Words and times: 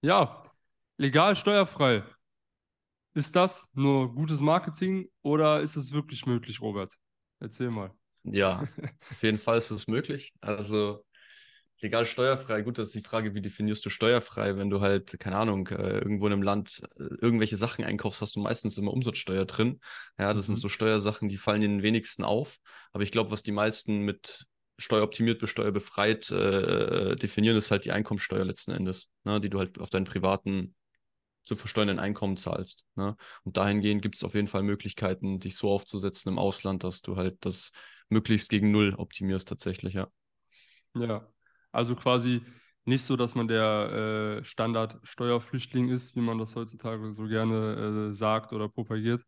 Ja, 0.00 0.44
legal 0.96 1.34
steuerfrei. 1.34 2.04
Ist 3.14 3.34
das 3.34 3.68
nur 3.74 4.14
gutes 4.14 4.40
Marketing 4.40 5.08
oder 5.22 5.60
ist 5.60 5.76
es 5.76 5.92
wirklich 5.92 6.24
möglich, 6.26 6.60
Robert? 6.60 6.92
Erzähl 7.40 7.70
mal. 7.70 7.90
Ja, 8.22 8.68
auf 9.10 9.22
jeden 9.22 9.38
Fall 9.38 9.58
ist 9.58 9.70
es 9.70 9.88
möglich. 9.88 10.32
Also 10.40 11.04
legal 11.80 12.06
steuerfrei, 12.06 12.62
gut, 12.62 12.78
das 12.78 12.88
ist 12.88 12.96
die 12.96 13.08
Frage, 13.08 13.34
wie 13.34 13.40
definierst 13.40 13.84
du 13.84 13.90
steuerfrei, 13.90 14.56
wenn 14.56 14.70
du 14.70 14.80
halt, 14.80 15.18
keine 15.18 15.36
Ahnung, 15.36 15.68
äh, 15.68 15.98
irgendwo 15.98 16.26
in 16.26 16.32
einem 16.32 16.42
Land 16.42 16.82
äh, 16.96 17.04
irgendwelche 17.20 17.56
Sachen 17.56 17.84
einkaufst, 17.84 18.20
hast 18.20 18.36
du 18.36 18.40
meistens 18.40 18.78
immer 18.78 18.92
Umsatzsteuer 18.92 19.46
drin. 19.46 19.80
Ja, 20.18 20.34
das 20.34 20.46
mhm. 20.46 20.54
sind 20.54 20.56
so 20.56 20.68
Steuersachen, 20.68 21.28
die 21.28 21.38
fallen 21.38 21.60
den 21.60 21.82
wenigsten 21.82 22.24
auf. 22.24 22.58
Aber 22.92 23.02
ich 23.02 23.12
glaube, 23.12 23.30
was 23.30 23.42
die 23.42 23.52
meisten 23.52 24.00
mit 24.00 24.46
steueroptimiert 24.78 25.40
bis 25.40 25.50
steuerbefreit 25.50 26.30
äh, 26.30 27.16
definieren, 27.16 27.56
ist 27.56 27.70
halt 27.70 27.84
die 27.84 27.92
Einkommensteuer 27.92 28.44
letzten 28.44 28.70
Endes, 28.70 29.10
ne, 29.24 29.40
die 29.40 29.50
du 29.50 29.58
halt 29.58 29.78
auf 29.80 29.90
deinen 29.90 30.04
privaten 30.04 30.74
zu 31.44 31.56
versteuernden 31.56 31.98
Einkommen 31.98 32.36
zahlst. 32.36 32.84
Ne? 32.94 33.16
Und 33.42 33.56
dahingehend 33.56 34.02
gibt 34.02 34.16
es 34.16 34.24
auf 34.24 34.34
jeden 34.34 34.46
Fall 34.46 34.62
Möglichkeiten, 34.62 35.40
dich 35.40 35.56
so 35.56 35.70
aufzusetzen 35.70 36.32
im 36.32 36.38
Ausland, 36.38 36.84
dass 36.84 37.00
du 37.00 37.16
halt 37.16 37.38
das 37.40 37.72
möglichst 38.08 38.50
gegen 38.50 38.70
Null 38.70 38.94
optimierst 38.96 39.48
tatsächlich, 39.48 39.94
ja. 39.94 40.08
Ja, 40.94 41.26
also 41.72 41.96
quasi 41.96 42.42
nicht 42.84 43.04
so, 43.04 43.16
dass 43.16 43.34
man 43.34 43.48
der 43.48 44.40
äh, 44.40 44.44
Standard-Steuerflüchtling 44.44 45.88
ist, 45.88 46.16
wie 46.16 46.20
man 46.20 46.38
das 46.38 46.54
heutzutage 46.54 47.12
so 47.12 47.24
gerne 47.24 48.10
äh, 48.10 48.14
sagt 48.14 48.52
oder 48.52 48.68
propagiert. 48.68 49.22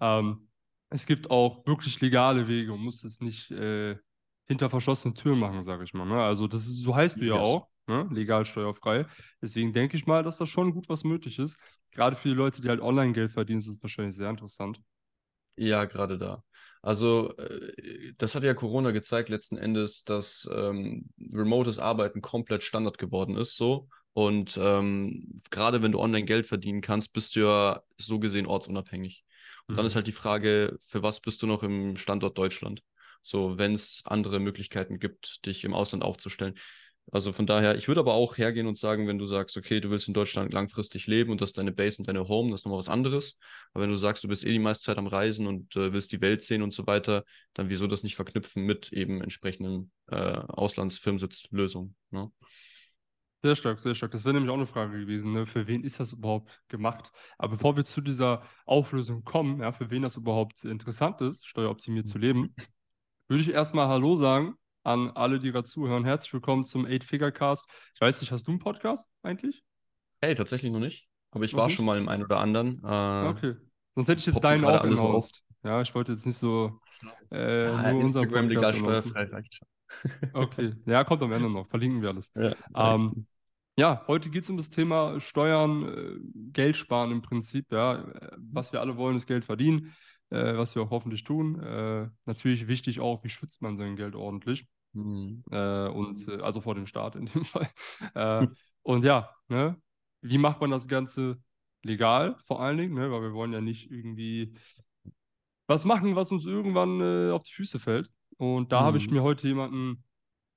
Ähm, 0.00 0.48
es 0.90 1.06
gibt 1.06 1.30
auch 1.30 1.66
wirklich 1.66 2.00
legale 2.00 2.46
Wege 2.48 2.72
und 2.72 2.80
muss 2.80 3.04
es 3.04 3.20
nicht 3.20 3.50
äh, 3.50 3.96
hinter 4.46 4.70
verschlossenen 4.70 5.14
Türen 5.14 5.38
machen, 5.38 5.62
sage 5.64 5.84
ich 5.84 5.94
mal. 5.94 6.06
Ne? 6.06 6.22
Also 6.22 6.46
das 6.46 6.62
ist, 6.62 6.82
so 6.82 6.94
heißt 6.94 7.16
du 7.16 7.24
ja 7.24 7.38
yes. 7.38 7.48
auch, 7.48 7.68
ne? 7.86 8.08
legal 8.10 8.44
steuerfrei. 8.44 9.06
Deswegen 9.42 9.72
denke 9.72 9.96
ich 9.96 10.06
mal, 10.06 10.22
dass 10.22 10.38
da 10.38 10.46
schon 10.46 10.72
gut 10.72 10.88
was 10.88 11.04
möglich 11.04 11.38
ist. 11.38 11.58
Gerade 11.90 12.16
für 12.16 12.28
die 12.28 12.34
Leute, 12.34 12.62
die 12.62 12.68
halt 12.68 12.80
Online-Geld 12.80 13.32
verdienen, 13.32 13.58
ist 13.58 13.66
es 13.66 13.82
wahrscheinlich 13.82 14.16
sehr 14.16 14.30
interessant. 14.30 14.80
Ja, 15.56 15.84
gerade 15.86 16.18
da. 16.18 16.44
Also, 16.82 17.34
äh, 17.38 18.12
das 18.18 18.34
hat 18.34 18.44
ja 18.44 18.54
Corona 18.54 18.90
gezeigt 18.90 19.28
letzten 19.28 19.56
Endes, 19.56 20.04
dass 20.04 20.48
ähm, 20.52 21.08
remotes 21.32 21.78
Arbeiten 21.78 22.20
komplett 22.20 22.62
Standard 22.62 22.98
geworden 22.98 23.36
ist, 23.36 23.56
so. 23.56 23.88
Und 24.12 24.58
ähm, 24.62 25.36
gerade 25.50 25.82
wenn 25.82 25.92
du 25.92 25.98
online 25.98 26.24
Geld 26.24 26.46
verdienen 26.46 26.80
kannst, 26.80 27.12
bist 27.12 27.36
du 27.36 27.40
ja 27.40 27.82
so 27.98 28.18
gesehen 28.18 28.46
ortsunabhängig. 28.46 29.24
Und 29.66 29.74
mhm. 29.74 29.76
dann 29.76 29.86
ist 29.86 29.94
mhm. 29.94 29.96
halt 29.96 30.06
die 30.06 30.12
Frage, 30.12 30.78
für 30.80 31.02
was 31.02 31.20
bist 31.20 31.42
du 31.42 31.46
noch 31.46 31.62
im 31.62 31.96
Standort 31.96 32.38
Deutschland? 32.38 32.82
So, 33.22 33.58
wenn 33.58 33.72
es 33.72 34.02
andere 34.04 34.40
Möglichkeiten 34.40 34.98
gibt, 34.98 35.44
dich 35.46 35.64
im 35.64 35.74
Ausland 35.74 36.04
aufzustellen. 36.04 36.54
Also 37.12 37.32
von 37.32 37.46
daher, 37.46 37.76
ich 37.76 37.86
würde 37.86 38.00
aber 38.00 38.14
auch 38.14 38.36
hergehen 38.36 38.66
und 38.66 38.78
sagen, 38.78 39.06
wenn 39.06 39.18
du 39.18 39.26
sagst, 39.26 39.56
okay, 39.56 39.80
du 39.80 39.90
willst 39.90 40.08
in 40.08 40.14
Deutschland 40.14 40.52
langfristig 40.52 41.06
leben 41.06 41.30
und 41.30 41.40
das 41.40 41.50
ist 41.50 41.58
deine 41.58 41.70
Base 41.70 41.98
und 41.98 42.08
deine 42.08 42.26
Home, 42.26 42.50
das 42.50 42.60
ist 42.60 42.64
nochmal 42.64 42.80
was 42.80 42.88
anderes. 42.88 43.38
Aber 43.72 43.84
wenn 43.84 43.90
du 43.90 43.96
sagst, 43.96 44.24
du 44.24 44.28
bist 44.28 44.44
eh 44.44 44.50
die 44.50 44.58
meiste 44.58 44.86
Zeit 44.86 44.98
am 44.98 45.06
Reisen 45.06 45.46
und 45.46 45.76
äh, 45.76 45.92
willst 45.92 46.10
die 46.10 46.20
Welt 46.20 46.42
sehen 46.42 46.62
und 46.62 46.72
so 46.72 46.86
weiter, 46.86 47.24
dann 47.54 47.68
wieso 47.68 47.86
das 47.86 48.02
nicht 48.02 48.16
verknüpfen 48.16 48.64
mit 48.64 48.92
eben 48.92 49.22
entsprechenden 49.22 49.92
äh, 50.08 50.16
Auslandsfirmensitzlösungen. 50.16 51.94
Ne? 52.10 52.32
Sehr 53.42 53.54
stark, 53.54 53.78
sehr 53.78 53.94
stark. 53.94 54.10
Das 54.10 54.24
wäre 54.24 54.34
nämlich 54.34 54.50
auch 54.50 54.56
eine 54.56 54.66
Frage 54.66 54.98
gewesen, 54.98 55.32
ne? 55.32 55.46
für 55.46 55.68
wen 55.68 55.84
ist 55.84 56.00
das 56.00 56.12
überhaupt 56.12 56.60
gemacht? 56.66 57.12
Aber 57.38 57.52
bevor 57.52 57.76
wir 57.76 57.84
zu 57.84 58.00
dieser 58.00 58.42
Auflösung 58.64 59.22
kommen, 59.22 59.60
ja, 59.60 59.70
für 59.70 59.90
wen 59.90 60.02
das 60.02 60.16
überhaupt 60.16 60.64
interessant 60.64 61.20
ist, 61.20 61.46
steueroptimiert 61.46 62.08
zu 62.08 62.18
leben, 62.18 62.56
würde 63.28 63.42
ich 63.42 63.50
erstmal 63.50 63.88
Hallo 63.88 64.16
sagen 64.16 64.54
an 64.84 65.10
alle, 65.10 65.40
die 65.40 65.50
gerade 65.50 65.66
zuhören. 65.66 66.04
Herzlich 66.04 66.32
willkommen 66.32 66.62
zum 66.64 66.86
Eight 66.86 67.02
Figure 67.02 67.32
Cast. 67.32 67.64
Ich 67.94 68.00
weiß 68.00 68.20
nicht, 68.20 68.30
hast 68.30 68.46
du 68.46 68.52
einen 68.52 68.60
Podcast 68.60 69.08
eigentlich? 69.22 69.64
Hey, 70.20 70.34
tatsächlich 70.34 70.70
noch 70.70 70.78
nicht. 70.78 71.08
Aber 71.32 71.44
ich 71.44 71.52
noch 71.52 71.58
war 71.58 71.66
nicht? 71.66 71.76
schon 71.76 71.84
mal 71.84 71.98
im 71.98 72.08
einen 72.08 72.22
oder 72.22 72.38
anderen. 72.38 72.80
Äh, 72.84 73.28
okay. 73.28 73.54
Sonst 73.96 74.08
hätte 74.08 74.20
ich 74.20 74.26
jetzt 74.26 74.44
deinen 74.44 74.64
auch 74.64 74.80
alles 74.80 75.00
auf. 75.00 75.28
Ja, 75.64 75.82
ich 75.82 75.92
wollte 75.94 76.12
jetzt 76.12 76.24
nicht 76.24 76.36
so 76.36 76.78
äh, 77.32 77.64
ja, 77.64 77.92
nur 77.92 78.02
Instagram 78.02 78.48
legal 78.48 78.74
steuerfrei 78.74 79.24
reicht 79.24 79.54
schon. 79.54 79.68
okay, 80.32 80.74
ja, 80.84 81.02
kommt 81.02 81.22
am 81.22 81.32
Ende 81.32 81.50
noch. 81.50 81.66
Verlinken 81.68 82.02
wir 82.02 82.10
alles. 82.10 82.30
Ja, 82.36 82.54
ähm, 82.76 83.26
ja 83.76 84.04
heute 84.06 84.30
geht 84.30 84.44
es 84.44 84.50
um 84.50 84.56
das 84.56 84.70
Thema 84.70 85.18
Steuern, 85.18 85.82
äh, 85.82 86.20
Geld 86.52 86.76
sparen 86.76 87.10
im 87.10 87.22
Prinzip. 87.22 87.72
Ja, 87.72 88.04
was 88.36 88.72
wir 88.72 88.80
alle 88.80 88.96
wollen, 88.96 89.16
ist 89.16 89.26
Geld 89.26 89.44
verdienen, 89.44 89.96
äh, 90.30 90.56
was 90.56 90.74
wir 90.74 90.82
auch 90.82 90.90
hoffentlich 90.90 91.24
tun. 91.24 91.60
Äh, 91.60 92.08
natürlich 92.24 92.68
wichtig 92.68 93.00
auch, 93.00 93.22
wie 93.24 93.28
schützt 93.28 93.62
man 93.62 93.76
sein 93.76 93.96
Geld 93.96 94.14
ordentlich. 94.14 94.66
Mhm. 94.92 95.44
Äh, 95.50 95.88
und 95.88 96.26
äh, 96.28 96.40
also 96.40 96.60
vor 96.60 96.74
dem 96.74 96.86
Start 96.86 97.16
in 97.16 97.26
dem 97.26 97.44
Fall. 97.44 97.70
Äh, 98.14 98.46
und 98.82 99.04
ja, 99.04 99.30
ne, 99.48 99.80
wie 100.22 100.38
macht 100.38 100.60
man 100.60 100.70
das 100.70 100.88
Ganze 100.88 101.40
legal 101.82 102.36
vor 102.44 102.60
allen 102.60 102.78
Dingen, 102.78 102.94
ne, 102.94 103.10
weil 103.10 103.22
wir 103.22 103.32
wollen 103.32 103.52
ja 103.52 103.60
nicht 103.60 103.90
irgendwie 103.90 104.54
was 105.66 105.84
machen, 105.84 106.16
was 106.16 106.30
uns 106.30 106.44
irgendwann 106.46 107.00
äh, 107.00 107.30
auf 107.30 107.44
die 107.44 107.52
Füße 107.52 107.78
fällt. 107.78 108.10
Und 108.36 108.72
da 108.72 108.80
mhm. 108.80 108.84
habe 108.84 108.98
ich 108.98 109.08
mhm. 109.08 109.14
mir 109.14 109.22
heute 109.22 109.46
jemanden 109.46 110.04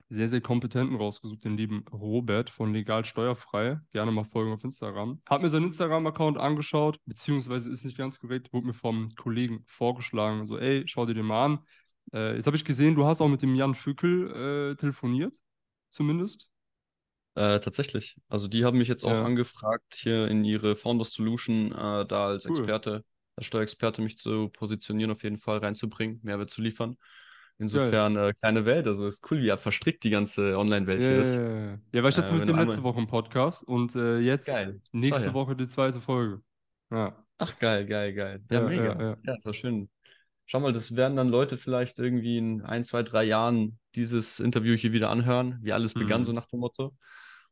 sehr, 0.09 0.27
sehr 0.27 0.41
kompetenten 0.41 0.97
rausgesucht, 0.97 1.43
den 1.43 1.55
lieben 1.55 1.85
Robert 1.91 2.49
von 2.49 2.73
Legal 2.73 3.05
Steuerfrei. 3.05 3.79
Gerne 3.91 4.11
mal 4.11 4.23
folgen 4.23 4.51
auf 4.51 4.63
Instagram. 4.63 5.21
Hab 5.29 5.41
mir 5.43 5.49
seinen 5.49 5.67
Instagram-Account 5.67 6.37
angeschaut, 6.37 6.99
beziehungsweise 7.05 7.69
ist 7.69 7.85
nicht 7.85 7.97
ganz 7.97 8.19
korrekt, 8.19 8.51
wurde 8.51 8.67
mir 8.67 8.73
vom 8.73 9.13
Kollegen 9.15 9.63
vorgeschlagen, 9.67 10.47
so, 10.47 10.57
ey, 10.57 10.83
schau 10.87 11.05
dir 11.05 11.13
den 11.13 11.27
mal 11.27 11.45
an. 11.45 11.59
Äh, 12.11 12.37
jetzt 12.37 12.47
habe 12.47 12.57
ich 12.57 12.65
gesehen, 12.65 12.95
du 12.95 13.05
hast 13.05 13.21
auch 13.21 13.27
mit 13.27 13.43
dem 13.43 13.53
Jan 13.53 13.75
Fückel 13.75 14.71
äh, 14.71 14.75
telefoniert, 14.75 15.37
zumindest. 15.91 16.47
Äh, 17.35 17.59
tatsächlich. 17.59 18.17
Also 18.27 18.47
die 18.47 18.65
haben 18.65 18.79
mich 18.79 18.87
jetzt 18.87 19.03
auch 19.03 19.11
ja. 19.11 19.23
angefragt, 19.23 19.93
hier 19.95 20.27
in 20.27 20.43
ihre 20.43 20.75
Founders 20.75 21.13
Solution 21.13 21.71
äh, 21.71 22.05
da 22.07 22.27
als 22.27 22.45
cool. 22.45 22.57
Experte, 22.57 23.05
als 23.35 23.45
Steuerexperte 23.45 24.01
mich 24.01 24.17
zu 24.17 24.49
positionieren, 24.49 25.11
auf 25.11 25.23
jeden 25.23 25.37
Fall 25.37 25.59
reinzubringen, 25.59 26.19
Mehrwert 26.23 26.49
zu 26.49 26.63
liefern. 26.63 26.97
Insofern 27.59 28.15
äh, 28.15 28.33
kleine 28.33 28.65
Welt, 28.65 28.87
also 28.87 29.05
ist 29.05 29.29
cool, 29.29 29.41
wie 29.41 29.47
ja 29.47 29.57
verstrickt 29.57 30.03
die 30.05 30.09
ganze 30.09 30.57
Online-Welt 30.57 31.03
hier 31.03 31.17
ist. 31.17 31.35
Ja, 31.35 31.77
ja, 31.91 32.03
weil 32.03 32.09
ich 32.09 32.17
hatte 32.17 32.33
äh, 32.33 32.37
mit 32.37 32.47
dem 32.47 32.57
letzte 32.57 32.83
Woche 32.83 32.99
im 32.99 33.07
Podcast 33.07 33.63
und 33.63 33.95
äh, 33.95 34.19
jetzt 34.19 34.47
geil. 34.47 34.81
nächste 34.93 35.33
Woche 35.33 35.57
die 35.57 35.67
zweite 35.67 35.99
Folge. 35.99 36.41
Ja. 36.89 37.21
Ach 37.37 37.59
geil, 37.59 37.85
geil, 37.85 38.13
geil. 38.13 38.41
Ja, 38.49 38.61
mega. 38.61 39.01
Ja, 39.01 39.17
ja. 39.25 39.35
ist 39.35 39.45
doch 39.45 39.53
schön. 39.53 39.89
Schau 40.45 40.61
mal, 40.61 40.71
das 40.71 40.95
werden 40.95 41.17
dann 41.17 41.27
Leute 41.27 41.57
vielleicht 41.57 41.99
irgendwie 41.99 42.37
in 42.37 42.61
ein, 42.61 42.85
zwei, 42.85 43.03
drei 43.03 43.25
Jahren 43.25 43.77
dieses 43.93 44.39
Interview 44.39 44.75
hier 44.75 44.93
wieder 44.93 45.09
anhören, 45.09 45.59
wie 45.61 45.73
alles 45.73 45.93
begann, 45.93 46.21
mhm. 46.21 46.25
so 46.25 46.31
nach 46.31 46.47
dem 46.47 46.61
Motto. 46.61 46.95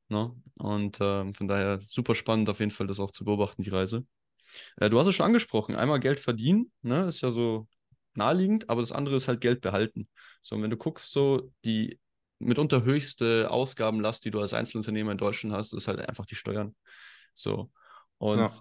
Ne? 0.07 0.33
Und 0.55 1.01
äh, 1.01 1.33
von 1.33 1.47
daher 1.49 1.81
super 1.81 2.15
spannend, 2.15 2.49
auf 2.49 2.59
jeden 2.59 2.71
Fall 2.71 2.87
das 2.87 3.01
auch 3.01 3.11
zu 3.11 3.25
beobachten, 3.25 3.61
die 3.61 3.69
Reise. 3.69 4.05
Äh, 4.77 4.89
du 4.89 4.97
hast 4.99 5.07
es 5.07 5.15
schon 5.15 5.25
angesprochen, 5.25 5.75
einmal 5.75 5.99
Geld 5.99 6.19
verdienen, 6.19 6.71
ne? 6.81 7.07
ist 7.07 7.21
ja 7.21 7.29
so 7.29 7.67
naheliegend, 8.17 8.69
aber 8.69 8.81
das 8.81 8.91
andere 8.91 9.15
ist 9.15 9.27
halt 9.27 9.41
Geld 9.41 9.61
behalten. 9.61 10.07
So, 10.41 10.55
und 10.55 10.63
wenn 10.63 10.69
du 10.69 10.77
guckst, 10.77 11.11
so 11.11 11.51
die 11.65 11.99
mitunter 12.39 12.83
höchste 12.83 13.49
Ausgabenlast, 13.49 14.25
die 14.25 14.31
du 14.31 14.39
als 14.39 14.53
Einzelunternehmer 14.53 15.11
in 15.11 15.17
Deutschland 15.17 15.55
hast, 15.55 15.73
ist 15.73 15.87
halt 15.87 15.99
einfach 15.99 16.25
die 16.25 16.35
Steuern. 16.35 16.75
So. 17.33 17.71
Und 18.17 18.39
ja 18.39 18.51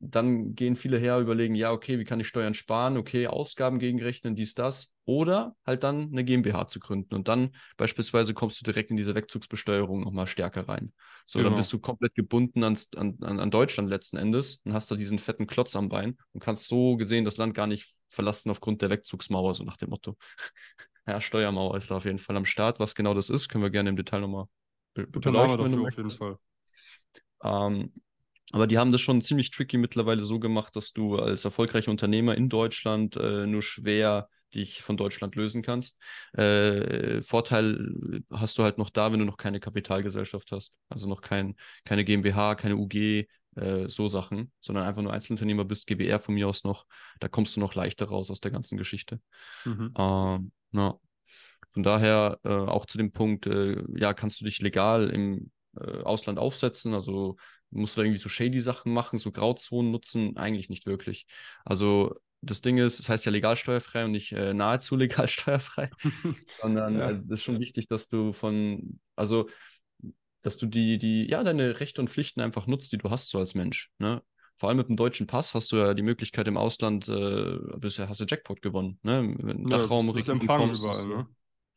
dann 0.00 0.54
gehen 0.54 0.76
viele 0.76 0.98
her, 0.98 1.18
überlegen, 1.18 1.54
ja, 1.54 1.72
okay, 1.72 1.98
wie 1.98 2.04
kann 2.04 2.20
ich 2.20 2.28
Steuern 2.28 2.54
sparen? 2.54 2.96
Okay, 2.96 3.26
Ausgaben 3.26 3.78
gegenrechnen, 3.78 4.36
dies, 4.36 4.54
das. 4.54 4.94
Oder 5.04 5.56
halt 5.66 5.82
dann 5.82 6.10
eine 6.12 6.24
GmbH 6.24 6.68
zu 6.68 6.78
gründen. 6.78 7.14
Und 7.14 7.28
dann 7.28 7.50
beispielsweise 7.76 8.34
kommst 8.34 8.60
du 8.60 8.64
direkt 8.64 8.90
in 8.90 8.96
diese 8.96 9.14
Wegzugsbesteuerung 9.14 10.02
nochmal 10.02 10.26
stärker 10.26 10.68
rein. 10.68 10.92
So, 11.26 11.38
genau. 11.38 11.50
dann 11.50 11.56
bist 11.56 11.72
du 11.72 11.80
komplett 11.80 12.14
gebunden 12.14 12.62
ans, 12.62 12.88
an, 12.94 13.18
an, 13.22 13.50
Deutschland 13.50 13.88
letzten 13.88 14.18
Endes 14.18 14.60
und 14.64 14.72
hast 14.72 14.90
da 14.90 14.96
diesen 14.96 15.18
fetten 15.18 15.46
Klotz 15.46 15.74
am 15.74 15.88
Bein 15.88 16.16
und 16.32 16.42
kannst 16.42 16.68
so 16.68 16.96
gesehen 16.96 17.24
das 17.24 17.36
Land 17.36 17.54
gar 17.54 17.66
nicht 17.66 17.90
verlassen 18.08 18.50
aufgrund 18.50 18.82
der 18.82 18.90
Wegzugsmauer, 18.90 19.54
so 19.54 19.64
nach 19.64 19.78
dem 19.78 19.90
Motto. 19.90 20.16
ja, 21.06 21.20
Steuermauer 21.20 21.76
ist 21.76 21.90
da 21.90 21.96
auf 21.96 22.04
jeden 22.04 22.18
Fall 22.18 22.36
am 22.36 22.44
Start. 22.44 22.78
Was 22.78 22.94
genau 22.94 23.14
das 23.14 23.30
ist, 23.30 23.48
können 23.48 23.64
wir 23.64 23.70
gerne 23.70 23.90
im 23.90 23.96
Detail 23.96 24.20
nochmal 24.20 24.46
be 24.94 25.06
beleuchten. 25.06 25.86
Auf 25.86 25.96
jeden 25.96 26.10
Fall. 26.10 26.38
Ähm, 27.42 27.92
aber 28.52 28.66
die 28.66 28.78
haben 28.78 28.92
das 28.92 29.00
schon 29.00 29.20
ziemlich 29.20 29.50
tricky 29.50 29.76
mittlerweile 29.76 30.24
so 30.24 30.38
gemacht, 30.38 30.74
dass 30.76 30.92
du 30.92 31.16
als 31.16 31.44
erfolgreicher 31.44 31.90
Unternehmer 31.90 32.36
in 32.36 32.48
Deutschland 32.48 33.16
äh, 33.16 33.46
nur 33.46 33.62
schwer 33.62 34.28
dich 34.54 34.80
von 34.82 34.96
Deutschland 34.96 35.36
lösen 35.36 35.62
kannst. 35.62 35.98
Äh, 36.32 37.20
Vorteil 37.20 38.22
hast 38.30 38.58
du 38.58 38.62
halt 38.62 38.78
noch 38.78 38.90
da, 38.90 39.12
wenn 39.12 39.18
du 39.18 39.26
noch 39.26 39.36
keine 39.36 39.60
Kapitalgesellschaft 39.60 40.52
hast. 40.52 40.74
Also 40.88 41.06
noch 41.06 41.20
kein, 41.20 41.56
keine 41.84 42.04
GmbH, 42.04 42.54
keine 42.54 42.76
UG, 42.76 43.26
äh, 43.56 43.88
so 43.88 44.08
Sachen, 44.08 44.52
sondern 44.60 44.84
einfach 44.86 45.02
nur 45.02 45.12
Einzelunternehmer 45.12 45.64
bist, 45.64 45.86
GBR 45.86 46.18
von 46.18 46.34
mir 46.34 46.48
aus 46.48 46.64
noch. 46.64 46.86
Da 47.20 47.28
kommst 47.28 47.56
du 47.56 47.60
noch 47.60 47.74
leichter 47.74 48.06
raus 48.06 48.30
aus 48.30 48.40
der 48.40 48.50
ganzen 48.50 48.78
Geschichte. 48.78 49.20
Mhm. 49.64 49.92
Ähm, 49.96 50.52
na. 50.70 50.98
Von 51.70 51.82
daher 51.82 52.38
äh, 52.44 52.48
auch 52.48 52.86
zu 52.86 52.96
dem 52.96 53.12
Punkt, 53.12 53.46
äh, 53.46 53.82
ja, 53.94 54.14
kannst 54.14 54.40
du 54.40 54.46
dich 54.46 54.60
legal 54.60 55.10
im 55.10 55.50
äh, 55.76 56.02
Ausland 56.02 56.38
aufsetzen, 56.38 56.94
also 56.94 57.36
Musst 57.70 57.96
du 57.96 58.00
da 58.00 58.04
irgendwie 58.04 58.20
so 58.20 58.28
shady 58.28 58.60
Sachen 58.60 58.92
machen, 58.92 59.18
so 59.18 59.30
Grauzonen 59.30 59.90
nutzen? 59.90 60.36
Eigentlich 60.36 60.68
nicht 60.68 60.86
wirklich. 60.86 61.26
Also 61.64 62.14
das 62.40 62.60
Ding 62.60 62.78
ist, 62.78 62.94
es 62.94 62.98
das 62.98 63.08
heißt 63.08 63.26
ja 63.26 63.32
legal 63.32 63.56
steuerfrei 63.56 64.04
und 64.04 64.12
nicht 64.12 64.32
äh, 64.32 64.54
nahezu 64.54 64.96
legal 64.96 65.28
steuerfrei, 65.28 65.90
sondern 66.60 66.94
es 66.96 67.00
ja. 67.00 67.10
äh, 67.10 67.32
ist 67.32 67.42
schon 67.42 67.60
wichtig, 67.60 67.86
dass 67.88 68.08
du 68.08 68.32
von, 68.32 69.00
also 69.16 69.48
dass 70.42 70.56
du 70.56 70.66
die, 70.66 70.98
die, 70.98 71.28
ja, 71.28 71.42
deine 71.42 71.80
Rechte 71.80 72.00
und 72.00 72.08
Pflichten 72.08 72.40
einfach 72.40 72.66
nutzt, 72.66 72.92
die 72.92 72.98
du 72.98 73.10
hast 73.10 73.28
so 73.28 73.38
als 73.38 73.54
Mensch. 73.54 73.90
Ne? 73.98 74.22
Vor 74.56 74.68
allem 74.68 74.78
mit 74.78 74.88
dem 74.88 74.96
deutschen 74.96 75.26
Pass 75.26 75.54
hast 75.54 75.72
du 75.72 75.76
ja 75.76 75.94
die 75.94 76.02
Möglichkeit 76.02 76.46
im 76.48 76.56
Ausland, 76.56 77.08
äh, 77.08 77.58
bisher 77.76 78.08
hast 78.08 78.20
du 78.20 78.24
Jackpot 78.24 78.62
gewonnen. 78.62 78.98
Ne? 79.02 79.18
Im 79.18 79.68
ja, 79.68 79.78
Dachraum, 79.78 80.06
das 80.08 80.16
ist 80.16 80.28
empfangen 80.28 80.74
überall, 80.74 81.06
ne? 81.06 81.26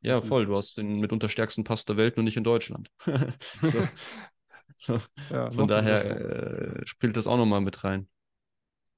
Ja, 0.04 0.20
voll. 0.20 0.48
Du 0.48 0.56
hast 0.56 0.78
den 0.78 1.00
mitunter 1.00 1.30
stärksten 1.30 1.64
Pass 1.64 1.86
der 1.86 1.96
Welt, 1.96 2.18
nur 2.18 2.24
nicht 2.24 2.38
in 2.38 2.44
Deutschland. 2.44 2.90
so. 3.62 3.88
So. 4.82 5.00
Ja, 5.30 5.50
Von 5.52 5.68
daher 5.68 6.06
äh, 6.82 6.86
spielt 6.86 7.18
das 7.18 7.28
auch 7.28 7.38
nochmal 7.38 7.62
mit 7.62 7.84
rein. 7.84 8.08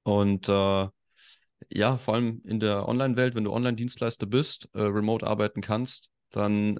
Und 0.04 0.50
äh, 0.50 0.88
ja, 1.70 1.98
vor 1.98 2.16
allem 2.16 2.42
in 2.46 2.60
der 2.60 2.88
Online-Welt, 2.88 3.36
wenn 3.36 3.46
du 3.46 3.54
Online-Dienstleister 3.54 4.26
bist, 4.26 4.70
äh, 4.74 4.82
remote 4.82 5.26
arbeiten 5.26 5.62
kannst, 5.62 6.10
dann 6.32 6.80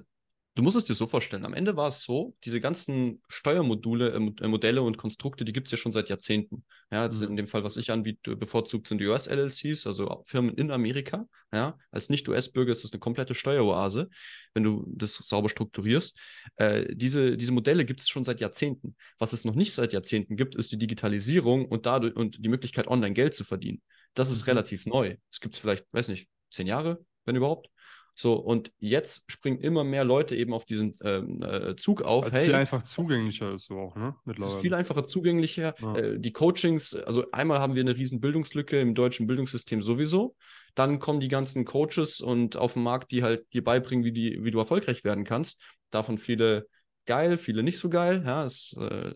Du 0.56 0.62
musst 0.62 0.76
es 0.76 0.84
dir 0.84 0.94
so 0.94 1.08
vorstellen. 1.08 1.44
Am 1.44 1.52
Ende 1.52 1.76
war 1.76 1.88
es 1.88 2.02
so, 2.02 2.36
diese 2.44 2.60
ganzen 2.60 3.20
Steuermodule, 3.26 4.12
äh, 4.12 4.46
Modelle 4.46 4.82
und 4.82 4.96
Konstrukte, 4.96 5.44
die 5.44 5.52
gibt 5.52 5.66
es 5.66 5.72
ja 5.72 5.78
schon 5.78 5.90
seit 5.90 6.08
Jahrzehnten. 6.08 6.64
Ja, 6.92 7.04
jetzt 7.04 7.20
mhm. 7.20 7.30
in 7.30 7.36
dem 7.36 7.48
Fall, 7.48 7.64
was 7.64 7.76
ich 7.76 7.90
anbiete, 7.90 8.36
bevorzugt 8.36 8.86
sind 8.86 9.02
US-LLCs, 9.02 9.84
also 9.88 10.22
Firmen 10.26 10.54
in 10.54 10.70
Amerika. 10.70 11.26
Ja, 11.52 11.76
als 11.90 12.08
Nicht-US-Bürger 12.08 12.70
ist 12.70 12.84
das 12.84 12.92
eine 12.92 13.00
komplette 13.00 13.34
Steueroase, 13.34 14.08
wenn 14.54 14.62
du 14.62 14.84
das 14.94 15.14
sauber 15.14 15.48
strukturierst. 15.48 16.16
Äh, 16.54 16.94
diese, 16.94 17.36
diese 17.36 17.50
Modelle 17.50 17.84
gibt 17.84 18.00
es 18.00 18.08
schon 18.08 18.22
seit 18.22 18.38
Jahrzehnten. 18.38 18.94
Was 19.18 19.32
es 19.32 19.44
noch 19.44 19.56
nicht 19.56 19.74
seit 19.74 19.92
Jahrzehnten 19.92 20.36
gibt, 20.36 20.54
ist 20.54 20.70
die 20.70 20.78
Digitalisierung 20.78 21.66
und 21.66 21.84
dadurch 21.84 22.14
und 22.14 22.44
die 22.44 22.48
Möglichkeit, 22.48 22.86
online 22.86 23.14
Geld 23.14 23.34
zu 23.34 23.42
verdienen. 23.42 23.82
Das 24.14 24.30
ist 24.30 24.42
mhm. 24.42 24.50
relativ 24.50 24.86
neu. 24.86 25.16
Es 25.28 25.40
gibt 25.40 25.56
es 25.56 25.60
vielleicht, 25.60 25.84
weiß 25.92 26.06
nicht, 26.06 26.28
zehn 26.52 26.68
Jahre, 26.68 27.04
wenn 27.24 27.34
überhaupt. 27.34 27.68
So, 28.14 28.34
und 28.34 28.70
jetzt 28.78 29.24
springen 29.26 29.58
immer 29.58 29.82
mehr 29.82 30.04
Leute 30.04 30.36
eben 30.36 30.52
auf 30.52 30.64
diesen 30.64 30.94
ähm, 31.02 31.42
äh, 31.42 31.74
Zug 31.76 32.02
auf. 32.02 32.26
Weil 32.26 32.32
hey, 32.32 32.44
viel 32.46 32.54
einfach 32.54 32.84
zugänglicher 32.84 33.54
ist 33.54 33.64
so 33.64 33.78
auch, 33.78 33.96
ne? 33.96 34.14
Mittlerweile. 34.24 34.50
Es 34.50 34.56
ist 34.56 34.62
viel 34.62 34.74
einfacher 34.74 35.04
zugänglicher. 35.04 35.74
Ja. 35.80 35.96
Äh, 35.96 36.20
die 36.20 36.32
Coachings, 36.32 36.94
also 36.94 37.24
einmal 37.32 37.58
haben 37.58 37.74
wir 37.74 37.82
eine 37.82 37.96
riesen 37.96 38.20
Bildungslücke 38.20 38.80
im 38.80 38.94
deutschen 38.94 39.26
Bildungssystem 39.26 39.82
sowieso. 39.82 40.36
Dann 40.76 41.00
kommen 41.00 41.20
die 41.20 41.28
ganzen 41.28 41.64
Coaches 41.64 42.20
und 42.20 42.56
auf 42.56 42.74
den 42.74 42.82
Markt, 42.84 43.10
die 43.10 43.22
halt 43.22 43.52
dir 43.52 43.64
beibringen, 43.64 44.04
wie, 44.04 44.12
die, 44.12 44.44
wie 44.44 44.50
du 44.50 44.58
erfolgreich 44.58 45.02
werden 45.02 45.24
kannst. 45.24 45.60
Davon 45.90 46.18
viele 46.18 46.66
geil, 47.06 47.36
viele 47.36 47.62
nicht 47.62 47.78
so 47.78 47.88
geil. 47.88 48.22
Ja, 48.24 48.44
es, 48.44 48.76
äh, 48.78 49.12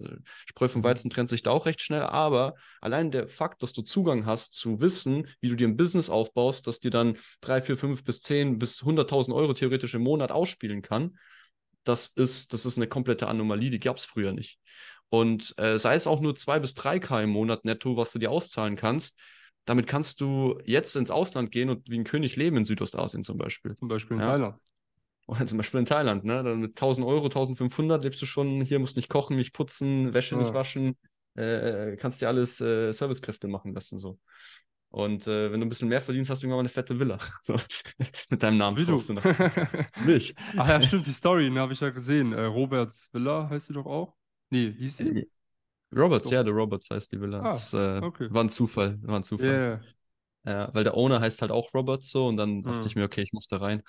Spreu 0.46 0.68
vom. 0.68 0.84
Weizen 0.84 1.10
trennt 1.10 1.28
sich 1.28 1.42
da 1.42 1.50
auch 1.50 1.66
recht 1.66 1.80
schnell. 1.80 2.02
Aber 2.02 2.54
allein 2.80 3.10
der 3.10 3.28
Fakt, 3.28 3.62
dass 3.62 3.72
du 3.72 3.82
Zugang 3.82 4.26
hast 4.26 4.54
zu 4.54 4.80
wissen, 4.80 5.26
wie 5.40 5.48
du 5.48 5.56
dir 5.56 5.68
ein 5.68 5.76
Business 5.76 6.10
aufbaust, 6.10 6.66
das 6.66 6.80
dir 6.80 6.90
dann 6.90 7.16
drei, 7.40 7.60
vier, 7.60 7.76
fünf 7.76 8.04
bis 8.04 8.20
zehn 8.20 8.58
bis 8.58 8.82
100.000 8.82 9.34
Euro 9.34 9.52
theoretisch 9.52 9.94
im 9.94 10.02
Monat 10.02 10.32
ausspielen 10.32 10.82
kann, 10.82 11.18
das 11.84 12.08
ist, 12.08 12.52
das 12.52 12.66
ist 12.66 12.76
eine 12.76 12.86
komplette 12.86 13.28
Anomalie, 13.28 13.70
die 13.70 13.80
gab 13.80 13.96
es 13.96 14.04
früher 14.04 14.32
nicht. 14.32 14.58
Und 15.08 15.54
äh, 15.58 15.78
sei 15.78 15.94
es 15.94 16.06
auch 16.06 16.20
nur 16.20 16.34
zwei 16.34 16.58
bis 16.58 16.74
drei 16.74 16.98
K 16.98 17.22
im 17.22 17.30
Monat 17.30 17.64
netto, 17.64 17.96
was 17.96 18.12
du 18.12 18.18
dir 18.18 18.30
auszahlen 18.30 18.76
kannst, 18.76 19.18
damit 19.64 19.86
kannst 19.86 20.20
du 20.20 20.58
jetzt 20.64 20.96
ins 20.96 21.10
Ausland 21.10 21.50
gehen 21.50 21.70
und 21.70 21.88
wie 21.90 21.98
ein 21.98 22.04
König 22.04 22.36
leben 22.36 22.56
in 22.56 22.64
Südostasien 22.64 23.22
zum 23.22 23.38
Beispiel. 23.38 23.74
Zum 23.74 23.88
Beispiel 23.88 24.16
in 24.16 24.22
ja? 24.22 24.30
Thailand. 24.30 24.56
Oder 25.28 25.46
zum 25.46 25.58
Beispiel 25.58 25.80
in 25.80 25.86
Thailand, 25.86 26.24
ne? 26.24 26.42
Dann 26.42 26.60
mit 26.60 26.70
1000 26.70 27.06
Euro, 27.06 27.26
1500 27.26 28.02
lebst 28.02 28.20
du 28.20 28.26
schon, 28.26 28.62
hier 28.62 28.78
musst 28.78 28.96
nicht 28.96 29.08
kochen, 29.08 29.36
nicht 29.36 29.52
putzen, 29.52 30.12
Wäsche 30.14 30.34
ja. 30.34 30.42
nicht 30.42 30.54
waschen, 30.54 30.96
äh, 31.34 31.96
kannst 31.96 32.20
dir 32.20 32.28
alles 32.28 32.60
äh, 32.60 32.92
Servicekräfte 32.92 33.46
machen 33.46 33.72
lassen 33.74 33.98
so. 33.98 34.18
Und 34.90 35.26
äh, 35.26 35.52
wenn 35.52 35.60
du 35.60 35.66
ein 35.66 35.68
bisschen 35.68 35.88
mehr 35.88 36.00
verdienst, 36.00 36.30
hast 36.30 36.42
du 36.42 36.46
irgendwann 36.46 36.58
mal 36.58 36.62
eine 36.62 36.68
fette 36.70 36.98
Villa. 36.98 37.18
So, 37.42 37.56
mit 38.30 38.42
deinem 38.42 38.56
Namen 38.56 38.78
Wie 38.78 38.86
drauf. 38.86 39.06
Du? 39.06 39.14
Mich. 40.06 40.34
Ach 40.56 40.66
ja, 40.66 40.80
stimmt, 40.82 41.06
die 41.06 41.12
Story, 41.12 41.50
ne, 41.50 41.60
habe 41.60 41.74
ich 41.74 41.80
ja 41.80 41.90
gesehen. 41.90 42.32
Äh, 42.32 42.44
Roberts 42.44 43.10
Villa 43.12 43.48
heißt 43.50 43.66
sie 43.66 43.74
doch 43.74 43.86
auch? 43.86 44.14
Nee, 44.48 44.72
hieß 44.72 44.96
sie? 44.96 45.08
Äh, 45.08 45.26
Roberts, 45.94 46.24
doch. 46.24 46.32
ja, 46.32 46.42
der 46.42 46.54
Roberts 46.54 46.88
heißt 46.88 47.12
die 47.12 47.20
Villa. 47.20 47.40
Ah, 47.40 47.50
das 47.52 47.74
äh, 47.74 48.00
okay. 48.02 48.28
war 48.30 48.44
ein 48.44 48.48
Zufall, 48.48 48.98
war 49.02 49.16
ein 49.16 49.22
Zufall. 49.22 49.46
Yeah. 49.46 49.80
Ja, 50.44 50.72
weil 50.72 50.84
der 50.84 50.96
Owner 50.96 51.20
heißt 51.20 51.42
halt 51.42 51.50
auch 51.50 51.74
Robert 51.74 52.02
so 52.02 52.26
und 52.26 52.36
dann 52.36 52.62
dachte 52.62 52.80
hm. 52.80 52.86
ich 52.86 52.96
mir, 52.96 53.04
okay, 53.04 53.22
ich 53.22 53.32
muss 53.32 53.48
da 53.48 53.58
rein. 53.58 53.82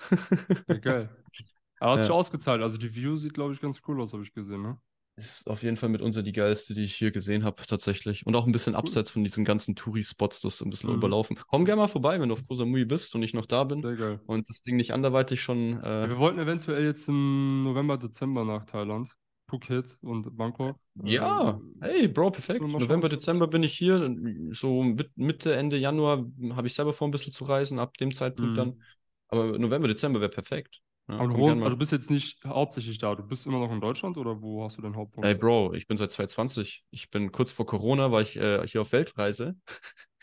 ja, 0.68 0.78
geil. 0.78 1.10
Aber 1.80 1.92
hat 1.92 1.98
ja. 1.98 2.02
sich 2.02 2.10
ausgezahlt. 2.10 2.62
Also 2.62 2.76
die 2.76 2.94
View 2.94 3.16
sieht, 3.16 3.34
glaube 3.34 3.54
ich, 3.54 3.60
ganz 3.60 3.80
cool 3.88 4.00
aus, 4.02 4.12
habe 4.12 4.22
ich 4.22 4.34
gesehen, 4.34 4.62
ne? 4.62 4.78
Ist 5.16 5.48
auf 5.50 5.62
jeden 5.62 5.76
Fall 5.76 5.88
mitunter 5.88 6.22
die 6.22 6.32
geilste, 6.32 6.72
die 6.72 6.84
ich 6.84 6.94
hier 6.94 7.10
gesehen 7.10 7.44
habe, 7.44 7.62
tatsächlich. 7.66 8.26
Und 8.26 8.36
auch 8.36 8.46
ein 8.46 8.52
bisschen 8.52 8.74
cool. 8.74 8.78
abseits 8.78 9.10
von 9.10 9.24
diesen 9.24 9.44
ganzen 9.44 9.74
Touri-Spots, 9.74 10.40
das 10.40 10.60
ein 10.62 10.70
bisschen 10.70 10.90
mhm. 10.90 10.96
überlaufen. 10.96 11.38
Komm 11.46 11.64
gerne 11.64 11.82
mal 11.82 11.88
vorbei, 11.88 12.20
wenn 12.20 12.28
du 12.28 12.34
auf 12.34 12.46
Koh 12.46 12.54
Samui 12.54 12.84
bist 12.84 13.14
und 13.14 13.22
ich 13.22 13.34
noch 13.34 13.46
da 13.46 13.64
bin. 13.64 13.82
Sehr 13.82 13.96
geil. 13.96 14.20
Und 14.26 14.48
das 14.48 14.62
Ding 14.62 14.76
nicht 14.76 14.92
anderweitig 14.92 15.42
schon. 15.42 15.82
Äh... 15.82 16.02
Ja, 16.02 16.08
wir 16.08 16.18
wollten 16.18 16.38
eventuell 16.38 16.84
jetzt 16.84 17.08
im 17.08 17.64
November, 17.64 17.98
Dezember 17.98 18.44
nach 18.44 18.64
Thailand. 18.64 19.10
Phuket 19.50 19.98
und 20.02 20.36
Bangkok. 20.36 20.76
Ja, 21.02 21.50
ähm, 21.50 21.74
hey, 21.80 22.08
Bro, 22.08 22.30
perfekt. 22.30 22.60
November, 22.60 23.08
Dezember 23.08 23.48
bin 23.48 23.62
ich 23.62 23.76
hier. 23.76 24.16
So 24.52 24.82
Mitte, 25.16 25.54
Ende 25.54 25.76
Januar 25.76 26.24
habe 26.52 26.66
ich 26.66 26.74
selber 26.74 26.92
vor, 26.92 27.08
ein 27.08 27.10
bisschen 27.10 27.32
zu 27.32 27.44
reisen, 27.44 27.78
ab 27.78 27.96
dem 27.98 28.12
Zeitpunkt 28.14 28.52
mhm. 28.52 28.56
dann. 28.56 28.82
Aber 29.28 29.58
November, 29.58 29.88
Dezember 29.88 30.20
wäre 30.20 30.30
perfekt. 30.30 30.80
Ja, 31.08 31.18
aber 31.18 31.28
du, 31.28 31.38
wohnst, 31.38 31.62
also 31.62 31.70
du 31.70 31.76
bist 31.76 31.92
jetzt 31.92 32.10
nicht 32.10 32.44
hauptsächlich 32.44 32.98
da, 32.98 33.14
du 33.16 33.24
bist 33.24 33.46
immer 33.46 33.58
noch 33.58 33.72
in 33.72 33.80
Deutschland 33.80 34.16
oder 34.16 34.40
wo 34.40 34.64
hast 34.64 34.78
du 34.78 34.82
deinen 34.82 34.96
Hauptpunkt? 34.96 35.26
Ey, 35.26 35.34
Bro, 35.34 35.74
ich 35.74 35.88
bin 35.88 35.96
seit 35.96 36.12
2020. 36.12 36.84
Ich 36.90 37.10
bin 37.10 37.32
kurz 37.32 37.50
vor 37.50 37.66
Corona, 37.66 38.12
war 38.12 38.20
ich 38.20 38.36
äh, 38.36 38.64
hier 38.66 38.82
auf 38.82 38.92
Weltreise. 38.92 39.56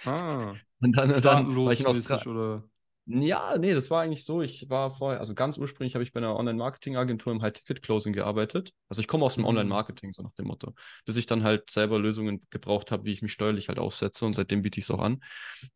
Ah. 0.05 0.53
und 0.81 0.95
dann, 0.95 1.21
dann 1.21 1.55
war 1.55 1.73
ich 1.73 1.81
in 1.81 1.87
Australien. 1.87 2.63
Ja, 3.09 3.57
nee, 3.57 3.73
das 3.73 3.89
war 3.89 4.01
eigentlich 4.01 4.25
so. 4.25 4.41
Ich 4.41 4.69
war 4.69 4.91
vorher, 4.91 5.21
also 5.21 5.33
ganz 5.33 5.57
ursprünglich 5.57 5.95
habe 5.95 6.03
ich 6.03 6.11
bei 6.11 6.19
einer 6.19 6.35
Online-Marketing-Agentur 6.35 7.31
im 7.31 7.41
High-Ticket-Closing 7.41 8.11
gearbeitet. 8.11 8.73
Also 8.89 8.99
ich 8.99 9.07
komme 9.07 9.23
aus 9.23 9.35
dem 9.35 9.43
mhm. 9.43 9.49
Online-Marketing, 9.49 10.11
so 10.11 10.23
nach 10.23 10.33
dem 10.33 10.47
Motto. 10.47 10.73
Bis 11.05 11.15
ich 11.15 11.25
dann 11.25 11.43
halt 11.43 11.71
selber 11.71 11.99
Lösungen 11.99 12.45
gebraucht 12.49 12.91
habe, 12.91 13.05
wie 13.05 13.13
ich 13.13 13.21
mich 13.21 13.31
steuerlich 13.31 13.69
halt 13.69 13.79
aufsetze 13.79 14.25
und 14.25 14.33
seitdem 14.33 14.61
biete 14.61 14.79
ich 14.79 14.85
es 14.85 14.91
auch 14.91 14.99
an. 14.99 15.23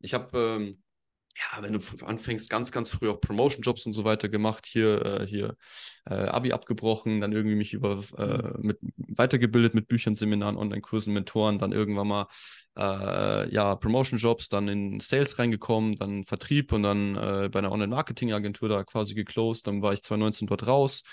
Ich 0.00 0.12
habe 0.12 0.38
ähm, 0.38 0.82
ja, 1.34 1.62
wenn 1.62 1.72
du 1.72 1.80
anfängst, 2.04 2.50
ganz, 2.50 2.72
ganz 2.72 2.90
früh 2.90 3.08
auch 3.08 3.20
Promotion-Jobs 3.20 3.86
und 3.86 3.94
so 3.94 4.04
weiter 4.04 4.28
gemacht, 4.28 4.66
hier, 4.66 5.04
äh, 5.04 5.26
hier 5.26 5.56
äh, 6.08 6.14
Abi 6.14 6.52
abgebrochen, 6.52 7.20
dann 7.20 7.32
irgendwie 7.32 7.56
mich 7.56 7.72
über 7.72 8.02
äh, 8.18 8.58
mit 8.60 8.78
weitergebildet 8.96 9.74
mit 9.74 9.88
Büchern, 9.88 10.14
Seminaren, 10.14 10.56
Online-Kursen, 10.56 11.12
Mentoren, 11.12 11.58
dann 11.58 11.72
irgendwann 11.72 12.08
mal 12.08 12.26
äh, 12.76 13.52
ja, 13.52 13.74
Promotion-Jobs, 13.76 14.48
dann 14.50 14.68
in 14.68 15.00
Sales 15.00 15.38
reingekommen, 15.38 15.96
dann 15.96 16.24
Vertrieb 16.24 16.72
und 16.72 16.82
dann 16.82 17.16
äh, 17.16 17.48
bei 17.50 17.60
einer 17.60 17.72
Online-Marketing-Agentur 17.72 18.68
da 18.68 18.84
quasi 18.84 19.14
geclosed. 19.14 19.66
Dann 19.66 19.82
war 19.82 19.92
ich 19.92 20.02
2019 20.02 20.48
dort 20.48 20.66
raus. 20.66 21.04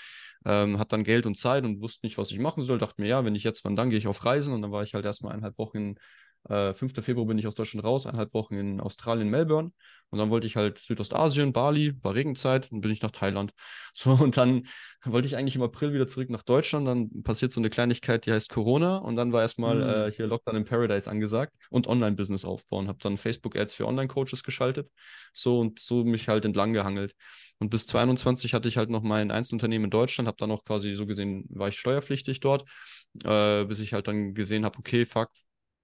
Ähm, 0.46 0.78
hat 0.78 0.92
dann 0.92 1.04
Geld 1.04 1.26
und 1.26 1.36
Zeit 1.36 1.64
und 1.64 1.82
wusste 1.82 2.06
nicht, 2.06 2.16
was 2.16 2.30
ich 2.30 2.38
machen 2.38 2.62
soll. 2.62 2.78
Dachte 2.78 3.02
mir, 3.02 3.08
ja, 3.08 3.24
wenn 3.24 3.34
ich 3.34 3.44
jetzt, 3.44 3.64
wann 3.64 3.76
dann 3.76 3.90
gehe 3.90 3.98
ich 3.98 4.06
auf 4.06 4.24
Reisen 4.24 4.54
und 4.54 4.62
dann 4.62 4.72
war 4.72 4.82
ich 4.82 4.94
halt 4.94 5.04
erstmal 5.04 5.32
eineinhalb 5.32 5.58
Wochen 5.58 5.76
in 5.76 5.98
äh, 6.48 6.72
5. 6.74 7.02
Februar 7.02 7.26
bin 7.26 7.38
ich 7.38 7.46
aus 7.46 7.54
Deutschland 7.54 7.84
raus, 7.84 8.06
eineinhalb 8.06 8.34
Wochen 8.34 8.54
in 8.54 8.80
Australien, 8.80 9.28
Melbourne. 9.28 9.72
Und 10.10 10.18
dann 10.18 10.30
wollte 10.30 10.46
ich 10.46 10.56
halt 10.56 10.78
Südostasien, 10.78 11.52
Bali, 11.52 11.94
war 12.02 12.14
Regenzeit, 12.14 12.70
und 12.72 12.80
bin 12.80 12.90
ich 12.90 13.02
nach 13.02 13.12
Thailand. 13.12 13.52
So, 13.92 14.12
und 14.12 14.36
dann 14.36 14.68
wollte 15.04 15.26
ich 15.26 15.36
eigentlich 15.36 15.56
im 15.56 15.62
April 15.62 15.92
wieder 15.92 16.06
zurück 16.06 16.30
nach 16.30 16.42
Deutschland. 16.42 16.86
Dann 16.86 17.22
passiert 17.24 17.50
so 17.52 17.60
eine 17.60 17.70
Kleinigkeit, 17.70 18.24
die 18.24 18.32
heißt 18.32 18.48
Corona. 18.48 18.98
Und 18.98 19.16
dann 19.16 19.32
war 19.32 19.42
erstmal 19.42 19.76
mhm. 19.76 20.08
äh, 20.08 20.12
hier 20.12 20.28
Lockdown 20.28 20.56
in 20.56 20.64
Paradise 20.64 21.10
angesagt 21.10 21.52
und 21.70 21.88
Online-Business 21.88 22.44
aufbauen. 22.44 22.86
Habe 22.86 22.98
dann 23.02 23.16
Facebook-Ads 23.16 23.74
für 23.74 23.86
Online-Coaches 23.86 24.44
geschaltet. 24.44 24.88
So 25.32 25.58
und 25.58 25.80
so 25.80 26.04
mich 26.04 26.28
halt 26.28 26.44
entlang 26.44 26.72
gehangelt. 26.72 27.14
Und 27.58 27.70
bis 27.70 27.86
22 27.86 28.54
hatte 28.54 28.68
ich 28.68 28.76
halt 28.76 28.90
noch 28.90 29.02
mein 29.02 29.30
Einzelunternehmen 29.30 29.86
in 29.86 29.90
Deutschland, 29.90 30.26
habe 30.28 30.38
dann 30.38 30.50
auch 30.50 30.64
quasi 30.64 30.94
so 30.94 31.04
gesehen, 31.04 31.44
war 31.50 31.68
ich 31.68 31.78
steuerpflichtig 31.78 32.40
dort, 32.40 32.64
äh, 33.24 33.64
bis 33.64 33.80
ich 33.80 33.92
halt 33.92 34.08
dann 34.08 34.34
gesehen 34.34 34.64
habe, 34.64 34.78
okay, 34.78 35.04
fuck, 35.04 35.30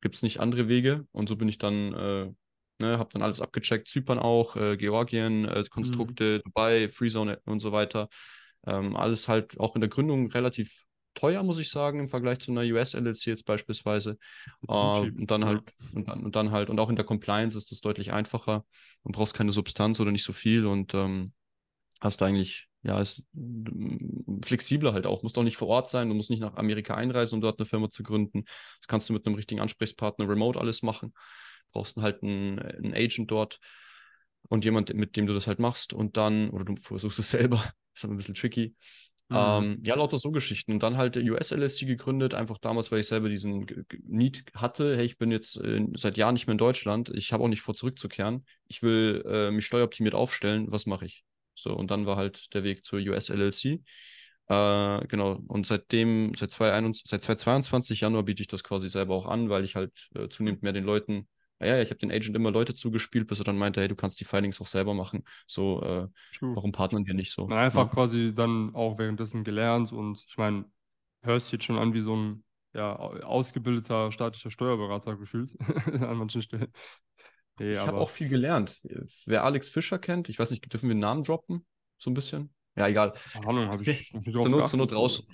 gibt 0.01 0.15
es 0.15 0.23
nicht 0.23 0.41
andere 0.41 0.69
Wege. 0.69 1.07
Und 1.13 1.29
so 1.29 1.37
bin 1.37 1.49
ich 1.49 1.59
dann, 1.59 1.93
äh, 1.93 2.33
ne, 2.79 2.99
habe 2.99 3.11
dann 3.13 3.23
alles 3.23 3.41
abgecheckt, 3.41 3.89
Zypern 3.89 4.19
auch, 4.19 4.57
äh, 4.57 4.77
Georgien, 4.77 5.45
äh, 5.47 5.65
Konstrukte, 5.69 6.39
mhm. 6.39 6.43
Dubai, 6.45 6.89
Freezone 6.89 7.41
und 7.45 7.61
so 7.61 7.73
weiter. 7.73 8.09
Ähm, 8.67 8.97
alles 8.97 9.29
halt 9.29 9.59
auch 9.59 9.75
in 9.75 9.81
der 9.81 9.91
Gründung 9.91 10.31
relativ 10.31 10.85
teuer, 11.15 11.43
muss 11.43 11.59
ich 11.59 11.71
sagen, 11.71 11.99
im 11.99 12.09
Vergleich 12.09 12.39
zu 12.39 12.53
einer 12.53 12.63
US-LLC 12.63 13.27
jetzt 13.27 13.47
beispielsweise. 13.47 14.19
Äh, 14.69 14.73
und 14.73 15.31
dann 15.31 15.45
halt, 15.45 15.63
und 15.93 16.09
dann, 16.09 16.25
und 16.25 16.37
dann 16.37 16.51
halt, 16.51 16.71
und 16.71 16.79
auch 16.79 16.91
in 16.91 16.97
der 16.97 17.05
Compliance 17.05 17.57
ist 17.57 17.73
das 17.73 17.81
deutlich 17.81 18.13
einfacher 18.13 18.65
und 19.03 19.13
brauchst 19.13 19.35
keine 19.35 19.53
Substanz 19.53 19.99
oder 19.99 20.13
nicht 20.13 20.25
so 20.25 20.33
viel 20.33 20.67
und 20.67 20.95
ähm, 20.95 21.33
hast 22.01 22.23
eigentlich 22.23 22.66
ja, 22.83 23.01
ist 23.01 23.25
flexibler 24.45 24.93
halt 24.93 25.07
auch. 25.07 25.23
Musst 25.23 25.37
auch 25.39 25.43
nicht 25.43 25.57
vor 25.57 25.69
Ort 25.69 25.89
sein, 25.89 26.09
du 26.09 26.15
musst 26.15 26.31
nicht 26.31 26.41
nach 26.41 26.55
Amerika 26.55 26.95
einreisen, 26.95 27.37
um 27.37 27.41
dort 27.41 27.59
eine 27.59 27.67
Firma 27.67 27.91
zu 27.91 28.03
gründen. 28.03 28.45
Das 28.81 28.87
kannst 28.87 29.09
du 29.09 29.13
mit 29.13 29.27
einem 29.27 29.35
richtigen 29.35 29.61
Ansprechpartner 29.61 30.29
remote 30.29 30.59
alles 30.59 30.83
machen. 30.83 31.13
Brauchst 31.73 31.97
halt 31.97 32.23
einen, 32.23 32.59
einen 32.59 32.95
Agent 32.95 33.31
dort 33.31 33.59
und 34.49 34.65
jemand, 34.65 34.95
mit 34.95 35.17
dem 35.17 35.27
du 35.27 35.35
das 35.35 35.47
halt 35.47 35.59
machst 35.59 35.93
und 35.93 36.17
dann, 36.17 36.51
oder 36.51 36.65
du 36.65 36.77
versuchst 36.77 37.19
es 37.19 37.31
selber, 37.31 37.63
ist 37.95 38.05
aber 38.05 38.15
ein 38.15 38.19
bisschen 38.19 38.35
tricky. 38.35 38.75
Mhm. 39.29 39.37
Ähm, 39.37 39.79
ja, 39.83 39.97
lauter 39.97 40.19
so 40.19 40.31
Geschichten. 40.31 40.73
Und 40.73 40.83
dann 40.83 40.97
halt 40.97 41.17
US-LSC 41.17 41.87
gegründet, 41.87 42.35
einfach 42.35 42.59
damals, 42.59 42.93
weil 42.93 43.01
ich 43.01 43.09
selber 43.09 43.29
diesen 43.29 43.67
Need 44.05 44.45
hatte. 44.55 44.97
Hey, 44.97 45.05
ich 45.05 45.19
bin 45.19 45.33
jetzt 45.33 45.57
äh, 45.57 45.85
seit 45.97 46.17
Jahren 46.17 46.35
nicht 46.35 46.47
mehr 46.47 46.53
in 46.53 46.59
Deutschland. 46.59 47.11
Ich 47.15 47.33
habe 47.33 47.43
auch 47.43 47.49
nicht 47.49 47.63
vor, 47.63 47.75
zurückzukehren. 47.75 48.47
Ich 48.69 48.83
will 48.83 49.25
äh, 49.27 49.51
mich 49.51 49.67
steueroptimiert 49.67 50.15
aufstellen. 50.15 50.71
Was 50.71 50.87
mache 50.87 51.07
ich? 51.07 51.25
So, 51.57 51.75
und 51.75 51.91
dann 51.91 52.07
war 52.07 52.17
halt 52.17 52.53
der 52.55 52.65
Weg 52.65 52.85
zur 52.85 53.01
US 53.01 53.31
LLC. 53.31 53.83
Äh, 54.49 55.07
genau. 55.09 55.43
Und 55.49 55.67
seitdem, 55.67 56.33
seit, 56.35 56.51
2021, 56.51 57.05
seit 57.07 57.23
2022 57.23 58.01
Januar 58.01 58.23
biete 58.23 58.43
ich 58.43 58.49
das 58.49 58.63
quasi 58.63 58.89
selber 58.89 59.15
auch 59.15 59.27
an, 59.27 59.49
weil 59.49 59.65
ich 59.65 59.75
halt 59.75 59.93
äh, 60.15 60.29
zunehmend 60.29 60.63
mehr 60.63 60.73
den 60.73 60.85
Leuten, 60.85 61.29
ja, 61.61 61.81
ich 61.81 61.91
habe 61.91 61.99
den 61.99 62.13
Agent 62.13 62.37
immer 62.37 62.51
Leute 62.51 62.75
zugespielt, 62.75 63.27
bis 63.27 63.41
er 63.41 63.45
dann 63.45 63.59
meinte, 63.59 63.81
hey, 63.81 63.89
du 63.89 63.97
kannst 63.97 64.21
die 64.21 64.25
Filings 64.25 64.61
auch 64.61 64.67
selber 64.67 64.95
machen. 64.95 65.25
So, 65.47 65.83
äh, 65.83 66.07
warum 66.41 66.71
partnern 66.71 67.07
wir 67.07 67.15
nicht 67.15 67.33
so? 67.33 67.47
Na, 67.49 67.61
einfach 67.61 67.87
ja. 67.87 67.93
quasi 67.93 68.35
dann 68.35 68.75
auch 68.75 68.99
währenddessen 68.99 69.43
gelernt 69.43 69.91
und 69.91 70.23
ich 70.29 70.37
meine, 70.37 70.67
hörst 71.23 71.51
jetzt 71.53 71.65
schon 71.65 71.79
an 71.79 71.95
wie 71.95 72.03
so 72.03 72.15
ein 72.15 72.45
ja, 72.75 72.95
ausgebildeter 72.95 74.13
staatlicher 74.13 74.51
Steuerberater 74.51 75.17
gefühlt 75.17 75.51
an 75.87 76.19
manchen 76.19 76.43
Stellen. 76.43 76.73
Nee, 77.59 77.73
ich 77.73 77.79
habe 77.79 77.99
auch 77.99 78.11
viel 78.11 78.29
gelernt. 78.29 78.81
Wer 79.25 79.45
Alex 79.45 79.71
Fischer 79.71 79.99
kennt, 79.99 80.29
ich 80.29 80.39
weiß 80.39 80.51
nicht, 80.51 80.73
dürfen 80.73 80.89
wir 80.89 80.93
einen 80.93 81.01
Namen 81.01 81.25
droppen? 81.25 81.65
So 81.97 82.11
ein 82.11 82.15
bisschen? 82.15 82.53
Ja, 82.77 82.89
egal. 82.89 83.15
Ahnung, 83.47 83.69
habe 83.69 83.83
ich 83.83 84.13
zur, 84.35 84.49
Not, 84.49 84.69
zur 84.69 84.79
Not 84.79 84.95
raus. 84.95 85.27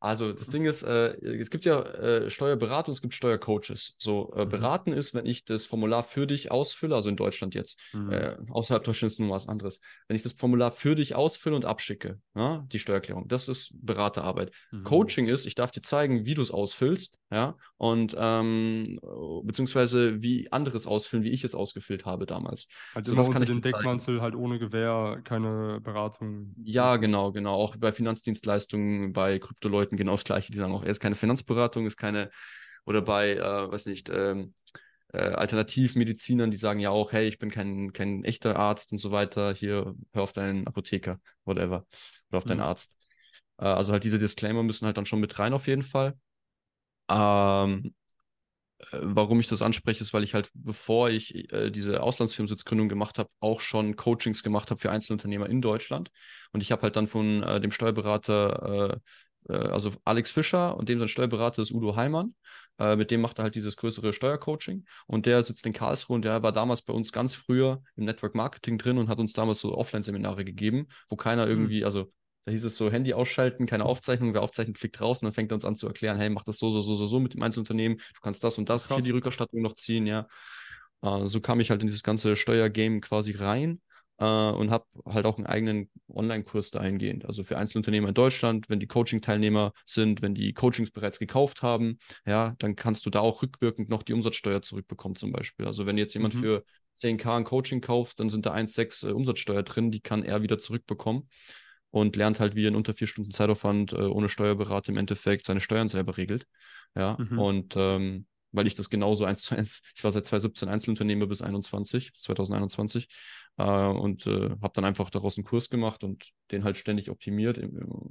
Also 0.00 0.32
das 0.32 0.48
Ding 0.48 0.64
ist, 0.64 0.82
äh, 0.82 1.12
es 1.22 1.50
gibt 1.50 1.66
ja 1.66 1.82
äh, 1.82 2.30
Steuerberatung, 2.30 2.92
es 2.92 3.02
gibt 3.02 3.12
Steuercoaches. 3.12 3.94
So, 3.98 4.32
äh, 4.34 4.46
mhm. 4.46 4.48
beraten 4.48 4.92
ist, 4.94 5.14
wenn 5.14 5.26
ich 5.26 5.44
das 5.44 5.66
Formular 5.66 6.02
für 6.02 6.26
dich 6.26 6.50
ausfülle, 6.50 6.94
also 6.94 7.10
in 7.10 7.16
Deutschland 7.16 7.54
jetzt, 7.54 7.78
mhm. 7.92 8.10
Äh, 8.10 8.36
außerhalb 8.48 8.82
Deutschlands 8.82 9.14
ist 9.14 9.18
nun 9.20 9.30
was 9.30 9.46
anderes. 9.46 9.80
Wenn 10.08 10.16
ich 10.16 10.22
das 10.22 10.32
Formular 10.32 10.72
für 10.72 10.94
dich 10.94 11.14
ausfülle 11.14 11.54
und 11.54 11.66
abschicke, 11.66 12.18
ja, 12.34 12.64
die 12.72 12.78
Steuererklärung, 12.78 13.28
das 13.28 13.48
ist 13.48 13.72
Beraterarbeit. 13.74 14.52
Mhm. 14.70 14.84
Coaching 14.84 15.28
ist, 15.28 15.44
ich 15.44 15.54
darf 15.54 15.70
dir 15.70 15.82
zeigen, 15.82 16.24
wie 16.24 16.34
du 16.34 16.40
es 16.40 16.50
ausfüllst, 16.50 17.18
ja, 17.30 17.56
und 17.76 18.16
ähm, 18.18 18.98
beziehungsweise 19.44 20.22
wie 20.22 20.50
anderes 20.50 20.86
ausfüllen, 20.86 21.24
wie 21.24 21.30
ich 21.30 21.44
es 21.44 21.54
ausgefüllt 21.54 22.06
habe 22.06 22.24
damals. 22.24 22.68
Also 22.94 23.10
so, 23.10 23.16
das 23.16 23.30
kann 23.30 23.42
ich 23.42 23.50
den 23.50 23.60
Deckmantel 23.60 24.22
halt 24.22 24.34
ohne 24.34 24.58
Gewähr 24.58 25.20
keine 25.24 25.80
Beratung. 25.82 26.54
Ja, 26.64 26.96
genau, 26.96 27.32
genau. 27.32 27.54
Auch 27.54 27.76
bei 27.76 27.92
Finanzdienstleistungen, 27.92 29.12
bei 29.12 29.38
Kryptoleuten 29.38 29.89
genau 29.96 30.12
das 30.12 30.24
Gleiche. 30.24 30.52
Die 30.52 30.58
sagen 30.58 30.72
auch, 30.72 30.82
er 30.82 30.90
ist 30.90 31.00
keine 31.00 31.14
Finanzberatung, 31.14 31.86
ist 31.86 31.96
keine, 31.96 32.30
oder 32.84 33.02
bei, 33.02 33.32
äh, 33.34 33.70
weiß 33.70 33.86
nicht, 33.86 34.08
ähm, 34.08 34.54
äh, 35.12 35.18
Alternativmedizinern, 35.18 36.50
die 36.50 36.56
sagen 36.56 36.80
ja 36.80 36.90
auch, 36.90 37.12
hey, 37.12 37.26
ich 37.26 37.38
bin 37.38 37.50
kein, 37.50 37.92
kein 37.92 38.24
echter 38.24 38.56
Arzt 38.56 38.92
und 38.92 38.98
so 38.98 39.10
weiter, 39.10 39.54
hier 39.54 39.94
hör 40.12 40.22
auf 40.22 40.32
deinen 40.32 40.66
Apotheker, 40.66 41.20
whatever, 41.44 41.86
oder 42.28 42.38
auf 42.38 42.44
mhm. 42.44 42.50
deinen 42.50 42.60
Arzt. 42.60 42.96
Äh, 43.58 43.64
also 43.64 43.92
halt 43.92 44.04
diese 44.04 44.18
Disclaimer 44.18 44.62
müssen 44.62 44.86
halt 44.86 44.96
dann 44.96 45.06
schon 45.06 45.20
mit 45.20 45.38
rein 45.38 45.52
auf 45.52 45.66
jeden 45.66 45.82
Fall. 45.82 46.16
Ähm, 47.08 47.94
äh, 48.78 48.98
warum 49.02 49.40
ich 49.40 49.48
das 49.48 49.62
anspreche, 49.62 50.02
ist, 50.02 50.14
weil 50.14 50.24
ich 50.24 50.34
halt, 50.34 50.50
bevor 50.54 51.10
ich 51.10 51.52
äh, 51.52 51.70
diese 51.70 52.02
Auslandsfirmensitzgründung 52.02 52.88
gemacht 52.88 53.18
habe, 53.18 53.28
auch 53.40 53.60
schon 53.60 53.96
Coachings 53.96 54.42
gemacht 54.42 54.70
habe 54.70 54.80
für 54.80 54.90
Einzelunternehmer 54.90 55.48
in 55.48 55.60
Deutschland. 55.60 56.10
Und 56.52 56.62
ich 56.62 56.72
habe 56.72 56.82
halt 56.82 56.96
dann 56.96 57.06
von 57.06 57.42
äh, 57.42 57.60
dem 57.60 57.70
Steuerberater, 57.70 58.92
äh, 58.94 58.96
also 59.48 59.92
Alex 60.04 60.30
Fischer 60.30 60.76
und 60.76 60.88
dem 60.88 60.98
sein 60.98 61.08
Steuerberater 61.08 61.62
ist 61.62 61.72
Udo 61.72 61.96
Heimann. 61.96 62.34
Äh, 62.78 62.96
mit 62.96 63.10
dem 63.10 63.20
macht 63.20 63.38
er 63.38 63.44
halt 63.44 63.54
dieses 63.54 63.76
größere 63.76 64.12
Steuercoaching. 64.12 64.84
Und 65.06 65.26
der 65.26 65.42
sitzt 65.42 65.66
in 65.66 65.72
Karlsruhe 65.72 66.14
und 66.16 66.24
der 66.24 66.42
war 66.42 66.52
damals 66.52 66.82
bei 66.82 66.92
uns 66.92 67.12
ganz 67.12 67.34
früher 67.34 67.82
im 67.96 68.04
Network 68.04 68.34
Marketing 68.34 68.78
drin 68.78 68.98
und 68.98 69.08
hat 69.08 69.18
uns 69.18 69.32
damals 69.32 69.60
so 69.60 69.76
Offline-Seminare 69.76 70.44
gegeben, 70.44 70.88
wo 71.08 71.16
keiner 71.16 71.44
hm. 71.44 71.50
irgendwie, 71.50 71.84
also 71.84 72.12
da 72.46 72.52
hieß 72.52 72.64
es 72.64 72.76
so, 72.76 72.90
Handy 72.90 73.12
ausschalten, 73.12 73.66
keine 73.66 73.84
Aufzeichnung, 73.84 74.32
wer 74.32 74.42
aufzeichnet, 74.42 74.78
fliegt 74.78 75.00
raus 75.00 75.20
und 75.20 75.26
dann 75.26 75.34
fängt 75.34 75.52
er 75.52 75.56
uns 75.56 75.64
an 75.64 75.76
zu 75.76 75.86
erklären, 75.86 76.16
hey, 76.16 76.30
mach 76.30 76.44
das 76.44 76.58
so, 76.58 76.70
so, 76.70 76.80
so, 76.80 76.94
so, 76.94 77.06
so 77.06 77.20
mit 77.20 77.34
dem 77.34 77.42
Einzelunternehmen, 77.42 77.98
du 77.98 78.20
kannst 78.22 78.42
das 78.42 78.56
und 78.56 78.70
das, 78.70 78.88
Krass. 78.88 78.96
hier 78.96 79.04
die 79.04 79.10
Rückerstattung 79.10 79.60
noch 79.60 79.74
ziehen, 79.74 80.06
ja. 80.06 80.26
Uh, 81.02 81.24
so 81.24 81.40
kam 81.40 81.60
ich 81.60 81.70
halt 81.70 81.80
in 81.80 81.86
dieses 81.86 82.02
ganze 82.02 82.36
Steuergame 82.36 83.00
quasi 83.00 83.32
rein 83.32 83.80
uh, 84.20 84.54
und 84.56 84.70
habe 84.70 84.84
halt 85.06 85.26
auch 85.26 85.38
einen 85.38 85.46
eigenen 85.46 85.90
Online-Kurs 86.08 86.70
dahingehend. 86.70 87.24
Also 87.24 87.42
für 87.42 87.56
Einzelunternehmer 87.56 88.08
in 88.08 88.14
Deutschland, 88.14 88.68
wenn 88.68 88.80
die 88.80 88.86
Coaching-Teilnehmer 88.86 89.72
sind, 89.86 90.22
wenn 90.22 90.34
die 90.34 90.52
Coachings 90.52 90.90
bereits 90.90 91.18
gekauft 91.18 91.62
haben, 91.62 91.98
ja, 92.26 92.54
dann 92.58 92.76
kannst 92.76 93.06
du 93.06 93.10
da 93.10 93.20
auch 93.20 93.42
rückwirkend 93.42 93.88
noch 93.88 94.02
die 94.02 94.12
Umsatzsteuer 94.12 94.62
zurückbekommen 94.62 95.16
zum 95.16 95.32
Beispiel. 95.32 95.66
Also 95.66 95.86
wenn 95.86 95.98
jetzt 95.98 96.14
jemand 96.14 96.34
mhm. 96.34 96.40
für 96.40 96.64
10k 96.96 97.36
ein 97.36 97.44
Coaching 97.44 97.80
kauft, 97.80 98.20
dann 98.20 98.28
sind 98.28 98.46
da 98.46 98.52
1,6 98.52 99.08
äh, 99.08 99.12
Umsatzsteuer 99.12 99.62
drin, 99.62 99.90
die 99.90 100.00
kann 100.00 100.22
er 100.22 100.42
wieder 100.42 100.58
zurückbekommen 100.58 101.28
und 101.90 102.16
lernt 102.16 102.40
halt, 102.40 102.54
wie 102.54 102.64
er 102.64 102.68
in 102.68 102.76
unter 102.76 102.94
vier 102.94 103.06
Stunden 103.06 103.30
Zeitaufwand 103.30 103.92
äh, 103.92 103.96
ohne 103.96 104.28
Steuerberater 104.28 104.90
im 104.90 104.98
Endeffekt 104.98 105.46
seine 105.46 105.60
Steuern 105.60 105.88
selber 105.88 106.16
regelt. 106.16 106.46
Ja, 106.96 107.16
mhm. 107.18 107.38
und 107.38 107.74
ähm, 107.76 108.26
weil 108.52 108.66
ich 108.66 108.74
das 108.74 108.90
genauso 108.90 109.24
eins 109.24 109.42
zu 109.42 109.56
eins, 109.56 109.82
ich 109.94 110.04
war 110.04 110.12
seit 110.12 110.26
2017 110.26 110.68
Einzelunternehmer 110.68 111.26
bis 111.26 111.42
21, 111.42 112.12
bis 112.12 112.22
2021 112.22 113.08
äh, 113.58 113.62
und 113.62 114.26
äh, 114.26 114.50
habe 114.62 114.72
dann 114.74 114.84
einfach 114.84 115.10
daraus 115.10 115.36
einen 115.36 115.44
Kurs 115.44 115.70
gemacht 115.70 116.02
und 116.04 116.24
den 116.50 116.64
halt 116.64 116.76
ständig 116.76 117.10
optimiert, 117.10 117.58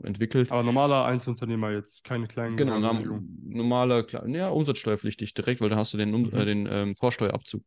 entwickelt. 0.04 0.52
Aber 0.52 0.64
normaler 0.64 1.06
Einzelunternehmer 1.06 1.72
jetzt, 1.72 2.04
keine 2.04 2.28
kleinen 2.28 2.56
Genau, 2.56 2.80
normaler, 2.80 4.06
ja, 4.28 4.50
umsatzsteuerpflichtig 4.50 5.34
direkt, 5.34 5.62
weil 5.62 5.70
da 5.70 5.76
hast 5.76 5.94
du 5.94 5.98
den, 5.98 6.12
mhm. 6.12 6.34
äh, 6.34 6.46
den 6.46 6.68
ähm, 6.72 6.96
Vorsteuerabzug. 6.96 7.64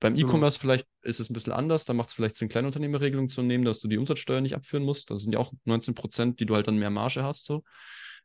Beim 0.00 0.14
genau. 0.14 0.28
E-Commerce 0.28 0.58
vielleicht 0.58 0.86
ist 1.02 1.20
es 1.20 1.30
ein 1.30 1.34
bisschen 1.34 1.52
anders, 1.52 1.84
da 1.84 1.92
macht 1.92 2.08
es 2.08 2.14
vielleicht 2.14 2.36
Sinn, 2.36 2.48
Kleinunternehmerregelung 2.48 3.28
zu 3.28 3.42
nehmen, 3.42 3.64
dass 3.64 3.80
du 3.80 3.88
die 3.88 3.98
Umsatzsteuer 3.98 4.40
nicht 4.40 4.54
abführen 4.54 4.84
musst. 4.84 5.10
Das 5.10 5.22
sind 5.22 5.32
ja 5.32 5.38
auch 5.38 5.52
19 5.64 5.94
Prozent, 5.94 6.40
die 6.40 6.46
du 6.46 6.54
halt 6.54 6.66
dann 6.66 6.78
mehr 6.78 6.90
Marge 6.90 7.22
hast. 7.22 7.46
So. 7.46 7.62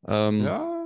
Ähm, 0.07 0.43
ja, 0.43 0.80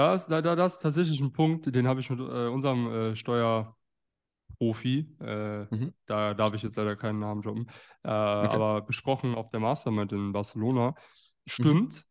da 0.00 0.14
ist, 0.14 0.28
da, 0.28 0.40
da, 0.40 0.56
das 0.56 0.74
ist 0.74 0.80
tatsächlich 0.80 1.20
ein 1.20 1.32
Punkt, 1.32 1.74
den 1.74 1.86
habe 1.86 2.00
ich 2.00 2.08
mit 2.08 2.18
äh, 2.20 2.48
unserem 2.48 2.92
äh, 2.92 3.16
Steuerprofi, 3.16 5.06
äh, 5.20 5.64
mhm. 5.74 5.92
da 6.06 6.32
darf 6.32 6.54
ich 6.54 6.62
jetzt 6.62 6.76
leider 6.76 6.96
keinen 6.96 7.18
Namen 7.18 7.42
droppen, 7.42 7.66
äh, 8.02 8.08
okay. 8.08 8.48
aber 8.48 8.80
besprochen 8.80 9.34
auf 9.34 9.50
der 9.50 9.60
Mastermind 9.60 10.12
in 10.12 10.32
Barcelona. 10.32 10.94
Stimmt, 11.46 12.06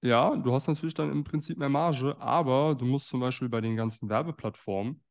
mhm. 0.00 0.08
ja, 0.08 0.36
du 0.36 0.52
hast 0.52 0.68
natürlich 0.68 0.94
dann 0.94 1.10
im 1.10 1.24
Prinzip 1.24 1.58
mehr 1.58 1.68
Marge, 1.68 2.16
aber 2.20 2.76
du 2.76 2.84
musst 2.84 3.08
zum 3.08 3.18
Beispiel 3.20 3.48
bei 3.48 3.60
den 3.60 3.74
ganzen 3.74 4.08
Werbeplattformen 4.08 5.02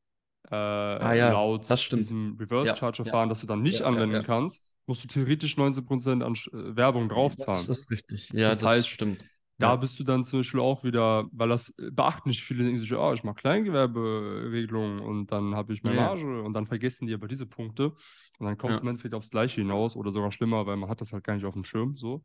äh, 0.50 0.56
ah, 0.56 1.14
ja, 1.14 1.32
laut 1.32 1.70
diesem 1.92 2.38
Reverse-Charge-Verfahren, 2.40 3.28
ja, 3.28 3.30
das 3.30 3.42
du 3.42 3.48
dann 3.48 3.62
nicht 3.62 3.82
anwenden 3.82 4.24
kannst, 4.24 4.74
musst 4.86 5.04
du 5.04 5.08
theoretisch 5.08 5.58
19% 5.58 6.24
an 6.24 6.34
äh, 6.34 6.76
Werbung 6.76 7.10
draufzahlen. 7.10 7.66
Das 7.68 7.80
ist 7.80 7.92
richtig. 7.92 8.30
Ja, 8.34 8.50
das, 8.50 8.60
das 8.60 8.70
heißt, 8.70 8.90
stimmt. 8.90 9.30
Da 9.60 9.70
ja. 9.70 9.76
bist 9.76 10.00
du 10.00 10.04
dann 10.04 10.26
zum 10.26 10.40
Beispiel 10.40 10.60
auch 10.60 10.84
wieder, 10.84 11.28
weil 11.32 11.50
das 11.50 11.74
beachten 11.92 12.30
nicht 12.30 12.44
viele, 12.44 12.64
denken 12.64 12.80
sich, 12.80 12.94
oh, 12.94 13.14
ich 13.14 13.24
mache 13.24 13.36
Kleingewerberegelungen 13.36 15.00
und 15.00 15.32
dann 15.32 15.56
habe 15.56 15.74
ich 15.74 15.84
mehr 15.84 15.94
ja. 15.94 16.02
Marge 16.02 16.42
und 16.42 16.54
dann 16.54 16.66
vergessen 16.66 17.06
die 17.06 17.14
aber 17.14 17.28
diese 17.28 17.46
Punkte 17.46 17.94
und 18.40 18.48
dann 18.48 18.58
kommt 18.58 18.74
es 18.74 18.80
ja. 18.80 18.84
im 18.84 18.90
Endeffekt 18.90 19.14
aufs 19.14 19.30
Gleiche 19.30 19.62
hinaus 19.62 19.96
oder 19.96 20.12
sogar 20.12 20.32
schlimmer, 20.32 20.66
weil 20.66 20.78
man 20.78 20.90
hat 20.90 21.02
das 21.02 21.14
halt 21.14 21.24
gar 21.24 21.36
nicht 21.36 21.46
auf 21.46 21.54
dem 21.54 21.66
Schirm 21.66 21.96
so. 21.96 22.24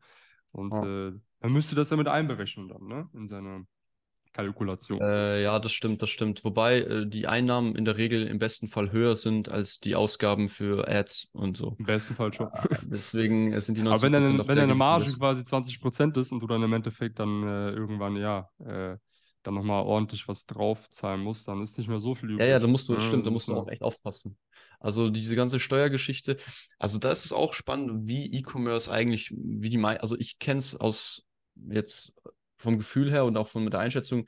Und 0.51 0.73
äh, 0.73 1.11
man 1.41 1.53
müsste 1.53 1.75
das 1.75 1.91
ja 1.91 1.97
mit 1.97 2.07
einberechnen 2.07 2.67
dann, 2.67 2.87
ne, 2.87 3.07
in 3.13 3.27
seine 3.27 3.67
Kalkulation. 4.33 5.01
Äh, 5.01 5.43
ja, 5.43 5.59
das 5.59 5.71
stimmt, 5.71 6.01
das 6.01 6.09
stimmt. 6.09 6.43
Wobei 6.43 6.81
äh, 6.81 7.07
die 7.07 7.27
Einnahmen 7.27 7.75
in 7.75 7.85
der 7.85 7.97
Regel 7.97 8.27
im 8.27 8.39
besten 8.39 8.67
Fall 8.67 8.91
höher 8.91 9.15
sind 9.15 9.49
als 9.49 9.79
die 9.79 9.95
Ausgaben 9.95 10.47
für 10.47 10.87
Ads 10.87 11.29
und 11.33 11.57
so. 11.57 11.75
Im 11.79 11.85
besten 11.85 12.15
Fall 12.15 12.33
schon. 12.33 12.47
Äh, 12.47 12.77
deswegen 12.83 13.59
sind 13.59 13.77
die 13.77 13.83
90 13.83 13.91
Aber 13.91 14.01
wenn, 14.01 14.23
deine, 14.23 14.47
wenn 14.47 14.57
deine 14.57 14.75
Marge 14.75 15.11
quasi 15.13 15.43
20 15.43 15.81
Prozent 15.81 16.17
ist 16.17 16.31
und 16.31 16.41
du 16.41 16.47
dann 16.47 16.61
im 16.63 16.73
Endeffekt 16.73 17.19
dann 17.19 17.43
äh, 17.43 17.71
irgendwann, 17.71 18.15
ja, 18.15 18.49
äh, 18.59 18.97
dann 19.43 19.53
nochmal 19.53 19.83
ordentlich 19.83 20.27
was 20.27 20.45
draufzahlen 20.45 21.21
musst, 21.21 21.47
dann 21.47 21.63
ist 21.63 21.77
nicht 21.77 21.87
mehr 21.87 21.99
so 21.99 22.13
viel 22.13 22.31
übrig. 22.31 22.45
Ja, 22.45 22.51
ja, 22.53 22.59
da 22.59 22.67
musst 22.67 22.89
du, 22.89 22.93
ja, 22.93 23.01
stimmt, 23.01 23.25
da 23.25 23.31
musst 23.31 23.47
du 23.47 23.55
auch 23.55 23.67
echt 23.69 23.81
aufpassen. 23.81 24.37
Also 24.79 25.09
diese 25.09 25.35
ganze 25.35 25.59
Steuergeschichte, 25.59 26.37
also 26.77 26.97
da 26.97 27.11
ist 27.11 27.25
es 27.25 27.33
auch 27.33 27.53
spannend, 27.53 28.07
wie 28.07 28.33
E-Commerce 28.33 28.91
eigentlich, 28.91 29.33
wie 29.35 29.69
die, 29.69 29.83
also 29.83 30.17
ich 30.17 30.39
kenne 30.39 30.59
es 30.59 30.75
aus 30.75 31.25
jetzt 31.69 32.13
vom 32.59 32.77
Gefühl 32.77 33.09
her 33.09 33.25
und 33.25 33.37
auch 33.37 33.47
von 33.47 33.69
der 33.69 33.79
Einschätzung, 33.79 34.27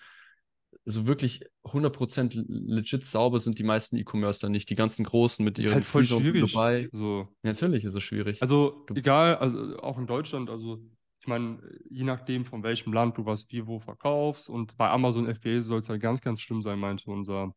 so 0.86 1.06
wirklich 1.06 1.46
100% 1.64 2.46
legit 2.48 3.06
sauber 3.06 3.40
sind 3.40 3.60
die 3.60 3.64
meisten 3.64 3.98
E-Commercer 3.98 4.50
nicht. 4.50 4.70
Die 4.70 4.76
ganzen 4.76 5.04
Großen 5.04 5.44
mit 5.44 5.60
ihren 5.60 5.68
ist 5.68 5.74
halt 5.74 5.86
voll 5.86 6.06
schwierig. 6.06 6.54
Dabei. 6.54 6.90
So. 6.92 7.28
Natürlich 7.44 7.86
ist 7.86 7.94
es 7.94 8.04
schwierig. 8.04 8.42
Also 8.42 8.84
du 8.88 8.96
egal, 8.96 9.36
also 9.36 9.78
auch 9.80 9.98
in 9.98 10.08
Deutschland, 10.08 10.50
also 10.50 10.80
ich 11.20 11.28
meine, 11.28 11.60
je 11.90 12.04
nachdem 12.04 12.46
von 12.46 12.64
welchem 12.64 12.94
Land 12.94 13.18
du 13.18 13.26
was 13.26 13.46
wie 13.50 13.68
wo 13.68 13.80
verkaufst 13.80 14.50
und 14.50 14.76
bei 14.78 14.90
Amazon 14.90 15.34
FBA 15.34 15.62
soll 15.62 15.82
es 15.82 15.90
halt 15.90 16.02
ganz, 16.02 16.22
ganz 16.22 16.42
schlimm 16.42 16.64
sein, 16.64 16.80
meinte 16.80 17.12
unser 17.12 17.54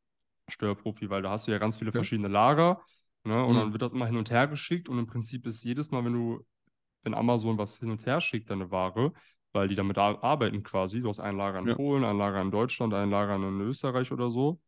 Steuerprofi, 0.48 1.08
weil 1.08 1.22
da 1.22 1.30
hast 1.30 1.46
du 1.46 1.52
ja 1.52 1.58
ganz 1.58 1.78
viele 1.78 1.88
ja. 1.88 1.92
verschiedene 1.92 2.28
Lager 2.28 2.82
ne, 3.24 3.42
und 3.42 3.54
mhm. 3.54 3.58
dann 3.58 3.72
wird 3.72 3.80
das 3.80 3.94
immer 3.94 4.06
hin 4.06 4.18
und 4.18 4.30
her 4.30 4.48
geschickt 4.48 4.88
und 4.88 4.98
im 4.98 5.06
Prinzip 5.06 5.46
ist 5.46 5.64
jedes 5.64 5.90
Mal, 5.90 6.04
wenn 6.04 6.12
du, 6.12 6.44
wenn 7.04 7.14
Amazon 7.14 7.56
was 7.56 7.78
hin 7.78 7.90
und 7.90 8.04
her 8.04 8.20
schickt, 8.20 8.50
deine 8.50 8.70
Ware, 8.70 9.14
weil 9.54 9.68
die 9.68 9.76
damit 9.76 9.96
arbeiten 9.96 10.62
quasi. 10.62 11.00
Du 11.00 11.08
hast 11.08 11.20
ein 11.20 11.36
Lager 11.36 11.60
in 11.60 11.68
ja. 11.68 11.74
Polen, 11.74 12.04
ein 12.04 12.18
Lager 12.18 12.42
in 12.42 12.50
Deutschland, 12.50 12.92
ein 12.92 13.10
Lager 13.10 13.36
in 13.36 13.60
Österreich 13.60 14.12
oder 14.12 14.30
so. 14.30 14.60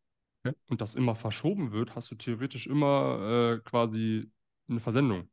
Ja. 0.45 0.53
Und 0.69 0.81
das 0.81 0.95
immer 0.95 1.13
verschoben 1.13 1.71
wird, 1.73 1.95
hast 1.95 2.09
du 2.09 2.15
theoretisch 2.15 2.67
immer 2.67 3.57
äh, 3.57 3.69
quasi 3.69 4.31
eine 4.69 4.79
Versendung. 4.79 5.29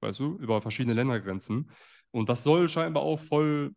Weißt 0.00 0.20
du, 0.20 0.36
über 0.36 0.60
verschiedene 0.60 0.94
Ländergrenzen. 0.94 1.70
Und 2.10 2.28
das 2.28 2.42
soll 2.42 2.68
scheinbar 2.68 3.02
auch 3.02 3.18
voll 3.18 3.74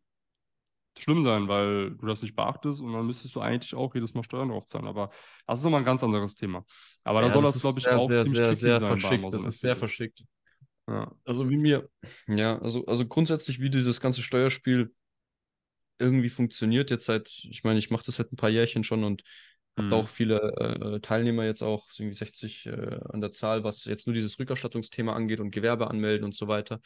schlimm 0.97 1.23
sein, 1.23 1.47
weil 1.47 1.91
du 1.91 2.05
das 2.05 2.21
nicht 2.21 2.35
beachtest 2.35 2.79
und 2.81 2.93
dann 2.93 3.05
müsstest 3.05 3.35
du 3.35 3.41
eigentlich 3.41 3.75
auch 3.75 3.93
jedes 3.95 4.13
Mal 4.13 4.23
Steuern 4.23 4.49
drauf 4.49 4.65
zahlen. 4.65 4.87
Aber 4.87 5.11
das 5.45 5.59
ist 5.59 5.63
nochmal 5.63 5.81
ein 5.81 5.85
ganz 5.85 6.03
anderes 6.03 6.35
Thema. 6.35 6.65
Aber 7.03 7.21
ja, 7.21 7.27
da 7.27 7.33
soll 7.33 7.43
das, 7.43 7.61
glaube 7.61 7.79
ich, 7.79 7.85
sehr, 7.85 7.97
auch 7.97 8.07
sehr, 8.07 8.25
ziemlich 8.25 8.41
sehr, 8.41 8.55
sehr 8.55 8.87
verschickt. 8.87 9.33
Das 9.33 9.45
ist 9.45 9.59
sehr 9.59 9.75
verschickt. 9.75 10.23
Ja. 10.87 11.11
Also 11.25 11.49
wie 11.49 11.57
mir, 11.57 11.89
ja, 12.27 12.59
also, 12.59 12.85
also 12.85 13.05
grundsätzlich 13.07 13.59
wie 13.59 13.69
dieses 13.69 13.99
ganze 13.99 14.21
Steuerspiel 14.21 14.93
irgendwie 15.99 16.29
funktioniert 16.29 16.91
jetzt 16.91 17.05
seit, 17.05 17.29
ich 17.49 17.63
meine, 17.63 17.79
ich 17.79 17.89
mache 17.89 18.05
das 18.05 18.15
seit 18.15 18.31
ein 18.31 18.37
paar 18.37 18.49
Jährchen 18.49 18.83
schon 18.83 19.03
und 19.03 19.23
habe 19.77 19.87
mhm. 19.87 19.93
auch 19.93 20.09
viele 20.09 20.39
äh, 20.95 20.99
Teilnehmer 21.01 21.45
jetzt 21.45 21.61
auch, 21.61 21.87
irgendwie 21.97 22.15
60 22.15 22.65
äh, 22.67 22.99
an 23.09 23.21
der 23.21 23.31
Zahl, 23.31 23.63
was 23.63 23.85
jetzt 23.85 24.07
nur 24.07 24.13
dieses 24.13 24.39
Rückerstattungsthema 24.39 25.13
angeht 25.13 25.39
und 25.39 25.51
Gewerbe 25.51 25.89
anmelden 25.89 26.25
und 26.25 26.33
so 26.33 26.47
weiter. 26.47 26.79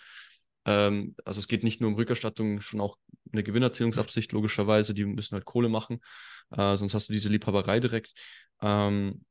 Ähm, 0.66 1.16
also 1.26 1.40
es 1.40 1.48
geht 1.48 1.64
nicht 1.64 1.82
nur 1.82 1.90
um 1.90 1.96
Rückerstattung, 1.96 2.62
schon 2.62 2.82
auch 2.82 2.98
eine 3.32 3.44
Gewinnerzielungsabsicht, 3.44 4.32
logischerweise. 4.32 4.94
Die 4.94 5.06
müssen 5.06 5.36
halt 5.36 5.46
Kohle 5.46 5.70
machen, 5.70 6.02
äh, 6.52 6.76
sonst 6.76 6.94
hast 6.94 7.10
du 7.10 7.14
diese 7.14 7.30
Liebhaberei 7.30 7.80
direkt. 7.80 8.14
Ähm, 8.62 9.24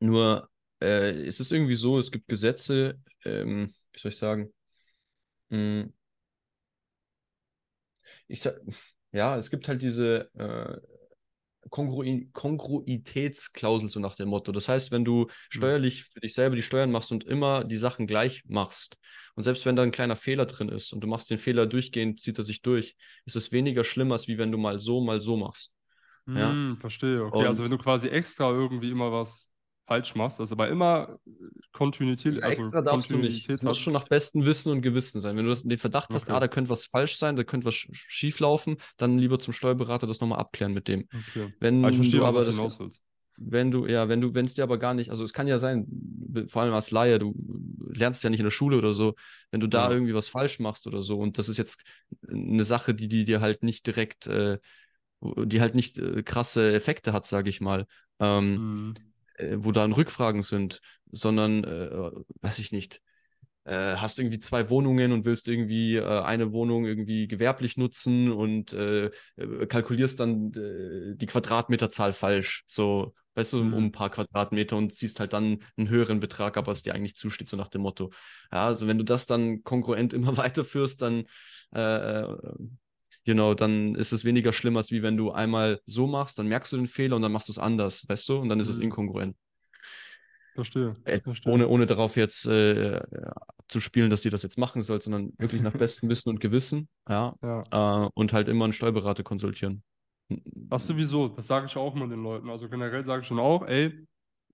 nur 0.00 0.50
äh, 0.80 1.24
es 1.26 1.40
ist 1.40 1.52
irgendwie 1.52 1.76
so, 1.76 1.98
es 1.98 2.10
gibt 2.10 2.28
Gesetze, 2.28 2.98
ähm, 3.24 3.72
wie 3.92 3.98
soll 3.98 4.10
ich 4.10 4.18
sagen, 4.18 4.52
mh, 5.50 5.58
hm, 5.82 5.92
ich 8.32 8.48
ja, 9.12 9.36
es 9.36 9.50
gibt 9.50 9.68
halt 9.68 9.82
diese 9.82 10.30
äh, 10.34 10.80
Kongru 11.68 12.04
Kongruitätsklausel 12.32 13.88
so 13.88 14.00
nach 14.00 14.16
dem 14.16 14.28
Motto. 14.28 14.52
Das 14.52 14.68
heißt, 14.68 14.90
wenn 14.90 15.04
du 15.04 15.24
hm. 15.24 15.28
steuerlich 15.50 16.04
für 16.04 16.20
dich 16.20 16.34
selber 16.34 16.56
die 16.56 16.62
Steuern 16.62 16.90
machst 16.90 17.12
und 17.12 17.24
immer 17.24 17.64
die 17.64 17.76
Sachen 17.76 18.06
gleich 18.06 18.42
machst 18.46 18.96
und 19.34 19.44
selbst 19.44 19.66
wenn 19.66 19.76
da 19.76 19.82
ein 19.82 19.90
kleiner 19.90 20.16
Fehler 20.16 20.46
drin 20.46 20.68
ist 20.68 20.92
und 20.92 21.02
du 21.02 21.08
machst 21.08 21.30
den 21.30 21.38
Fehler 21.38 21.66
durchgehend, 21.66 22.20
zieht 22.20 22.38
er 22.38 22.44
sich 22.44 22.62
durch, 22.62 22.96
ist 23.26 23.36
es 23.36 23.52
weniger 23.52 23.84
schlimm, 23.84 24.10
als 24.12 24.28
wie 24.28 24.38
wenn 24.38 24.50
du 24.50 24.58
mal 24.58 24.78
so, 24.78 25.02
mal 25.02 25.20
so 25.20 25.36
machst. 25.36 25.72
Ja? 26.26 26.50
Hm, 26.50 26.78
verstehe. 26.80 27.24
Okay, 27.24 27.38
und 27.38 27.46
also 27.46 27.62
wenn 27.64 27.70
du 27.70 27.78
quasi 27.78 28.08
extra 28.08 28.50
irgendwie 28.50 28.90
immer 28.90 29.12
was 29.12 29.51
falsch 29.92 30.14
machst. 30.14 30.40
Also 30.40 30.56
bei 30.56 30.68
immer 30.68 31.18
Kontinuität. 31.72 32.36
Ja, 32.36 32.42
also 32.42 32.62
extra 32.62 32.80
darfst 32.80 33.10
du 33.10 33.18
nicht. 33.18 33.48
Es 33.50 33.62
muss 33.62 33.78
schon 33.78 33.92
nach 33.92 34.08
bestem 34.08 34.44
Wissen 34.44 34.72
und 34.72 34.80
Gewissen 34.80 35.20
sein. 35.20 35.36
Wenn 35.36 35.44
du 35.44 35.50
das, 35.50 35.62
den 35.62 35.78
Verdacht 35.78 36.10
okay. 36.10 36.14
hast, 36.14 36.30
ah, 36.30 36.40
da 36.40 36.48
könnte 36.48 36.70
was 36.70 36.86
falsch 36.86 37.16
sein, 37.16 37.36
da 37.36 37.44
könnte 37.44 37.66
was 37.66 37.74
schief 37.74 38.40
laufen, 38.40 38.76
dann 38.96 39.18
lieber 39.18 39.38
zum 39.38 39.52
Steuerberater 39.52 40.06
das 40.06 40.20
nochmal 40.20 40.38
abklären 40.38 40.72
mit 40.72 40.88
dem. 40.88 41.08
Okay. 41.28 41.52
Wenn 41.60 41.84
aber 41.84 41.90
ich 41.90 41.96
verstehe, 41.96 42.20
du 42.20 42.26
aber 42.26 42.44
das, 42.44 42.56
wenn 43.36 43.70
du, 43.70 43.86
ja, 43.86 44.08
wenn 44.08 44.20
du, 44.20 44.34
wenn 44.34 44.46
es 44.46 44.54
dir 44.54 44.62
aber 44.62 44.78
gar 44.78 44.94
nicht, 44.94 45.10
also 45.10 45.24
es 45.24 45.32
kann 45.32 45.46
ja 45.46 45.58
sein, 45.58 45.86
vor 46.48 46.62
allem 46.62 46.74
als 46.74 46.90
Laie, 46.90 47.18
du 47.18 47.34
lernst 47.92 48.24
ja 48.24 48.30
nicht 48.30 48.40
in 48.40 48.44
der 48.44 48.50
Schule 48.50 48.78
oder 48.78 48.94
so, 48.94 49.14
wenn 49.50 49.60
du 49.60 49.66
da 49.66 49.88
ja. 49.88 49.92
irgendwie 49.92 50.14
was 50.14 50.28
falsch 50.28 50.58
machst 50.58 50.86
oder 50.86 51.02
so 51.02 51.18
und 51.18 51.38
das 51.38 51.48
ist 51.48 51.56
jetzt 51.56 51.82
eine 52.28 52.64
Sache, 52.64 52.94
die, 52.94 53.08
die 53.08 53.24
dir 53.24 53.40
halt 53.40 53.62
nicht 53.62 53.86
direkt, 53.86 54.26
äh, 54.26 54.58
die 55.20 55.60
halt 55.60 55.74
nicht 55.74 55.98
äh, 55.98 56.22
krasse 56.22 56.72
Effekte 56.72 57.12
hat, 57.12 57.24
sage 57.24 57.50
ich 57.50 57.60
mal. 57.60 57.86
Ähm, 58.20 58.86
mhm 58.86 58.94
äh, 59.36 59.56
wo 59.58 59.72
dann 59.72 59.92
Rückfragen 59.92 60.42
sind, 60.42 60.80
sondern, 61.10 61.64
äh, 61.64 62.10
weiß 62.40 62.58
ich 62.58 62.72
nicht, 62.72 63.00
äh, 63.64 63.96
hast 63.96 64.18
irgendwie 64.18 64.38
zwei 64.38 64.70
Wohnungen 64.70 65.12
und 65.12 65.24
willst 65.24 65.48
irgendwie 65.48 65.96
äh, 65.96 66.20
eine 66.22 66.52
Wohnung 66.52 66.84
irgendwie 66.84 67.28
gewerblich 67.28 67.76
nutzen 67.76 68.32
und 68.32 68.72
äh, 68.72 69.06
äh 69.36 69.66
kalkulierst 69.68 70.18
dann 70.18 70.52
äh, 70.54 71.16
die 71.16 71.26
Quadratmeterzahl 71.26 72.12
falsch, 72.12 72.64
so, 72.66 73.14
weißt 73.34 73.52
du, 73.52 73.60
um, 73.60 73.72
um, 73.72 73.78
mhm. 73.78 73.86
ein 73.86 73.92
paar 73.92 74.10
Quadratmeter 74.10 74.76
und 74.76 74.92
siehst 74.92 75.20
halt 75.20 75.32
dann 75.32 75.58
einen 75.76 75.88
höheren 75.88 76.18
Betrag, 76.18 76.56
aber 76.56 76.72
es 76.72 76.82
dir 76.82 76.94
eigentlich 76.94 77.14
zusteht, 77.16 77.48
so 77.48 77.56
nach 77.56 77.68
dem 77.68 77.82
Motto. 77.82 78.10
Ja, 78.50 78.66
also 78.66 78.88
wenn 78.88 78.98
du 78.98 79.04
das 79.04 79.26
dann 79.26 79.62
konkurrent 79.62 80.12
immer 80.14 80.36
weiterführst, 80.36 81.00
dann 81.00 81.24
genau, 83.24 83.54
dann 83.54 83.94
ist 83.94 84.12
es 84.12 84.24
weniger 84.24 84.52
schlimm, 84.52 84.76
als 84.76 84.90
wie 84.90 85.02
wenn 85.02 85.16
du 85.16 85.30
einmal 85.30 85.80
so 85.86 86.06
machst, 86.06 86.38
dann 86.38 86.48
merkst 86.48 86.72
du 86.72 86.76
den 86.76 86.86
Fehler 86.86 87.16
und 87.16 87.22
dann 87.22 87.32
machst 87.32 87.48
du 87.48 87.52
es 87.52 87.58
anders, 87.58 88.08
weißt 88.08 88.28
du? 88.28 88.38
Und 88.38 88.48
dann 88.48 88.60
ist 88.60 88.68
mhm. 88.68 88.72
es 88.72 88.78
inkongruent. 88.78 89.36
Verstehe. 90.54 90.96
Verstehe. 91.04 91.52
Ohne, 91.52 91.68
ohne 91.68 91.86
darauf 91.86 92.16
jetzt 92.16 92.46
äh, 92.46 93.00
zu 93.68 93.80
spielen, 93.80 94.10
dass 94.10 94.24
ihr 94.24 94.30
das 94.30 94.42
jetzt 94.42 94.58
machen 94.58 94.82
sollt, 94.82 95.02
sondern 95.02 95.32
wirklich 95.38 95.62
nach 95.62 95.72
bestem 95.78 96.08
Wissen 96.10 96.28
und 96.28 96.40
Gewissen, 96.40 96.88
ja. 97.08 97.34
ja. 97.42 98.04
Äh, 98.04 98.10
und 98.14 98.32
halt 98.32 98.48
immer 98.48 98.64
einen 98.64 98.74
Steuerberater 98.74 99.22
konsultieren. 99.22 99.82
Das 100.28 100.86
sowieso, 100.86 101.28
das 101.28 101.46
sage 101.46 101.66
ich 101.66 101.76
auch 101.76 101.94
mal 101.94 102.08
den 102.08 102.22
Leuten. 102.22 102.50
Also 102.50 102.68
generell 102.68 103.04
sage 103.04 103.22
ich 103.22 103.28
schon 103.28 103.38
auch, 103.38 103.66
ey, 103.66 104.06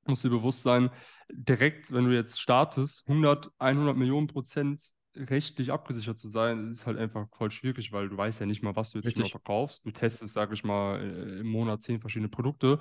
musst 0.06 0.24
dir 0.24 0.30
bewusst 0.30 0.62
sein, 0.62 0.90
direkt, 1.30 1.92
wenn 1.92 2.04
du 2.04 2.14
jetzt 2.14 2.40
startest, 2.40 3.06
100, 3.08 3.50
100 3.58 3.96
Millionen 3.96 4.26
Prozent 4.26 4.82
rechtlich 5.18 5.72
abgesichert 5.72 6.18
zu 6.18 6.28
sein, 6.28 6.70
ist 6.70 6.86
halt 6.86 6.98
einfach 6.98 7.28
voll 7.36 7.50
schwierig, 7.50 7.92
weil 7.92 8.08
du 8.08 8.16
weißt 8.16 8.40
ja 8.40 8.46
nicht 8.46 8.62
mal, 8.62 8.76
was 8.76 8.92
du 8.92 8.98
jetzt 8.98 9.06
Richtig. 9.06 9.24
genau 9.24 9.30
verkaufst. 9.30 9.84
Du 9.84 9.90
testest, 9.90 10.34
sage 10.34 10.54
ich 10.54 10.64
mal, 10.64 11.00
äh, 11.00 11.40
im 11.40 11.48
Monat 11.48 11.82
zehn 11.82 12.00
verschiedene 12.00 12.28
Produkte. 12.28 12.78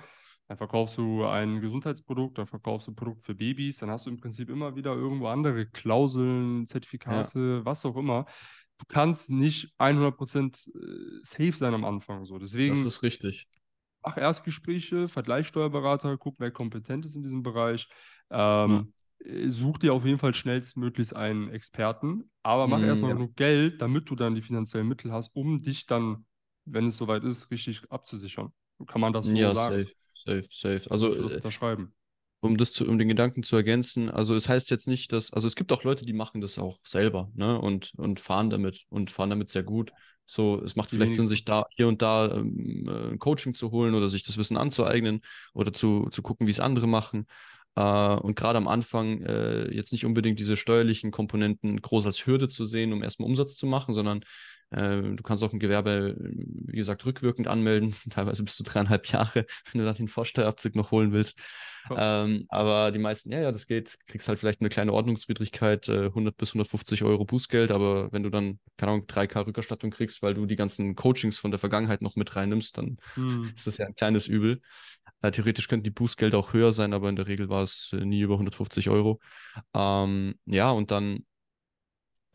Dann 0.47 0.57
verkaufst 0.57 0.97
du 0.97 1.25
ein 1.25 1.59
Gesundheitsprodukt, 1.59 2.37
dann 2.37 2.47
verkaufst 2.47 2.87
du 2.87 2.91
ein 2.91 2.95
Produkt 2.95 3.21
für 3.21 3.35
Babys, 3.35 3.77
dann 3.77 3.89
hast 3.89 4.05
du 4.05 4.09
im 4.09 4.17
Prinzip 4.17 4.49
immer 4.49 4.75
wieder 4.75 4.93
irgendwo 4.93 5.27
andere 5.27 5.65
Klauseln, 5.65 6.67
Zertifikate, 6.67 7.39
ja. 7.39 7.65
was 7.65 7.85
auch 7.85 7.97
immer. 7.97 8.25
Du 8.77 8.85
kannst 8.87 9.29
nicht 9.29 9.73
100% 9.79 10.67
äh, 10.67 11.19
safe 11.23 11.51
sein 11.51 11.73
am 11.73 11.83
Anfang. 11.83 12.25
So. 12.25 12.37
Deswegen, 12.37 12.75
das 12.75 12.85
ist 12.85 13.03
richtig. 13.03 13.47
Mach 14.03 14.17
Erstgespräche, 14.17 15.09
Vergleichssteuerberater, 15.09 16.17
guck, 16.17 16.35
wer 16.37 16.51
kompetent 16.51 17.05
ist 17.05 17.15
in 17.15 17.23
diesem 17.23 17.43
Bereich. 17.43 17.89
Ähm, 18.29 18.71
ja. 18.71 18.85
Äh, 19.23 19.49
such 19.49 19.79
dir 19.79 19.93
auf 19.93 20.05
jeden 20.05 20.19
Fall 20.19 20.33
schnellstmöglichst 20.33 21.15
einen 21.15 21.49
Experten, 21.49 22.29
aber 22.43 22.67
mach 22.67 22.79
mm, 22.79 22.83
erstmal 22.83 23.11
ja. 23.11 23.15
genug 23.15 23.35
Geld, 23.35 23.81
damit 23.81 24.09
du 24.09 24.15
dann 24.15 24.35
die 24.35 24.41
finanziellen 24.41 24.87
Mittel 24.87 25.11
hast, 25.11 25.35
um 25.35 25.61
dich 25.61 25.85
dann, 25.85 26.25
wenn 26.65 26.87
es 26.87 26.97
soweit 26.97 27.23
ist, 27.23 27.51
richtig 27.51 27.81
abzusichern. 27.89 28.51
Kann 28.87 29.01
man 29.01 29.13
das 29.13 29.25
so 29.25 29.31
ja, 29.31 29.55
sagen? 29.55 29.87
Safe, 30.13 30.41
safe, 30.41 30.79
safe. 30.79 30.91
Also, 30.91 31.13
das 31.13 31.33
äh, 31.33 31.35
unterschreiben. 31.37 31.93
Um 32.39 32.57
das 32.57 32.71
zu, 32.71 32.87
um 32.87 32.99
den 32.99 33.07
Gedanken 33.07 33.41
zu 33.41 33.55
ergänzen, 33.55 34.11
also 34.11 34.35
es 34.35 34.47
heißt 34.47 34.69
jetzt 34.69 34.87
nicht, 34.87 35.11
dass, 35.11 35.33
also 35.33 35.47
es 35.47 35.55
gibt 35.55 35.71
auch 35.71 35.83
Leute, 35.83 36.05
die 36.05 36.13
machen 36.13 36.39
das 36.39 36.59
auch 36.59 36.77
selber, 36.85 37.31
ne, 37.33 37.59
und, 37.59 37.93
und 37.97 38.19
fahren 38.19 38.51
damit 38.51 38.85
und 38.89 39.09
fahren 39.09 39.31
damit 39.31 39.49
sehr 39.49 39.63
gut. 39.63 39.91
So, 40.29 40.61
es 40.63 40.75
macht 40.75 40.91
vielleicht 40.91 41.13
Sinn, 41.13 41.25
sich 41.25 41.45
da 41.45 41.65
hier 41.69 41.87
und 41.87 42.01
da 42.01 42.29
ähm, 42.31 43.13
äh, 43.13 43.17
Coaching 43.17 43.53
zu 43.53 43.71
holen 43.71 43.95
oder 43.95 44.09
sich 44.09 44.23
das 44.23 44.37
Wissen 44.37 44.57
anzueignen 44.57 45.21
oder 45.53 45.71
zu, 45.71 46.09
zu 46.11 46.21
gucken, 46.21 46.47
wie 46.47 46.51
es 46.51 46.59
andere 46.59 46.85
machen. 46.85 47.27
Äh, 47.77 48.15
und 48.15 48.35
gerade 48.35 48.57
am 48.57 48.67
Anfang 48.67 49.21
äh, 49.21 49.73
jetzt 49.73 49.91
nicht 49.91 50.03
unbedingt 50.05 50.39
diese 50.39 50.57
steuerlichen 50.57 51.11
Komponenten 51.11 51.79
groß 51.81 52.07
als 52.07 52.25
Hürde 52.25 52.47
zu 52.47 52.65
sehen, 52.65 52.91
um 52.91 53.03
erstmal 53.03 53.27
Umsatz 53.29 53.55
zu 53.55 53.67
machen, 53.67 53.93
sondern 53.93 54.21
du 54.69 55.23
kannst 55.23 55.43
auch 55.43 55.53
ein 55.53 55.59
Gewerbe, 55.59 56.15
wie 56.19 56.75
gesagt, 56.75 57.05
rückwirkend 57.05 57.47
anmelden, 57.47 57.95
teilweise 58.09 58.43
bis 58.43 58.55
zu 58.55 58.63
dreieinhalb 58.63 59.07
Jahre, 59.07 59.45
wenn 59.71 59.79
du 59.79 59.85
dann 59.85 59.95
den 59.95 60.07
Vorsteuerabzug 60.07 60.75
noch 60.75 60.91
holen 60.91 61.13
willst. 61.13 61.39
Ähm, 61.95 62.45
aber 62.49 62.91
die 62.91 62.99
meisten, 62.99 63.31
ja, 63.31 63.39
ja, 63.39 63.51
das 63.51 63.67
geht. 63.67 63.97
Kriegst 64.07 64.27
halt 64.27 64.39
vielleicht 64.39 64.61
eine 64.61 64.69
kleine 64.69 64.93
Ordnungswidrigkeit, 64.93 65.87
äh, 65.87 66.05
100 66.07 66.35
bis 66.35 66.49
150 66.49 67.03
Euro 67.03 67.25
Bußgeld, 67.25 67.71
aber 67.71 68.11
wenn 68.11 68.23
du 68.23 68.29
dann, 68.29 68.59
keine 68.77 68.91
Ahnung, 68.93 69.05
3K 69.07 69.45
Rückerstattung 69.45 69.91
kriegst, 69.91 70.21
weil 70.21 70.33
du 70.33 70.45
die 70.45 70.55
ganzen 70.55 70.95
Coachings 70.95 71.39
von 71.39 71.51
der 71.51 71.59
Vergangenheit 71.59 72.01
noch 72.01 72.15
mit 72.15 72.35
reinnimmst, 72.35 72.77
dann 72.77 72.97
hm. 73.13 73.53
ist 73.55 73.67
das 73.67 73.77
ja 73.77 73.85
ein 73.85 73.95
kleines 73.95 74.27
Übel. 74.27 74.61
Äh, 75.21 75.31
theoretisch 75.31 75.67
könnten 75.67 75.83
die 75.83 75.91
Bußgelder 75.91 76.37
auch 76.37 76.53
höher 76.53 76.73
sein, 76.73 76.93
aber 76.93 77.09
in 77.09 77.15
der 77.15 77.27
Regel 77.27 77.49
war 77.49 77.63
es 77.63 77.91
äh, 77.93 78.03
nie 78.03 78.21
über 78.21 78.35
150 78.35 78.89
Euro. 78.89 79.19
Ähm, 79.73 80.35
ja, 80.45 80.71
und 80.71 80.91
dann 80.91 81.25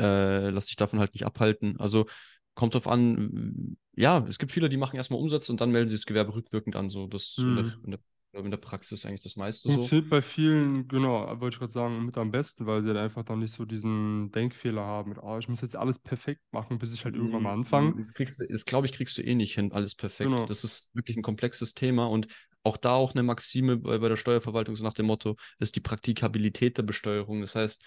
äh, 0.03 0.51
lass 0.51 0.67
dich 0.67 0.77
davon 0.77 0.99
halt 0.99 1.15
nicht 1.15 1.25
abhalten. 1.25 1.79
Also 1.79 2.07
kommt 2.55 2.75
drauf 2.75 2.89
an, 2.89 3.77
ja, 3.95 4.25
es 4.29 4.39
gibt 4.39 4.53
viele, 4.53 4.69
die 4.69 4.77
machen 4.77 4.97
erstmal 4.97 5.21
Umsatz 5.21 5.49
und 5.49 5.61
dann 5.61 5.71
melden 5.71 5.89
sie 5.89 5.97
das 5.97 6.07
Gewerbe 6.07 6.35
rückwirkend 6.35 6.77
an. 6.77 6.91
So, 6.91 7.07
das 7.07 7.37
hm. 7.39 7.49
in, 7.49 7.57
der, 7.57 7.65
in, 7.85 7.91
der, 7.91 8.45
in, 8.45 8.51
der, 8.51 8.59
Praxis 8.59 9.07
eigentlich 9.07 9.21
das 9.21 9.37
meiste 9.37 9.69
so. 9.69 9.75
Funktioniert 9.75 10.11
bei 10.11 10.23
vielen, 10.23 10.89
genau, 10.89 11.29
wollte 11.41 11.55
ich 11.55 11.59
gerade 11.59 11.73
sagen, 11.73 12.05
mit 12.05 12.17
am 12.19 12.31
besten, 12.31 12.67
weil 12.67 12.83
sie 12.83 12.89
dann 12.89 12.99
einfach 12.99 13.25
dann 13.25 13.39
nicht 13.39 13.53
so 13.53 13.65
diesen 13.65 14.31
Denkfehler 14.33 14.83
haben 14.83 15.11
mit, 15.11 15.19
oh, 15.23 15.39
ich 15.39 15.49
muss 15.49 15.61
jetzt 15.61 15.77
alles 15.77 15.99
perfekt 15.99 16.43
machen, 16.53 16.79
bis 16.79 16.93
ich 16.93 17.05
halt 17.05 17.15
irgendwann 17.15 17.43
mal 17.43 17.53
hm, 17.53 17.61
anfange. 17.61 17.95
Das 17.97 18.13
kriegst 18.13 18.41
du, 18.41 18.47
das 18.47 18.65
glaube 18.65 18.87
ich, 18.87 18.93
kriegst 18.93 19.17
du 19.17 19.23
eh 19.23 19.35
nicht 19.35 19.55
hin, 19.55 19.73
alles 19.73 19.95
perfekt. 19.95 20.31
Genau. 20.31 20.47
Das 20.47 20.65
ist 20.65 20.91
wirklich 20.95 21.17
ein 21.17 21.23
komplexes 21.23 21.75
Thema 21.75 22.07
und 22.07 22.27
auch 22.65 22.77
da 22.77 22.93
auch 22.95 23.13
eine 23.13 23.23
Maxime 23.23 23.77
bei, 23.77 23.99
bei 23.99 24.09
der 24.09 24.17
Steuerverwaltung 24.17 24.77
so 24.77 24.85
nach 24.85 24.95
dem 24.95 25.07
Motto, 25.07 25.37
ist 25.59 25.77
die 25.77 25.81
Praktikabilität 25.81 26.79
der 26.79 26.85
Besteuerung. 26.85 27.41
Das 27.41 27.55
heißt, 27.55 27.83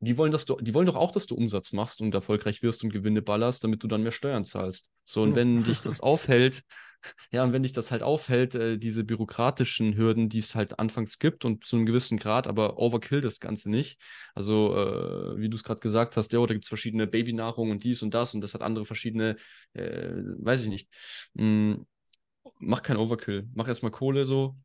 die 0.00 0.16
wollen, 0.16 0.32
dass 0.32 0.46
du, 0.46 0.56
die 0.60 0.74
wollen 0.74 0.86
doch 0.86 0.96
auch, 0.96 1.12
dass 1.12 1.26
du 1.26 1.34
Umsatz 1.34 1.72
machst 1.72 2.00
und 2.00 2.14
erfolgreich 2.14 2.62
wirst 2.62 2.82
und 2.82 2.90
Gewinne 2.90 3.22
ballerst, 3.22 3.62
damit 3.62 3.82
du 3.82 3.88
dann 3.88 4.02
mehr 4.02 4.12
Steuern 4.12 4.44
zahlst. 4.44 4.88
So, 5.04 5.22
und 5.22 5.36
wenn 5.36 5.64
dich 5.64 5.80
das 5.80 6.00
aufhält, 6.00 6.62
ja, 7.30 7.42
und 7.44 7.52
wenn 7.52 7.62
dich 7.62 7.72
das 7.72 7.90
halt 7.90 8.02
aufhält, 8.02 8.54
äh, 8.54 8.78
diese 8.78 9.04
bürokratischen 9.04 9.96
Hürden, 9.96 10.28
die 10.28 10.38
es 10.38 10.54
halt 10.54 10.78
anfangs 10.78 11.18
gibt 11.18 11.44
und 11.44 11.64
zu 11.64 11.76
einem 11.76 11.86
gewissen 11.86 12.18
Grad, 12.18 12.46
aber 12.46 12.78
overkill 12.78 13.20
das 13.20 13.40
Ganze 13.40 13.70
nicht. 13.70 13.98
Also, 14.34 14.76
äh, 14.76 15.38
wie 15.40 15.48
du 15.48 15.56
es 15.56 15.64
gerade 15.64 15.80
gesagt 15.80 16.16
hast, 16.16 16.32
ja, 16.32 16.44
da 16.44 16.52
gibt 16.52 16.64
es 16.64 16.68
verschiedene 16.68 17.06
Babynahrung 17.06 17.70
und 17.70 17.84
dies 17.84 18.02
und 18.02 18.12
das 18.14 18.34
und 18.34 18.40
das 18.42 18.54
hat 18.54 18.62
andere 18.62 18.84
verschiedene, 18.84 19.36
äh, 19.74 20.12
weiß 20.38 20.62
ich 20.62 20.68
nicht. 20.68 20.88
Hm, 21.36 21.86
mach 22.58 22.82
kein 22.82 22.96
Overkill. 22.96 23.48
Mach 23.54 23.68
erstmal 23.68 23.92
Kohle 23.92 24.26
so, 24.26 24.56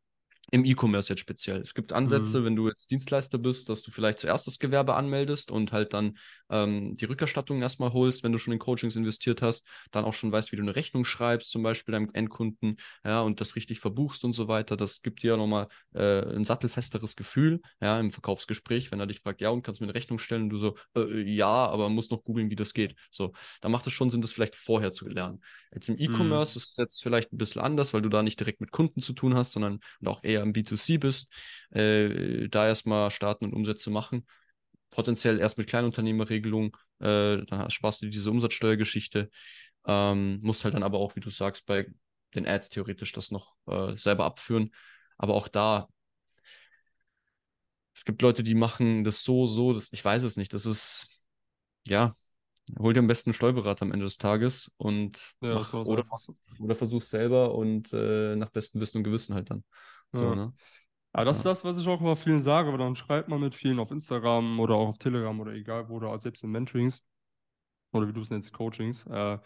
Im 0.52 0.64
E-Commerce 0.64 1.12
jetzt 1.12 1.20
speziell. 1.20 1.60
Es 1.60 1.74
gibt 1.74 1.92
Ansätze, 1.92 2.40
mhm. 2.40 2.44
wenn 2.44 2.56
du 2.56 2.68
jetzt 2.68 2.90
Dienstleister 2.90 3.36
bist, 3.38 3.68
dass 3.68 3.82
du 3.82 3.90
vielleicht 3.90 4.20
zuerst 4.20 4.46
das 4.46 4.60
Gewerbe 4.60 4.94
anmeldest 4.94 5.50
und 5.50 5.72
halt 5.72 5.92
dann 5.92 6.16
ähm, 6.50 6.94
die 6.94 7.04
Rückerstattung 7.04 7.62
erstmal 7.62 7.92
holst, 7.92 8.22
wenn 8.22 8.30
du 8.30 8.38
schon 8.38 8.52
in 8.52 8.60
Coachings 8.60 8.94
investiert 8.94 9.42
hast, 9.42 9.66
dann 9.90 10.04
auch 10.04 10.14
schon 10.14 10.30
weißt, 10.30 10.52
wie 10.52 10.56
du 10.56 10.62
eine 10.62 10.76
Rechnung 10.76 11.04
schreibst, 11.04 11.50
zum 11.50 11.64
Beispiel 11.64 11.92
deinem 11.92 12.10
Endkunden, 12.12 12.76
ja, 13.04 13.22
und 13.22 13.40
das 13.40 13.56
richtig 13.56 13.80
verbuchst 13.80 14.24
und 14.24 14.32
so 14.32 14.46
weiter. 14.46 14.76
Das 14.76 15.02
gibt 15.02 15.24
dir 15.24 15.36
nochmal 15.36 15.66
äh, 15.94 16.20
ein 16.20 16.44
sattelfesteres 16.44 17.16
Gefühl, 17.16 17.60
ja, 17.80 17.98
im 17.98 18.12
Verkaufsgespräch, 18.12 18.92
wenn 18.92 19.00
er 19.00 19.06
dich 19.06 19.20
fragt, 19.20 19.40
ja, 19.40 19.50
und 19.50 19.62
kannst 19.62 19.80
du 19.80 19.84
mir 19.84 19.90
eine 19.90 19.96
Rechnung 19.96 20.20
stellen 20.20 20.44
und 20.44 20.50
du 20.50 20.58
so, 20.58 20.76
äh, 20.96 21.22
ja, 21.22 21.66
aber 21.66 21.88
musst 21.88 22.12
noch 22.12 22.22
googeln, 22.22 22.50
wie 22.50 22.56
das 22.56 22.72
geht. 22.72 22.94
So, 23.10 23.32
da 23.60 23.68
macht 23.68 23.86
es 23.88 23.92
schon 23.92 24.10
Sinn, 24.10 24.20
das 24.20 24.32
vielleicht 24.32 24.54
vorher 24.54 24.92
zu 24.92 25.08
lernen. 25.08 25.40
Jetzt 25.72 25.88
im 25.88 25.96
mhm. 25.96 26.02
E-Commerce 26.02 26.56
mhm. 26.56 26.62
ist 26.62 26.70
es 26.70 26.76
jetzt 26.76 27.02
vielleicht 27.02 27.32
ein 27.32 27.38
bisschen 27.38 27.62
anders, 27.62 27.92
weil 27.94 28.02
du 28.02 28.08
da 28.08 28.22
nicht 28.22 28.38
direkt 28.38 28.60
mit 28.60 28.70
Kunden 28.70 29.00
zu 29.00 29.12
tun 29.12 29.34
hast, 29.34 29.52
sondern 29.52 29.80
auch 30.04 30.22
eher 30.22 30.35
eher 30.36 30.42
im 30.42 30.52
B2C 30.52 30.98
bist, 30.98 31.32
äh, 31.70 32.48
da 32.48 32.66
erstmal 32.66 33.10
starten 33.10 33.46
und 33.46 33.54
Umsätze 33.54 33.90
machen. 33.90 34.26
Potenziell 34.90 35.40
erst 35.40 35.58
mit 35.58 35.68
Kleinunternehmerregelung, 35.68 36.76
äh, 37.00 37.38
dann 37.46 37.70
sparst 37.70 38.02
du 38.02 38.08
diese 38.08 38.30
Umsatzsteuergeschichte. 38.30 39.30
Ähm, 39.86 40.40
musst 40.42 40.64
halt 40.64 40.74
dann 40.74 40.82
aber 40.82 40.98
auch, 40.98 41.16
wie 41.16 41.20
du 41.20 41.30
sagst, 41.30 41.66
bei 41.66 41.86
den 42.34 42.46
Ads 42.46 42.70
theoretisch 42.70 43.12
das 43.12 43.30
noch 43.30 43.54
äh, 43.66 43.96
selber 43.96 44.24
abführen. 44.24 44.72
Aber 45.18 45.34
auch 45.34 45.48
da, 45.48 45.88
es 47.94 48.04
gibt 48.04 48.20
Leute, 48.22 48.42
die 48.42 48.54
machen 48.54 49.04
das 49.04 49.22
so, 49.22 49.46
so, 49.46 49.72
das, 49.72 49.92
ich 49.92 50.04
weiß 50.04 50.22
es 50.22 50.36
nicht. 50.36 50.52
Das 50.52 50.66
ist, 50.66 51.06
ja, 51.86 52.14
hol 52.78 52.92
dir 52.92 53.00
am 53.00 53.06
besten 53.06 53.30
einen 53.30 53.34
Steuerberater 53.34 53.82
am 53.82 53.92
Ende 53.92 54.04
des 54.04 54.18
Tages 54.18 54.70
und 54.76 55.34
ja, 55.40 55.54
mach, 55.54 55.72
oder, 55.74 56.04
oder 56.58 56.74
versuch 56.74 57.02
selber 57.02 57.54
und 57.54 57.92
äh, 57.92 58.36
nach 58.36 58.50
bestem 58.50 58.80
Wissen 58.80 58.98
und 58.98 59.04
Gewissen 59.04 59.34
halt 59.34 59.50
dann. 59.50 59.64
So, 60.12 60.24
ja. 60.24 60.34
ne? 60.34 60.52
Aber 61.12 61.24
das 61.24 61.38
ist 61.38 61.46
das, 61.46 61.64
was 61.64 61.78
ich 61.78 61.88
auch 61.88 62.00
immer 62.00 62.14
vielen 62.14 62.42
sage, 62.42 62.68
aber 62.68 62.76
dann 62.76 62.94
schreibt 62.94 63.28
man 63.28 63.40
mit 63.40 63.54
vielen 63.54 63.78
auf 63.78 63.90
Instagram 63.90 64.60
oder 64.60 64.74
auch 64.74 64.88
auf 64.88 64.98
Telegram 64.98 65.38
oder 65.40 65.52
egal 65.52 65.88
wo, 65.88 65.96
oder 65.96 66.18
selbst 66.18 66.44
in 66.44 66.50
Mentorings 66.50 67.02
oder 67.92 68.06
wie 68.06 68.12
du 68.12 68.20
es 68.20 68.28
nennst, 68.28 68.52
Coachings. 68.52 69.06
Äh, 69.06 69.38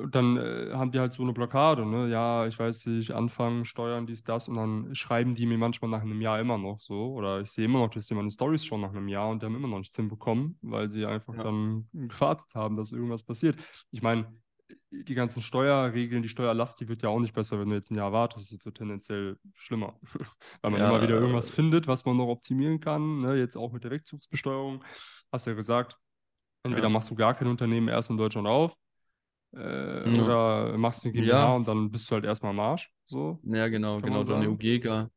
und 0.00 0.14
dann 0.14 0.36
äh, 0.36 0.70
haben 0.72 0.90
die 0.90 0.98
halt 0.98 1.12
so 1.12 1.22
eine 1.22 1.32
Blockade, 1.32 1.86
ne? 1.86 2.08
Ja, 2.08 2.46
ich 2.46 2.58
weiß 2.58 2.86
nicht, 2.86 3.12
anfangen, 3.12 3.64
steuern, 3.64 4.06
dies, 4.06 4.24
das 4.24 4.48
und 4.48 4.56
dann 4.56 4.94
schreiben 4.94 5.34
die 5.34 5.46
mir 5.46 5.58
manchmal 5.58 5.90
nach 5.90 6.02
einem 6.02 6.20
Jahr 6.20 6.40
immer 6.40 6.58
noch 6.58 6.80
so. 6.80 7.12
Oder 7.12 7.42
ich 7.42 7.50
sehe 7.50 7.66
immer 7.66 7.80
noch, 7.80 7.90
dass 7.90 8.06
sie 8.06 8.14
meine 8.14 8.30
Stories 8.30 8.64
schon 8.64 8.80
nach 8.80 8.90
einem 8.90 9.08
Jahr 9.08 9.28
und 9.28 9.42
die 9.42 9.46
haben 9.46 9.54
immer 9.54 9.68
noch 9.68 9.78
nichts 9.78 9.94
hinbekommen, 9.94 10.58
weil 10.62 10.90
sie 10.90 11.06
einfach 11.06 11.34
ja. 11.34 11.44
dann 11.44 11.88
gewartet 11.92 12.54
haben, 12.54 12.76
dass 12.76 12.92
irgendwas 12.92 13.22
passiert. 13.22 13.56
Ich 13.92 14.02
meine, 14.02 14.26
die 14.90 15.14
ganzen 15.14 15.42
Steuerregeln, 15.42 16.22
die 16.22 16.28
Steuerlast, 16.28 16.80
die 16.80 16.88
wird 16.88 17.02
ja 17.02 17.08
auch 17.08 17.20
nicht 17.20 17.34
besser, 17.34 17.58
wenn 17.58 17.68
du 17.68 17.74
jetzt 17.74 17.90
ein 17.90 17.96
Jahr 17.96 18.12
wartest. 18.12 18.52
Es 18.52 18.64
wird 18.64 18.76
tendenziell 18.76 19.38
schlimmer, 19.54 19.98
weil 20.62 20.70
man 20.70 20.80
ja, 20.80 20.88
immer 20.88 21.02
wieder 21.02 21.20
irgendwas 21.20 21.48
äh, 21.50 21.52
findet, 21.52 21.86
was 21.86 22.04
man 22.04 22.16
noch 22.16 22.28
optimieren 22.28 22.80
kann. 22.80 23.20
Ne? 23.20 23.36
Jetzt 23.36 23.56
auch 23.56 23.72
mit 23.72 23.84
der 23.84 23.90
Wegzugsbesteuerung. 23.90 24.84
Hast 25.32 25.46
ja 25.46 25.54
gesagt, 25.54 25.96
entweder 26.62 26.84
ja. 26.84 26.88
machst 26.90 27.10
du 27.10 27.14
gar 27.14 27.34
kein 27.34 27.48
Unternehmen 27.48 27.88
erst 27.88 28.10
in 28.10 28.16
Deutschland 28.16 28.46
auf 28.46 28.74
äh, 29.56 30.14
ja. 30.14 30.22
oder 30.22 30.78
machst 30.78 31.04
eine 31.04 31.12
GmbH 31.12 31.54
und 31.54 31.68
dann 31.68 31.90
bist 31.90 32.10
du 32.10 32.14
halt 32.14 32.24
erstmal 32.24 32.50
am 32.50 32.60
Arsch. 32.60 32.90
So, 33.06 33.40
ja, 33.44 33.68
genau, 33.68 34.00
genau, 34.00 34.24
so 34.24 34.34
eine 34.34 34.50
UGEGA. 34.50 35.10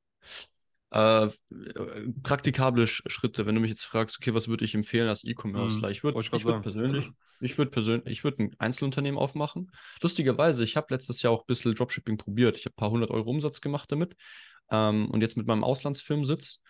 Äh, 0.92 1.30
praktikable 2.24 2.86
Schritte, 2.86 3.46
wenn 3.46 3.56
du 3.56 3.62
mich 3.62 3.70
jetzt 3.70 3.84
fragst, 3.84 4.18
okay, 4.18 4.34
was 4.34 4.48
würde 4.48 4.66
ich 4.66 4.76
empfehlen 4.76 5.08
als 5.08 5.24
E-Commercer? 5.24 5.80
Mhm. 5.80 5.92
Ich 5.92 6.04
würde 6.04 6.18
würd 6.18 6.62
persönlich, 6.62 7.10
ich 7.42 7.58
würde 7.58 7.72
persönlich, 7.72 8.12
ich 8.12 8.24
würde 8.24 8.44
ein 8.44 8.56
Einzelunternehmen 8.60 9.20
aufmachen. 9.20 9.72
Lustigerweise, 10.02 10.64
ich 10.64 10.78
habe 10.78 10.88
letztes 10.90 11.22
Jahr 11.22 11.34
auch 11.34 11.42
ein 11.42 11.48
bisschen 11.48 11.76
Dropshipping 11.76 12.18
probiert. 12.18 12.58
Ich 12.58 12.66
habe 12.66 12.74
ein 12.74 12.78
paar 12.78 12.92
hundert 12.92 13.12
Euro 13.12 13.30
Umsatz 13.30 13.62
gemacht 13.62 13.92
damit. 13.92 14.16
Ähm, 14.70 15.10
und 15.10 15.22
jetzt 15.22 15.38
mit 15.38 15.48
meinem 15.48 15.64
Auslandsfirmensitz 15.64 16.62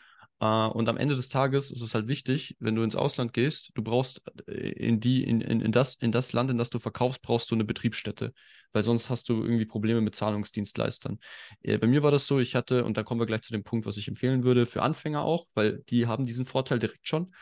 Uh, 0.44 0.72
und 0.74 0.90
am 0.90 0.98
Ende 0.98 1.16
des 1.16 1.30
Tages 1.30 1.70
ist 1.70 1.82
es 1.82 1.94
halt 1.94 2.08
wichtig, 2.08 2.56
wenn 2.60 2.74
du 2.74 2.82
ins 2.82 2.96
Ausland 2.96 3.32
gehst, 3.32 3.70
du 3.76 3.84
brauchst 3.84 4.24
äh, 4.48 4.72
in 4.72 5.00
die, 5.00 5.24
in, 5.24 5.40
in, 5.40 5.62
in, 5.62 5.72
das, 5.72 5.94
in 5.94 6.12
das 6.12 6.34
Land, 6.34 6.50
in 6.50 6.58
das 6.58 6.72
du 6.72 6.80
verkaufst, 6.80 7.22
brauchst 7.22 7.52
du 7.52 7.56
eine 7.56 7.64
Betriebsstätte, 7.64 8.34
weil 8.74 8.82
sonst 8.82 9.12
hast 9.12 9.30
du 9.30 9.44
irgendwie 9.44 9.66
Probleme 9.68 10.02
mit 10.02 10.16
Zahlungsdienstleistern. 10.16 11.20
Äh, 11.62 11.78
bei 11.78 11.86
mir 11.86 12.02
war 12.02 12.10
das 12.10 12.26
so, 12.26 12.40
ich 12.40 12.56
hatte, 12.56 12.86
und 12.86 12.98
da 12.98 13.04
kommen 13.04 13.22
wir 13.22 13.28
gleich 13.28 13.44
zu 13.44 13.52
dem 13.52 13.64
Punkt, 13.64 13.86
was 13.86 13.98
ich 13.98 14.08
empfehlen 14.08 14.44
würde, 14.44 14.66
für 14.66 14.82
Anfänger 14.82 15.22
auch, 15.22 15.46
weil 15.54 15.84
die 15.90 16.08
haben 16.08 16.26
diesen 16.26 16.48
Vorteil 16.48 16.80
direkt 16.80 17.08
schon 17.08 17.36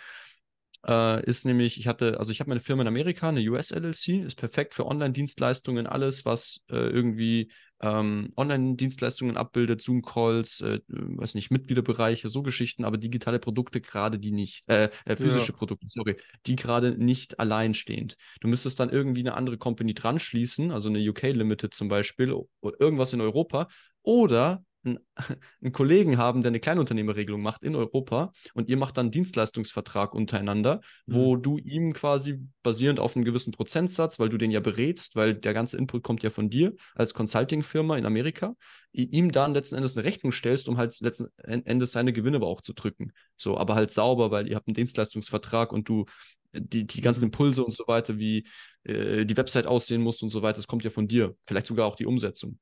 äh, 0.88 1.24
ist 1.26 1.46
nämlich, 1.46 1.78
ich 1.78 1.88
hatte, 1.88 2.20
also 2.20 2.32
ich 2.32 2.40
habe 2.40 2.50
meine 2.50 2.60
Firma 2.60 2.84
in 2.84 2.88
Amerika, 2.88 3.30
eine 3.30 3.42
US 3.50 3.72
LLC, 3.72 4.24
ist 4.26 4.36
perfekt 4.36 4.74
für 4.74 4.86
Online-Dienstleistungen, 4.86 5.88
alles, 5.88 6.26
was 6.26 6.62
äh, 6.70 6.76
irgendwie 6.76 7.52
ähm, 7.82 8.32
Online-Dienstleistungen 8.36 9.38
abbildet, 9.38 9.82
Zoom-Calls, 9.82 10.62
äh, 10.62 10.80
weiß 10.88 11.36
nicht, 11.36 11.52
Mitgliederbereiche, 11.52 12.30
so 12.30 12.44
Geschichten, 12.44 12.86
aber 12.86 12.98
digitale 12.98 13.40
Produkte 13.40 13.82
gerade 13.82 14.20
die 14.20 14.32
nicht, 14.32 14.64
äh, 14.70 14.90
äh 15.06 15.16
physische 15.16 15.52
ja. 15.52 15.58
Produkte, 15.58 15.88
sorry, 15.88 16.18
die 16.46 16.56
gerade 16.56 16.92
nicht 16.92 17.40
alleinstehend. 17.40 18.16
Du 18.42 18.48
müsstest 18.48 18.80
dann 18.80 18.90
irgendwie 18.90 19.22
eine 19.22 19.36
andere 19.36 19.58
Company 19.58 19.94
dran 19.94 20.20
schließen, 20.20 20.72
also 20.72 20.90
eine 20.90 21.00
UK 21.00 21.24
Limited 21.24 21.74
zum 21.74 21.88
Beispiel, 21.88 22.34
oder 22.34 22.80
irgendwas 22.80 23.14
in 23.14 23.22
Europa, 23.22 23.68
oder 24.02 24.64
einen, 24.84 25.00
einen 25.62 25.72
Kollegen 25.74 26.18
haben, 26.18 26.42
der 26.42 26.50
eine 26.50 26.60
Kleinunternehmerregelung 26.60 27.42
macht 27.42 27.64
in 27.64 27.76
Europa 27.76 28.32
und 28.54 28.70
ihr 28.70 28.78
macht 28.78 28.98
dann 28.98 29.08
einen 29.08 29.12
Dienstleistungsvertrag 29.12 30.14
untereinander, 30.14 30.82
mhm. 31.06 31.14
wo 31.16 31.36
du 31.36 31.58
ihm 31.58 31.94
quasi 31.94 32.40
basierend 32.64 33.00
auf 33.00 33.16
einem 33.16 33.26
gewissen 33.26 33.52
Prozentsatz, 33.52 34.20
weil 34.20 34.30
du 34.30 34.38
den 34.38 34.52
ja 34.52 34.60
berätst, 34.60 35.16
weil 35.16 35.36
der 35.36 35.54
ganze 35.54 35.78
Input 35.78 36.04
kommt 36.04 36.24
ja 36.24 36.30
von 36.30 36.50
dir 36.50 36.76
als 36.96 37.14
Consulting-Firma 37.14 37.98
in 37.98 38.06
Amerika, 38.06 38.56
ihm 38.92 39.32
dann 39.32 39.54
letzten 39.54 39.76
Endes 39.76 39.96
eine 39.96 40.06
Rechnung 40.06 40.32
stellst, 40.32 40.68
um 40.68 40.78
halt 40.78 41.00
letzten 41.00 41.28
Endes 41.38 41.92
seine 41.92 42.12
Gewinne 42.12 42.38
aber 42.38 42.48
auch 42.48 42.62
zu 42.62 42.74
drücken. 42.74 43.12
So, 43.38 43.58
aber 43.58 43.76
halt 43.76 43.92
sauber, 43.92 44.32
weil 44.32 44.48
ihr 44.48 44.56
habt 44.56 44.68
einen 44.68 44.74
Dienstleistungsvertrag 44.74 45.72
und 45.72 45.88
du 45.88 46.06
die, 46.54 46.88
die 46.88 47.02
ganzen. 47.02 47.26
Impulse 47.26 47.64
und 47.64 47.74
so 47.74 47.84
weiter, 47.88 48.18
wie 48.18 48.46
äh, 48.84 49.26
die 49.26 49.38
Website 49.38 49.68
aussehen 49.68 50.02
muss 50.02 50.22
und 50.22 50.30
so 50.30 50.42
weiter, 50.42 50.56
das 50.56 50.68
kommt 50.68 50.84
ja 50.84 50.90
von 50.90 51.08
dir. 51.08 51.36
Vielleicht 51.48 51.68
sogar 51.68 51.86
auch 51.86 51.96
die 51.96 52.06
Umsetzung. 52.06 52.60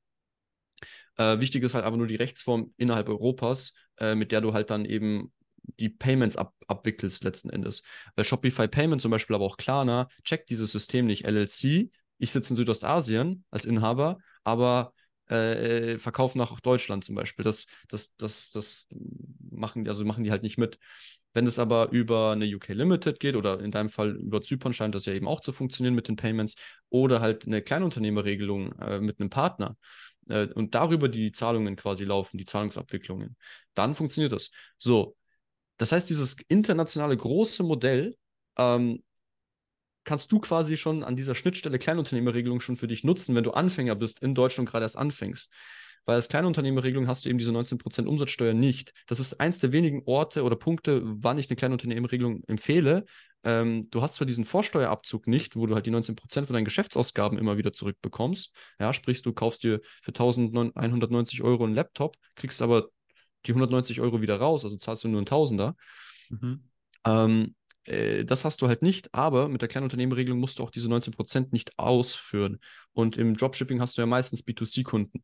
Äh, 1.16 1.40
wichtig 1.40 1.62
ist 1.64 1.74
halt 1.74 1.84
aber 1.84 1.96
nur 1.96 2.06
die 2.06 2.16
Rechtsform 2.16 2.72
innerhalb 2.76 3.08
Europas, 3.08 3.74
äh, 3.98 4.14
mit 4.14 4.32
der 4.32 4.40
du 4.40 4.52
halt 4.52 4.70
dann 4.70 4.84
eben 4.84 5.32
die 5.78 5.88
Payments 5.88 6.36
ab, 6.36 6.54
abwickelst 6.66 7.24
letzten 7.24 7.50
Endes. 7.50 7.82
Weil 8.16 8.24
Shopify 8.24 8.68
Payment 8.68 9.02
zum 9.02 9.10
Beispiel, 9.10 9.36
aber 9.36 9.44
auch 9.44 9.56
Klarna, 9.56 10.08
checkt 10.24 10.50
dieses 10.50 10.72
System 10.72 11.06
nicht. 11.06 11.24
LLC, 11.24 11.90
ich 12.18 12.32
sitze 12.32 12.52
in 12.52 12.56
Südostasien 12.56 13.44
als 13.50 13.64
Inhaber, 13.64 14.18
aber 14.44 14.92
äh, 15.26 15.98
verkaufen 15.98 16.38
nach 16.38 16.58
Deutschland 16.60 17.04
zum 17.04 17.14
Beispiel. 17.14 17.44
Das, 17.44 17.66
das, 17.88 18.16
das, 18.16 18.50
das 18.50 18.86
machen, 19.50 19.86
also 19.88 20.04
machen 20.04 20.24
die 20.24 20.30
halt 20.30 20.42
nicht 20.42 20.58
mit. 20.58 20.78
Wenn 21.34 21.46
es 21.46 21.58
aber 21.58 21.90
über 21.90 22.32
eine 22.32 22.46
UK 22.46 22.68
Limited 22.68 23.20
geht 23.20 23.36
oder 23.36 23.60
in 23.60 23.70
deinem 23.70 23.90
Fall 23.90 24.16
über 24.16 24.40
Zypern 24.40 24.72
scheint 24.72 24.94
das 24.94 25.04
ja 25.04 25.12
eben 25.12 25.28
auch 25.28 25.40
zu 25.40 25.52
funktionieren 25.52 25.94
mit 25.94 26.08
den 26.08 26.16
Payments 26.16 26.56
oder 26.88 27.20
halt 27.20 27.46
eine 27.46 27.60
Kleinunternehmerregelung 27.62 28.72
äh, 28.80 29.00
mit 29.00 29.20
einem 29.20 29.30
Partner, 29.30 29.76
äh, 30.28 30.48
und 30.54 30.74
darüber 30.74 31.08
die 31.08 31.32
Zahlungen 31.32 31.76
quasi 31.76 32.04
laufen, 32.04 32.38
die 32.38 32.44
Zahlungsabwicklungen, 32.44 33.36
dann 33.74 33.94
funktioniert 33.94 34.32
das. 34.32 34.50
So, 34.78 35.16
das 35.76 35.92
heißt, 35.92 36.10
dieses 36.10 36.36
internationale 36.48 37.16
große 37.16 37.62
Modell 37.62 38.16
ähm, 38.56 39.02
kannst 40.04 40.32
du 40.32 40.40
quasi 40.40 40.76
schon 40.76 41.04
an 41.04 41.16
dieser 41.16 41.34
Schnittstelle 41.34 41.78
Kleinunternehmerregelung 41.78 42.60
schon 42.60 42.76
für 42.76 42.88
dich 42.88 43.04
nutzen, 43.04 43.34
wenn 43.34 43.44
du 43.44 43.50
Anfänger 43.52 43.94
bist 43.94 44.20
in 44.22 44.34
Deutschland 44.34 44.68
gerade 44.68 44.84
erst 44.84 44.96
anfängst. 44.96 45.52
Weil 46.08 46.16
als 46.16 46.28
Kleinunternehmerregelung 46.28 47.06
hast 47.06 47.26
du 47.26 47.28
eben 47.28 47.36
diese 47.36 47.52
19% 47.52 48.06
Umsatzsteuer 48.06 48.54
nicht. 48.54 48.94
Das 49.08 49.20
ist 49.20 49.40
eins 49.40 49.58
der 49.58 49.72
wenigen 49.72 50.04
Orte 50.06 50.42
oder 50.42 50.56
Punkte, 50.56 51.02
wann 51.04 51.36
ich 51.36 51.50
eine 51.50 51.56
Kleinunternehmerregelung 51.56 52.44
empfehle, 52.46 53.04
ähm, 53.44 53.90
du 53.90 54.00
hast 54.00 54.14
zwar 54.14 54.26
diesen 54.26 54.46
Vorsteuerabzug 54.46 55.26
nicht, 55.26 55.54
wo 55.54 55.66
du 55.66 55.74
halt 55.74 55.84
die 55.84 55.90
19% 55.90 56.46
von 56.46 56.54
deinen 56.54 56.64
Geschäftsausgaben 56.64 57.38
immer 57.38 57.58
wieder 57.58 57.72
zurückbekommst. 57.72 58.54
Ja, 58.80 58.94
sprich, 58.94 59.20
du 59.20 59.34
kaufst 59.34 59.64
dir 59.64 59.80
für 60.00 60.12
1190 60.12 61.42
Euro 61.42 61.64
einen 61.64 61.74
Laptop, 61.74 62.16
kriegst 62.36 62.62
aber 62.62 62.88
die 63.44 63.52
190 63.52 64.00
Euro 64.00 64.22
wieder 64.22 64.38
raus, 64.38 64.64
also 64.64 64.78
zahlst 64.78 65.04
du 65.04 65.08
nur 65.08 65.18
einen 65.18 65.26
Tausender. 65.26 65.76
Mhm. 66.30 66.70
Ähm, 67.04 67.54
äh, 67.88 68.24
das 68.24 68.44
hast 68.44 68.62
du 68.62 68.68
halt 68.68 68.82
nicht, 68.82 69.14
aber 69.14 69.48
mit 69.48 69.62
der 69.62 69.68
Kleinunternehmerregelung 69.68 70.38
musst 70.38 70.58
du 70.58 70.62
auch 70.62 70.70
diese 70.70 70.88
19% 70.88 71.52
nicht 71.52 71.78
ausführen. 71.78 72.58
Und 72.92 73.16
im 73.16 73.34
Dropshipping 73.34 73.80
hast 73.80 73.96
du 73.96 74.02
ja 74.02 74.06
meistens 74.06 74.42
B2C-Kunden. 74.42 75.22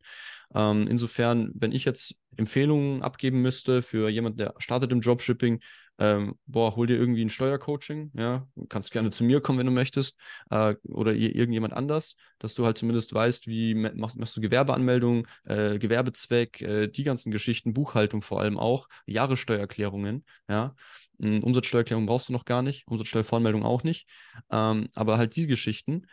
Ähm, 0.55 0.87
insofern, 0.87 1.51
wenn 1.55 1.73
ich 1.73 1.85
jetzt 1.85 2.17
Empfehlungen 2.37 3.03
abgeben 3.03 3.43
müsste 3.43 3.83
für 3.83 4.09
jemanden, 4.09 4.39
der 4.39 4.55
startet 4.59 4.93
im 4.93 5.01
Dropshipping, 5.01 5.61
ähm, 5.99 6.35
boah, 6.47 6.75
hol 6.75 6.87
dir 6.87 6.97
irgendwie 6.97 7.25
ein 7.25 7.29
Steuercoaching, 7.31 8.11
ja, 8.15 8.49
du 8.57 8.67
kannst 8.67 8.91
gerne 8.91 9.11
zu 9.11 9.23
mir 9.23 9.41
kommen, 9.41 9.61
wenn 9.61 9.67
du 9.67 9.73
möchtest, 9.73 10.19
äh, 10.51 10.75
oder 10.89 11.13
irgendjemand 11.15 11.73
anders, 11.73 12.17
dass 12.39 12.55
du 12.55 12.65
halt 12.65 12.79
zumindest 12.79 13.15
weißt, 13.15 13.47
wie 13.47 13.75
machst, 13.75 14.17
machst 14.17 14.37
du 14.37 14.41
Gewerbeanmeldung, 14.41 15.27
äh, 15.45 15.79
Gewerbezweck, 15.79 16.61
äh, 16.63 16.89
die 16.89 17.05
ganzen 17.05 17.31
Geschichten, 17.31 17.75
Buchhaltung 17.75 18.23
vor 18.23 18.41
allem 18.41 18.59
auch, 18.59 18.89
Jahressteuererklärungen, 19.07 20.25
ja, 20.49 20.75
Umsatzsteuererklärung 21.19 22.07
brauchst 22.07 22.29
du 22.29 22.33
noch 22.33 22.45
gar 22.45 22.63
nicht, 22.63 22.87
Umsatzsteuervoranmeldung 22.87 23.63
auch 23.63 23.85
nicht, 23.85 24.09
ähm, 24.51 24.89
aber 24.95 25.19
halt 25.19 25.37
diese 25.37 25.49
Geschichten, 25.49 26.07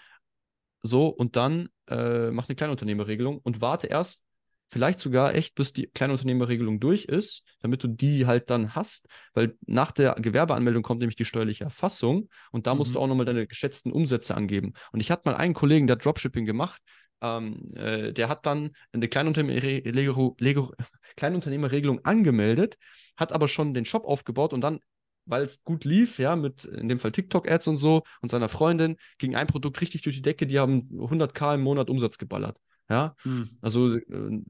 so, 0.84 1.08
und 1.08 1.36
dann 1.36 1.70
äh, 1.90 2.32
mach 2.32 2.50
eine 2.50 2.56
Kleinunternehmerregelung 2.56 3.38
und 3.38 3.62
warte 3.62 3.88
erst 3.88 4.24
vielleicht 4.72 5.00
sogar 5.00 5.36
echt, 5.36 5.54
bis 5.56 5.74
die 5.74 5.88
Kleinunternehmerregelung 5.88 6.80
durch 6.80 7.06
ist, 7.06 7.44
damit 7.60 7.84
du 7.84 7.88
die 7.88 8.26
halt 8.26 8.50
dann 8.50 8.74
hast, 8.74 9.08
weil 9.34 9.58
nach 9.66 9.92
der 9.92 10.16
Gewerbeanmeldung 10.16 10.82
kommt 10.82 11.02
nämlich 11.02 11.18
die 11.18 11.26
steuerliche 11.26 11.66
Erfassung 11.66 12.30
und 12.52 12.68
da 12.68 12.74
mhm. 12.74 12.78
musst 12.80 12.96
du 12.96 13.00
mhm. 13.00 13.04
auch 13.04 13.08
nochmal 13.08 13.26
deine 13.26 13.48
geschätzten 13.48 13.92
Umsätze 13.92 14.36
angeben. 14.36 14.74
Und 14.92 15.02
ich 15.02 15.12
hatte 15.12 15.30
mal 15.30 15.36
einen 15.36 15.54
Kollegen, 15.54 15.88
der 15.88 15.98
hat 15.98 16.06
Dropshipping 16.06 16.46
gemacht, 16.46 16.82
ähm, 17.22 17.72
äh, 17.76 18.14
der 18.14 18.30
hat 18.30 18.46
dann 18.46 18.72
eine 18.94 19.08
Kleinunternehmerregelung 19.10 22.06
angemeldet, 22.06 22.78
hat 23.18 23.34
aber 23.34 23.48
schon 23.48 23.74
den 23.74 23.86
Shop 23.86 24.06
aufgebaut 24.06 24.54
und 24.54 24.62
dann 24.62 24.80
weil 25.32 25.44
es 25.44 25.63
gut 25.63 25.86
lief, 25.86 26.20
ja, 26.20 26.36
mit 26.36 26.65
in 26.65 26.89
dem 26.89 27.00
Fall 27.00 27.12
TikTok-Ads 27.12 27.67
und 27.67 27.78
so 27.78 28.04
und 28.22 28.30
seiner 28.30 28.50
Freundin, 28.50 28.98
ging 29.17 29.36
ein 29.36 29.48
Produkt 29.48 29.82
richtig 29.82 30.02
durch 30.02 30.17
die 30.17 30.22
Decke, 30.22 30.46
die 30.46 30.60
haben 30.60 30.89
100k 30.91 31.56
im 31.56 31.62
Monat 31.62 31.89
Umsatz 31.89 32.17
geballert. 32.17 32.58
Ja, 32.89 33.15
hm. 33.24 33.50
also 33.62 33.96
äh, 33.96 34.41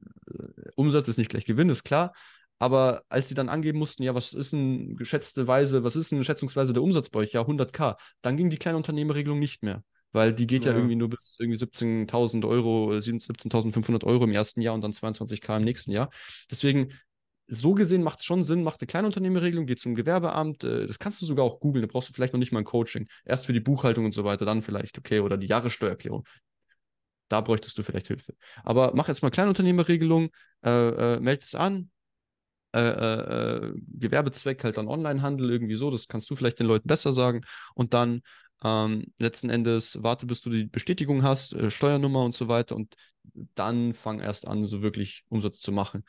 Umsatz 0.74 1.06
ist 1.06 1.18
nicht 1.18 1.30
gleich 1.30 1.44
Gewinn, 1.44 1.68
ist 1.68 1.84
klar. 1.84 2.12
Aber 2.58 3.02
als 3.08 3.28
sie 3.28 3.34
dann 3.34 3.48
angeben 3.48 3.78
mussten, 3.78 4.02
ja, 4.02 4.14
was 4.14 4.32
ist 4.32 4.52
eine 4.52 4.94
geschätzte 4.94 5.46
Weise, 5.46 5.84
was 5.84 5.96
ist 5.96 6.12
eine 6.12 6.22
schätzungsweise 6.24 6.72
der 6.72 6.82
Umsatz 6.82 7.10
bei 7.10 7.20
euch? 7.20 7.32
Ja, 7.32 7.42
100k. 7.42 7.96
Dann 8.20 8.36
ging 8.36 8.50
die 8.50 8.56
Kleinunternehmerregelung 8.56 9.38
nicht 9.38 9.62
mehr, 9.62 9.82
weil 10.12 10.32
die 10.32 10.46
geht 10.46 10.64
ja, 10.64 10.72
ja 10.72 10.76
irgendwie 10.76 10.96
nur 10.96 11.08
bis 11.08 11.36
irgendwie 11.38 11.58
17.000 11.58 12.46
Euro, 12.46 12.92
17.500 12.92 14.04
Euro 14.04 14.24
im 14.24 14.32
ersten 14.32 14.60
Jahr 14.60 14.74
und 14.74 14.80
dann 14.82 14.92
22k 14.92 15.56
im 15.56 15.64
nächsten 15.64 15.92
Jahr. 15.92 16.10
Deswegen 16.50 16.92
so 17.46 17.74
gesehen 17.74 18.02
macht 18.02 18.20
es 18.20 18.24
schon 18.24 18.44
Sinn, 18.44 18.62
macht 18.62 18.80
eine 18.80 18.86
Kleinunternehmerregelung, 18.86 19.66
geht 19.66 19.80
zum 19.80 19.94
Gewerbeamt. 19.94 20.64
Äh, 20.64 20.86
das 20.86 20.98
kannst 20.98 21.20
du 21.22 21.26
sogar 21.26 21.44
auch 21.44 21.60
googeln. 21.60 21.82
Da 21.82 21.90
brauchst 21.90 22.08
du 22.08 22.12
vielleicht 22.12 22.32
noch 22.32 22.40
nicht 22.40 22.52
mal 22.52 22.60
ein 22.60 22.64
Coaching. 22.64 23.08
Erst 23.24 23.46
für 23.46 23.52
die 23.52 23.60
Buchhaltung 23.60 24.04
und 24.04 24.12
so 24.12 24.24
weiter, 24.24 24.44
dann 24.44 24.62
vielleicht, 24.62 24.98
okay, 24.98 25.20
oder 25.20 25.36
die 25.36 25.46
Jahressteuererklärung. 25.46 26.26
Da 27.28 27.40
bräuchtest 27.40 27.76
du 27.78 27.82
vielleicht 27.82 28.08
Hilfe. 28.08 28.34
Aber 28.62 28.92
mach 28.94 29.08
jetzt 29.08 29.22
mal 29.22 29.30
Kleinunternehmerregelung, 29.30 30.30
äh, 30.64 31.14
äh, 31.14 31.20
melde 31.20 31.44
es 31.44 31.54
an. 31.54 31.90
Äh, 32.74 32.80
äh, 32.80 33.66
äh, 33.66 33.74
Gewerbezweck 33.98 34.64
halt 34.64 34.78
dann 34.78 34.88
Onlinehandel, 34.88 35.50
irgendwie 35.50 35.74
so. 35.74 35.90
Das 35.90 36.08
kannst 36.08 36.30
du 36.30 36.34
vielleicht 36.34 36.58
den 36.58 36.66
Leuten 36.66 36.88
besser 36.88 37.12
sagen. 37.12 37.42
Und 37.74 37.94
dann 37.94 38.22
ähm, 38.64 39.12
letzten 39.18 39.50
Endes 39.50 40.02
warte, 40.02 40.26
bis 40.26 40.40
du 40.42 40.50
die 40.50 40.64
Bestätigung 40.64 41.22
hast, 41.22 41.56
Steuernummer 41.70 42.24
und 42.24 42.34
so 42.34 42.48
weiter. 42.48 42.76
Und 42.76 42.94
dann 43.54 43.94
fang 43.94 44.20
erst 44.20 44.46
an, 44.46 44.66
so 44.66 44.82
wirklich 44.82 45.24
Umsatz 45.28 45.58
zu 45.58 45.72
machen 45.72 46.04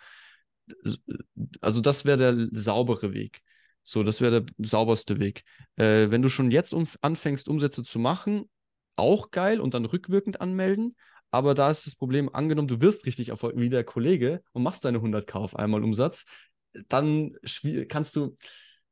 also 1.61 1.81
das 1.81 2.05
wäre 2.05 2.17
der 2.17 2.47
saubere 2.51 3.13
Weg. 3.13 3.41
So, 3.83 4.03
das 4.03 4.21
wäre 4.21 4.43
der 4.43 4.67
sauberste 4.67 5.19
Weg. 5.19 5.43
Äh, 5.75 6.09
wenn 6.09 6.21
du 6.21 6.29
schon 6.29 6.51
jetzt 6.51 6.73
um, 6.73 6.87
anfängst, 7.01 7.49
Umsätze 7.49 7.83
zu 7.83 7.99
machen, 7.99 8.49
auch 8.95 9.31
geil 9.31 9.59
und 9.59 9.73
dann 9.73 9.85
rückwirkend 9.85 10.39
anmelden. 10.39 10.95
Aber 11.31 11.53
da 11.53 11.69
ist 11.71 11.87
das 11.87 11.95
Problem, 11.95 12.33
angenommen, 12.33 12.67
du 12.67 12.79
wirst 12.79 13.05
richtig 13.05 13.29
erfolgreich 13.29 13.61
wie 13.61 13.69
der 13.69 13.83
Kollege 13.83 14.43
und 14.53 14.63
machst 14.63 14.85
deine 14.85 14.99
100k 14.99 15.33
auf 15.35 15.55
einmal 15.55 15.83
Umsatz, 15.83 16.25
dann 16.87 17.35
kannst 17.89 18.15
du 18.15 18.37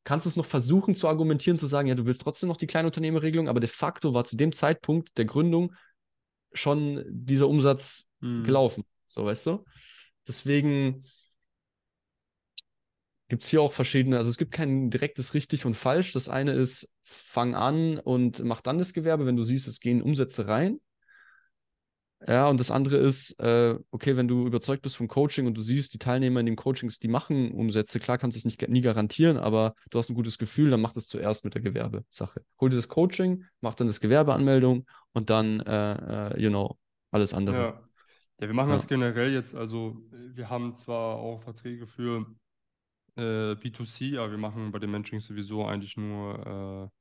kannst 0.04 0.26
es 0.26 0.36
noch 0.36 0.46
versuchen 0.46 0.96
zu 0.96 1.08
argumentieren, 1.08 1.60
zu 1.60 1.68
sagen, 1.68 1.88
ja, 1.88 1.96
du 1.96 2.06
willst 2.06 2.22
trotzdem 2.22 2.50
noch 2.50 2.58
die 2.58 2.68
Kleinunternehmerregelung, 2.68 3.48
aber 3.48 3.60
de 3.60 3.70
facto 3.70 4.14
war 4.14 4.26
zu 4.26 4.36
dem 4.36 4.52
Zeitpunkt 4.52 5.18
der 5.18 5.26
Gründung 5.26 5.76
schon 6.54 7.04
dieser 7.08 7.48
Umsatz 7.48 8.06
hm. 8.22 8.44
gelaufen. 8.44 8.84
So, 9.06 9.26
weißt 9.26 9.46
du? 9.46 9.66
Deswegen, 10.28 11.06
gibt 13.32 13.44
es 13.44 13.50
hier 13.50 13.62
auch 13.62 13.72
verschiedene, 13.72 14.18
also 14.18 14.30
es 14.30 14.38
gibt 14.38 14.52
kein 14.52 14.90
direktes 14.90 15.34
richtig 15.34 15.66
und 15.66 15.74
falsch. 15.74 16.12
Das 16.12 16.28
eine 16.28 16.52
ist, 16.52 16.92
fang 17.02 17.56
an 17.56 17.98
und 17.98 18.44
mach 18.44 18.60
dann 18.60 18.78
das 18.78 18.92
Gewerbe, 18.92 19.26
wenn 19.26 19.38
du 19.38 19.44
siehst, 19.44 19.70
es 19.70 19.80
gehen 19.80 20.02
Umsätze 20.02 20.50
rein. 20.50 20.82
Ja, 22.28 22.50
und 22.50 22.60
das 22.60 22.72
andere 22.72 22.98
ist, 22.98 23.40
äh, 23.40 23.80
okay, 23.90 24.18
wenn 24.18 24.28
du 24.28 24.46
überzeugt 24.46 24.82
bist 24.82 24.98
vom 24.98 25.08
Coaching 25.08 25.48
und 25.48 25.54
du 25.54 25.62
siehst, 25.62 25.94
die 25.94 25.98
Teilnehmer 25.98 26.42
in 26.42 26.46
den 26.46 26.58
Coachings, 26.58 27.00
die 27.00 27.08
machen 27.08 27.54
Umsätze, 27.54 28.02
klar 28.02 28.18
kannst 28.18 28.36
du 28.36 28.40
es 28.40 28.44
nicht, 28.44 28.68
nie 28.68 28.82
garantieren, 28.82 29.38
aber 29.38 29.76
du 29.92 29.98
hast 29.98 30.10
ein 30.10 30.16
gutes 30.16 30.38
Gefühl, 30.38 30.70
dann 30.70 30.82
mach 30.82 30.92
das 30.92 31.08
zuerst 31.08 31.46
mit 31.46 31.54
der 31.54 31.62
Gewerbesache. 31.62 32.44
Hol 32.60 32.70
dir 32.70 32.76
das 32.76 32.90
Coaching, 32.90 33.46
mach 33.62 33.76
dann 33.76 33.88
das 33.88 34.02
Gewerbeanmeldung 34.02 34.86
und 35.14 35.30
dann, 35.30 35.62
äh, 35.62 36.34
äh, 36.34 36.38
you 36.38 36.50
know, 36.50 36.78
alles 37.12 37.34
andere. 37.34 37.56
Ja. 37.56 37.90
ja, 38.42 38.48
wir 38.48 38.54
machen 38.54 38.72
ja. 38.72 38.76
das 38.76 38.88
generell 38.88 39.32
jetzt, 39.32 39.56
also 39.56 40.02
wir 40.12 40.50
haben 40.50 40.76
zwar 40.76 41.16
auch 41.16 41.42
Verträge 41.44 41.88
für 41.88 42.26
äh, 43.16 43.56
B2C, 43.56 44.18
aber 44.18 44.32
wir 44.32 44.38
machen 44.38 44.72
bei 44.72 44.80
dem 44.80 44.92
Mentoring 44.92 45.20
sowieso 45.20 45.66
eigentlich 45.66 45.98
nur 45.98 46.92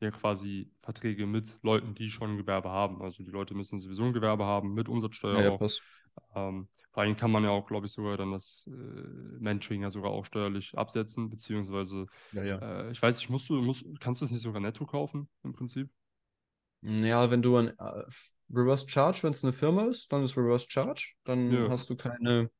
äh, 0.00 0.04
ja, 0.04 0.10
quasi 0.10 0.70
Verträge 0.82 1.26
mit 1.26 1.58
Leuten, 1.62 1.94
die 1.94 2.10
schon 2.10 2.32
ein 2.32 2.36
Gewerbe 2.36 2.70
haben. 2.70 3.02
Also 3.02 3.22
die 3.22 3.30
Leute 3.30 3.54
müssen 3.54 3.80
sowieso 3.80 4.04
ein 4.04 4.12
Gewerbe 4.12 4.44
haben, 4.44 4.74
mit 4.74 4.88
Umsatzsteuer 4.88 5.40
ja, 5.40 5.50
auch. 5.50 5.70
Ähm, 6.34 6.68
vor 6.92 7.02
allem 7.02 7.16
kann 7.16 7.30
man 7.30 7.44
ja 7.44 7.50
auch, 7.50 7.66
glaube 7.66 7.86
ich, 7.86 7.92
sogar 7.92 8.16
dann 8.16 8.32
das 8.32 8.66
äh, 8.66 8.70
Mentoring 8.70 9.82
ja 9.82 9.90
sogar 9.90 10.10
auch 10.10 10.24
steuerlich 10.24 10.76
absetzen, 10.76 11.28
beziehungsweise, 11.28 12.06
ja, 12.32 12.44
ja. 12.44 12.58
Äh, 12.58 12.90
ich 12.90 13.00
weiß 13.00 13.18
nicht, 13.18 13.30
musst 13.30 13.48
du, 13.48 13.60
musst, 13.60 13.84
kannst 14.00 14.20
du 14.20 14.24
es 14.24 14.30
nicht 14.30 14.42
sogar 14.42 14.60
netto 14.60 14.86
kaufen 14.86 15.28
im 15.44 15.52
Prinzip? 15.52 15.90
Ja, 16.82 17.30
wenn 17.30 17.42
du 17.42 17.56
ein 17.56 17.68
äh, 17.78 18.04
Reverse 18.50 18.88
Charge, 18.88 19.22
wenn 19.22 19.32
es 19.32 19.44
eine 19.44 19.52
Firma 19.52 19.86
ist, 19.86 20.12
dann 20.12 20.22
ist 20.22 20.36
Reverse 20.36 20.66
Charge, 20.68 21.14
dann 21.24 21.50
ja. 21.50 21.68
hast 21.68 21.90
du 21.90 21.96
keine 21.96 22.50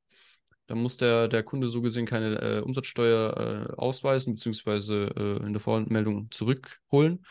dann 0.67 0.83
muss 0.83 0.97
der, 0.97 1.29
der 1.29 1.43
Kunde 1.43 1.69
so 1.69 1.81
gesehen 1.81 2.07
keine 2.07 2.41
äh, 2.41 2.61
Umsatzsteuer 2.61 3.71
äh, 3.71 3.75
ausweisen, 3.77 4.35
beziehungsweise 4.35 5.13
äh, 5.17 5.47
in 5.47 5.53
der 5.53 5.61
Voranmeldung 5.61 6.31
zurückholen. 6.31 7.25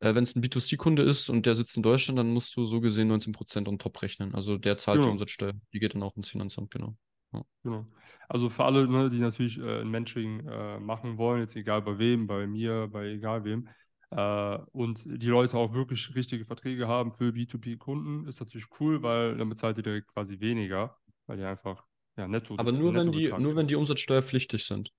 Äh, 0.00 0.14
Wenn 0.14 0.24
es 0.24 0.36
ein 0.36 0.42
B2C-Kunde 0.42 1.02
ist 1.02 1.30
und 1.30 1.46
der 1.46 1.54
sitzt 1.54 1.76
in 1.76 1.82
Deutschland, 1.82 2.18
dann 2.18 2.32
musst 2.32 2.54
du 2.56 2.64
so 2.64 2.80
gesehen 2.80 3.10
19% 3.10 3.66
on 3.66 3.78
top 3.78 4.02
rechnen. 4.02 4.34
Also 4.34 4.58
der 4.58 4.76
zahlt 4.76 4.96
genau. 4.96 5.08
die 5.08 5.12
Umsatzsteuer. 5.12 5.52
Die 5.72 5.78
geht 5.78 5.94
dann 5.94 6.02
auch 6.02 6.16
ins 6.16 6.28
Finanzamt, 6.28 6.70
genau. 6.70 6.96
Ja. 7.32 7.42
Genau. 7.62 7.86
Also 8.28 8.50
für 8.50 8.64
alle, 8.64 8.86
ne, 8.86 9.10
die 9.10 9.18
natürlich 9.18 9.58
äh, 9.58 9.80
ein 9.80 9.90
Mentoring 9.90 10.46
äh, 10.46 10.80
machen 10.80 11.16
wollen, 11.16 11.40
jetzt 11.40 11.56
egal 11.56 11.82
bei 11.82 11.98
wem, 11.98 12.26
bei 12.26 12.46
mir, 12.46 12.88
bei 12.90 13.06
egal 13.08 13.44
wem, 13.44 13.68
und 14.10 15.02
die 15.06 15.26
Leute 15.26 15.56
auch 15.56 15.74
wirklich 15.74 16.14
richtige 16.14 16.44
Verträge 16.44 16.86
haben 16.86 17.10
für 17.10 17.30
B2B-Kunden, 17.30 18.28
ist 18.28 18.38
natürlich 18.38 18.66
cool, 18.78 19.02
weil 19.02 19.36
dann 19.36 19.48
bezahlt 19.48 19.76
ihr 19.76 19.82
direkt 19.82 20.06
quasi 20.06 20.38
weniger, 20.38 20.96
weil 21.26 21.40
ihr 21.40 21.48
einfach 21.48 21.84
ja, 22.16 22.28
netto. 22.28 22.54
Aber 22.58 22.72
nur, 22.72 22.94
wenn 22.94 23.12
die, 23.12 23.32
nur 23.38 23.56
wenn 23.56 23.66
die 23.66 23.74
umsatzsteuerpflichtig 23.74 24.64
sind. 24.64 24.92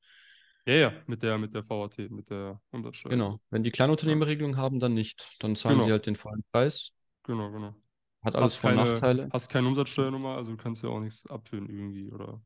Ja, 0.67 0.73
ja, 0.73 0.93
mit 1.05 1.21
der, 1.21 1.37
mit 1.37 1.53
der 1.53 1.69
VAT, 1.69 1.97
mit 2.09 2.29
der 2.29 2.59
Umsatzsteuer. 2.71 3.11
Genau. 3.11 3.39
Wenn 3.51 3.63
die 3.63 3.71
Kleinunternehmerregelung 3.71 4.53
ja. 4.53 4.57
haben, 4.57 4.79
dann 4.79 4.93
nicht. 4.95 5.35
Dann 5.39 5.55
zahlen 5.55 5.75
genau. 5.75 5.85
sie 5.85 5.91
halt 5.91 6.07
den 6.07 6.15
vollen 6.15 6.43
Preis. 6.51 6.91
Genau, 7.23 7.51
genau. 7.51 7.75
Hat 8.23 8.35
alles 8.35 8.55
Vor- 8.55 8.71
und 8.71 8.77
Nachteile. 8.77 9.29
Hast 9.31 9.49
keine 9.49 9.67
Umsatzsteuernummer, 9.67 10.35
also 10.35 10.51
du 10.51 10.57
kannst 10.57 10.81
ja 10.81 10.89
auch 10.89 10.99
nichts 10.99 11.25
abführen 11.27 11.69
irgendwie, 11.69 12.11
oder? 12.11 12.41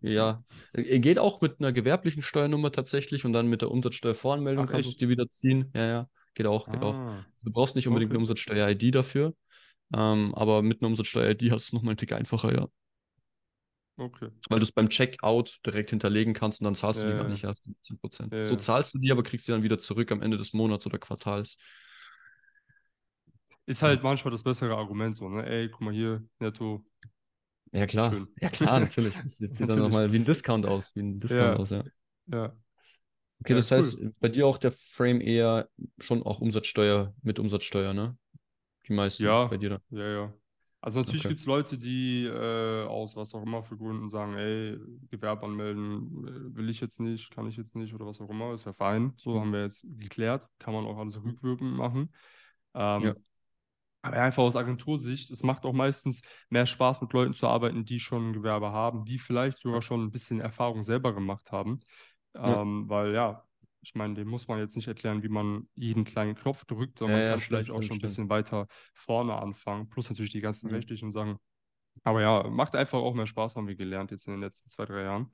Ja, 0.00 0.42
geht 0.72 1.18
auch 1.18 1.40
mit 1.40 1.58
einer 1.58 1.72
gewerblichen 1.72 2.22
Steuernummer 2.22 2.72
tatsächlich 2.72 3.24
und 3.24 3.32
dann 3.32 3.48
mit 3.48 3.60
der 3.60 3.70
Umsatzsteuervoranmeldung 3.70 4.66
Ach, 4.66 4.70
kannst 4.70 4.86
du 4.86 4.90
es 4.90 4.96
dir 4.96 5.08
wieder 5.08 5.26
ziehen. 5.26 5.70
Ja, 5.74 5.86
ja, 5.86 6.08
geht 6.34 6.46
auch, 6.46 6.70
geht 6.70 6.82
ah. 6.82 7.18
auch. 7.18 7.24
Du 7.44 7.52
brauchst 7.52 7.76
nicht 7.76 7.88
unbedingt 7.88 8.10
okay. 8.10 8.16
eine 8.16 8.20
Umsatzsteuer-ID 8.20 8.94
dafür, 8.94 9.34
ähm, 9.94 10.34
aber 10.34 10.62
mit 10.62 10.80
einer 10.80 10.88
Umsatzsteuer-ID 10.88 11.50
hast 11.50 11.66
du 11.66 11.68
es 11.68 11.72
nochmal 11.74 11.90
einen 11.90 11.98
Tick 11.98 12.12
einfacher, 12.12 12.54
ja. 12.54 12.68
Okay. 14.00 14.30
Weil 14.48 14.60
du 14.60 14.62
es 14.62 14.72
beim 14.72 14.88
Checkout 14.88 15.60
direkt 15.66 15.90
hinterlegen 15.90 16.32
kannst 16.32 16.60
und 16.60 16.64
dann 16.64 16.74
zahlst 16.74 17.02
du 17.02 17.06
die 17.06 17.12
gar 17.12 17.28
nicht 17.28 17.44
erst 17.44 17.68
10%. 17.82 18.32
Ja, 18.32 18.46
so 18.46 18.56
zahlst 18.56 18.94
du 18.94 18.98
die, 18.98 19.12
aber 19.12 19.22
kriegst 19.22 19.44
sie 19.44 19.52
dann 19.52 19.62
wieder 19.62 19.78
zurück 19.78 20.10
am 20.10 20.22
Ende 20.22 20.38
des 20.38 20.54
Monats 20.54 20.86
oder 20.86 20.98
Quartals. 20.98 21.58
Ist 23.66 23.82
halt 23.82 24.02
manchmal 24.02 24.32
das 24.32 24.42
bessere 24.42 24.74
Argument 24.74 25.16
so, 25.16 25.28
ne? 25.28 25.46
Ey, 25.46 25.68
guck 25.68 25.82
mal 25.82 25.92
hier, 25.92 26.24
netto. 26.38 26.82
Ja, 27.72 27.86
klar. 27.86 28.10
Schön. 28.10 28.28
Ja, 28.40 28.48
klar, 28.48 28.80
natürlich. 28.80 29.14
Das 29.14 29.36
sieht 29.36 29.60
dann 29.60 29.78
nochmal 29.78 30.10
wie 30.12 30.18
ein 30.18 30.24
Discount 30.24 30.64
aus. 30.64 30.96
Wie 30.96 31.00
ein 31.00 31.20
Discount 31.20 31.58
aus, 31.58 31.70
ja. 31.70 31.84
Ja. 32.28 32.56
Okay, 33.40 33.54
das 33.54 33.70
heißt, 33.70 33.98
cool. 33.98 34.14
bei 34.18 34.28
dir 34.28 34.46
auch 34.46 34.56
der 34.56 34.72
Frame 34.72 35.20
eher 35.20 35.68
schon 35.98 36.22
auch 36.22 36.40
Umsatzsteuer 36.40 37.14
mit 37.22 37.38
Umsatzsteuer, 37.38 37.92
ne? 37.92 38.16
Die 38.88 38.94
meisten 38.94 39.24
ja, 39.24 39.44
bei 39.44 39.58
dir 39.58 39.70
da. 39.70 39.80
Ja, 39.90 40.08
ja. 40.08 40.34
Also 40.82 41.00
natürlich 41.00 41.22
okay. 41.22 41.28
gibt 41.28 41.40
es 41.40 41.46
Leute, 41.46 41.76
die 41.76 42.24
äh, 42.24 42.84
aus 42.84 43.14
was 43.14 43.34
auch 43.34 43.42
immer 43.42 43.62
für 43.62 43.76
Gründen 43.76 44.08
sagen, 44.08 44.34
ey, 44.36 44.78
Gewerbe 45.10 45.44
anmelden 45.44 46.26
äh, 46.26 46.56
will 46.56 46.70
ich 46.70 46.80
jetzt 46.80 47.00
nicht, 47.00 47.30
kann 47.30 47.46
ich 47.46 47.56
jetzt 47.56 47.76
nicht 47.76 47.92
oder 47.92 48.06
was 48.06 48.20
auch 48.20 48.30
immer, 48.30 48.54
ist 48.54 48.64
ja 48.64 48.72
fein. 48.72 49.12
So 49.16 49.34
mhm. 49.34 49.40
haben 49.40 49.52
wir 49.52 49.62
jetzt 49.62 49.86
geklärt, 49.98 50.48
kann 50.58 50.72
man 50.72 50.86
auch 50.86 50.96
alles 50.96 51.22
rückwirkend 51.22 51.76
machen. 51.76 52.14
Ähm, 52.74 53.02
ja. 53.02 53.14
Aber 54.02 54.16
einfach 54.16 54.42
aus 54.42 54.56
Agentursicht, 54.56 55.30
es 55.30 55.42
macht 55.42 55.66
auch 55.66 55.74
meistens 55.74 56.22
mehr 56.48 56.64
Spaß, 56.64 57.02
mit 57.02 57.12
Leuten 57.12 57.34
zu 57.34 57.46
arbeiten, 57.46 57.84
die 57.84 58.00
schon 58.00 58.30
ein 58.30 58.32
Gewerbe 58.32 58.72
haben, 58.72 59.04
die 59.04 59.18
vielleicht 59.18 59.58
sogar 59.58 59.82
schon 59.82 60.02
ein 60.02 60.10
bisschen 60.10 60.40
Erfahrung 60.40 60.82
selber 60.82 61.12
gemacht 61.12 61.52
haben. 61.52 61.80
Ja. 62.34 62.62
Ähm, 62.62 62.88
weil 62.88 63.12
ja, 63.12 63.44
ich 63.82 63.94
meine, 63.94 64.14
dem 64.14 64.28
muss 64.28 64.48
man 64.48 64.58
jetzt 64.58 64.76
nicht 64.76 64.88
erklären, 64.88 65.22
wie 65.22 65.28
man 65.28 65.68
jeden 65.74 66.04
kleinen 66.04 66.34
Knopf 66.34 66.64
drückt, 66.64 66.98
sondern 66.98 67.18
ja, 67.18 67.24
man 67.24 67.30
kann 67.32 67.40
ja, 67.40 67.46
vielleicht 67.46 67.66
stimmt, 67.68 67.78
auch 67.78 67.82
schon 67.82 67.96
ein 67.96 68.00
bisschen 68.00 68.28
weiter 68.28 68.66
vorne 68.94 69.34
anfangen. 69.36 69.88
Plus 69.88 70.08
natürlich 70.10 70.32
die 70.32 70.40
ganzen 70.40 70.68
mhm. 70.68 70.74
rechtlichen 70.74 71.12
Sachen. 71.12 71.38
Aber 72.04 72.20
ja, 72.20 72.48
macht 72.48 72.76
einfach 72.76 72.98
auch 72.98 73.14
mehr 73.14 73.26
Spaß, 73.26 73.56
haben 73.56 73.68
wir 73.68 73.76
gelernt 73.76 74.10
jetzt 74.10 74.26
in 74.26 74.34
den 74.34 74.40
letzten 74.40 74.68
zwei, 74.68 74.84
drei 74.84 75.02
Jahren. 75.02 75.32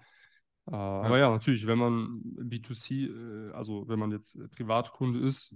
Äh, 0.66 0.72
ja. 0.72 1.02
Aber 1.02 1.18
ja, 1.18 1.30
natürlich, 1.30 1.66
wenn 1.66 1.78
man 1.78 2.22
B2C, 2.38 3.50
äh, 3.50 3.52
also 3.52 3.88
wenn 3.88 3.98
man 3.98 4.10
jetzt 4.12 4.38
Privatkunde 4.52 5.20
ist, 5.20 5.54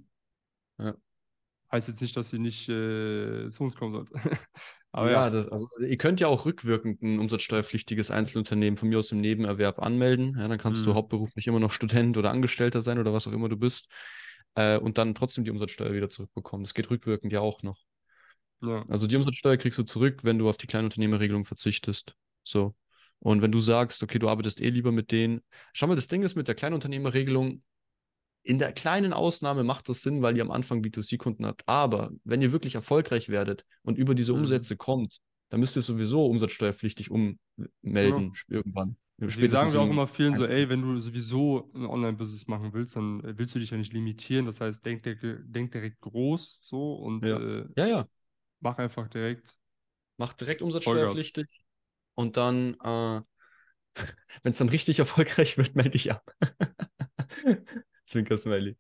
heißt 1.71 1.89
jetzt 1.89 2.01
nicht, 2.01 2.17
dass 2.17 2.31
sie 2.31 2.39
nicht 2.39 2.69
äh, 2.69 3.49
zu 3.51 3.63
uns 3.63 3.77
kommen 3.77 3.93
sollte. 3.93 4.15
Aber 4.93 5.11
ja, 5.11 5.25
ja. 5.25 5.31
Das, 5.31 5.49
also 5.49 5.69
ihr 5.79 5.97
könnt 5.97 6.21
ja 6.21 6.27
auch 6.27 6.47
rückwirkend 6.47 7.03
ein 7.03 7.19
umsatzsteuerpflichtiges 7.21 8.11
Einzelunternehmen 8.11 8.77
von 8.77 8.89
mir 8.89 8.99
aus 8.99 9.13
im 9.13 9.21
Nebenerwerb 9.21 9.79
anmelden. 9.79 10.37
Ja, 10.37 10.49
dann 10.49 10.59
kannst 10.59 10.83
mhm. 10.83 10.87
du 10.87 10.95
hauptberuflich 10.95 11.47
immer 11.47 11.61
noch 11.61 11.71
Student 11.71 12.17
oder 12.17 12.31
Angestellter 12.31 12.83
sein 12.83 12.99
oder 12.99 13.13
was 13.13 13.27
auch 13.27 13.33
immer 13.33 13.49
du 13.49 13.57
bist. 13.57 13.89
Äh, 14.57 14.79
und 14.79 14.99
dann 14.99 15.15
trotzdem 15.15 15.45
die 15.45 15.51
Umsatzsteuer 15.51 15.93
wieder 15.93 16.09
zurückbekommen. 16.09 16.65
Das 16.65 16.75
geht 16.75 16.91
rückwirkend 16.91 17.33
ja 17.33 17.41
auch 17.41 17.63
noch. 17.63 17.79
Ja. 18.63 18.85
Also 18.89 19.07
die 19.07 19.17
Umsatzsteuer 19.17 19.57
kriegst 19.57 19.79
du 19.79 19.85
zurück, 19.85 20.25
wenn 20.25 20.39
du 20.39 20.49
auf 20.49 20.57
die 20.57 20.67
Kleinunternehmerregelung 20.67 21.45
verzichtest. 21.45 22.15
So. 22.43 22.75
Und 23.21 23.43
wenn 23.43 23.53
du 23.53 23.61
sagst, 23.61 24.03
okay, 24.03 24.19
du 24.19 24.29
arbeitest 24.29 24.61
eh 24.61 24.71
lieber 24.71 24.93
mit 24.93 25.13
denen. 25.13 25.43
Schau 25.73 25.87
mal, 25.87 25.95
das 25.95 26.09
Ding 26.09 26.23
ist 26.23 26.35
mit 26.35 26.49
der 26.49 26.55
Kleinunternehmerregelung, 26.55 27.63
in 28.43 28.59
der 28.59 28.73
kleinen 28.73 29.13
Ausnahme 29.13 29.65
macht 29.65 29.89
das 29.89 30.03
Sinn, 30.03 30.23
weil 30.23 30.37
ihr 30.37 30.43
am 30.43 30.51
Anfang 30.51 30.83
B2C-Kunden 30.83 31.47
habt. 31.47 31.63
Aber 31.67 32.11
wenn 32.25 32.41
ihr 32.43 32.53
wirklich 32.53 32.75
erfolgreich 32.75 33.29
werdet 33.29 33.65
und 33.83 33.99
über 33.99 34.15
diese 34.15 34.33
mhm. 34.33 34.41
Umsätze 34.41 34.77
kommt, 34.77 35.21
dann 35.51 35.61
müsst 35.61 35.77
ihr 35.77 35.83
sowieso 35.83 36.27
umsatzsteuerpflichtig 36.27 37.11
ummelden 37.11 38.33
ja. 38.49 38.57
irgendwann. 38.57 38.97
Die 39.19 39.49
sagen 39.49 39.73
wir 39.73 39.81
auch 39.81 39.91
immer 39.91 40.07
vielen 40.07 40.35
so, 40.35 40.45
ey, 40.45 40.71
wenn 40.71 40.81
du 40.81 40.99
sowieso 40.99 41.71
ein 41.75 41.85
Online-Business 41.85 42.47
machen 42.47 42.73
willst, 42.73 42.97
dann 42.97 43.21
willst 43.37 43.55
du 43.55 43.59
dich 43.59 43.71
ja 43.71 43.77
nicht 43.77 43.93
limitieren. 43.93 44.47
Das 44.47 44.63
heißt, 44.63 44.85
denk, 44.87 45.03
denk 45.03 45.73
direkt 45.73 46.01
groß 46.01 46.61
so 46.63 46.95
und 46.95 47.27
ja. 47.27 47.39
Äh, 47.39 47.69
ja, 47.77 47.87
ja. 47.87 48.09
mach 48.61 48.79
einfach 48.79 49.09
direkt. 49.09 49.55
Mach 50.17 50.33
direkt 50.33 50.63
umsatzsteuerpflichtig. 50.63 51.45
Vollgas. 51.45 51.65
Und 52.15 52.37
dann, 52.39 52.75
äh, 52.83 53.21
wenn 54.43 54.53
es 54.53 54.59
dann 54.59 54.71
richtig 54.71 54.99
erfolgreich 55.01 55.59
wird, 55.59 55.77
melde 55.77 55.97
ich 55.97 56.11
ab. 56.11 56.35
Zwinker-Smiley. 58.11 58.77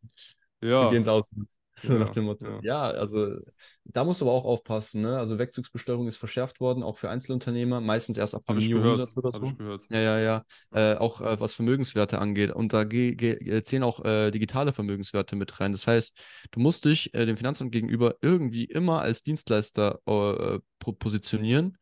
Ja. 0.60 0.84
Wir 0.84 0.90
gehen 0.90 1.02
es 1.02 1.08
aus. 1.08 1.30
So 1.82 1.94
ja, 1.94 1.98
nach 2.00 2.10
dem 2.10 2.24
Motto. 2.24 2.46
Ja. 2.46 2.60
ja. 2.62 2.90
also 2.90 3.38
da 3.84 4.04
musst 4.04 4.20
du 4.20 4.26
aber 4.26 4.34
auch 4.34 4.44
aufpassen. 4.44 5.00
Ne? 5.00 5.16
Also 5.16 5.38
Wegzugsbesteuerung 5.38 6.08
ist 6.08 6.18
verschärft 6.18 6.60
worden, 6.60 6.82
auch 6.82 6.98
für 6.98 7.08
Einzelunternehmer, 7.08 7.80
meistens 7.80 8.18
erst 8.18 8.34
ab 8.34 8.42
Umsatz 8.46 9.16
oder 9.16 9.32
so. 9.32 9.50
Ja, 9.88 9.98
ja, 9.98 10.18
ja. 10.18 10.44
Äh, 10.72 10.96
auch 10.96 11.22
äh, 11.22 11.40
was 11.40 11.54
Vermögenswerte 11.54 12.18
angeht. 12.18 12.52
Und 12.52 12.74
da 12.74 12.86
zählen 12.86 13.82
auch 13.82 14.04
äh, 14.04 14.30
digitale 14.30 14.74
Vermögenswerte 14.74 15.36
mit 15.36 15.58
rein. 15.58 15.72
Das 15.72 15.86
heißt, 15.86 16.20
du 16.50 16.60
musst 16.60 16.84
dich 16.84 17.14
äh, 17.14 17.24
dem 17.24 17.38
Finanzamt 17.38 17.72
gegenüber 17.72 18.16
irgendwie 18.20 18.66
immer 18.66 19.00
als 19.00 19.22
Dienstleister 19.22 20.00
äh, 20.04 20.58
positionieren. 20.98 21.78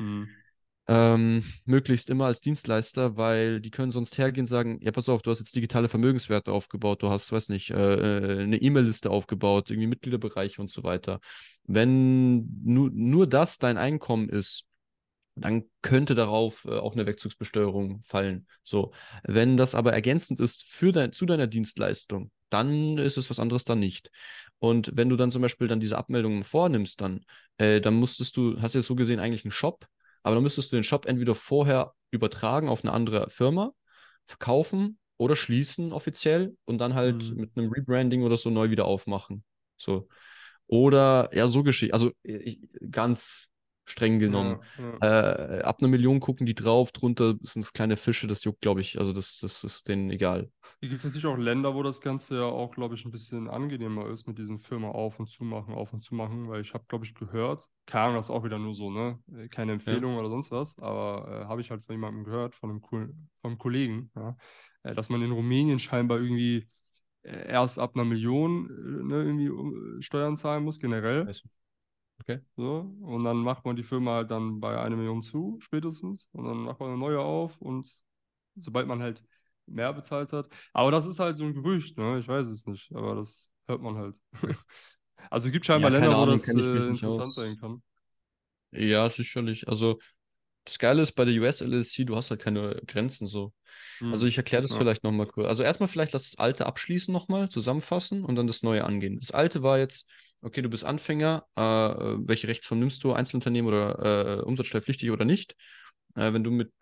Mhm 0.00 0.28
ähm, 0.88 1.44
möglichst 1.64 2.10
immer 2.10 2.26
als 2.26 2.40
Dienstleister, 2.40 3.16
weil 3.16 3.60
die 3.60 3.70
können 3.70 3.90
sonst 3.90 4.18
hergehen 4.18 4.44
und 4.44 4.48
sagen, 4.48 4.78
ja, 4.80 4.92
pass 4.92 5.08
auf, 5.08 5.22
du 5.22 5.30
hast 5.30 5.40
jetzt 5.40 5.56
digitale 5.56 5.88
Vermögenswerte 5.88 6.52
aufgebaut, 6.52 7.02
du 7.02 7.10
hast, 7.10 7.32
weiß 7.32 7.48
nicht, 7.48 7.70
äh, 7.70 8.38
äh 8.38 8.42
eine 8.42 8.58
E-Mail-Liste 8.58 9.10
aufgebaut, 9.10 9.70
irgendwie 9.70 9.88
Mitgliederbereiche 9.88 10.60
und 10.60 10.70
so 10.70 10.84
weiter. 10.84 11.20
Wenn 11.64 12.48
nur, 12.62 12.90
nur 12.92 13.26
das 13.26 13.58
dein 13.58 13.78
Einkommen 13.78 14.28
ist, 14.28 14.64
dann 15.34 15.64
könnte 15.82 16.14
darauf 16.14 16.64
äh, 16.64 16.78
auch 16.78 16.94
eine 16.94 17.06
Wegzugsbesteuerung 17.06 18.00
fallen. 18.02 18.46
So, 18.62 18.92
wenn 19.22 19.56
das 19.56 19.74
aber 19.74 19.92
ergänzend 19.92 20.40
ist 20.40 20.64
für 20.64 20.92
dein, 20.92 21.12
zu 21.12 21.26
deiner 21.26 21.46
Dienstleistung, 21.46 22.30
dann 22.48 22.98
ist 22.98 23.18
es 23.18 23.28
was 23.28 23.40
anderes 23.40 23.64
dann 23.64 23.80
nicht. 23.80 24.10
Und 24.58 24.92
wenn 24.94 25.08
du 25.08 25.16
dann 25.16 25.30
zum 25.30 25.42
Beispiel 25.42 25.68
dann 25.68 25.80
diese 25.80 25.98
Abmeldungen 25.98 26.44
vornimmst, 26.44 27.00
dann, 27.00 27.24
äh, 27.58 27.80
dann 27.80 27.94
musstest 27.94 28.36
du, 28.36 28.60
hast 28.62 28.74
jetzt 28.74 28.86
so 28.86 28.94
gesehen 28.94 29.20
eigentlich 29.20 29.44
einen 29.44 29.52
Shop, 29.52 29.86
aber 30.26 30.34
dann 30.34 30.42
müsstest 30.42 30.72
du 30.72 30.76
den 30.76 30.82
Shop 30.82 31.06
entweder 31.06 31.36
vorher 31.36 31.94
übertragen 32.10 32.68
auf 32.68 32.84
eine 32.84 32.92
andere 32.92 33.30
Firma, 33.30 33.72
verkaufen 34.24 34.98
oder 35.18 35.36
schließen 35.36 35.92
offiziell 35.92 36.56
und 36.64 36.78
dann 36.78 36.94
halt 36.94 37.30
mhm. 37.30 37.36
mit 37.36 37.56
einem 37.56 37.70
Rebranding 37.70 38.24
oder 38.24 38.36
so 38.36 38.50
neu 38.50 38.70
wieder 38.70 38.86
aufmachen. 38.86 39.44
So. 39.76 40.08
Oder 40.66 41.30
ja, 41.32 41.46
so 41.46 41.62
geschieht. 41.62 41.92
Also 41.92 42.10
ich, 42.24 42.58
ganz 42.90 43.50
streng 43.86 44.18
genommen. 44.18 44.58
Ja, 45.00 45.06
ja. 45.06 45.58
Äh, 45.58 45.62
ab 45.62 45.78
einer 45.80 45.88
Million 45.88 46.20
gucken 46.20 46.44
die 46.44 46.54
drauf, 46.54 46.92
drunter 46.92 47.36
sind 47.42 47.62
es 47.62 47.72
kleine 47.72 47.96
Fische, 47.96 48.26
das 48.26 48.44
juckt, 48.44 48.60
glaube 48.60 48.80
ich. 48.80 48.98
Also 48.98 49.12
das, 49.12 49.38
das 49.40 49.62
ist 49.64 49.88
denen 49.88 50.10
egal. 50.10 50.50
Hier 50.80 50.88
gibt 50.88 50.98
es 50.98 51.04
natürlich 51.04 51.26
auch 51.26 51.38
Länder, 51.38 51.74
wo 51.74 51.82
das 51.82 52.00
Ganze 52.00 52.36
ja 52.36 52.44
auch, 52.44 52.74
glaube 52.74 52.96
ich, 52.96 53.04
ein 53.04 53.12
bisschen 53.12 53.48
angenehmer 53.48 54.08
ist, 54.10 54.26
mit 54.26 54.38
diesen 54.38 54.58
Firmen 54.58 54.90
auf 54.90 55.18
und 55.20 55.28
zu 55.28 55.44
machen, 55.44 55.72
auf 55.72 55.92
und 55.92 56.02
zu 56.02 56.14
machen, 56.14 56.48
weil 56.48 56.60
ich 56.60 56.74
habe, 56.74 56.84
glaube 56.88 57.04
ich, 57.04 57.14
gehört, 57.14 57.68
keine 57.86 58.04
Ahnung, 58.04 58.16
das 58.16 58.26
ist 58.26 58.30
auch 58.30 58.44
wieder 58.44 58.58
nur 58.58 58.74
so, 58.74 58.90
ne? 58.90 59.20
Äh, 59.32 59.48
keine 59.48 59.72
Empfehlung 59.72 60.14
ja. 60.14 60.18
oder 60.18 60.30
sonst 60.30 60.50
was, 60.50 60.76
aber 60.78 61.42
äh, 61.42 61.44
habe 61.46 61.60
ich 61.60 61.70
halt 61.70 61.84
von 61.84 61.94
jemandem 61.94 62.24
gehört, 62.24 62.56
von 62.56 62.70
einem 62.70 62.80
coolen, 62.80 63.30
von 63.40 63.52
einem 63.52 63.58
Kollegen, 63.58 64.10
ja, 64.16 64.36
äh, 64.82 64.94
dass 64.94 65.08
man 65.08 65.22
in 65.22 65.30
Rumänien 65.30 65.78
scheinbar 65.78 66.18
irgendwie 66.18 66.68
äh, 67.22 67.48
erst 67.48 67.78
ab 67.78 67.92
einer 67.94 68.04
Million 68.04 68.68
äh, 68.68 69.04
ne, 69.04 69.22
irgendwie 69.22 70.02
Steuern 70.02 70.36
zahlen 70.36 70.64
muss, 70.64 70.80
generell. 70.80 71.32
Okay. 72.20 72.40
So, 72.56 72.90
und 73.02 73.24
dann 73.24 73.38
macht 73.38 73.64
man 73.64 73.76
die 73.76 73.82
Firma 73.82 74.16
halt 74.16 74.30
dann 74.30 74.60
bei 74.60 74.80
einer 74.80 74.96
Million 74.96 75.22
zu, 75.22 75.58
spätestens. 75.60 76.28
Und 76.32 76.46
dann 76.46 76.58
macht 76.58 76.80
man 76.80 76.90
eine 76.90 76.98
neue 76.98 77.20
auf 77.20 77.60
und 77.60 77.90
sobald 78.56 78.86
man 78.86 79.00
halt 79.02 79.22
mehr 79.66 79.92
bezahlt 79.92 80.32
hat. 80.32 80.48
Aber 80.72 80.90
das 80.90 81.06
ist 81.06 81.18
halt 81.18 81.36
so 81.36 81.44
ein 81.44 81.54
Gerücht, 81.54 81.98
ne? 81.98 82.18
Ich 82.18 82.28
weiß 82.28 82.46
es 82.48 82.66
nicht, 82.66 82.90
aber 82.94 83.16
das 83.16 83.50
hört 83.66 83.82
man 83.82 83.96
halt. 83.96 84.14
also 85.30 85.48
es 85.48 85.52
gibt 85.52 85.66
scheinbar 85.66 85.92
ja, 85.92 85.98
Länder, 85.98 86.18
wo 86.18 86.26
das 86.26 86.48
äh, 86.48 86.52
interessant 86.52 87.22
aus. 87.22 87.34
sein 87.34 87.56
kann. 87.58 87.82
Ja, 88.72 89.08
sicherlich. 89.08 89.68
Also 89.68 89.98
das 90.64 90.78
Geile 90.78 91.02
ist 91.02 91.12
bei 91.12 91.24
der 91.24 91.40
US 91.40 91.60
LLC, 91.60 92.04
du 92.04 92.16
hast 92.16 92.30
halt 92.30 92.40
keine 92.40 92.82
Grenzen 92.86 93.28
so. 93.28 93.52
Hm. 93.98 94.12
Also 94.12 94.26
ich 94.26 94.36
erkläre 94.36 94.62
das 94.62 94.72
ja. 94.72 94.78
vielleicht 94.78 95.04
nochmal 95.04 95.26
kurz. 95.26 95.46
Also 95.46 95.62
erstmal 95.62 95.88
vielleicht 95.88 96.12
lass 96.12 96.24
das 96.24 96.38
alte 96.38 96.66
abschließen 96.66 97.12
nochmal, 97.12 97.48
zusammenfassen 97.48 98.24
und 98.24 98.34
dann 98.34 98.46
das 98.46 98.62
neue 98.62 98.84
angehen. 98.84 99.18
Das 99.20 99.30
alte 99.30 99.62
war 99.62 99.78
jetzt, 99.78 100.10
okay, 100.42 100.62
du 100.62 100.68
bist 100.68 100.84
Anfänger, 100.84 101.46
äh, 101.56 101.60
welche 101.60 102.48
Rechtsform 102.48 102.80
nimmst 102.80 103.02
du, 103.04 103.12
Einzelunternehmen 103.12 103.68
oder 103.68 104.38
äh, 104.38 104.42
umsatzsteuerpflichtig 104.42 105.10
oder 105.10 105.24
nicht? 105.24 105.56
Äh, 106.14 106.32
wenn 106.32 106.44
du 106.44 106.50
mit 106.50 106.72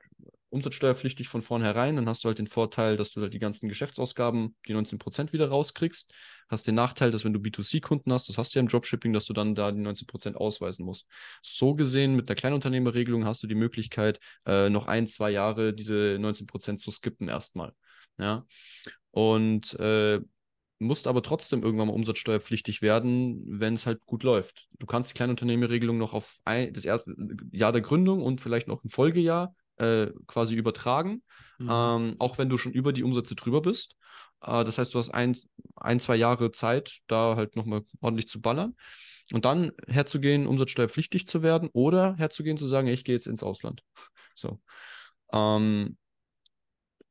umsatzsteuerpflichtig 0.54 1.28
von 1.28 1.42
vornherein, 1.42 1.96
dann 1.96 2.08
hast 2.08 2.22
du 2.22 2.28
halt 2.28 2.38
den 2.38 2.46
Vorteil, 2.46 2.96
dass 2.96 3.10
du 3.10 3.20
halt 3.20 3.34
die 3.34 3.40
ganzen 3.40 3.68
Geschäftsausgaben, 3.68 4.56
die 4.68 4.74
19% 4.74 5.32
wieder 5.32 5.48
rauskriegst. 5.48 6.12
Hast 6.48 6.66
den 6.66 6.76
Nachteil, 6.76 7.10
dass 7.10 7.24
wenn 7.24 7.32
du 7.32 7.40
B2C-Kunden 7.40 8.12
hast, 8.12 8.28
das 8.28 8.38
hast 8.38 8.54
du 8.54 8.58
ja 8.58 8.60
im 8.60 8.68
Dropshipping, 8.68 9.12
dass 9.12 9.26
du 9.26 9.32
dann 9.32 9.54
da 9.54 9.72
die 9.72 9.80
19% 9.80 10.36
ausweisen 10.36 10.84
musst. 10.84 11.08
So 11.42 11.74
gesehen, 11.74 12.14
mit 12.14 12.28
der 12.28 12.36
Kleinunternehmerregelung 12.36 13.24
hast 13.24 13.42
du 13.42 13.48
die 13.48 13.56
Möglichkeit, 13.56 14.20
äh, 14.46 14.70
noch 14.70 14.86
ein, 14.86 15.06
zwei 15.08 15.30
Jahre 15.30 15.74
diese 15.74 16.18
19% 16.20 16.80
zu 16.80 16.90
skippen 16.92 17.28
erstmal. 17.28 17.72
Ja. 18.18 18.46
Und 19.10 19.74
äh, 19.80 20.20
musst 20.78 21.06
aber 21.06 21.22
trotzdem 21.22 21.62
irgendwann 21.62 21.88
mal 21.88 21.94
umsatzsteuerpflichtig 21.94 22.82
werden, 22.82 23.44
wenn 23.46 23.74
es 23.74 23.86
halt 23.86 24.04
gut 24.06 24.22
läuft. 24.22 24.68
Du 24.78 24.86
kannst 24.86 25.10
die 25.10 25.14
Kleinunternehmerregelung 25.14 25.98
noch 25.98 26.14
auf 26.14 26.38
ein, 26.44 26.72
das 26.72 26.84
erste 26.84 27.14
Jahr 27.52 27.72
der 27.72 27.80
Gründung 27.80 28.22
und 28.22 28.40
vielleicht 28.40 28.68
noch 28.68 28.82
ein 28.84 28.88
Folgejahr 28.88 29.54
äh, 29.76 30.08
quasi 30.26 30.54
übertragen, 30.54 31.22
mhm. 31.58 31.68
ähm, 31.70 32.16
auch 32.18 32.38
wenn 32.38 32.48
du 32.48 32.58
schon 32.58 32.72
über 32.72 32.92
die 32.92 33.02
Umsätze 33.02 33.34
drüber 33.34 33.62
bist. 33.62 33.96
Äh, 34.40 34.64
das 34.64 34.78
heißt, 34.78 34.94
du 34.94 34.98
hast 34.98 35.10
ein, 35.10 35.36
ein, 35.76 36.00
zwei 36.00 36.16
Jahre 36.16 36.52
Zeit, 36.52 37.00
da 37.06 37.36
halt 37.36 37.56
nochmal 37.56 37.82
ordentlich 38.00 38.28
zu 38.28 38.40
ballern. 38.40 38.76
Und 39.32 39.46
dann 39.46 39.72
herzugehen, 39.88 40.46
umsatzsteuerpflichtig 40.46 41.26
zu 41.26 41.42
werden 41.42 41.70
oder 41.72 42.14
herzugehen 42.16 42.58
zu 42.58 42.66
sagen, 42.66 42.88
ich 42.88 43.04
gehe 43.04 43.14
jetzt 43.14 43.26
ins 43.26 43.42
Ausland. 43.42 43.82
So. 44.34 44.60
Ähm, 45.32 45.96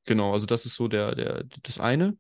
genau, 0.06 0.34
also 0.34 0.46
das 0.46 0.66
ist 0.66 0.76
so 0.76 0.88
der, 0.88 1.16
der, 1.16 1.44
das 1.64 1.80
eine. 1.80 2.18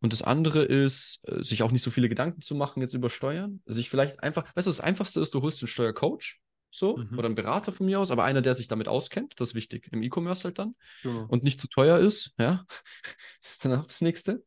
Und 0.00 0.12
das 0.12 0.22
andere 0.22 0.64
ist, 0.64 1.20
äh, 1.24 1.42
sich 1.42 1.62
auch 1.62 1.70
nicht 1.70 1.82
so 1.82 1.90
viele 1.90 2.08
Gedanken 2.08 2.40
zu 2.40 2.54
machen 2.54 2.80
jetzt 2.80 2.94
über 2.94 3.10
Steuern. 3.10 3.62
Sich 3.66 3.90
vielleicht 3.90 4.22
einfach, 4.22 4.44
weißt 4.54 4.66
du, 4.66 4.70
das 4.70 4.80
Einfachste 4.80 5.20
ist, 5.20 5.34
du 5.34 5.42
holst 5.42 5.62
einen 5.62 5.68
Steuercoach, 5.68 6.40
so, 6.70 6.96
mhm. 6.96 7.16
oder 7.18 7.26
einen 7.26 7.36
Berater 7.36 7.72
von 7.72 7.86
mir 7.86 8.00
aus, 8.00 8.10
aber 8.10 8.24
einer, 8.24 8.42
der 8.42 8.54
sich 8.56 8.66
damit 8.66 8.88
auskennt, 8.88 9.34
das 9.38 9.50
ist 9.50 9.54
wichtig, 9.54 9.88
im 9.92 10.02
E-Commerce 10.02 10.44
halt 10.44 10.58
dann. 10.58 10.74
Genau. 11.04 11.26
Und 11.28 11.44
nicht 11.44 11.60
zu 11.60 11.68
teuer 11.68 11.98
ist, 11.98 12.32
ja. 12.38 12.66
Das 13.42 13.52
ist 13.52 13.64
dann 13.64 13.74
auch 13.74 13.86
das 13.86 14.00
nächste. 14.00 14.44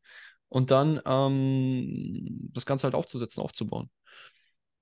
Und 0.50 0.72
dann 0.72 1.02
ähm, 1.06 2.50
das 2.54 2.66
Ganze 2.66 2.84
halt 2.84 2.96
aufzusetzen, 2.96 3.42
aufzubauen. 3.42 3.90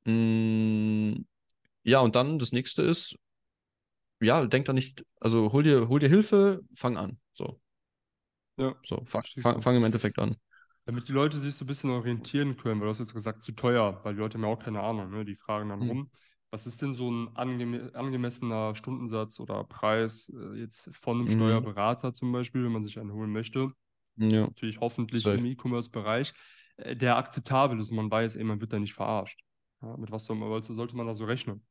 Mm, 0.06 1.26
ja, 1.84 2.00
und 2.00 2.16
dann 2.16 2.40
das 2.40 2.52
nächste 2.52 2.82
ist, 2.82 3.16
ja, 4.22 4.46
denk 4.46 4.66
da 4.66 4.74
nicht, 4.74 5.06
also 5.20 5.52
hol 5.52 5.64
dir, 5.64 5.88
hol 5.88 6.00
dir 6.00 6.10
Hilfe, 6.10 6.62
fang 6.76 6.98
an. 6.98 7.20
So. 7.34 7.60
Ja. 8.58 8.76
So, 8.86 9.02
fang, 9.06 9.24
fang, 9.38 9.62
fang 9.62 9.76
im 9.76 9.84
Endeffekt 9.84 10.20
an. 10.20 10.36
Damit 10.86 11.08
die 11.08 11.12
Leute 11.12 11.38
sich 11.38 11.56
so 11.56 11.66
ein 11.66 11.68
bisschen 11.68 11.90
orientieren 11.90 12.58
können, 12.58 12.80
weil 12.80 12.86
du 12.86 12.92
hast 12.92 13.00
jetzt 13.00 13.14
gesagt, 13.14 13.44
zu 13.44 13.54
teuer, 13.54 14.00
weil 14.04 14.14
die 14.14 14.20
Leute 14.20 14.36
haben 14.36 14.44
ja 14.44 14.50
auch 14.50 14.60
keine 14.60 14.82
Ahnung, 14.82 15.12
ne? 15.12 15.26
Die 15.26 15.36
fragen 15.36 15.70
dann 15.70 15.82
hm. 15.82 15.90
rum. 15.90 16.12
Was 16.52 16.68
ist 16.68 16.82
denn 16.82 16.94
so 16.94 17.10
ein 17.10 17.36
angeme 17.36 17.92
angemessener 17.96 18.76
Stundensatz 18.76 19.40
oder 19.40 19.64
Preis 19.64 20.32
äh, 20.34 20.60
jetzt 20.60 20.90
von 20.94 21.18
einem 21.18 21.28
hm. 21.28 21.36
Steuerberater 21.36 22.14
zum 22.14 22.32
Beispiel, 22.32 22.64
wenn 22.64 22.72
man 22.72 22.84
sich 22.84 23.00
einen 23.00 23.12
holen 23.12 23.32
möchte? 23.32 23.72
Ja. 24.18 24.46
Natürlich 24.46 24.80
hoffentlich 24.80 25.24
Safe. 25.24 25.38
im 25.38 25.46
E-Commerce-Bereich, 25.46 26.34
äh, 26.78 26.96
der 26.96 27.18
akzeptabel 27.18 27.80
ist 27.80 27.90
und 27.90 27.98
man 27.98 28.12
weiß, 28.12 28.36
ey, 28.36 28.44
man 28.44 28.62
wird 28.62 28.72
da 28.72 28.80
nicht 28.80 28.94
verarscht. 28.94 29.40
Ja, 29.82 29.98
mit 29.98 30.12
was 30.12 30.26
soll 30.26 30.38
man, 30.38 30.64
sollte 30.64 30.96
man 30.96 31.08
da 31.08 31.14
so 31.14 31.26
rechnen? 31.26 31.66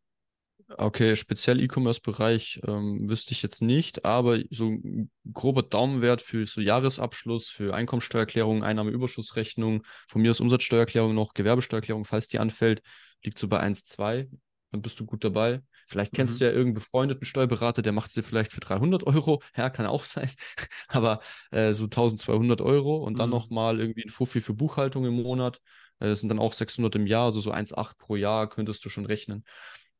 Okay, 0.68 1.14
speziell 1.14 1.60
E-Commerce-Bereich 1.60 2.60
ähm, 2.66 3.08
wüsste 3.08 3.32
ich 3.32 3.42
jetzt 3.42 3.60
nicht, 3.60 4.04
aber 4.04 4.38
so 4.50 4.68
ein 4.68 5.10
grober 5.32 5.62
Daumenwert 5.62 6.22
für 6.22 6.46
so 6.46 6.60
Jahresabschluss, 6.60 7.50
für 7.50 7.74
Einkommensteuererklärung, 7.74 8.62
Einnahmeüberschussrechnung, 8.62 9.84
von 10.08 10.22
mir 10.22 10.30
aus 10.30 10.40
Umsatzsteuererklärung 10.40 11.14
noch, 11.14 11.34
Gewerbesteuererklärung, 11.34 12.06
falls 12.06 12.28
die 12.28 12.38
anfällt, 12.38 12.82
liegt 13.22 13.38
so 13.38 13.46
bei 13.46 13.60
1,2 13.60 14.28
dann 14.74 14.82
bist 14.82 14.98
du 14.98 15.06
gut 15.06 15.22
dabei. 15.22 15.62
Vielleicht 15.86 16.12
kennst 16.12 16.34
mhm. 16.34 16.38
du 16.38 16.44
ja 16.46 16.50
irgendeinen 16.50 16.74
befreundeten 16.74 17.24
Steuerberater, 17.24 17.80
der 17.80 17.92
macht 17.92 18.08
es 18.08 18.14
dir 18.14 18.24
vielleicht 18.24 18.52
für 18.52 18.60
300 18.60 19.04
Euro. 19.04 19.40
Ja, 19.56 19.70
kann 19.70 19.86
auch 19.86 20.02
sein. 20.02 20.28
Aber 20.88 21.20
äh, 21.52 21.72
so 21.72 21.84
1200 21.84 22.60
Euro 22.60 22.96
und 22.96 23.14
mhm. 23.14 23.18
dann 23.18 23.30
nochmal 23.30 23.78
irgendwie 23.78 24.02
ein 24.04 24.10
Fuffi 24.10 24.40
für 24.40 24.52
Buchhaltung 24.52 25.04
im 25.04 25.22
Monat. 25.22 25.60
Äh, 26.00 26.08
das 26.08 26.20
sind 26.20 26.28
dann 26.28 26.40
auch 26.40 26.52
600 26.52 26.96
im 26.96 27.06
Jahr, 27.06 27.26
also 27.26 27.40
so 27.40 27.52
1,8 27.52 27.96
pro 27.98 28.16
Jahr 28.16 28.48
könntest 28.48 28.84
du 28.84 28.88
schon 28.88 29.06
rechnen. 29.06 29.44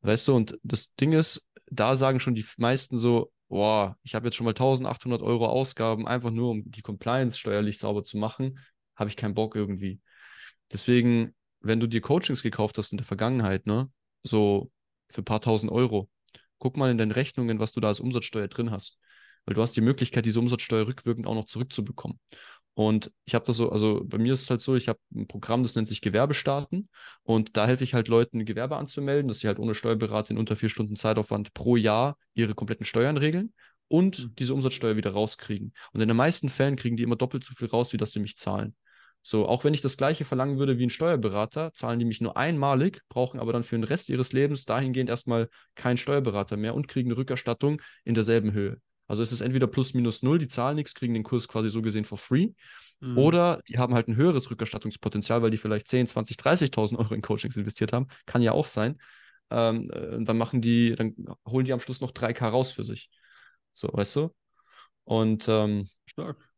Weißt 0.04 0.28
du, 0.28 0.34
und 0.34 0.58
das 0.62 0.94
Ding 0.96 1.12
ist, 1.12 1.42
da 1.70 1.96
sagen 1.96 2.20
schon 2.20 2.34
die 2.34 2.44
meisten 2.58 2.98
so, 2.98 3.32
boah, 3.48 3.96
ich 4.02 4.14
habe 4.14 4.26
jetzt 4.26 4.36
schon 4.36 4.44
mal 4.44 4.50
1800 4.50 5.22
Euro 5.22 5.46
Ausgaben, 5.46 6.06
einfach 6.06 6.30
nur 6.30 6.50
um 6.50 6.70
die 6.70 6.82
Compliance 6.82 7.38
steuerlich 7.38 7.78
sauber 7.78 8.04
zu 8.04 8.18
machen, 8.18 8.58
habe 8.96 9.08
ich 9.08 9.16
keinen 9.16 9.34
Bock 9.34 9.56
irgendwie. 9.56 10.00
Deswegen, 10.70 11.34
wenn 11.60 11.80
du 11.80 11.86
dir 11.86 12.02
Coachings 12.02 12.42
gekauft 12.42 12.76
hast 12.76 12.92
in 12.92 12.98
der 12.98 13.06
Vergangenheit, 13.06 13.66
ne, 13.66 13.90
so 14.22 14.70
für 15.10 15.22
ein 15.22 15.24
paar 15.24 15.40
tausend 15.40 15.72
Euro, 15.72 16.10
guck 16.58 16.76
mal 16.76 16.90
in 16.90 16.98
deinen 16.98 17.12
Rechnungen, 17.12 17.58
was 17.58 17.72
du 17.72 17.80
da 17.80 17.88
als 17.88 18.00
Umsatzsteuer 18.00 18.48
drin 18.48 18.70
hast. 18.70 18.98
Weil 19.46 19.54
du 19.54 19.62
hast 19.62 19.76
die 19.76 19.80
Möglichkeit, 19.80 20.26
diese 20.26 20.40
Umsatzsteuer 20.40 20.86
rückwirkend 20.86 21.26
auch 21.26 21.34
noch 21.34 21.46
zurückzubekommen. 21.46 22.18
Und 22.74 23.12
ich 23.24 23.34
habe 23.34 23.44
das 23.44 23.56
so, 23.56 23.70
also 23.70 24.02
bei 24.04 24.18
mir 24.18 24.32
ist 24.32 24.42
es 24.42 24.50
halt 24.50 24.60
so, 24.60 24.74
ich 24.74 24.88
habe 24.88 24.98
ein 25.14 25.28
Programm, 25.28 25.62
das 25.62 25.76
nennt 25.76 25.86
sich 25.86 26.00
Gewerbestarten. 26.00 26.88
Und 27.22 27.56
da 27.56 27.66
helfe 27.66 27.84
ich 27.84 27.94
halt 27.94 28.08
Leuten, 28.08 28.44
Gewerbe 28.44 28.76
anzumelden, 28.76 29.28
dass 29.28 29.38
sie 29.38 29.46
halt 29.46 29.60
ohne 29.60 29.74
Steuerberater 29.74 30.32
in 30.32 30.38
unter 30.38 30.56
vier 30.56 30.68
Stunden 30.68 30.96
Zeitaufwand 30.96 31.54
pro 31.54 31.76
Jahr 31.76 32.16
ihre 32.34 32.54
kompletten 32.54 32.84
Steuern 32.84 33.16
regeln 33.16 33.52
und 33.88 34.18
mhm. 34.18 34.34
diese 34.36 34.54
Umsatzsteuer 34.54 34.96
wieder 34.96 35.12
rauskriegen. 35.12 35.72
Und 35.92 36.00
in 36.00 36.08
den 36.08 36.16
meisten 36.16 36.48
Fällen 36.48 36.76
kriegen 36.76 36.96
die 36.96 37.04
immer 37.04 37.16
doppelt 37.16 37.44
so 37.44 37.54
viel 37.54 37.68
raus, 37.68 37.92
wie 37.92 37.96
das 37.96 38.12
sie 38.12 38.20
mich 38.20 38.36
zahlen. 38.36 38.74
So, 39.22 39.46
auch 39.46 39.64
wenn 39.64 39.72
ich 39.72 39.80
das 39.80 39.96
gleiche 39.96 40.24
verlangen 40.24 40.58
würde 40.58 40.78
wie 40.78 40.84
ein 40.84 40.90
Steuerberater, 40.90 41.72
zahlen 41.72 41.98
die 41.98 42.04
mich 42.04 42.20
nur 42.20 42.36
einmalig, 42.36 43.00
brauchen 43.08 43.40
aber 43.40 43.54
dann 43.54 43.62
für 43.62 43.74
den 43.74 43.84
Rest 43.84 44.10
ihres 44.10 44.34
Lebens 44.34 44.66
dahingehend 44.66 45.08
erstmal 45.08 45.48
keinen 45.76 45.96
Steuerberater 45.96 46.58
mehr 46.58 46.74
und 46.74 46.88
kriegen 46.88 47.08
eine 47.10 47.16
Rückerstattung 47.16 47.80
in 48.04 48.14
derselben 48.14 48.52
Höhe. 48.52 48.80
Also 49.06 49.22
es 49.22 49.32
ist 49.32 49.40
entweder 49.40 49.66
plus 49.66 49.94
minus 49.94 50.22
null, 50.22 50.38
die 50.38 50.48
zahlen 50.48 50.76
nichts, 50.76 50.94
kriegen 50.94 51.14
den 51.14 51.22
Kurs 51.22 51.48
quasi 51.48 51.68
so 51.68 51.82
gesehen 51.82 52.04
for 52.04 52.18
free. 52.18 52.50
Mhm. 53.00 53.18
Oder 53.18 53.60
die 53.68 53.78
haben 53.78 53.94
halt 53.94 54.08
ein 54.08 54.16
höheres 54.16 54.50
Rückerstattungspotenzial, 54.50 55.42
weil 55.42 55.50
die 55.50 55.58
vielleicht 55.58 55.88
10, 55.88 56.06
20, 56.06 56.36
30.000 56.36 56.98
Euro 56.98 57.14
in 57.14 57.22
Coachings 57.22 57.56
investiert 57.56 57.92
haben. 57.92 58.06
Kann 58.26 58.42
ja 58.42 58.52
auch 58.52 58.66
sein. 58.66 58.98
Ähm, 59.50 59.90
äh, 59.90 60.24
dann 60.24 60.38
machen 60.38 60.62
die, 60.62 60.94
dann 60.94 61.14
holen 61.46 61.66
die 61.66 61.72
am 61.72 61.80
Schluss 61.80 62.00
noch 62.00 62.12
3K 62.12 62.48
raus 62.48 62.72
für 62.72 62.84
sich. 62.84 63.10
So, 63.72 63.88
weißt 63.92 64.16
du? 64.16 64.30
Und 65.04 65.46
ähm, 65.48 65.88
stark. 66.06 66.48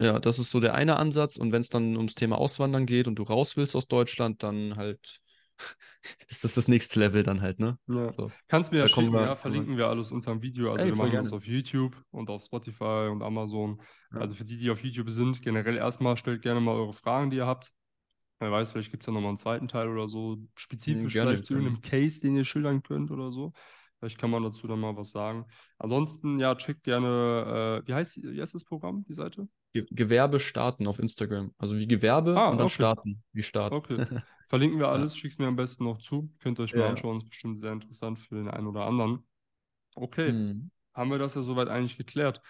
Ja, 0.00 0.18
das 0.18 0.38
ist 0.38 0.50
so 0.50 0.60
der 0.60 0.74
eine 0.74 0.96
Ansatz. 0.96 1.36
Und 1.36 1.52
wenn 1.52 1.60
es 1.60 1.68
dann 1.68 1.96
ums 1.96 2.14
Thema 2.14 2.38
Auswandern 2.38 2.86
geht 2.86 3.08
und 3.08 3.16
du 3.16 3.22
raus 3.24 3.56
willst 3.56 3.74
aus 3.76 3.88
Deutschland, 3.88 4.42
dann 4.42 4.76
halt 4.76 5.20
ist 6.28 6.44
das 6.44 6.54
das 6.54 6.68
nächste 6.68 6.98
Level 7.00 7.22
dann 7.22 7.40
halt, 7.40 7.58
ne? 7.58 7.78
Ja. 7.86 8.12
So. 8.12 8.30
Kannst 8.48 8.72
mir 8.72 8.78
ja 8.78 8.88
schicken, 8.88 9.12
wir, 9.12 9.22
ja, 9.22 9.36
verlinken 9.36 9.76
wir 9.76 9.88
alles 9.88 10.12
unter 10.12 10.32
dem 10.32 10.42
Video. 10.42 10.72
Also 10.72 10.84
ey, 10.84 10.90
wir 10.90 10.96
machen 10.96 11.10
gerne. 11.10 11.24
das 11.24 11.32
auf 11.32 11.46
YouTube 11.46 11.96
und 12.10 12.30
auf 12.30 12.42
Spotify 12.44 13.08
und 13.10 13.22
Amazon. 13.22 13.80
Ja. 14.12 14.20
Also 14.20 14.34
für 14.34 14.44
die, 14.44 14.58
die 14.58 14.70
auf 14.70 14.82
YouTube 14.82 15.10
sind, 15.10 15.42
generell 15.42 15.76
erstmal 15.76 16.16
stellt 16.16 16.42
gerne 16.42 16.60
mal 16.60 16.74
eure 16.74 16.92
Fragen, 16.92 17.30
die 17.30 17.38
ihr 17.38 17.46
habt. 17.46 17.72
Wer 18.40 18.50
weiß, 18.50 18.72
vielleicht 18.72 18.90
gibt 18.90 19.04
es 19.04 19.06
ja 19.06 19.12
nochmal 19.12 19.28
einen 19.28 19.38
zweiten 19.38 19.68
Teil 19.68 19.88
oder 19.88 20.08
so, 20.08 20.36
spezifisch 20.56 21.14
ja, 21.14 21.24
vielleicht 21.24 21.46
zu 21.46 21.54
irgendeinem 21.54 21.80
Case, 21.80 22.20
den 22.20 22.34
ihr 22.34 22.44
schildern 22.44 22.82
könnt 22.82 23.12
oder 23.12 23.30
so. 23.30 23.52
Vielleicht 24.00 24.18
kann 24.18 24.30
man 24.30 24.42
dazu 24.42 24.66
dann 24.66 24.80
mal 24.80 24.96
was 24.96 25.10
sagen. 25.10 25.46
Ansonsten, 25.78 26.40
ja, 26.40 26.56
checkt 26.56 26.82
gerne, 26.82 27.82
äh, 27.84 27.88
wie, 27.88 27.94
heißt, 27.94 28.20
wie 28.20 28.40
heißt 28.40 28.52
das 28.52 28.64
Programm, 28.64 29.04
die 29.04 29.14
Seite? 29.14 29.46
Gewerbe 29.72 30.40
starten 30.40 30.88
auf 30.88 30.98
Instagram. 30.98 31.52
Also 31.56 31.76
wie 31.76 31.86
Gewerbe 31.86 32.36
ah, 32.36 32.48
und 32.48 32.58
dann 32.58 32.66
okay. 32.66 32.74
starten. 32.74 33.22
Wie 33.32 33.44
Start. 33.44 33.72
Okay. 33.72 34.04
Verlinken 34.52 34.78
wir 34.78 34.88
alles, 34.88 35.14
ja. 35.14 35.20
schickt 35.20 35.38
mir 35.38 35.46
am 35.46 35.56
besten 35.56 35.84
noch 35.84 35.96
zu. 35.96 36.30
Könnt 36.40 36.60
ihr 36.60 36.64
euch 36.64 36.74
mal 36.74 36.88
anschauen, 36.88 37.16
ist 37.16 37.30
bestimmt 37.30 37.58
sehr 37.58 37.72
interessant 37.72 38.18
für 38.18 38.34
den 38.34 38.48
einen 38.48 38.66
oder 38.66 38.84
anderen. 38.84 39.20
Okay, 39.94 40.30
mhm. 40.30 40.70
haben 40.92 41.10
wir 41.10 41.16
das 41.16 41.34
ja 41.34 41.40
soweit 41.40 41.68
eigentlich 41.68 41.96
geklärt. 41.96 42.42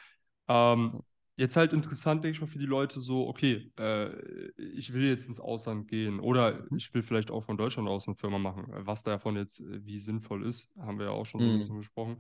Ähm, 0.49 1.05
jetzt 1.37 1.57
halt 1.57 1.73
interessant, 1.73 2.25
denke 2.25 2.35
ich 2.35 2.41
mal, 2.41 2.49
für 2.49 2.59
die 2.59 2.67
Leute 2.67 2.99
so, 2.99 3.29
okay, 3.29 3.71
äh, 3.79 4.11
ich 4.57 4.93
will 4.93 5.05
jetzt 5.05 5.29
ins 5.29 5.39
Ausland 5.39 5.87
gehen 5.87 6.19
oder 6.19 6.67
mhm. 6.69 6.77
ich 6.77 6.93
will 6.93 7.05
vielleicht 7.05 7.31
auch 7.31 7.45
von 7.45 7.57
Deutschland 7.57 7.89
aus 7.89 8.09
eine 8.09 8.17
Firma 8.17 8.41
machen. 8.41 8.67
Was 8.79 9.05
davon 9.05 9.37
jetzt 9.37 9.61
äh, 9.61 9.87
wie 9.87 10.01
sinnvoll 10.01 10.45
ist, 10.45 10.75
haben 10.81 10.99
wir 10.99 11.07
ja 11.07 11.13
auch 11.13 11.25
schon 11.25 11.41
so 11.41 11.47
ein 11.47 11.59
bisschen 11.59 11.77
mhm. 11.77 11.83
gesprochen. 11.83 12.17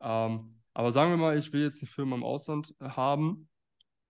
Ähm, 0.00 0.54
aber 0.72 0.92
sagen 0.92 1.10
wir 1.10 1.18
mal, 1.18 1.36
ich 1.36 1.52
will 1.52 1.60
jetzt 1.60 1.82
eine 1.82 1.90
Firma 1.90 2.16
im 2.16 2.24
Ausland 2.24 2.74
haben 2.80 3.50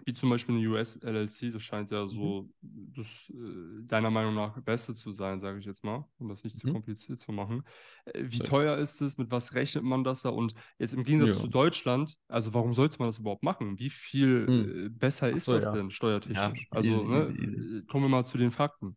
wie 0.05 0.13
zum 0.13 0.31
Beispiel 0.31 0.57
eine 0.57 0.67
US-LLC, 0.69 1.53
das 1.53 1.63
scheint 1.63 1.91
ja 1.91 2.07
so 2.07 2.49
mhm. 2.61 2.93
das, 2.97 3.07
äh, 3.31 3.83
deiner 3.87 4.11
Meinung 4.11 4.35
nach 4.35 4.61
Beste 4.61 4.95
zu 4.95 5.11
sein, 5.11 5.41
sage 5.41 5.59
ich 5.59 5.65
jetzt 5.65 5.83
mal, 5.83 6.07
um 6.19 6.29
das 6.29 6.45
nicht 6.45 6.57
mhm. 6.57 6.61
zu 6.61 6.73
kompliziert 6.73 7.19
zu 7.19 7.33
machen. 7.33 7.65
Äh, 8.05 8.25
wie 8.27 8.39
teuer 8.39 8.79
ist 8.79 9.01
es? 9.01 9.19
Mit 9.19 9.31
was 9.31 9.55
rechnet 9.55 9.85
man 9.85 10.05
das 10.05 10.23
da? 10.23 10.29
Und 10.29 10.55
jetzt 10.79 10.95
im 10.95 11.03
Gegensatz 11.03 11.37
ja. 11.37 11.41
zu 11.41 11.49
Deutschland, 11.49 12.17
also 12.29 12.55
warum 12.55 12.75
sollte 12.75 12.99
man 12.99 13.09
das 13.09 13.19
überhaupt 13.19 13.43
machen? 13.43 13.79
Wie 13.79 13.91
viel 13.91 14.47
mhm. 14.47 14.99
besser 14.99 15.31
ist 15.31 15.47
so, 15.47 15.55
das 15.55 15.65
ja. 15.65 15.73
denn 15.73 15.91
steuertechnisch? 15.91 16.39
Ja, 16.39 16.53
also 16.71 16.91
easy, 16.91 17.07
ne, 17.07 17.21
easy, 17.21 17.35
easy. 17.35 17.87
Kommen 17.87 18.05
wir 18.05 18.09
mal 18.09 18.25
zu 18.25 18.39
den 18.39 18.53
Fakten. 18.53 18.97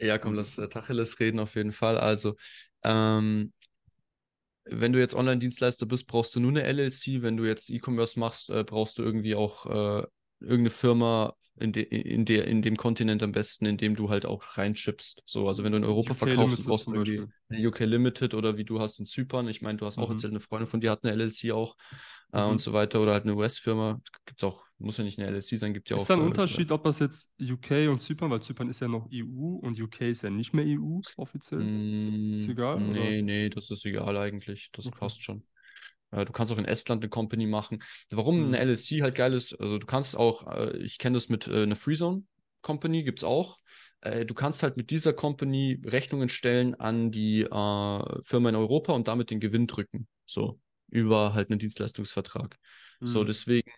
Ja, 0.00 0.18
komm, 0.18 0.34
lass 0.34 0.56
äh, 0.58 0.68
Tacheles 0.68 1.18
reden 1.18 1.40
auf 1.40 1.56
jeden 1.56 1.72
Fall. 1.72 1.98
Also, 1.98 2.36
ähm, 2.84 3.52
wenn 4.70 4.92
du 4.92 4.98
jetzt 4.98 5.14
Online-Dienstleister 5.14 5.86
bist, 5.86 6.06
brauchst 6.06 6.36
du 6.36 6.40
nur 6.40 6.50
eine 6.50 6.62
LLC. 6.62 7.22
Wenn 7.22 7.36
du 7.36 7.44
jetzt 7.44 7.70
E-Commerce 7.70 8.18
machst, 8.18 8.50
äh, 8.50 8.64
brauchst 8.64 8.98
du 8.98 9.02
irgendwie 9.02 9.34
auch 9.34 9.66
äh, 9.66 10.06
irgendeine 10.40 10.70
Firma 10.70 11.34
in, 11.60 11.72
de, 11.72 11.82
in, 11.82 12.24
der, 12.24 12.46
in 12.46 12.62
dem 12.62 12.76
Kontinent 12.76 13.22
am 13.22 13.32
besten, 13.32 13.66
in 13.66 13.76
dem 13.76 13.96
du 13.96 14.08
halt 14.10 14.26
auch 14.26 14.56
reinschippst. 14.56 15.22
So, 15.26 15.48
also 15.48 15.64
wenn 15.64 15.72
du 15.72 15.78
in 15.78 15.84
Europa 15.84 16.12
UK 16.12 16.18
verkaufst, 16.18 16.64
brauchst 16.64 16.88
du 16.88 16.94
irgendwie 16.94 17.26
eine 17.48 17.66
UK 17.66 17.80
Limited 17.80 18.34
oder 18.34 18.56
wie 18.56 18.64
du 18.64 18.80
hast 18.80 18.98
in 18.98 19.06
Zypern. 19.06 19.48
Ich 19.48 19.62
meine, 19.62 19.78
du 19.78 19.86
hast 19.86 19.96
mhm. 19.96 20.04
auch 20.04 20.10
erzählt, 20.10 20.32
eine 20.32 20.40
Freundin 20.40 20.68
von 20.68 20.80
dir 20.80 20.90
hat 20.90 21.04
eine 21.04 21.12
LLC 21.12 21.50
auch 21.52 21.76
äh, 22.32 22.42
mhm. 22.42 22.52
und 22.52 22.60
so 22.60 22.72
weiter 22.72 23.00
oder 23.00 23.12
halt 23.12 23.24
eine 23.24 23.34
US-Firma. 23.34 24.00
Gibt 24.26 24.40
es 24.40 24.44
auch, 24.44 24.64
muss 24.78 24.98
ja 24.98 25.04
nicht 25.04 25.18
eine 25.18 25.28
LLC 25.28 25.58
sein, 25.58 25.74
gibt 25.74 25.90
ja 25.90 25.96
auch. 25.96 26.02
Ist 26.02 26.10
da 26.10 26.14
ein 26.14 26.20
äh, 26.20 26.24
Unterschied, 26.24 26.70
ob 26.70 26.84
das 26.84 26.98
jetzt 27.00 27.30
UK 27.40 27.88
und 27.90 28.00
Zypern, 28.00 28.30
weil 28.30 28.42
Zypern 28.42 28.68
ist 28.68 28.80
ja 28.80 28.88
noch 28.88 29.08
EU 29.12 29.58
und 29.60 29.80
UK 29.80 30.02
ist 30.02 30.22
ja 30.22 30.30
nicht 30.30 30.52
mehr 30.54 30.64
EU 30.66 31.00
offiziell? 31.16 31.60
Mm, 31.60 32.34
ist 32.34 32.48
egal? 32.48 32.80
Nee, 32.80 33.00
oder? 33.18 33.22
nee, 33.22 33.48
das 33.48 33.70
ist 33.70 33.84
egal 33.84 34.16
eigentlich. 34.16 34.70
Das 34.72 34.86
okay. 34.86 34.96
passt 34.98 35.22
schon. 35.22 35.42
Äh, 36.10 36.24
du 36.24 36.32
kannst 36.32 36.52
auch 36.52 36.58
in 36.58 36.64
Estland 36.64 37.02
eine 37.02 37.10
Company 37.10 37.46
machen. 37.46 37.82
Warum 38.10 38.38
mhm. 38.38 38.54
eine 38.54 38.58
LSC 38.58 39.02
halt 39.02 39.14
geil 39.14 39.32
ist, 39.32 39.54
also 39.54 39.78
du 39.78 39.86
kannst 39.86 40.16
auch, 40.16 40.46
äh, 40.52 40.76
ich 40.78 40.98
kenne 40.98 41.14
das 41.14 41.28
mit 41.28 41.46
äh, 41.46 41.62
einer 41.62 41.76
Freezone 41.76 42.24
Company, 42.62 43.04
gibt 43.04 43.20
es 43.20 43.24
auch. 43.24 43.58
Du 44.00 44.32
kannst 44.32 44.62
halt 44.62 44.76
mit 44.76 44.90
dieser 44.90 45.12
Company 45.12 45.82
Rechnungen 45.84 46.28
stellen 46.28 46.76
an 46.76 47.10
die 47.10 47.40
äh, 47.42 48.22
Firma 48.22 48.48
in 48.48 48.54
Europa 48.54 48.92
und 48.92 49.08
damit 49.08 49.30
den 49.30 49.40
Gewinn 49.40 49.66
drücken. 49.66 50.06
So, 50.24 50.60
über 50.88 51.34
halt 51.34 51.50
einen 51.50 51.58
Dienstleistungsvertrag. 51.58 52.56
Mhm. 53.00 53.06
So, 53.06 53.24
deswegen, 53.24 53.68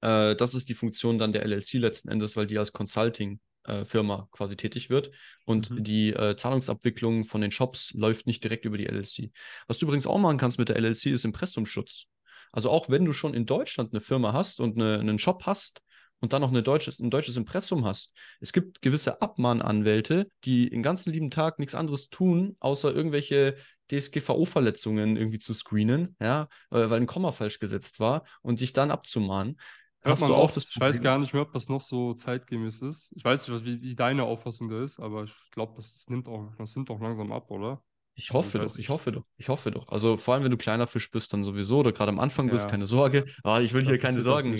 äh, 0.00 0.34
das 0.34 0.54
ist 0.54 0.68
die 0.68 0.74
Funktion 0.74 1.18
dann 1.18 1.32
der 1.32 1.44
LLC 1.44 1.74
letzten 1.74 2.08
Endes, 2.08 2.36
weil 2.36 2.48
die 2.48 2.58
als 2.58 2.72
Consulting 2.72 3.34
äh, 3.34 3.38
Firma 3.84 4.28
quasi 4.32 4.56
tätig 4.56 4.90
wird. 4.90 5.10
Und 5.44 5.70
mhm. 5.70 5.84
die 5.84 6.12
äh, 6.12 6.36
Zahlungsabwicklung 6.36 7.24
von 7.24 7.40
den 7.40 7.50
Shops 7.50 7.92
läuft 7.94 8.26
nicht 8.26 8.42
direkt 8.44 8.64
über 8.64 8.78
die 8.78 8.86
LLC. 8.86 9.30
Was 9.66 9.78
du 9.78 9.86
übrigens 9.86 10.06
auch 10.06 10.18
machen 10.18 10.38
kannst 10.38 10.58
mit 10.58 10.68
der 10.68 10.76
LLC, 10.76 11.06
ist 11.06 11.24
Impressumschutz. 11.24 12.06
Also 12.52 12.70
auch 12.70 12.88
wenn 12.88 13.04
du 13.04 13.12
schon 13.12 13.34
in 13.34 13.46
Deutschland 13.46 13.92
eine 13.92 14.00
Firma 14.00 14.32
hast 14.32 14.60
und 14.60 14.76
eine, 14.76 14.98
einen 14.98 15.18
Shop 15.18 15.44
hast 15.46 15.82
und 16.20 16.32
dann 16.32 16.40
noch 16.40 16.50
eine 16.50 16.62
deutsches, 16.62 16.98
ein 17.00 17.10
deutsches 17.10 17.36
Impressum 17.36 17.84
hast, 17.84 18.14
es 18.40 18.52
gibt 18.52 18.80
gewisse 18.82 19.20
Abmahnanwälte, 19.20 20.30
die 20.44 20.70
den 20.70 20.82
ganzen 20.82 21.12
lieben 21.12 21.30
Tag 21.30 21.58
nichts 21.58 21.74
anderes 21.74 22.08
tun, 22.08 22.56
außer 22.60 22.94
irgendwelche 22.94 23.56
DSGVO-Verletzungen 23.90 25.16
irgendwie 25.16 25.38
zu 25.38 25.54
screenen, 25.54 26.16
ja, 26.20 26.48
äh, 26.70 26.88
weil 26.90 27.00
ein 27.00 27.06
Komma 27.06 27.32
falsch 27.32 27.58
gesetzt 27.58 28.00
war 28.00 28.24
und 28.42 28.60
dich 28.60 28.72
dann 28.72 28.90
abzumahnen. 28.90 29.58
Hört 30.06 30.20
du 30.20 30.34
auch 30.34 30.50
das 30.50 30.66
Ich 30.68 30.80
weiß 30.80 31.02
gar 31.02 31.18
nicht 31.18 31.32
mehr, 31.32 31.42
ob 31.42 31.52
das 31.52 31.68
noch 31.68 31.80
so 31.80 32.14
zeitgemäß 32.14 32.82
ist. 32.82 33.12
Ich 33.16 33.24
weiß 33.24 33.48
nicht, 33.48 33.64
wie, 33.64 33.82
wie 33.82 33.94
deine 33.94 34.24
Auffassung 34.24 34.68
da 34.68 34.82
ist, 34.82 35.00
aber 35.00 35.24
ich 35.24 35.34
glaube, 35.50 35.74
das, 35.76 35.92
das, 35.92 36.08
nimmt 36.08 36.28
auch, 36.28 36.52
das 36.58 36.74
nimmt 36.76 36.90
auch 36.90 37.00
langsam 37.00 37.32
ab, 37.32 37.50
oder? 37.50 37.82
Ich 38.18 38.32
hoffe 38.32 38.58
also, 38.60 38.74
doch, 38.74 38.78
ich 38.80 38.88
hoffe 38.88 39.12
doch, 39.12 39.24
ich 39.36 39.48
hoffe 39.50 39.70
doch. 39.70 39.88
Also 39.88 40.16
vor 40.16 40.32
allem, 40.32 40.44
wenn 40.44 40.50
du 40.50 40.56
kleiner 40.56 40.86
Fisch 40.86 41.10
bist, 41.10 41.34
dann 41.34 41.44
sowieso, 41.44 41.80
oder 41.80 41.92
gerade 41.92 42.10
am 42.10 42.18
Anfang 42.18 42.46
ja. 42.46 42.54
bist, 42.54 42.66
keine 42.68 42.86
Sorge. 42.86 43.26
Oh, 43.44 43.58
ich 43.58 43.74
will 43.74 43.84
hier 43.84 43.98
keine 43.98 44.20
Sorgen. 44.22 44.56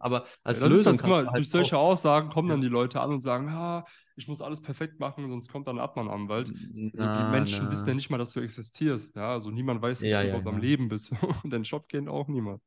Aber 0.00 0.26
als 0.42 0.60
ja, 0.60 0.66
Lösung 0.66 0.94
das, 0.94 1.02
kannst 1.02 1.06
mal, 1.06 1.26
halt 1.26 1.36
Durch 1.36 1.50
solche 1.50 1.78
Aussagen 1.78 2.30
kommen 2.30 2.48
ja. 2.48 2.54
dann 2.54 2.62
die 2.62 2.68
Leute 2.68 3.00
an 3.00 3.12
und 3.12 3.20
sagen, 3.20 3.48
ah, 3.48 3.84
ich 4.16 4.26
muss 4.26 4.42
alles 4.42 4.60
perfekt 4.60 4.98
machen, 4.98 5.28
sonst 5.30 5.48
kommt 5.52 5.68
dann 5.68 5.78
ein 5.78 5.84
Abmahnanwalt. 5.84 6.48
Also 6.48 6.54
die 6.54 7.30
Menschen 7.30 7.66
na. 7.66 7.70
wissen 7.70 7.88
ja 7.88 7.94
nicht 7.94 8.10
mal, 8.10 8.18
dass 8.18 8.32
du 8.32 8.40
existierst. 8.40 9.14
Ja, 9.14 9.30
also 9.30 9.50
niemand 9.52 9.82
weiß, 9.82 10.00
dass 10.00 10.10
du 10.10 10.28
überhaupt 10.28 10.46
am 10.48 10.58
Leben 10.58 10.88
bist. 10.88 11.12
und 11.44 11.50
dein 11.50 11.64
Shop 11.64 11.88
kennt 11.88 12.08
auch 12.08 12.26
niemand. 12.26 12.60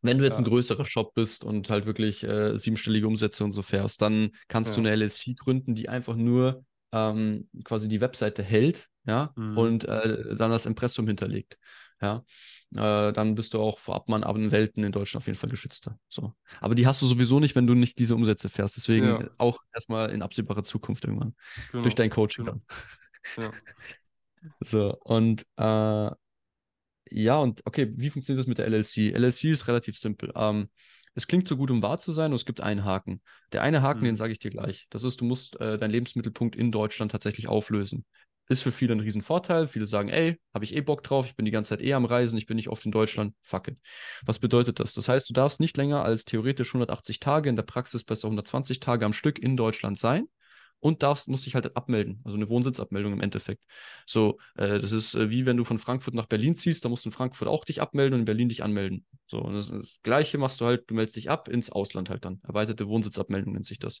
Wenn 0.00 0.18
du 0.18 0.24
jetzt 0.24 0.34
ja. 0.34 0.44
ein 0.44 0.48
größerer 0.48 0.84
Shop 0.84 1.14
bist 1.14 1.44
und 1.44 1.70
halt 1.70 1.86
wirklich 1.86 2.22
äh, 2.22 2.56
siebenstellige 2.56 3.06
Umsätze 3.06 3.44
und 3.44 3.52
so 3.52 3.62
fährst, 3.62 4.00
dann 4.00 4.30
kannst 4.46 4.76
ja. 4.76 4.82
du 4.82 4.88
eine 4.88 4.96
LLC 4.96 5.36
gründen, 5.36 5.74
die 5.74 5.88
einfach 5.88 6.14
nur 6.16 6.64
ähm, 6.92 7.48
quasi 7.64 7.88
die 7.88 8.00
Webseite 8.00 8.42
hält, 8.42 8.86
ja, 9.06 9.32
mhm. 9.36 9.58
und 9.58 9.84
äh, 9.84 10.36
dann 10.36 10.50
das 10.50 10.66
Impressum 10.66 11.06
hinterlegt. 11.06 11.58
Ja, 12.00 12.22
äh, 12.76 13.12
dann 13.12 13.34
bist 13.34 13.54
du 13.54 13.60
auch 13.60 13.78
vor 13.78 13.96
Abmannabendwelten 13.96 14.84
in 14.84 14.92
Deutschland 14.92 15.22
auf 15.22 15.26
jeden 15.26 15.38
Fall 15.38 15.50
geschützter. 15.50 15.98
So. 16.08 16.34
Aber 16.60 16.76
die 16.76 16.86
hast 16.86 17.02
du 17.02 17.06
sowieso 17.06 17.40
nicht, 17.40 17.56
wenn 17.56 17.66
du 17.66 17.74
nicht 17.74 17.98
diese 17.98 18.14
Umsätze 18.14 18.48
fährst. 18.48 18.76
Deswegen 18.76 19.06
ja. 19.06 19.30
auch 19.38 19.62
erstmal 19.72 20.10
in 20.10 20.22
absehbarer 20.22 20.62
Zukunft 20.62 21.04
irgendwann. 21.04 21.34
Genau. 21.72 21.82
Durch 21.82 21.96
dein 21.96 22.10
Coaching 22.10 22.44
genau. 22.44 22.60
dann. 23.36 23.44
Ja. 23.44 23.52
So, 24.60 24.96
und 25.00 25.44
äh, 25.56 26.10
ja, 27.10 27.38
und 27.38 27.62
okay, 27.66 27.88
wie 27.96 28.10
funktioniert 28.10 28.40
das 28.40 28.46
mit 28.46 28.58
der 28.58 28.66
LLC? 28.66 29.12
LLC 29.14 29.44
ist 29.44 29.68
relativ 29.68 29.98
simpel. 29.98 30.32
Ähm, 30.34 30.68
es 31.14 31.26
klingt 31.26 31.48
so 31.48 31.56
gut, 31.56 31.70
um 31.70 31.82
wahr 31.82 31.98
zu 31.98 32.12
sein, 32.12 32.30
und 32.30 32.36
es 32.36 32.44
gibt 32.44 32.60
einen 32.60 32.84
Haken. 32.84 33.22
Der 33.52 33.62
eine 33.62 33.82
Haken, 33.82 34.00
mhm. 34.00 34.04
den 34.04 34.16
sage 34.16 34.32
ich 34.32 34.38
dir 34.38 34.50
gleich. 34.50 34.86
Das 34.90 35.02
ist, 35.02 35.20
du 35.20 35.24
musst 35.24 35.60
äh, 35.60 35.78
deinen 35.78 35.90
Lebensmittelpunkt 35.90 36.54
in 36.54 36.70
Deutschland 36.70 37.12
tatsächlich 37.12 37.48
auflösen. 37.48 38.04
Ist 38.48 38.62
für 38.62 38.70
viele 38.70 38.94
ein 38.94 39.00
Riesenvorteil. 39.00 39.66
Viele 39.66 39.84
sagen, 39.84 40.08
ey, 40.08 40.38
habe 40.54 40.64
ich 40.64 40.74
eh 40.74 40.80
Bock 40.80 41.02
drauf, 41.02 41.26
ich 41.26 41.36
bin 41.36 41.44
die 41.44 41.50
ganze 41.50 41.70
Zeit 41.70 41.82
eh 41.82 41.92
am 41.92 42.04
Reisen, 42.06 42.38
ich 42.38 42.46
bin 42.46 42.56
nicht 42.56 42.68
oft 42.68 42.84
in 42.86 42.92
Deutschland, 42.92 43.34
fuck 43.42 43.68
it. 43.68 43.78
Was 44.24 44.38
bedeutet 44.38 44.80
das? 44.80 44.94
Das 44.94 45.08
heißt, 45.08 45.28
du 45.28 45.34
darfst 45.34 45.60
nicht 45.60 45.76
länger 45.76 46.02
als 46.02 46.24
theoretisch 46.24 46.68
180 46.70 47.20
Tage, 47.20 47.50
in 47.50 47.56
der 47.56 47.64
Praxis 47.64 48.04
besser 48.04 48.28
120 48.28 48.80
Tage 48.80 49.04
am 49.04 49.12
Stück 49.12 49.38
in 49.38 49.56
Deutschland 49.56 49.98
sein 49.98 50.28
und 50.80 51.02
darfst, 51.02 51.28
musst 51.28 51.46
dich 51.46 51.54
halt 51.54 51.76
abmelden, 51.76 52.20
also 52.24 52.36
eine 52.36 52.48
Wohnsitzabmeldung 52.48 53.12
im 53.12 53.20
Endeffekt. 53.20 53.62
So, 54.06 54.38
äh, 54.56 54.78
das 54.78 54.92
ist 54.92 55.14
äh, 55.14 55.30
wie 55.30 55.46
wenn 55.46 55.56
du 55.56 55.64
von 55.64 55.78
Frankfurt 55.78 56.14
nach 56.14 56.26
Berlin 56.26 56.54
ziehst, 56.54 56.84
da 56.84 56.88
musst 56.88 57.04
du 57.04 57.08
in 57.08 57.12
Frankfurt 57.12 57.48
auch 57.48 57.64
dich 57.64 57.80
abmelden 57.82 58.14
und 58.14 58.20
in 58.20 58.26
Berlin 58.26 58.48
dich 58.48 58.62
anmelden. 58.62 59.04
So, 59.28 59.38
und 59.38 59.54
das, 59.54 59.70
das 59.70 59.98
Gleiche 60.02 60.38
machst 60.38 60.60
du 60.60 60.64
halt, 60.64 60.88
du 60.88 60.94
meldest 60.94 61.16
dich 61.16 61.28
ab 61.28 61.48
ins 61.48 61.70
Ausland 61.70 62.08
halt 62.08 62.24
dann. 62.24 62.40
Erweiterte 62.42 62.88
Wohnsitzabmeldung 62.88 63.52
nennt 63.52 63.66
sich 63.66 63.78
das. 63.78 64.00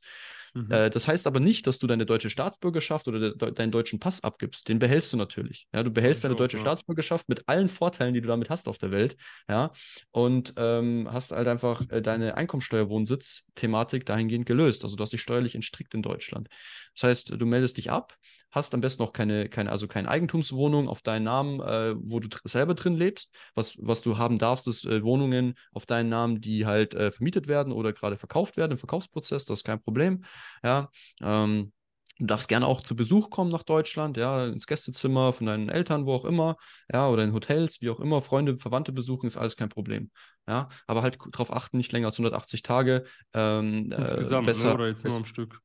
Mhm. 0.54 0.70
Äh, 0.70 0.90
das 0.90 1.06
heißt 1.06 1.26
aber 1.26 1.38
nicht, 1.38 1.66
dass 1.66 1.78
du 1.78 1.86
deine 1.86 2.06
deutsche 2.06 2.30
Staatsbürgerschaft 2.30 3.08
oder 3.08 3.34
de 3.34 3.52
deinen 3.52 3.70
deutschen 3.70 4.00
Pass 4.00 4.24
abgibst. 4.24 4.68
Den 4.68 4.78
behältst 4.78 5.12
du 5.12 5.18
natürlich. 5.18 5.68
Ja, 5.74 5.82
du 5.82 5.90
behältst 5.90 6.24
deine 6.24 6.34
deutsche 6.34 6.56
ja. 6.56 6.62
Staatsbürgerschaft 6.62 7.28
mit 7.28 7.46
allen 7.46 7.68
Vorteilen, 7.68 8.14
die 8.14 8.22
du 8.22 8.28
damit 8.28 8.48
hast 8.48 8.68
auf 8.68 8.78
der 8.78 8.90
Welt. 8.90 9.16
Ja, 9.48 9.70
und 10.10 10.54
ähm, 10.56 11.08
hast 11.12 11.32
halt 11.32 11.46
einfach 11.46 11.82
äh, 11.90 12.00
deine 12.00 12.36
Einkommensteuerwohnsitz-Thematik 12.36 14.06
dahingehend 14.06 14.46
gelöst. 14.46 14.82
Also 14.82 14.96
du 14.96 15.02
hast 15.02 15.12
dich 15.12 15.20
steuerlich 15.20 15.54
entstrickt 15.54 15.92
in 15.92 16.00
Deutschland. 16.00 16.48
Das 16.94 17.02
heißt, 17.04 17.40
du 17.40 17.46
meldest 17.46 17.76
dich 17.76 17.90
ab, 17.90 18.16
hast 18.50 18.74
am 18.74 18.80
besten 18.80 19.02
noch 19.02 19.12
keine, 19.12 19.48
keine 19.48 19.70
also 19.70 19.86
keine 19.86 20.08
Eigentumswohnung 20.08 20.88
auf 20.88 21.02
deinen 21.02 21.24
Namen, 21.24 21.60
äh, 21.60 21.94
wo 21.98 22.20
du 22.20 22.28
selber 22.44 22.74
drin 22.74 22.94
lebst. 22.94 23.34
Was, 23.54 23.76
was 23.78 24.00
du 24.02 24.18
haben 24.18 24.38
darfst, 24.38 24.66
ist 24.68 24.84
äh, 24.84 25.02
Wohnungen 25.02 25.54
auf 25.72 25.86
deinen 25.86 26.08
Namen, 26.08 26.40
die 26.40 26.66
halt 26.66 26.94
äh, 26.94 27.10
vermietet 27.10 27.48
werden 27.48 27.72
oder 27.72 27.92
gerade 27.92 28.16
verkauft 28.16 28.56
werden 28.56 28.72
im 28.72 28.78
Verkaufsprozess. 28.78 29.44
Das 29.44 29.60
ist 29.60 29.64
kein 29.64 29.80
Problem. 29.80 30.24
Ja. 30.62 30.90
Ähm, 31.22 31.72
Du 32.20 32.26
darfst 32.26 32.48
gerne 32.48 32.66
auch 32.66 32.82
zu 32.82 32.96
Besuch 32.96 33.30
kommen 33.30 33.50
nach 33.50 33.62
Deutschland, 33.62 34.16
ja, 34.16 34.46
ins 34.46 34.66
Gästezimmer 34.66 35.32
von 35.32 35.46
deinen 35.46 35.68
Eltern, 35.68 36.04
wo 36.04 36.14
auch 36.14 36.24
immer, 36.24 36.56
ja, 36.92 37.08
oder 37.08 37.22
in 37.22 37.32
Hotels, 37.32 37.80
wie 37.80 37.90
auch 37.90 38.00
immer, 38.00 38.20
Freunde, 38.20 38.56
Verwandte 38.56 38.90
besuchen, 38.90 39.28
ist 39.28 39.36
alles 39.36 39.56
kein 39.56 39.68
Problem. 39.68 40.10
Ja, 40.48 40.68
aber 40.88 41.02
halt 41.02 41.18
darauf 41.30 41.52
achten, 41.52 41.76
nicht 41.76 41.92
länger 41.92 42.06
als 42.06 42.18
180 42.18 42.62
Tage. 42.62 43.04
Ähm, 43.34 43.92
äh, 43.92 44.00
Insgesamt, 44.00 44.48
äh, 44.48 44.50
besser, 44.50 44.68
ne? 44.68 44.74
oder 44.74 44.88
jetzt 44.88 45.04
nur 45.04 45.14
am 45.14 45.24
Stück? 45.24 45.60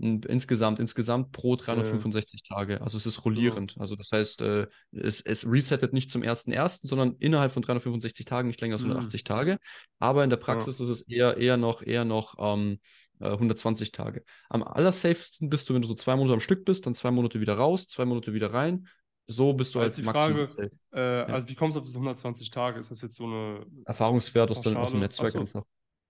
Insgesamt, 0.00 0.78
insgesamt 0.78 1.32
pro 1.32 1.56
365 1.56 2.42
ja. 2.48 2.56
Tage. 2.56 2.80
Also 2.80 2.96
es 2.96 3.04
ist 3.04 3.24
rollierend. 3.24 3.74
Ja. 3.76 3.82
Also 3.82 3.96
das 3.96 4.10
heißt, 4.12 4.40
äh, 4.40 4.66
es, 4.92 5.20
es 5.20 5.46
resettet 5.46 5.92
nicht 5.92 6.10
zum 6.10 6.22
1.1., 6.22 6.86
sondern 6.86 7.16
innerhalb 7.18 7.52
von 7.52 7.62
365 7.62 8.24
Tagen, 8.24 8.48
nicht 8.48 8.60
länger 8.60 8.74
als 8.74 8.82
180 8.82 9.22
mhm. 9.22 9.24
Tage. 9.26 9.58
Aber 9.98 10.24
in 10.24 10.30
der 10.30 10.38
Praxis 10.38 10.78
ja. 10.78 10.84
ist 10.84 10.90
es 10.90 11.02
eher, 11.02 11.36
eher 11.36 11.56
noch, 11.56 11.82
eher 11.82 12.04
noch 12.04 12.36
ähm, 12.38 12.78
120 13.20 13.88
äh, 13.88 13.90
Tage. 13.92 14.24
Am 14.48 14.62
allersafesten 14.62 15.50
bist 15.50 15.68
du, 15.68 15.74
wenn 15.74 15.82
du 15.82 15.88
so 15.88 15.94
zwei 15.94 16.16
Monate 16.16 16.34
am 16.34 16.40
Stück 16.40 16.64
bist, 16.64 16.86
dann 16.86 16.94
zwei 16.94 17.10
Monate 17.10 17.40
wieder 17.40 17.54
raus, 17.54 17.86
zwei 17.86 18.06
Monate 18.06 18.32
wieder 18.32 18.52
rein. 18.52 18.88
So 19.26 19.52
bist 19.52 19.74
du 19.74 19.80
also 19.80 19.96
halt 19.96 20.06
maximal 20.06 20.48
Frage, 20.48 20.70
äh, 20.92 21.32
Also 21.32 21.48
wie 21.48 21.54
kommst 21.54 21.76
du 21.76 21.80
auf 21.80 21.84
diese 21.84 21.98
120 21.98 22.50
Tage? 22.50 22.80
Ist 22.80 22.90
das 22.90 23.00
jetzt 23.02 23.16
so 23.16 23.26
eine 23.26 23.66
Erfahrungswert 23.84 24.50
aus, 24.50 24.66
aus 24.66 24.90
dem 24.90 25.00
Netzwerk 25.00 25.32
so. 25.32 25.40
einfach. 25.40 25.62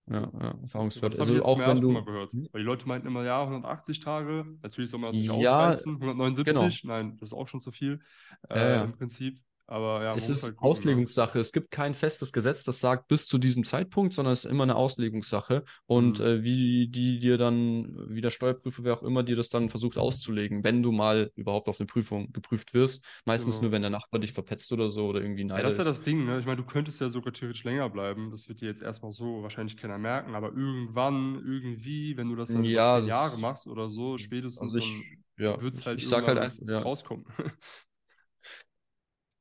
Ja, 0.09 0.30
ja, 0.40 0.55
Erfahrungswert. 0.62 1.14
Das 1.14 1.20
also 1.20 1.42
auch 1.44 1.59
wenn 1.59 1.80
du. 1.80 1.92
Mal 1.92 2.05
gehört. 2.05 2.32
Hm? 2.32 2.48
Weil 2.53 2.62
die 2.62 2.66
Leute 2.66 2.88
meinten 2.88 3.07
immer, 3.07 3.24
ja, 3.24 3.42
180 3.42 4.01
Tage. 4.01 4.44
Natürlich 4.62 4.90
soll 4.90 5.01
man 5.01 5.11
das 5.11 5.16
nicht 5.16 5.26
ja, 5.26 5.32
ausreizen. 5.32 5.94
179, 5.94 6.82
genau. 6.82 6.94
nein, 6.94 7.16
das 7.18 7.28
ist 7.28 7.32
auch 7.32 7.48
schon 7.48 7.61
zu 7.61 7.70
viel. 7.70 8.01
Äh. 8.48 8.84
Im 8.84 8.92
Prinzip. 8.92 9.40
Aber 9.71 10.03
ja, 10.03 10.14
es 10.16 10.29
ist 10.29 10.43
halt 10.43 10.59
Auslegungssache. 10.59 11.39
Es 11.39 11.53
gibt 11.53 11.71
kein 11.71 11.95
festes 11.95 12.33
Gesetz, 12.33 12.64
das 12.64 12.81
sagt 12.81 13.07
bis 13.07 13.29
zu 13.29 13.39
diesem 13.39 13.62
Zeitpunkt, 13.62 14.12
sondern 14.12 14.33
es 14.33 14.45
ist 14.45 14.51
immer 14.51 14.64
eine 14.64 14.75
Auslegungssache. 14.75 15.62
Und 15.87 16.18
mhm. 16.18 16.25
äh, 16.25 16.43
wie 16.43 16.89
die 16.89 17.21
dir 17.21 17.39
dann, 17.39 17.97
wie 18.09 18.21
der 18.21 18.31
Steuerprüfer, 18.31 18.83
wer 18.83 18.95
auch 18.95 19.05
immer 19.05 19.23
dir 19.23 19.37
das 19.37 19.49
dann 19.49 19.68
versucht 19.68 19.97
auszulegen, 19.97 20.64
wenn 20.64 20.83
du 20.83 20.91
mal 20.91 21.31
überhaupt 21.37 21.68
auf 21.68 21.79
eine 21.79 21.87
Prüfung 21.87 22.33
geprüft 22.33 22.75
wirst. 22.75 23.05
Meistens 23.27 23.57
genau. 23.57 23.66
nur, 23.66 23.73
wenn 23.73 23.83
der 23.83 23.93
Nachbar 23.93 24.18
dich 24.18 24.33
verpetzt 24.33 24.73
oder 24.73 24.91
so 24.91 25.07
oder 25.07 25.21
irgendwie 25.21 25.45
neidisch. 25.45 25.62
Ja, 25.62 25.68
das 25.68 25.79
ist 25.79 25.85
ja 25.85 25.85
das 25.85 26.03
Ding, 26.03 26.25
ne? 26.25 26.41
Ich 26.41 26.47
meine, 26.47 26.57
du 26.57 26.64
könntest 26.64 27.01
ja 27.01 27.09
sogar 27.09 27.33
theoretisch 27.33 27.62
länger 27.62 27.89
bleiben. 27.91 28.33
Das 28.33 28.49
wird 28.49 28.62
dir 28.62 28.66
jetzt 28.66 28.83
erstmal 28.83 29.12
so 29.12 29.45
wahrscheinlich 29.45 29.77
keiner 29.77 29.99
merken, 29.99 30.35
aber 30.35 30.49
irgendwann, 30.49 31.37
irgendwie, 31.47 32.16
wenn 32.16 32.29
du 32.29 32.35
das 32.35 32.53
dann 32.53 32.64
ja, 32.64 33.01
zehn 33.01 33.09
Jahre 33.09 33.39
machst 33.39 33.68
oder 33.68 33.89
so, 33.89 34.18
spätestens 34.18 34.62
also 34.62 34.79
ich, 34.79 35.16
ja, 35.39 35.61
wird 35.62 35.75
es 35.75 35.87
halt, 35.87 36.01
ich 36.01 36.09
sag 36.09 36.27
halt 36.27 36.39
einfach, 36.39 36.59
ja. 36.66 36.81
rauskommen. 36.81 37.25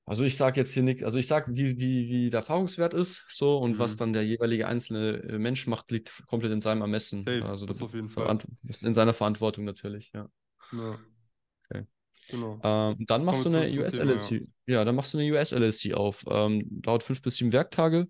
Also 0.09 0.23
ich 0.23 0.37
sage 0.37 0.59
jetzt 0.59 0.73
hier 0.73 0.81
nicht, 0.81 1.03
also 1.03 1.19
ich 1.19 1.27
sage, 1.27 1.55
wie, 1.55 1.77
wie, 1.77 2.09
wie 2.09 2.29
der 2.31 2.39
Erfahrungswert 2.39 2.95
ist, 2.95 3.23
so 3.29 3.59
und 3.59 3.73
mhm. 3.73 3.79
was 3.79 3.95
dann 3.95 4.11
der 4.11 4.25
jeweilige 4.25 4.67
einzelne 4.67 5.21
äh, 5.21 5.37
Mensch 5.37 5.67
macht, 5.67 5.91
liegt 5.91 6.25
komplett 6.25 6.51
in 6.51 6.61
seinem 6.61 6.81
Ermessen. 6.81 7.21
Safe, 7.21 7.45
also 7.45 7.67
das, 7.67 7.77
das 7.77 7.85
auf 7.85 7.93
jeden 7.93 8.09
Fall. 8.09 8.39
Ist 8.67 8.81
in 8.81 8.95
seiner 8.95 9.13
Verantwortung 9.13 9.65
natürlich, 9.65 10.11
ja. 10.15 10.27
ja. 10.71 10.99
Okay. 11.69 11.85
Genau. 12.31 12.59
Ähm, 12.63 13.05
dann 13.05 13.23
machst 13.23 13.43
Kommen 13.43 13.53
du 13.53 13.61
eine 13.61 13.79
US-LLC. 13.81 14.31
Ja. 14.31 14.39
ja. 14.65 14.83
dann 14.83 14.95
machst 14.95 15.13
du 15.13 15.19
eine 15.19 15.31
US-LLC 15.31 15.93
auf. 15.93 16.25
Ähm, 16.27 16.65
dauert 16.81 17.03
fünf 17.03 17.21
bis 17.21 17.35
sieben 17.35 17.53
Werktage 17.53 18.07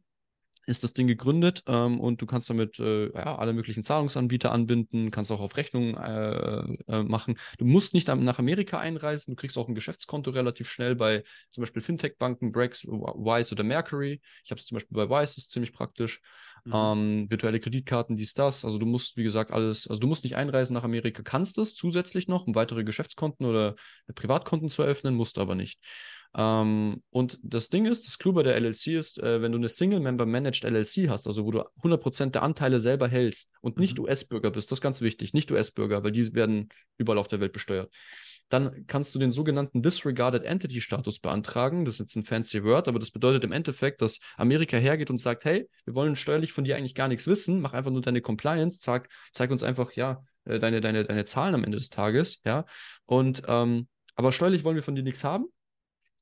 ist 0.69 0.83
das 0.83 0.93
Ding 0.93 1.07
gegründet 1.07 1.63
ähm, 1.67 1.99
und 1.99 2.21
du 2.21 2.25
kannst 2.25 2.49
damit 2.49 2.79
äh, 2.79 3.11
ja, 3.11 3.37
alle 3.37 3.53
möglichen 3.53 3.83
Zahlungsanbieter 3.83 4.51
anbinden, 4.51 5.09
kannst 5.09 5.31
auch 5.31 5.39
auf 5.39 5.57
Rechnungen 5.57 5.97
äh, 5.97 6.93
äh, 6.93 7.03
machen. 7.03 7.39
Du 7.57 7.65
musst 7.65 7.93
nicht 7.93 8.07
nach 8.07 8.39
Amerika 8.39 8.79
einreisen, 8.79 9.35
du 9.35 9.35
kriegst 9.35 9.57
auch 9.57 9.67
ein 9.67 9.75
Geschäftskonto 9.75 10.31
relativ 10.31 10.69
schnell 10.69 10.95
bei 10.95 11.23
zum 11.51 11.63
Beispiel 11.63 11.81
Fintech-Banken, 11.81 12.51
Brex, 12.51 12.85
Wise 12.85 13.53
oder 13.53 13.63
Mercury. 13.63 14.21
Ich 14.43 14.51
habe 14.51 14.59
es 14.59 14.65
zum 14.65 14.75
Beispiel 14.75 14.95
bei 14.95 15.09
Wise, 15.09 15.33
das 15.33 15.37
ist 15.37 15.51
ziemlich 15.51 15.73
praktisch. 15.73 16.21
Mhm. 16.65 16.71
Ähm, 16.73 17.31
virtuelle 17.31 17.59
Kreditkarten, 17.59 18.15
dies, 18.15 18.33
das. 18.33 18.63
Also 18.63 18.77
du 18.77 18.85
musst, 18.85 19.17
wie 19.17 19.23
gesagt, 19.23 19.51
alles, 19.51 19.87
also 19.87 19.99
du 19.99 20.07
musst 20.07 20.23
nicht 20.23 20.35
einreisen 20.35 20.73
nach 20.73 20.83
Amerika, 20.83 21.23
kannst 21.23 21.57
es 21.57 21.73
zusätzlich 21.73 22.27
noch, 22.27 22.47
um 22.47 22.55
weitere 22.55 22.83
Geschäftskonten 22.83 23.45
oder 23.45 23.75
Privatkonten 24.13 24.69
zu 24.69 24.83
eröffnen, 24.83 25.15
musst 25.15 25.37
aber 25.37 25.55
nicht. 25.55 25.79
Ähm, 26.35 27.01
und 27.09 27.39
das 27.41 27.69
Ding 27.69 27.85
ist, 27.85 28.05
das 28.05 28.19
Clou 28.19 28.33
bei 28.33 28.43
der 28.43 28.55
LLC 28.55 28.87
ist, 28.87 29.19
äh, 29.19 29.41
wenn 29.41 29.51
du 29.51 29.57
eine 29.57 29.69
Single-Member-Managed 29.69 30.63
LLC 30.63 31.09
hast, 31.09 31.25
also 31.25 31.45
wo 31.45 31.51
du 31.51 31.63
100% 31.81 32.31
der 32.31 32.43
Anteile 32.43 32.79
selber 32.79 33.07
hältst 33.07 33.49
und 33.61 33.79
nicht 33.79 33.97
mhm. 33.97 34.05
US-Bürger 34.05 34.51
bist, 34.51 34.71
das 34.71 34.77
ist 34.77 34.83
ganz 34.83 35.01
wichtig, 35.01 35.33
nicht 35.33 35.51
US-Bürger, 35.51 36.03
weil 36.03 36.11
die 36.11 36.33
werden 36.35 36.69
überall 36.97 37.17
auf 37.17 37.27
der 37.27 37.39
Welt 37.39 37.51
besteuert, 37.51 37.91
dann 38.49 38.85
kannst 38.85 39.13
du 39.13 39.19
den 39.19 39.31
sogenannten 39.31 39.81
Disregarded 39.81 40.43
Entity 40.43 40.81
Status 40.81 41.19
beantragen. 41.19 41.85
Das 41.85 41.95
ist 41.95 41.99
jetzt 41.99 42.15
ein 42.15 42.23
fancy 42.23 42.63
Word, 42.63 42.87
aber 42.87 42.97
das 42.97 43.11
bedeutet 43.11 43.43
im 43.43 43.51
Endeffekt, 43.51 44.01
dass 44.01 44.19
Amerika 44.37 44.77
hergeht 44.77 45.11
und 45.11 45.19
sagt, 45.19 45.45
hey, 45.45 45.69
wir 45.85 45.95
wollen 45.95 46.15
steuerlich 46.15 46.51
von 46.51 46.63
dir 46.63 46.75
eigentlich 46.75 46.95
gar 46.95 47.07
nichts 47.07 47.27
wissen, 47.27 47.61
mach 47.61 47.73
einfach 47.73 47.91
nur 47.91 48.01
deine 48.01 48.21
Compliance, 48.21 48.79
zeig, 48.79 49.07
zeig 49.33 49.51
uns 49.51 49.61
einfach, 49.63 49.93
ja, 49.93 50.23
äh, 50.45 50.59
deine, 50.59 50.81
deine, 50.81 51.03
deine 51.03 51.25
Zahlen 51.25 51.55
am 51.55 51.63
Ende 51.63 51.77
des 51.77 51.89
Tages, 51.89 52.41
ja. 52.43 52.65
Und 53.05 53.43
ähm, 53.47 53.87
aber 54.15 54.31
steuerlich 54.31 54.63
wollen 54.63 54.75
wir 54.75 54.83
von 54.83 54.95
dir 54.95 55.03
nichts 55.03 55.23
haben 55.23 55.45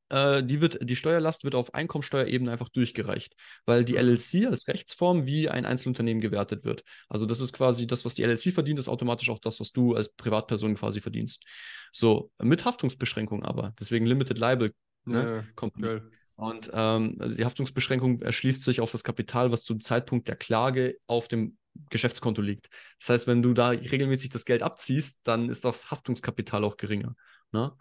äh, 0.09 0.43
die, 0.43 0.61
wird, 0.61 0.77
die 0.81 0.95
Steuerlast 0.95 1.43
wird 1.43 1.55
auf 1.55 1.73
Einkommensteuerebene 1.73 2.51
einfach 2.51 2.69
durchgereicht, 2.69 3.35
weil 3.65 3.85
die 3.85 3.95
LLC 3.95 4.47
als 4.47 4.67
Rechtsform 4.67 5.25
wie 5.25 5.49
ein 5.49 5.65
Einzelunternehmen 5.65 6.21
gewertet 6.21 6.63
wird. 6.63 6.83
Also 7.09 7.25
das 7.25 7.41
ist 7.41 7.53
quasi 7.53 7.87
das, 7.87 8.05
was 8.05 8.15
die 8.15 8.23
LLC 8.23 8.53
verdient, 8.53 8.79
ist 8.79 8.89
automatisch 8.89 9.29
auch 9.29 9.39
das, 9.39 9.59
was 9.59 9.71
du 9.71 9.95
als 9.95 10.09
Privatperson 10.09 10.75
quasi 10.75 11.01
verdienst. 11.01 11.45
So, 11.91 12.31
mit 12.41 12.65
Haftungsbeschränkung 12.65 13.43
aber. 13.43 13.73
Deswegen 13.79 14.05
Limited 14.05 14.37
Liable 14.37 14.73
ne, 15.05 15.23
ja, 15.23 15.43
kommt. 15.55 15.81
Geil. 15.81 16.09
Und 16.35 16.69
ähm, 16.71 17.17
die 17.37 17.45
Haftungsbeschränkung 17.45 18.21
erschließt 18.21 18.63
sich 18.63 18.79
auf 18.79 18.91
das 18.91 19.03
Kapital, 19.03 19.51
was 19.51 19.63
zum 19.63 19.81
Zeitpunkt 19.81 20.27
der 20.27 20.35
Klage 20.35 20.97
auf 21.07 21.27
dem 21.27 21.57
Geschäftskonto 21.89 22.41
liegt. 22.41 22.69
Das 22.99 23.09
heißt, 23.09 23.27
wenn 23.27 23.41
du 23.41 23.53
da 23.53 23.69
regelmäßig 23.69 24.29
das 24.29 24.45
Geld 24.45 24.61
abziehst, 24.61 25.21
dann 25.23 25.49
ist 25.49 25.65
das 25.65 25.89
Haftungskapital 25.89 26.63
auch 26.63 26.77
geringer. 26.77 27.15
Ne? 27.51 27.73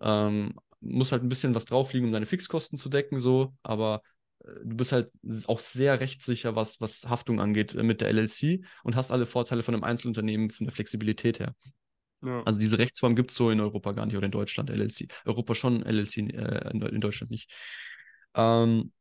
Ähm, 0.00 0.54
muss 0.84 1.12
halt 1.12 1.22
ein 1.22 1.28
bisschen 1.28 1.54
was 1.54 1.64
drauf 1.64 1.92
liegen, 1.92 2.06
um 2.06 2.12
deine 2.12 2.26
Fixkosten 2.26 2.78
zu 2.78 2.88
decken, 2.88 3.20
so, 3.20 3.54
aber 3.62 4.02
äh, 4.40 4.52
du 4.64 4.76
bist 4.76 4.92
halt 4.92 5.10
auch 5.46 5.58
sehr 5.58 6.00
rechtssicher, 6.00 6.56
was, 6.56 6.80
was 6.80 7.08
Haftung 7.08 7.40
angeht 7.40 7.74
äh, 7.74 7.82
mit 7.82 8.00
der 8.00 8.08
LLC 8.08 8.64
und 8.82 8.96
hast 8.96 9.12
alle 9.12 9.26
Vorteile 9.26 9.62
von 9.62 9.74
einem 9.74 9.84
Einzelunternehmen 9.84 10.50
von 10.50 10.66
der 10.66 10.74
Flexibilität 10.74 11.40
her. 11.40 11.54
Ja. 12.22 12.42
Also 12.44 12.58
diese 12.58 12.78
Rechtsform 12.78 13.16
gibt 13.16 13.30
es 13.30 13.36
so 13.36 13.50
in 13.50 13.60
Europa 13.60 13.92
gar 13.92 14.06
nicht 14.06 14.16
oder 14.16 14.26
in 14.26 14.32
Deutschland 14.32 14.70
LLC. 14.70 15.08
Europa 15.24 15.54
schon, 15.54 15.82
LLC 15.82 16.18
äh, 16.18 16.70
in, 16.70 17.00
Deutschland 17.00 17.30
nicht. 17.30 17.50
Ähm, 18.34 18.92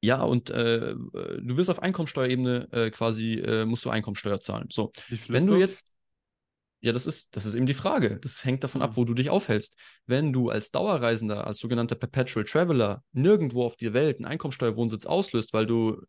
ja, 0.00 0.22
und 0.22 0.50
äh, 0.50 0.94
du 0.94 1.56
wirst 1.56 1.70
auf 1.70 1.82
Einkommensteuerebene 1.82 2.68
äh, 2.72 2.90
quasi, 2.90 3.34
äh, 3.34 3.64
musst 3.64 3.84
du 3.84 3.90
Einkommensteuer 3.90 4.38
zahlen. 4.38 4.68
So, 4.70 4.92
wenn 5.28 5.46
du 5.46 5.56
jetzt 5.56 5.96
ja, 6.84 6.92
das 6.92 7.06
ist, 7.06 7.34
das 7.34 7.46
ist 7.46 7.54
eben 7.54 7.64
die 7.64 7.72
Frage. 7.72 8.18
Das 8.20 8.44
hängt 8.44 8.62
davon 8.62 8.82
ab, 8.82 8.90
mhm. 8.90 8.96
wo 8.98 9.04
du 9.06 9.14
dich 9.14 9.30
aufhältst. 9.30 9.74
Wenn 10.06 10.34
du 10.34 10.50
als 10.50 10.70
Dauerreisender, 10.70 11.46
als 11.46 11.58
sogenannter 11.58 11.94
Perpetual 11.94 12.44
Traveler 12.44 13.02
nirgendwo 13.12 13.64
auf 13.64 13.76
der 13.76 13.94
Welt 13.94 14.18
einen 14.18 14.26
Einkommensteuerwohnsitz 14.26 15.06
auslöst, 15.06 15.54
weil 15.54 15.64
du 15.64 16.02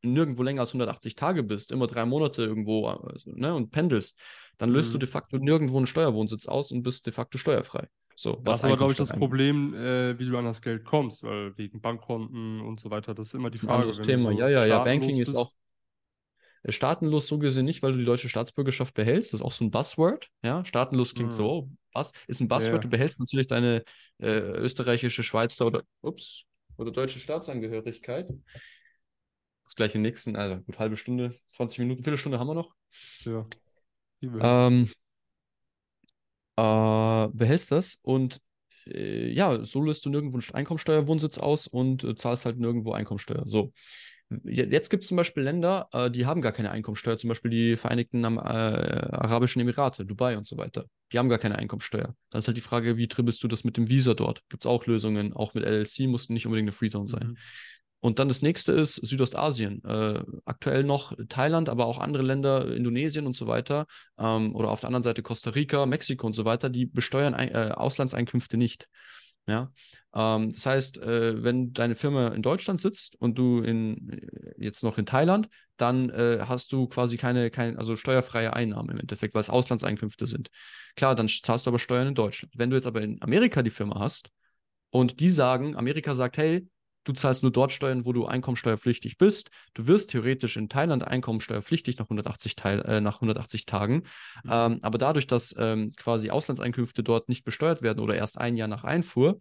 nirgendwo 0.00 0.42
länger 0.42 0.62
als 0.62 0.70
180 0.70 1.16
Tage 1.16 1.42
bist, 1.42 1.70
immer 1.70 1.86
drei 1.86 2.06
Monate 2.06 2.42
irgendwo 2.42 2.86
also, 2.86 3.30
ne, 3.30 3.54
und 3.54 3.72
pendelst, 3.72 4.18
dann 4.56 4.70
löst 4.70 4.88
mhm. 4.88 4.92
du 4.94 4.98
de 5.00 5.08
facto 5.08 5.36
nirgendwo 5.36 5.76
einen 5.76 5.86
Steuerwohnsitz 5.86 6.46
aus 6.46 6.72
und 6.72 6.82
bist 6.82 7.04
de 7.04 7.12
facto 7.12 7.36
steuerfrei. 7.36 7.88
So, 8.16 8.40
das 8.42 8.60
ist 8.60 8.64
aber, 8.64 8.78
glaube 8.78 8.92
ich, 8.92 8.98
das 8.98 9.12
Problem, 9.12 9.74
äh, 9.74 10.18
wie 10.18 10.26
du 10.26 10.38
an 10.38 10.46
das 10.46 10.62
Geld 10.62 10.86
kommst, 10.86 11.24
weil 11.24 11.56
wegen 11.58 11.82
Bankkonten 11.82 12.62
und 12.62 12.80
so 12.80 12.90
weiter, 12.90 13.14
das 13.14 13.28
ist 13.28 13.34
immer 13.34 13.50
die 13.50 13.58
Frage. 13.58 13.86
Das 13.86 14.00
Thema, 14.00 14.32
so 14.32 14.38
ja, 14.38 14.48
ja, 14.48 14.64
ja, 14.64 14.82
Banking 14.82 15.18
ist 15.18 15.34
auch 15.34 15.52
staatenlos 16.68 17.26
so 17.26 17.38
gesehen 17.38 17.64
nicht, 17.64 17.82
weil 17.82 17.92
du 17.92 17.98
die 17.98 18.04
deutsche 18.04 18.28
Staatsbürgerschaft 18.28 18.94
behältst. 18.94 19.32
Das 19.32 19.40
ist 19.40 19.44
auch 19.44 19.52
so 19.52 19.64
ein 19.64 19.70
Buzzword. 19.70 20.28
Ja, 20.42 20.64
staatenlos 20.64 21.14
klingt 21.14 21.32
mhm. 21.32 21.36
so, 21.36 21.70
was 21.92 22.12
ist 22.26 22.40
ein 22.40 22.48
Buzzword? 22.48 22.76
Ja. 22.76 22.80
Du 22.80 22.88
behältst 22.88 23.18
natürlich 23.18 23.46
deine 23.46 23.84
äh, 24.18 24.28
österreichische, 24.28 25.22
Schweizer 25.22 25.66
oder, 25.66 25.82
ups, 26.02 26.44
oder 26.76 26.90
deutsche 26.90 27.18
Staatsangehörigkeit. 27.18 28.28
Das 29.64 29.74
gleiche 29.74 29.98
nächsten, 29.98 30.36
also 30.36 30.58
gut, 30.62 30.78
halbe 30.78 30.96
Stunde, 30.96 31.34
20 31.50 31.78
Minuten, 31.80 32.04
Viertelstunde 32.04 32.38
haben 32.38 32.48
wir 32.48 32.54
noch. 32.54 32.74
Ja. 33.20 33.46
Ähm, 34.22 34.88
äh, 36.56 37.28
behältst 37.32 37.72
das 37.72 37.98
und 38.02 38.40
äh, 38.86 39.32
ja, 39.32 39.64
so 39.64 39.80
löst 39.82 40.04
du 40.04 40.10
nirgendwo 40.10 40.38
einen 40.38 40.54
Einkommensteuerwohnsitz 40.54 41.38
aus 41.38 41.66
und 41.66 42.04
äh, 42.04 42.14
zahlst 42.14 42.44
halt 42.44 42.58
nirgendwo 42.58 42.92
Einkommensteuer. 42.92 43.44
So. 43.46 43.72
Jetzt 44.44 44.90
gibt 44.90 45.02
es 45.02 45.08
zum 45.08 45.16
Beispiel 45.16 45.42
Länder, 45.42 45.88
äh, 45.92 46.10
die 46.10 46.26
haben 46.26 46.40
gar 46.40 46.52
keine 46.52 46.70
Einkommensteuer, 46.70 47.16
zum 47.16 47.28
Beispiel 47.28 47.50
die 47.50 47.76
Vereinigten 47.76 48.24
äh, 48.24 48.28
Arabischen 48.28 49.60
Emirate, 49.60 50.04
Dubai 50.04 50.36
und 50.36 50.46
so 50.46 50.56
weiter. 50.56 50.86
Die 51.12 51.18
haben 51.18 51.28
gar 51.28 51.38
keine 51.38 51.56
Einkommensteuer. 51.56 52.14
Dann 52.30 52.38
ist 52.38 52.46
halt 52.46 52.56
die 52.56 52.62
Frage, 52.62 52.96
wie 52.96 53.08
dribbelst 53.08 53.42
du 53.42 53.48
das 53.48 53.64
mit 53.64 53.76
dem 53.76 53.88
Visa 53.88 54.14
dort? 54.14 54.42
Gibt 54.48 54.64
es 54.64 54.66
auch 54.66 54.86
Lösungen, 54.86 55.32
auch 55.32 55.54
mit 55.54 55.64
LLC 55.64 56.08
muss 56.08 56.28
nicht 56.28 56.46
unbedingt 56.46 56.66
eine 56.66 56.72
Freezone 56.72 57.08
sein. 57.08 57.28
Mhm. 57.28 57.36
Und 58.04 58.18
dann 58.18 58.26
das 58.26 58.42
nächste 58.42 58.72
ist 58.72 58.96
Südostasien. 58.96 59.84
Äh, 59.84 60.24
aktuell 60.44 60.82
noch 60.82 61.16
Thailand, 61.28 61.68
aber 61.68 61.86
auch 61.86 61.98
andere 61.98 62.24
Länder, 62.24 62.74
Indonesien 62.74 63.26
und 63.26 63.34
so 63.34 63.46
weiter. 63.46 63.86
Ähm, 64.18 64.56
oder 64.56 64.70
auf 64.70 64.80
der 64.80 64.88
anderen 64.88 65.04
Seite 65.04 65.22
Costa 65.22 65.50
Rica, 65.50 65.86
Mexiko 65.86 66.26
und 66.26 66.32
so 66.32 66.44
weiter, 66.44 66.68
die 66.68 66.86
besteuern 66.86 67.34
äh, 67.34 67.72
Auslandseinkünfte 67.72 68.56
nicht. 68.56 68.88
Ja, 69.48 69.72
ähm, 70.14 70.50
das 70.50 70.66
heißt, 70.66 70.98
äh, 70.98 71.42
wenn 71.42 71.72
deine 71.72 71.96
Firma 71.96 72.28
in 72.28 72.42
Deutschland 72.42 72.80
sitzt 72.80 73.16
und 73.20 73.36
du 73.36 73.60
in, 73.60 74.10
äh, 74.10 74.54
jetzt 74.56 74.84
noch 74.84 74.98
in 74.98 75.06
Thailand, 75.06 75.48
dann 75.76 76.10
äh, 76.10 76.44
hast 76.46 76.72
du 76.72 76.86
quasi 76.86 77.16
keine, 77.16 77.50
keine, 77.50 77.76
also 77.76 77.96
steuerfreie 77.96 78.52
Einnahmen 78.52 78.90
im 78.90 79.00
Endeffekt, 79.00 79.34
weil 79.34 79.40
es 79.40 79.50
Auslandseinkünfte 79.50 80.28
sind. 80.28 80.48
Klar, 80.94 81.16
dann 81.16 81.28
zahlst 81.28 81.66
du 81.66 81.70
aber 81.70 81.80
Steuern 81.80 82.06
in 82.08 82.14
Deutschland. 82.14 82.54
Wenn 82.56 82.70
du 82.70 82.76
jetzt 82.76 82.86
aber 82.86 83.02
in 83.02 83.20
Amerika 83.20 83.62
die 83.62 83.70
Firma 83.70 83.98
hast 83.98 84.30
und 84.90 85.18
die 85.20 85.30
sagen, 85.30 85.76
Amerika 85.76 86.14
sagt, 86.14 86.36
hey, 86.36 86.68
du 87.04 87.12
zahlst 87.12 87.42
nur 87.42 87.52
dort 87.52 87.72
Steuern, 87.72 88.04
wo 88.04 88.12
du 88.12 88.26
einkommensteuerpflichtig 88.26 89.18
bist. 89.18 89.50
Du 89.74 89.86
wirst 89.86 90.10
theoretisch 90.10 90.56
in 90.56 90.68
Thailand 90.68 91.06
einkommensteuerpflichtig 91.06 91.98
nach 91.98 92.06
180, 92.06 92.56
Teil, 92.56 92.80
äh, 92.82 93.00
nach 93.00 93.16
180 93.16 93.66
Tagen. 93.66 94.04
Mhm. 94.44 94.50
Ähm, 94.50 94.78
aber 94.82 94.98
dadurch, 94.98 95.26
dass 95.26 95.54
ähm, 95.58 95.92
quasi 95.96 96.30
Auslandseinkünfte 96.30 97.02
dort 97.02 97.28
nicht 97.28 97.44
besteuert 97.44 97.82
werden 97.82 98.00
oder 98.00 98.14
erst 98.14 98.38
ein 98.38 98.56
Jahr 98.56 98.68
nach 98.68 98.84
Einfuhr, 98.84 99.38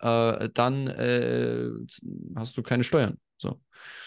äh, 0.00 0.48
dann 0.52 0.88
äh, 0.88 1.70
hast 2.36 2.56
du 2.56 2.62
keine 2.62 2.84
Steuern. 2.84 3.18
So. 3.38 3.60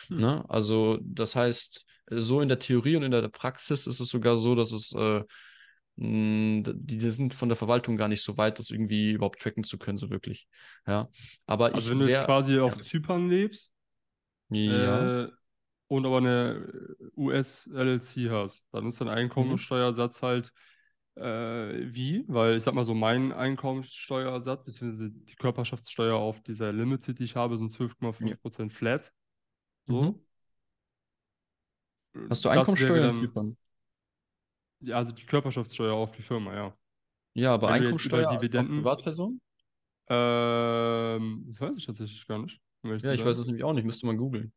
Mhm. 0.09 0.17
Ne? 0.19 0.45
Also 0.49 0.99
das 1.01 1.35
heißt, 1.35 1.85
so 2.09 2.41
in 2.41 2.47
der 2.47 2.59
Theorie 2.59 2.95
und 2.95 3.03
in 3.03 3.11
der 3.11 3.27
Praxis 3.27 3.87
ist 3.87 3.99
es 3.99 4.09
sogar 4.09 4.37
so, 4.37 4.55
dass 4.55 4.71
es 4.71 4.93
äh, 4.93 5.23
die 5.99 6.99
sind 7.11 7.33
von 7.33 7.49
der 7.49 7.55
Verwaltung 7.55 7.97
gar 7.97 8.07
nicht 8.07 8.21
so 8.21 8.37
weit, 8.37 8.59
das 8.59 8.69
irgendwie 8.69 9.13
überhaupt 9.13 9.41
tracken 9.41 9.63
zu 9.63 9.79
können, 9.79 9.97
so 9.97 10.11
wirklich. 10.11 10.47
Ja. 10.85 11.09
Aber 11.47 11.73
also 11.73 11.89
wenn 11.89 11.99
du 11.99 12.07
jetzt 12.07 12.25
quasi 12.25 12.55
ja. 12.55 12.63
auf 12.63 12.77
Zypern 12.83 13.29
lebst 13.29 13.71
ja. 14.49 15.23
Äh, 15.23 15.31
und 15.87 16.05
aber 16.05 16.17
eine 16.17 16.95
US-LLC 17.15 18.29
hast, 18.29 18.67
dann 18.71 18.87
ist 18.87 19.01
dein 19.01 19.09
Einkommensteuersatz 19.09 20.21
mhm. 20.21 20.25
halt 20.25 20.53
äh, 21.15 21.93
wie? 21.93 22.25
Weil 22.27 22.57
ich 22.57 22.63
sag 22.63 22.75
mal 22.75 22.85
so, 22.85 22.93
mein 22.93 23.31
Einkommensteuersatz, 23.31 24.63
beziehungsweise 24.65 25.09
die 25.09 25.35
Körperschaftssteuer 25.35 26.15
auf 26.15 26.41
dieser 26.43 26.71
Limited, 26.71 27.17
die 27.17 27.23
ich 27.23 27.35
habe, 27.35 27.57
sind 27.57 27.71
12,5% 27.71 28.61
ja. 28.61 28.69
flat. 28.69 29.11
So. 29.87 30.21
Mhm. 32.13 32.27
Hast 32.29 32.45
du 32.45 32.49
Einkommensteuer 32.49 33.09
in 33.09 33.17
Zypern? 33.17 33.57
Ja, 34.79 34.97
also 34.97 35.11
die 35.11 35.25
Körperschaftssteuer 35.25 35.93
auf 35.93 36.11
die 36.11 36.21
Firma, 36.21 36.53
ja. 36.53 36.77
Ja, 37.33 37.53
aber 37.53 37.67
Wenn 37.67 37.75
Einkommensteuer 37.75 38.29
als 38.29 38.49
Privatperson? 38.49 39.41
Ähm, 40.09 41.43
das 41.47 41.61
weiß 41.61 41.77
ich 41.77 41.85
tatsächlich 41.85 42.25
gar 42.27 42.39
nicht. 42.39 42.59
Ja, 42.83 43.13
ich 43.13 43.25
weiß 43.25 43.37
es 43.37 43.45
nämlich 43.45 43.63
auch 43.63 43.73
nicht, 43.73 43.85
müsste 43.85 44.05
man 44.05 44.17
googeln. 44.17 44.53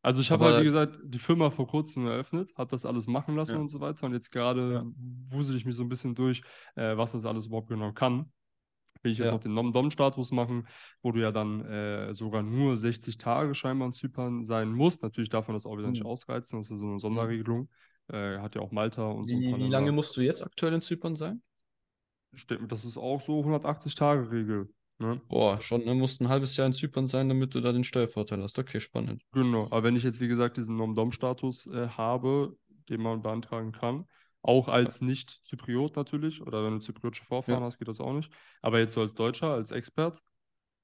Also 0.00 0.20
ich 0.20 0.30
habe 0.30 0.44
halt, 0.44 0.60
wie 0.60 0.64
gesagt, 0.64 0.98
die 1.02 1.18
Firma 1.18 1.50
vor 1.50 1.66
kurzem 1.66 2.06
eröffnet, 2.06 2.52
habe 2.56 2.70
das 2.70 2.84
alles 2.84 3.06
machen 3.06 3.36
lassen 3.36 3.54
ja. 3.54 3.58
und 3.58 3.68
so 3.68 3.80
weiter. 3.80 4.06
Und 4.06 4.12
jetzt 4.12 4.30
gerade 4.30 4.72
ja. 4.74 4.84
wusel 5.28 5.56
ich 5.56 5.64
mich 5.64 5.74
so 5.74 5.82
ein 5.82 5.88
bisschen 5.88 6.14
durch, 6.14 6.42
äh, 6.76 6.96
was 6.96 7.12
das 7.12 7.24
alles 7.24 7.46
überhaupt 7.46 7.68
genau 7.68 7.92
kann. 7.92 8.32
Will 9.02 9.12
ich 9.12 9.18
jetzt 9.18 9.26
ja. 9.26 9.32
noch 9.32 9.40
den 9.40 9.54
Nom-Dom-Status 9.54 10.30
machen, 10.32 10.66
wo 11.02 11.12
du 11.12 11.20
ja 11.20 11.30
dann 11.30 11.64
äh, 11.64 12.14
sogar 12.14 12.42
nur 12.42 12.76
60 12.76 13.18
Tage 13.18 13.54
scheinbar 13.54 13.86
in 13.86 13.92
Zypern 13.92 14.44
sein 14.44 14.72
musst. 14.72 15.02
Natürlich 15.02 15.30
darf 15.30 15.48
man 15.48 15.54
das 15.54 15.66
auch 15.66 15.76
wieder 15.76 15.86
mhm. 15.86 15.92
nicht 15.92 16.04
ausreizen, 16.04 16.60
das 16.60 16.70
ist 16.70 16.78
so 16.78 16.86
eine 16.86 16.98
Sonderregelung. 16.98 17.68
Äh, 18.12 18.38
hat 18.38 18.54
ja 18.54 18.62
auch 18.62 18.70
Malta 18.70 19.06
und 19.06 19.28
so. 19.28 19.36
Wie, 19.36 19.54
wie 19.56 19.68
lange 19.68 19.92
musst 19.92 20.16
du 20.16 20.20
jetzt 20.20 20.42
aktuell 20.42 20.74
in 20.74 20.80
Zypern 20.80 21.14
sein? 21.14 21.42
Das 22.68 22.84
ist 22.84 22.96
auch 22.96 23.22
so 23.22 23.40
180-Tage-Regel. 23.40 24.68
Ne? 24.98 25.20
Boah, 25.28 25.60
schon, 25.60 25.84
ne? 25.84 25.94
Musst 25.94 26.20
ein 26.20 26.28
halbes 26.28 26.56
Jahr 26.56 26.66
in 26.66 26.72
Zypern 26.72 27.06
sein, 27.06 27.28
damit 27.28 27.54
du 27.54 27.60
da 27.60 27.72
den 27.72 27.84
Steuervorteil 27.84 28.42
hast. 28.42 28.58
Okay, 28.58 28.80
spannend. 28.80 29.22
Genau, 29.32 29.66
aber 29.66 29.84
wenn 29.84 29.96
ich 29.96 30.02
jetzt, 30.02 30.20
wie 30.20 30.28
gesagt, 30.28 30.56
diesen 30.56 30.76
Nom-Dom-Status 30.76 31.68
äh, 31.68 31.88
habe, 31.88 32.56
den 32.88 33.02
man 33.02 33.22
beantragen 33.22 33.72
kann, 33.72 34.06
auch 34.42 34.68
als. 34.68 35.00
Nicht-Zypriot 35.00 35.96
natürlich, 35.96 36.40
oder 36.40 36.64
wenn 36.64 36.74
du 36.74 36.78
zypriotische 36.80 37.24
Vorfahren 37.24 37.60
ja. 37.60 37.66
hast, 37.66 37.78
geht 37.78 37.88
das 37.88 38.00
auch 38.00 38.12
nicht. 38.12 38.32
Aber 38.62 38.78
jetzt 38.78 38.94
so 38.94 39.00
als 39.00 39.14
Deutscher, 39.14 39.52
als 39.52 39.70
Expert, 39.70 40.20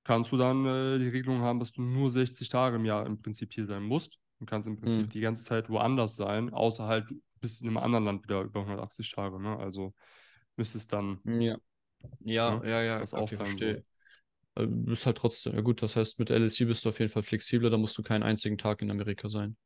kannst 0.05 0.33
du 0.33 0.37
dann 0.37 0.65
äh, 0.67 0.99
die 0.99 1.09
Regelung 1.09 1.41
haben, 1.41 1.59
dass 1.59 1.73
du 1.73 1.83
nur 1.83 2.11
60 2.11 2.49
Tage 2.49 2.77
im 2.77 2.85
Jahr 2.85 3.07
im 3.07 3.21
Prinzip 3.21 3.53
hier 3.53 3.67
sein 3.67 3.83
musst. 3.83 4.19
Du 4.45 4.51
kannst 4.51 4.69
im 4.69 4.77
Prinzip 4.77 5.07
mhm. 5.07 5.09
die 5.09 5.21
ganze 5.21 5.43
Zeit 5.43 5.71
woanders 5.71 6.17
sein, 6.17 6.53
außer 6.53 6.87
halt 6.87 7.11
du 7.11 7.21
bist 7.41 7.63
in 7.63 7.69
einem 7.69 7.79
anderen 7.79 8.05
Land 8.05 8.25
wieder 8.25 8.43
über 8.43 8.61
180 8.61 9.11
Tage. 9.11 9.41
Ne? 9.41 9.57
Also 9.57 9.95
müsstest 10.57 10.93
dann. 10.93 11.21
Ja. 11.25 11.57
Ja, 12.21 12.59
ne, 12.59 12.69
ja, 12.69 12.83
ja, 12.83 12.99
das 12.99 13.15
okay, 13.15 13.37
verstehe. 13.37 13.83
So. 14.55 14.63
Äh, 14.63 14.67
bist 14.67 15.07
halt 15.07 15.17
trotzdem, 15.17 15.55
ja 15.55 15.63
gut, 15.63 15.81
das 15.81 15.97
heißt, 15.97 16.19
mit 16.19 16.29
LSU 16.29 16.67
bist 16.67 16.85
du 16.85 16.91
auf 16.91 16.99
jeden 16.99 17.11
Fall 17.11 17.23
flexibler, 17.23 17.71
da 17.71 17.79
musst 17.79 17.97
du 17.97 18.03
keinen 18.03 18.23
einzigen 18.23 18.59
Tag 18.59 18.83
in 18.83 18.91
Amerika 18.91 19.31
sein. 19.31 19.57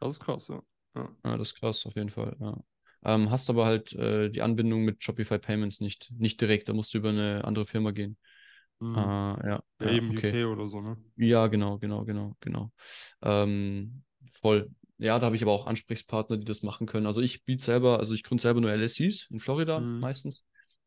Das 0.00 0.10
ist 0.10 0.20
krass, 0.20 0.48
ja. 0.48 0.62
Ja, 0.94 1.08
ja 1.24 1.36
das 1.38 1.48
ist 1.48 1.54
krass, 1.54 1.86
auf 1.86 1.96
jeden 1.96 2.10
Fall, 2.10 2.36
ja. 2.38 2.58
Ähm, 3.04 3.30
hast 3.30 3.48
aber 3.48 3.64
halt 3.64 3.94
äh, 3.94 4.28
die 4.28 4.42
Anbindung 4.42 4.84
mit 4.84 5.02
Shopify 5.02 5.38
Payments 5.38 5.80
nicht, 5.80 6.12
nicht 6.18 6.40
direkt, 6.42 6.68
da 6.68 6.74
musst 6.74 6.92
du 6.92 6.98
über 6.98 7.08
eine 7.08 7.42
andere 7.44 7.64
Firma 7.64 7.92
gehen. 7.92 8.18
Mhm. 8.80 8.96
Äh, 8.96 8.98
ja, 8.98 9.46
ja, 9.46 9.62
ja, 9.80 9.90
eben 9.90 10.10
okay. 10.10 10.44
UK 10.44 10.52
oder 10.52 10.68
so, 10.68 10.82
ne? 10.82 10.96
Ja, 11.16 11.46
genau, 11.46 11.78
genau, 11.78 12.04
genau, 12.04 12.36
genau. 12.40 12.70
Ähm, 13.22 14.02
voll. 14.26 14.70
Ja, 14.98 15.18
da 15.18 15.26
habe 15.26 15.36
ich 15.36 15.42
aber 15.42 15.52
auch 15.52 15.66
Ansprechpartner, 15.66 16.36
die 16.36 16.44
das 16.44 16.62
machen 16.62 16.86
können. 16.86 17.06
Also 17.06 17.20
ich 17.20 17.44
biete 17.44 17.64
selber, 17.64 18.00
also 18.00 18.14
ich 18.14 18.24
gründe 18.24 18.42
selber 18.42 18.60
nur 18.60 18.72
LSCs 18.72 19.28
in 19.30 19.38
Florida 19.38 19.78
mhm. 19.78 20.00
meistens. 20.00 20.44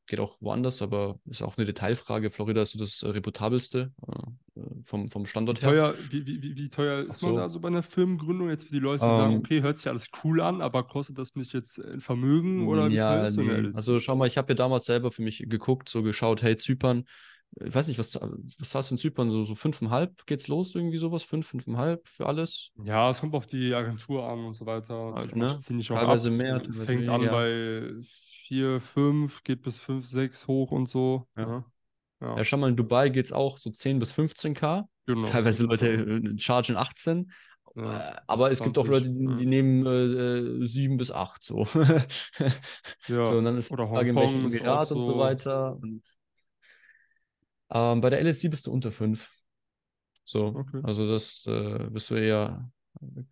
Geht 0.08 0.20
auch 0.20 0.42
woanders, 0.42 0.82
aber 0.82 1.20
ist 1.26 1.42
auch 1.42 1.58
eine 1.58 1.66
Detailfrage. 1.66 2.30
Florida 2.30 2.62
ist 2.64 2.72
so 2.72 2.80
das 2.80 3.04
äh, 3.04 3.10
reputabelste 3.10 3.94
äh, 4.06 4.60
äh, 4.60 4.64
vom, 4.84 5.08
vom 5.08 5.26
Standort 5.26 5.62
wie 5.62 5.66
teuer, 5.66 5.94
her. 5.94 5.96
Wie, 6.10 6.26
wie, 6.26 6.56
wie 6.56 6.70
teuer 6.70 7.08
ist 7.08 7.20
so. 7.20 7.28
man 7.28 7.36
da 7.38 7.50
so 7.50 7.62
bei 7.62 7.70
einer 7.70 7.84
Firmengründung? 7.84 8.50
Jetzt 8.50 8.66
für 8.66 8.74
die 8.74 8.80
Leute, 8.80 9.06
die 9.06 9.10
um, 9.10 9.16
sagen, 9.16 9.34
ähm. 9.34 9.40
okay, 9.40 9.62
hört 9.62 9.78
sich 9.78 9.88
alles 9.88 10.10
cool 10.24 10.42
an, 10.42 10.62
aber 10.62 10.84
kostet 10.84 11.18
das 11.18 11.36
mich 11.36 11.54
jetzt 11.54 11.80
ein 11.80 12.02
Vermögen 12.02 12.68
oder 12.68 12.90
wie 12.90 12.96
ja, 12.96 13.16
teuer 13.16 13.28
ist 13.28 13.34
so 13.36 13.42
eine 13.42 13.72
Also 13.76 14.00
schau 14.02 14.16
mal, 14.18 14.28
ich 14.28 14.38
habe 14.38 14.52
ja 14.52 14.56
damals 14.56 14.86
selber 14.86 15.12
für 15.12 15.22
mich 15.22 15.46
geguckt, 15.48 15.88
so 15.88 16.04
geschaut, 16.04 16.42
hey, 16.42 16.58
Zypern, 16.58 17.06
ich 17.60 17.76
weiß 17.76 17.88
nicht, 17.88 18.00
was, 18.00 18.18
was 18.60 18.76
hast 18.76 18.92
du 18.92 18.96
in 18.96 18.98
Zypern? 18.98 19.30
So, 19.30 19.44
so 19.44 19.56
fünfeinhalb 19.56 20.26
geht's 20.26 20.48
los, 20.48 20.74
irgendwie 20.74 20.98
sowas? 20.98 21.24
Fünf, 21.24 21.48
fünfeinhalb 21.48 22.08
für 22.08 22.26
alles? 22.26 22.72
Ja, 22.84 23.10
es 23.10 23.20
kommt 23.20 23.36
auf 23.36 23.48
die 23.48 23.74
Agentur 23.74 24.28
an 24.28 24.46
und 24.46 24.54
so 24.54 24.66
weiter. 24.66 25.16
Also, 25.16 25.36
ne? 25.36 25.60
Teilweise 25.60 26.30
ab. 26.30 26.34
mehr. 26.34 26.62
Fängt 26.74 27.10
an 27.10 27.24
ja. 27.24 27.32
bei 27.32 27.92
vier, 28.48 28.80
fünf, 28.80 29.44
geht 29.44 29.62
bis 29.62 29.78
fünf, 29.78 30.06
sechs 30.06 30.48
hoch 30.48 30.72
und 30.72 30.88
so. 30.88 31.28
Ja. 31.36 31.48
ja. 31.48 31.66
Ja, 32.22 32.38
ja 32.38 32.44
schau 32.44 32.58
mal, 32.58 32.70
in 32.70 32.76
Dubai 32.76 33.10
geht 33.10 33.26
es 33.26 33.34
auch 33.34 33.58
so 33.58 33.70
10 33.70 34.00
bis 34.00 34.14
15k. 34.14 34.86
Genau. 35.08 35.28
Teilweise 35.28 35.66
Leute 35.66 35.88
äh, 35.88 36.38
chargen 36.38 36.78
18. 36.78 37.32
Ja, 37.76 38.10
äh, 38.10 38.16
aber 38.28 38.52
es 38.52 38.60
20, 38.60 38.66
gibt 38.66 38.78
auch 38.78 38.90
Leute, 38.90 39.10
die, 39.10 39.38
die 39.38 39.46
nehmen 39.46 39.86
äh, 40.62 40.68
7 40.68 40.98
bis 40.98 41.12
8 41.12 41.44
so. 41.44 41.66
ja. 43.08 43.26
so. 43.26 43.38
Und 43.38 43.46
dann 43.46 43.58
ist 43.58 43.72
Oder 43.72 43.86
die 43.86 43.90
Frage, 43.90 44.10
in 44.12 44.16
welchem 44.16 44.46
Emirat 44.46 44.92
und 44.92 45.02
so 45.02 45.18
weiter. 45.18 45.78
Und 45.82 46.02
ähm, 47.72 48.02
bei 48.02 48.10
der 48.10 48.22
LSD 48.22 48.50
bist 48.50 48.68
du 48.68 48.72
unter 48.72 48.92
5. 48.92 49.30
So, 50.24 50.48
okay. 50.48 50.82
also 50.84 51.08
das 51.08 51.46
äh, 51.48 51.88
bist 51.90 52.10
du 52.10 52.16
eher, 52.16 52.72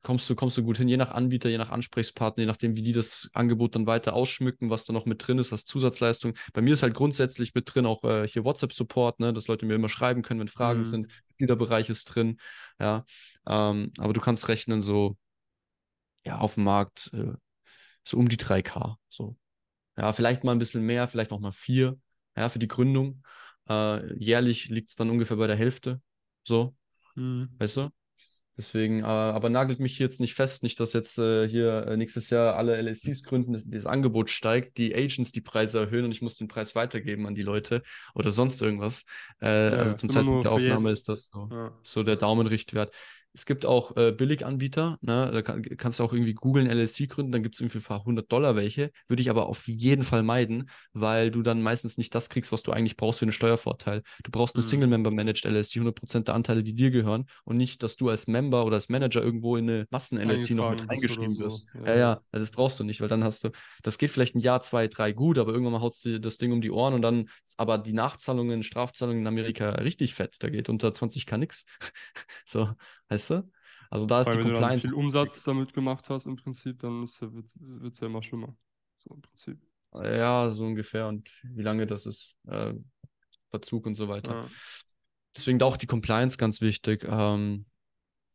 kommst 0.02 0.30
du, 0.30 0.36
kommst 0.36 0.58
du 0.58 0.64
gut 0.64 0.78
hin, 0.78 0.88
je 0.88 0.98
nach 0.98 1.12
Anbieter, 1.12 1.50
je 1.50 1.58
nach 1.58 1.70
Ansprechpartner, 1.70 2.42
je 2.42 2.48
nachdem, 2.48 2.76
wie 2.76 2.82
die 2.82 2.92
das 2.92 3.30
Angebot 3.34 3.76
dann 3.76 3.86
weiter 3.86 4.14
ausschmücken, 4.14 4.70
was 4.70 4.86
da 4.86 4.94
noch 4.94 5.06
mit 5.06 5.26
drin 5.26 5.38
ist 5.38 5.52
als 5.52 5.66
Zusatzleistung. 5.66 6.34
Bei 6.54 6.62
mir 6.62 6.74
ist 6.74 6.84
halt 6.84 6.94
grundsätzlich 6.94 7.54
mit 7.54 7.74
drin 7.74 7.86
auch 7.86 8.04
äh, 8.04 8.28
hier 8.28 8.44
WhatsApp-Support, 8.44 9.20
ne, 9.20 9.34
dass 9.34 9.48
Leute 9.48 9.66
mir 9.66 9.76
immer 9.76 9.90
schreiben 9.90 10.24
können, 10.24 10.40
wenn 10.40 10.48
Fragen 10.48 10.80
mhm. 10.80 10.86
sind. 10.86 11.08
Mitgliederbereich 11.30 11.90
ist 11.90 12.06
drin, 12.06 12.40
ja. 12.80 13.06
Ähm, 13.46 13.92
aber 13.98 14.14
du 14.14 14.20
kannst 14.20 14.48
rechnen, 14.48 14.82
so, 14.82 15.18
ja, 16.26 16.40
auf 16.40 16.56
dem 16.56 16.64
Markt, 16.64 17.12
äh, 17.14 17.34
so 18.04 18.18
um 18.18 18.30
die 18.30 18.38
3K, 18.38 18.98
so. 19.10 19.38
Ja, 19.98 20.14
vielleicht 20.14 20.44
mal 20.44 20.54
ein 20.54 20.60
bisschen 20.60 20.86
mehr, 20.86 21.08
vielleicht 21.08 21.32
auch 21.32 21.40
mal 21.40 21.52
vier, 21.52 21.98
ja, 22.36 22.50
für 22.50 22.60
die 22.60 22.70
Gründung. 22.70 23.22
Äh, 23.70 24.14
jährlich 24.16 24.70
liegt 24.70 24.90
es 24.90 24.96
dann 24.96 25.10
ungefähr 25.10 25.38
bei 25.38 25.48
der 25.48 25.56
Hälfte. 25.56 26.02
So, 26.44 26.76
mhm. 27.16 27.50
weißt 27.58 27.78
du? 27.78 27.90
Deswegen, 28.60 29.04
äh, 29.04 29.06
aber 29.06 29.50
nagelt 29.50 29.80
mich 29.80 29.96
hier 29.96 30.06
jetzt 30.06 30.20
nicht 30.20 30.34
fest, 30.34 30.64
nicht, 30.64 30.82
dass 30.82 30.92
jetzt 30.92 31.18
äh, 31.18 31.48
hier 31.48 31.88
äh, 31.88 31.96
nächstes 31.96 32.30
Jahr 32.30 32.58
alle 32.58 32.76
LSCs 32.76 33.24
gründen, 33.24 33.54
dass 33.54 33.66
das 33.66 33.86
Angebot 33.86 34.30
steigt, 34.30 34.78
die 34.78 34.94
Agents 34.94 35.32
die 35.32 35.40
Preise 35.40 35.80
erhöhen 35.80 36.04
und 36.04 36.12
ich 36.12 36.22
muss 36.22 36.36
den 36.36 36.50
Preis 36.50 36.76
weitergeben 36.76 37.26
an 37.26 37.36
die 37.36 37.42
Leute 37.42 37.84
oder 38.14 38.32
sonst 38.32 38.62
irgendwas. 38.62 39.06
Äh, 39.42 39.72
ja, 39.72 39.78
also 39.78 39.96
zum 39.96 40.10
Zeitpunkt 40.10 40.44
der 40.44 40.52
Aufnahme 40.52 40.90
jetzt. 40.90 41.00
ist 41.00 41.10
das 41.10 41.28
so, 41.28 41.48
ja. 41.50 41.72
so 41.84 42.04
der 42.04 42.18
Daumenrichtwert. 42.18 42.94
Es 43.34 43.46
gibt 43.46 43.66
auch 43.66 43.96
äh, 43.96 44.12
Billiganbieter, 44.12 44.98
ne? 45.02 45.30
da 45.32 45.42
kann, 45.42 45.62
kannst 45.62 46.00
du 46.00 46.04
auch 46.04 46.14
irgendwie 46.14 46.34
googeln, 46.34 46.68
LLC 46.68 47.08
gründen, 47.08 47.32
dann 47.32 47.44
gibt 47.44 47.56
es 47.56 47.62
irgendwie 47.62 47.80
für 47.80 47.94
100 47.94 48.32
Dollar 48.32 48.56
welche. 48.56 48.92
Würde 49.08 49.22
ich 49.22 49.30
aber 49.30 49.48
auf 49.48 49.68
jeden 49.68 50.04
Fall 50.04 50.24
meiden, 50.24 50.70
weil 50.94 51.30
du 51.30 51.42
dann 51.42 51.62
meistens 51.62 51.98
nicht 51.98 52.14
das 52.16 52.30
kriegst, 52.30 52.52
was 52.52 52.64
du 52.64 52.72
eigentlich 52.72 52.98
brauchst 52.98 53.20
für 53.20 53.26
einen 53.26 53.32
Steuervorteil. 53.32 54.02
Du 54.24 54.32
brauchst 54.32 54.56
eine 54.56 54.64
mhm. 54.64 54.70
Single-Member-Managed 54.70 55.46
LLC, 55.46 55.78
100% 55.78 56.24
der 56.24 56.36
Anteile, 56.36 56.64
die 56.64 56.74
dir 56.74 56.92
gehören 56.92 57.26
und 57.44 57.58
nicht, 57.58 57.84
dass 57.84 57.96
du 57.96 58.10
als 58.10 58.28
Member 58.28 58.66
oder 58.66 58.76
als 58.76 58.90
Manager 58.90 59.22
irgendwo 59.22 59.58
in 59.58 59.70
eine 59.70 59.88
Massen-LLC 59.92 60.52
noch 60.52 60.72
mit 60.72 60.90
reingeschrieben 60.90 61.36
so. 61.36 61.44
wirst. 61.44 61.68
Ja. 61.76 61.88
ja, 61.88 61.96
ja, 61.96 62.22
also 62.32 62.46
das 62.46 62.52
brauchst 62.52 62.80
du 62.80 62.84
nicht, 62.84 63.02
weil 63.02 63.10
dann 63.10 63.24
hast 63.24 63.44
du, 63.44 63.50
das 63.84 63.98
geht 63.98 64.10
vielleicht 64.10 64.36
ein 64.36 64.40
Jahr, 64.40 64.62
zwei, 64.62 64.88
drei 64.88 65.12
gut, 65.12 65.38
aber 65.38 65.52
irgendwann 65.52 65.74
mal 65.74 65.82
haut 65.82 65.94
dir 66.04 66.20
das 66.20 66.38
Ding 66.38 66.52
um 66.52 66.62
die 66.62 66.72
Ohren 66.72 66.94
und 66.94 67.02
dann, 67.02 67.30
aber 67.58 67.78
die 67.78 67.94
Nachzahlungen, 67.94 68.64
Strafzahlungen 68.64 69.22
in 69.22 69.28
Amerika 69.28 69.70
richtig 69.72 70.14
fett. 70.14 70.36
Da 70.40 70.50
geht 70.50 70.70
unter 70.70 70.90
20k 70.90 71.38
nix. 71.38 71.66
so, 72.46 72.70
Weißt 73.10 73.32
du? 73.32 73.52
Also 73.90 74.06
da 74.06 74.22
ist 74.22 74.28
Weil 74.28 74.38
die 74.38 74.46
wenn 74.46 74.54
Compliance. 74.54 74.84
Wenn 74.84 74.92
du 74.92 74.98
viel 74.98 75.04
Umsatz 75.04 75.44
damit 75.44 75.74
gemacht 75.74 76.10
hast 76.10 76.26
im 76.26 76.36
Prinzip, 76.36 76.80
dann 76.80 77.02
wird 77.02 77.94
es 77.94 78.00
ja 78.00 78.08
immer 78.08 78.24
schlimmer. 78.24 78.56
So 79.00 79.16
im 79.16 79.22
Prinzip. 79.22 79.60
Ja, 79.94 80.52
so 80.52 80.66
ungefähr. 80.66 81.08
Und 81.08 81.30
wie 81.44 81.64
lange 81.64 81.88
das 81.88 82.06
ist, 82.06 82.38
äh, 82.48 82.74
Verzug 83.50 83.88
und 83.88 83.96
so 83.96 84.08
weiter. 84.08 84.34
Ja. 84.36 84.46
Deswegen 85.36 85.62
auch 85.64 85.78
die 85.78 85.88
Compliance 85.88 86.38
ganz 86.38 86.62
wichtig. 86.62 87.04
Ähm, 87.08 87.66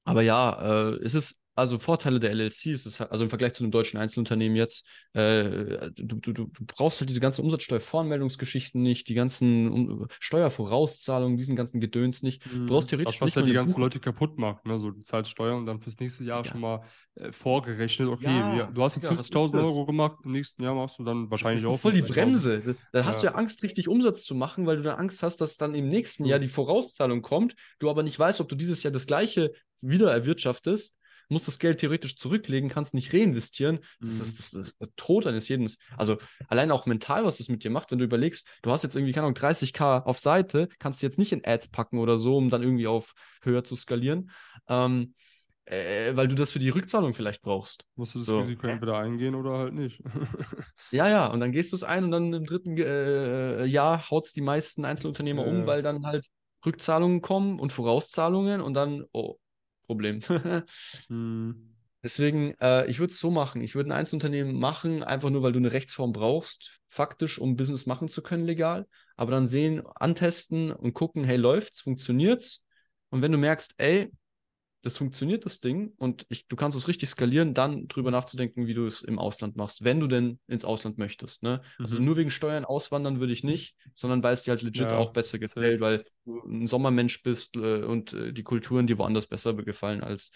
aber 0.05 0.23
ja, 0.23 0.91
äh, 0.91 0.97
es 1.05 1.15
ist 1.15 1.41
also 1.55 1.79
Vorteile 1.79 2.19
der 2.19 2.35
LLCs 2.35 2.87
ist 2.87 3.01
halt, 3.01 3.11
also 3.13 3.25
im 3.25 3.31
Vergleich 3.31 3.55
zu 3.55 3.63
einem 3.63 3.71
deutschen 3.71 3.99
Einzelunternehmen 3.99 4.57
jetzt, 4.57 4.87
äh, 5.13 5.91
du, 5.95 6.17
du, 6.17 6.33
du 6.33 6.49
brauchst 6.67 7.01
halt 7.01 7.11
diese 7.11 7.21
ganzen 7.21 7.43
Umsatzsteuervoranmeldungsgeschichten 7.43 8.83
nicht, 8.83 9.09
die 9.09 9.15
ganzen 9.15 9.71
um, 9.71 10.07
Steuervorauszahlungen, 10.19 11.37
diesen 11.37 11.55
ganzen 11.55 11.81
Gedöns 11.81 12.23
nicht. 12.23 12.45
Du 12.45 12.67
brauchst 12.67 12.89
mhm. 12.89 12.97
theoretisch 12.97 13.19
das, 13.19 13.29
was 13.29 13.35
ja 13.37 13.43
die 13.43 13.53
ganzen 13.53 13.75
Buch 13.75 13.81
Leute 13.81 14.01
kaputt 14.01 14.39
macht, 14.39 14.67
ne? 14.67 14.79
So, 14.81 14.91
du 14.91 15.01
zahlst 15.03 15.31
Steuern 15.31 15.59
und 15.59 15.67
dann 15.67 15.81
fürs 15.81 15.99
nächste 16.01 16.25
Jahr 16.25 16.45
ja. 16.45 16.51
schon 16.51 16.61
mal 16.61 16.83
äh, 17.15 17.31
vorgerechnet, 17.31 18.09
okay, 18.09 18.25
ja, 18.25 18.55
wir, 18.55 18.67
du 18.67 18.83
hast 18.83 18.97
jetzt 18.97 19.07
50.000 19.07 19.63
Euro 19.63 19.87
gemacht, 19.87 20.19
im 20.25 20.33
nächsten 20.33 20.63
Jahr 20.63 20.75
machst 20.75 20.99
du 20.99 21.05
dann 21.05 21.31
wahrscheinlich 21.31 21.63
das 21.63 21.71
ist 21.71 21.77
auch. 21.77 21.81
voll 21.81 21.93
die 21.93 22.03
Bremse. 22.03 22.63
Da, 22.93 23.01
da 23.01 23.05
hast 23.05 23.23
du 23.23 23.27
ja 23.27 23.35
Angst, 23.35 23.63
richtig 23.63 23.89
Umsatz 23.89 24.25
zu 24.25 24.35
machen, 24.35 24.67
weil 24.67 24.79
du 24.79 24.83
dann 24.83 24.99
Angst 24.99 25.23
hast, 25.23 25.41
dass 25.41 25.57
dann 25.57 25.75
im 25.75 25.89
nächsten 25.89 26.25
Jahr 26.25 26.41
die 26.41 26.49
Vorauszahlung 26.49 27.23
kommt, 27.23 27.55
du 27.79 27.91
aber 27.91 28.03
nicht 28.03 28.19
weißt, 28.19 28.41
ob 28.41 28.49
du 28.49 28.57
dieses 28.57 28.83
Jahr 28.83 28.93
das 28.93 29.07
gleiche 29.07 29.53
wieder 29.81 30.11
erwirtschaftest 30.11 30.99
musst 31.29 31.49
das 31.49 31.59
Geld 31.59 31.79
theoretisch 31.79 32.17
zurücklegen, 32.17 32.69
kannst 32.69 32.95
nicht 32.95 33.13
reinvestieren. 33.13 33.81
Das, 34.01 34.17
mhm. 34.17 34.23
ist, 34.23 34.39
das, 34.39 34.53
ist, 34.53 34.81
der 34.81 34.89
Tod 34.97 35.27
eines 35.27 35.49
jeden. 35.49 35.71
Also 35.97 36.19
allein 36.49 36.71
auch 36.71 36.87
mental, 36.87 37.25
was 37.25 37.39
das 37.39 37.49
mit 37.49 37.65
dir 37.65 37.71
macht, 37.71 37.91
wenn 37.91 37.99
du 37.99 38.05
überlegst, 38.05 38.47
du 38.63 38.71
hast 38.71 38.83
jetzt 38.83 38.95
irgendwie, 38.95 39.13
keine 39.13 39.27
Ahnung, 39.27 39.37
30k 39.37 40.05
auf 40.05 40.19
Seite, 40.19 40.69
kannst 40.79 41.03
du 41.03 41.07
jetzt 41.07 41.19
nicht 41.19 41.33
in 41.33 41.45
Ads 41.45 41.69
packen 41.69 41.99
oder 41.99 42.19
so, 42.19 42.37
um 42.37 42.51
dann 42.51 42.63
irgendwie 42.63 42.87
auf 42.87 43.15
höher 43.43 43.65
zu 43.65 43.77
skalieren. 43.77 44.31
Ähm, 44.69 45.15
äh, 45.67 46.15
weil 46.15 46.29
du 46.29 46.35
das 46.35 46.53
für 46.53 46.59
die 46.59 46.69
Rückzahlung 46.69 47.15
vielleicht 47.15 47.41
brauchst. 47.41 47.87
Musst 47.97 48.15
du 48.15 48.19
das 48.19 48.27
so. 48.27 48.39
Risiko 48.39 48.67
entweder 48.67 48.99
eingehen 48.99 49.35
oder 49.35 49.59
halt 49.59 49.75
nicht. 49.75 50.03
ja, 50.91 51.09
ja, 51.09 51.27
und 51.29 51.41
dann 51.41 51.53
gehst 51.53 51.73
du 51.73 51.77
es 51.77 51.83
ein 51.83 52.05
und 52.05 52.11
dann 52.11 52.33
im 52.33 52.45
dritten 52.45 52.77
äh, 52.77 53.65
Jahr 53.65 54.11
haut 54.11 54.27
es 54.27 54.33
die 54.33 54.43
meisten 54.43 54.85
Einzelunternehmer 54.85 55.47
äh. 55.47 55.49
um, 55.49 55.67
weil 55.67 55.83
dann 55.83 56.05
halt 56.05 56.27
Rückzahlungen 56.67 57.23
kommen 57.23 57.59
und 57.59 57.73
Vorauszahlungen 57.73 58.61
und 58.61 58.75
dann, 58.75 59.05
oh, 59.13 59.37
Problem. 59.87 60.21
hm. 61.09 61.71
Deswegen, 62.03 62.53
äh, 62.61 62.87
ich 62.87 62.99
würde 62.99 63.13
es 63.13 63.19
so 63.19 63.31
machen. 63.31 63.63
Ich 63.63 63.75
würde 63.75 63.89
ein 63.89 63.93
Einzelunternehmen 63.93 64.55
machen, 64.59 65.03
einfach 65.03 65.31
nur, 65.31 65.43
weil 65.43 65.53
du 65.53 65.59
eine 65.59 65.73
Rechtsform 65.73 66.13
brauchst, 66.13 66.79
faktisch, 66.91 67.39
um 67.39 67.57
Business 67.57 67.87
machen 67.87 68.09
zu 68.09 68.23
können, 68.23 68.45
legal. 68.45 68.87
Aber 69.17 69.31
dann 69.31 69.47
sehen, 69.47 69.83
antesten 69.95 70.71
und 70.71 70.93
gucken, 70.93 71.25
hey, 71.25 71.37
läuft's, 71.37 71.81
funktioniert's? 71.81 72.63
Und 73.09 73.23
wenn 73.23 73.33
du 73.33 73.39
merkst, 73.39 73.75
ey, 73.79 74.11
das 74.85 74.99
funktioniert, 74.99 75.45
das 75.45 75.61
Ding, 75.61 75.93
und 75.97 76.27
ich, 76.29 76.47
du 76.47 76.57
kannst 76.57 76.77
es 76.77 76.89
richtig 76.89 77.09
skalieren, 77.09 77.55
dann 77.55 77.89
drüber 77.89 78.11
nachzudenken, 78.11 78.67
wie 78.67 78.75
du 78.75 78.87
es 78.87 79.03
im 79.03 79.19
Ausland 79.19 79.57
machst, 79.57 79.85
wenn 79.85 80.01
du 80.01 80.07
denn 80.07 80.39
ins 80.47 80.65
Ausland 80.65 80.99
möchtest. 80.99 81.43
Ne? 81.43 81.63
Also 81.79 81.99
mhm. 81.99 82.05
nur 82.05 82.17
wegen 82.17 82.31
Steuern 82.31 82.65
auswandern 82.65 83.21
würde 83.21 83.33
ich 83.33 83.45
nicht, 83.45 83.77
sondern 83.95 84.23
weil 84.23 84.35
es 84.35 84.43
dir 84.43 84.51
halt 84.51 84.63
legit 84.63 84.91
ja, 84.91 84.97
auch 84.97 85.13
besser 85.13 85.39
gefällt, 85.39 85.81
weil 85.81 86.05
du 86.25 86.41
ein 86.47 86.67
Sommermensch 86.67 87.23
bist 87.23 87.57
äh, 87.57 87.83
und 87.83 88.13
äh, 88.13 88.33
die 88.33 88.43
Kulturen 88.43 88.87
dir 88.87 88.99
woanders 88.99 89.27
besser 89.27 89.55
gefallen 89.55 90.03
als 90.03 90.31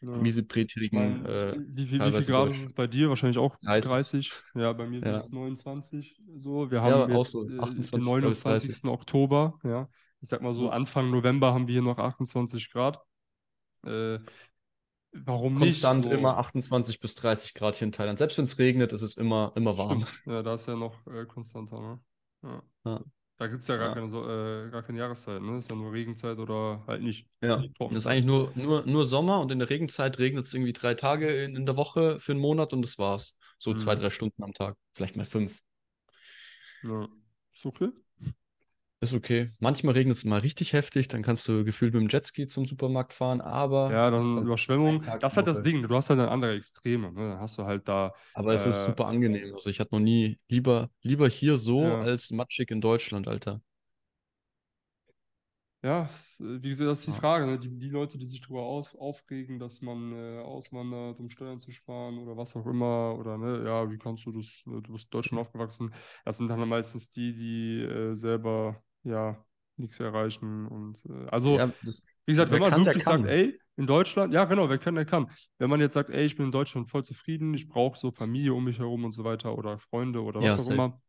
ja. 0.00 0.10
miese 0.16 0.42
präterigen. 0.42 1.26
Äh, 1.26 1.56
wie, 1.58 1.90
wie, 1.90 2.00
wie 2.00 2.12
viel 2.12 2.24
Grad 2.24 2.50
ist 2.50 2.64
es 2.64 2.72
bei 2.72 2.86
dir? 2.86 3.08
Wahrscheinlich 3.08 3.38
auch 3.38 3.56
30. 3.62 3.90
30. 3.90 4.32
Ja, 4.54 4.72
bei 4.72 4.86
mir 4.86 5.00
sind 5.00 5.14
es 5.14 5.30
29. 5.30 6.20
So, 6.36 6.70
wir 6.70 6.80
haben 6.82 7.10
ja, 7.10 7.18
jetzt 7.18 7.32
so 7.32 7.46
28, 7.46 7.92
äh, 7.92 7.96
den 7.96 8.04
29. 8.04 8.84
Oktober. 8.84 9.58
Ja, 9.62 9.88
ich 10.20 10.28
sag 10.28 10.42
mal 10.42 10.54
so, 10.54 10.70
Anfang 10.70 11.10
November 11.10 11.54
haben 11.54 11.66
wir 11.66 11.72
hier 11.72 11.82
noch 11.82 11.98
28 11.98 12.70
Grad. 12.70 13.00
Äh, 13.84 14.18
warum 15.12 15.58
Konstant 15.58 16.04
nicht? 16.04 16.12
So, 16.12 16.18
immer 16.18 16.38
28 16.38 17.00
bis 17.00 17.14
30 17.14 17.54
Grad 17.54 17.76
hier 17.76 17.86
in 17.86 17.92
Thailand. 17.92 18.18
Selbst 18.18 18.38
wenn 18.38 18.44
es 18.44 18.58
regnet, 18.58 18.92
ist 18.92 19.02
es 19.02 19.16
immer, 19.16 19.52
immer 19.56 19.76
warm. 19.76 20.06
Stimmt. 20.06 20.22
Ja, 20.26 20.42
da 20.42 20.54
ist 20.54 20.66
ja 20.66 20.76
noch 20.76 21.06
äh, 21.06 21.24
konstanter. 21.26 21.80
Ne? 21.80 22.00
Ja. 22.42 22.62
ja. 22.84 23.04
Da 23.40 23.46
gibt 23.46 23.62
es 23.62 23.68
ja 23.68 23.78
gar, 23.78 23.88
ja. 23.88 23.94
Keine, 23.94 24.08
so 24.10 24.28
äh, 24.28 24.68
gar 24.70 24.82
keine 24.82 24.98
Jahreszeit. 24.98 25.40
Ne? 25.40 25.56
Ist 25.56 25.70
ja 25.70 25.74
nur 25.74 25.92
Regenzeit 25.92 26.36
oder 26.36 26.84
halt 26.86 27.02
nicht. 27.02 27.26
Ja, 27.40 27.64
das 27.78 27.92
ist 27.94 28.06
eigentlich 28.06 28.26
nur, 28.26 28.52
nur, 28.54 28.84
nur 28.84 29.06
Sommer 29.06 29.40
und 29.40 29.50
in 29.50 29.58
der 29.58 29.70
Regenzeit 29.70 30.18
regnet 30.18 30.44
es 30.44 30.52
irgendwie 30.52 30.74
drei 30.74 30.92
Tage 30.92 31.44
in, 31.44 31.56
in 31.56 31.64
der 31.64 31.76
Woche 31.76 32.20
für 32.20 32.32
einen 32.32 32.40
Monat 32.42 32.74
und 32.74 32.82
das 32.82 32.98
war's. 32.98 33.38
So 33.56 33.70
mhm. 33.70 33.78
zwei, 33.78 33.94
drei 33.94 34.10
Stunden 34.10 34.42
am 34.42 34.52
Tag. 34.52 34.76
Vielleicht 34.92 35.16
mal 35.16 35.24
fünf. 35.24 35.58
Ja, 36.82 37.08
ist 37.54 37.64
okay. 37.64 37.88
Ist 39.02 39.14
okay. 39.14 39.48
Manchmal 39.60 39.94
regnet 39.94 40.18
es 40.18 40.24
mal 40.26 40.40
richtig 40.40 40.74
heftig, 40.74 41.08
dann 41.08 41.22
kannst 41.22 41.48
du 41.48 41.64
gefühlt 41.64 41.94
mit 41.94 42.02
dem 42.02 42.08
Jetski 42.10 42.46
zum 42.46 42.66
Supermarkt 42.66 43.14
fahren, 43.14 43.40
aber. 43.40 43.90
Ja, 43.90 44.10
dann 44.10 44.42
Überschwemmung. 44.42 45.00
Das 45.20 45.32
ist 45.32 45.36
halt 45.38 45.46
das 45.46 45.62
Ding. 45.62 45.88
Du 45.88 45.94
hast 45.94 46.10
halt 46.10 46.20
dann 46.20 46.28
andere 46.28 46.54
Extreme. 46.54 47.10
Ne? 47.12 47.30
Dann 47.30 47.40
hast 47.40 47.56
du 47.56 47.64
halt 47.64 47.88
da. 47.88 48.12
Aber 48.34 48.52
es 48.52 48.66
ist 48.66 48.82
äh, 48.82 48.86
super 48.86 49.06
angenehm. 49.06 49.54
Also, 49.54 49.70
ich 49.70 49.80
hatte 49.80 49.94
noch 49.94 50.00
nie 50.00 50.38
lieber, 50.48 50.90
lieber 51.00 51.28
hier 51.28 51.56
so 51.56 51.82
ja. 51.82 52.00
als 52.00 52.30
matschig 52.30 52.70
in 52.70 52.82
Deutschland, 52.82 53.26
Alter. 53.26 53.62
Ja, 55.82 56.10
wie 56.38 56.68
gesagt, 56.68 56.90
das 56.90 56.98
ist 56.98 57.06
die 57.08 57.12
Frage. 57.12 57.46
Ne? 57.46 57.58
Die, 57.58 57.70
die 57.70 57.88
Leute, 57.88 58.18
die 58.18 58.26
sich 58.26 58.42
darüber 58.42 58.64
auf, 58.64 58.94
aufregen, 58.96 59.58
dass 59.58 59.80
man 59.80 60.12
äh, 60.12 60.40
auswandert, 60.40 61.18
um 61.20 61.30
Steuern 61.30 61.58
zu 61.58 61.72
sparen 61.72 62.18
oder 62.18 62.36
was 62.36 62.54
auch 62.54 62.66
immer, 62.66 63.16
oder 63.18 63.38
ne, 63.38 63.64
ja, 63.64 63.90
wie 63.90 63.96
kannst 63.96 64.26
du 64.26 64.32
das, 64.32 64.46
ne? 64.66 64.82
du 64.82 64.92
bist 64.92 65.06
in 65.06 65.10
Deutschland 65.10 65.40
aufgewachsen, 65.40 65.94
das 66.26 66.36
sind 66.36 66.48
dann 66.48 66.68
meistens 66.68 67.10
die, 67.12 67.32
die 67.32 67.80
äh, 67.80 68.14
selber 68.14 68.82
ja, 69.04 69.44
nichts 69.76 69.98
erreichen. 70.00 70.66
Und 70.66 71.04
äh, 71.08 71.28
also, 71.30 71.56
ja, 71.56 71.72
das, 71.82 72.02
wie 72.26 72.32
gesagt, 72.32 72.52
wenn 72.52 72.60
man 72.60 72.70
kann, 72.70 72.84
wirklich 72.84 73.04
sagt, 73.04 73.26
ey, 73.26 73.58
in 73.76 73.86
Deutschland, 73.86 74.32
ja 74.32 74.44
genau, 74.44 74.68
wer 74.68 74.78
kann, 74.78 74.94
der 74.94 75.06
kann. 75.06 75.30
Wenn 75.58 75.70
man 75.70 75.80
jetzt 75.80 75.94
sagt, 75.94 76.10
ey, 76.10 76.24
ich 76.24 76.36
bin 76.36 76.46
in 76.46 76.52
Deutschland 76.52 76.90
voll 76.90 77.04
zufrieden, 77.04 77.54
ich 77.54 77.68
brauche 77.68 77.98
so 77.98 78.10
Familie 78.10 78.52
um 78.52 78.64
mich 78.64 78.78
herum 78.78 79.04
und 79.04 79.12
so 79.12 79.24
weiter 79.24 79.56
oder 79.56 79.78
Freunde 79.78 80.22
oder 80.22 80.40
was 80.40 80.46
ja, 80.46 80.54
auch 80.54 80.58
safe. 80.58 80.74
immer. 80.74 81.00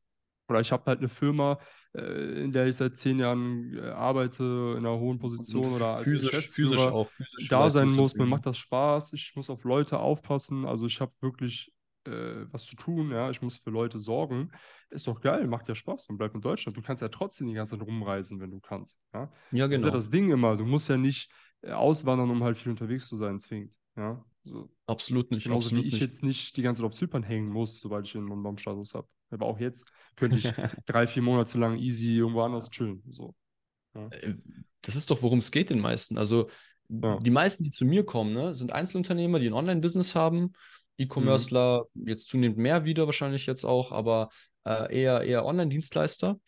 Oder 0.47 0.59
ich 0.61 0.71
habe 0.71 0.83
halt 0.85 0.99
eine 0.99 1.09
Firma, 1.09 1.59
äh, 1.93 2.43
in 2.43 2.51
der 2.51 2.67
ich 2.67 2.75
seit 2.75 2.97
zehn 2.97 3.19
Jahren 3.19 3.77
äh, 3.77 3.89
arbeite, 3.89 4.75
in 4.77 4.85
einer 4.85 4.99
hohen 4.99 5.19
Position 5.19 5.65
oder 5.65 5.95
als 5.95 6.03
physisch, 6.03 6.49
physisch 6.49 6.79
auch, 6.79 7.09
physisch 7.11 7.47
da 7.47 7.69
sein 7.69 7.89
muss. 7.89 8.15
Mir 8.15 8.25
macht 8.25 8.45
das 8.45 8.57
Spaß, 8.57 9.13
ich 9.13 9.33
muss 9.35 9.49
auf 9.49 9.63
Leute 9.63 9.99
aufpassen. 9.99 10.65
Also 10.65 10.87
ich 10.87 10.99
habe 10.99 11.11
wirklich 11.21 11.71
äh, 12.05 12.45
was 12.51 12.65
zu 12.65 12.75
tun, 12.75 13.11
ja, 13.11 13.29
ich 13.29 13.41
muss 13.41 13.57
für 13.57 13.69
Leute 13.69 13.99
sorgen, 13.99 14.51
ist 14.89 15.07
doch 15.07 15.21
geil, 15.21 15.47
macht 15.47 15.67
ja 15.69 15.75
Spaß 15.75 16.07
und 16.07 16.17
bleib 16.17 16.33
in 16.35 16.41
Deutschland. 16.41 16.77
Du 16.77 16.81
kannst 16.81 17.01
ja 17.01 17.09
trotzdem 17.09 17.47
die 17.47 17.53
ganze 17.53 17.77
Zeit 17.77 17.85
rumreisen, 17.85 18.39
wenn 18.39 18.51
du 18.51 18.59
kannst. 18.59 18.97
Ja, 19.13 19.31
ja 19.51 19.67
genau. 19.67 19.69
Das 19.69 19.77
ist 19.77 19.83
ja 19.83 19.89
genau. 19.89 19.99
das 19.99 20.09
Ding 20.09 20.31
immer. 20.31 20.57
Du 20.57 20.65
musst 20.65 20.89
ja 20.89 20.97
nicht 20.97 21.31
äh, 21.61 21.71
auswandern, 21.71 22.29
um 22.29 22.43
halt 22.43 22.57
viel 22.57 22.71
unterwegs 22.71 23.07
zu 23.07 23.15
sein, 23.15 23.39
zwingend. 23.39 23.73
Ja, 23.95 24.23
so. 24.43 24.69
Absolut 24.87 25.31
nicht. 25.31 25.43
Genauso 25.43 25.67
absolut 25.67 25.83
wie 25.83 25.87
ich 25.87 25.93
nicht. 25.93 26.01
jetzt 26.01 26.23
nicht 26.23 26.57
die 26.57 26.61
ganze 26.61 26.81
Zeit 26.81 26.87
auf 26.87 26.95
Zypern 26.95 27.23
hängen 27.23 27.49
muss, 27.49 27.79
sobald 27.79 28.07
ich 28.07 28.15
einen 28.15 28.25
Non-Bomb-Status 28.25 28.95
habe. 28.95 29.07
Aber 29.29 29.45
auch 29.45 29.59
jetzt 29.59 29.85
könnte 30.15 30.37
ich 30.37 30.43
drei, 30.85 31.07
vier 31.07 31.21
Monate 31.21 31.57
lang 31.57 31.77
easy 31.77 32.17
irgendwo 32.17 32.41
anders 32.41 32.69
chillen. 32.69 33.03
So. 33.09 33.35
Ja. 33.93 34.07
Äh, 34.07 34.35
das 34.81 34.95
ist 34.95 35.11
doch, 35.11 35.21
worum 35.21 35.39
es 35.39 35.51
geht 35.51 35.69
den 35.69 35.79
meisten. 35.79 36.17
Also 36.17 36.49
ja. 36.89 37.19
die 37.19 37.29
meisten, 37.29 37.63
die 37.63 37.71
zu 37.71 37.85
mir 37.85 38.05
kommen, 38.05 38.33
ne, 38.33 38.55
sind 38.55 38.73
Einzelunternehmer, 38.73 39.39
die 39.39 39.47
ein 39.47 39.53
Online-Business 39.53 40.15
haben 40.15 40.53
E-Commercer 41.01 41.85
mhm. 41.93 42.07
jetzt 42.07 42.27
zunehmend 42.27 42.57
mehr 42.57 42.85
wieder 42.85 43.05
wahrscheinlich 43.05 43.45
jetzt 43.45 43.65
auch, 43.65 43.91
aber 43.91 44.29
äh, 44.65 45.01
eher, 45.01 45.21
eher 45.21 45.45
Online-Dienstleister 45.45 46.39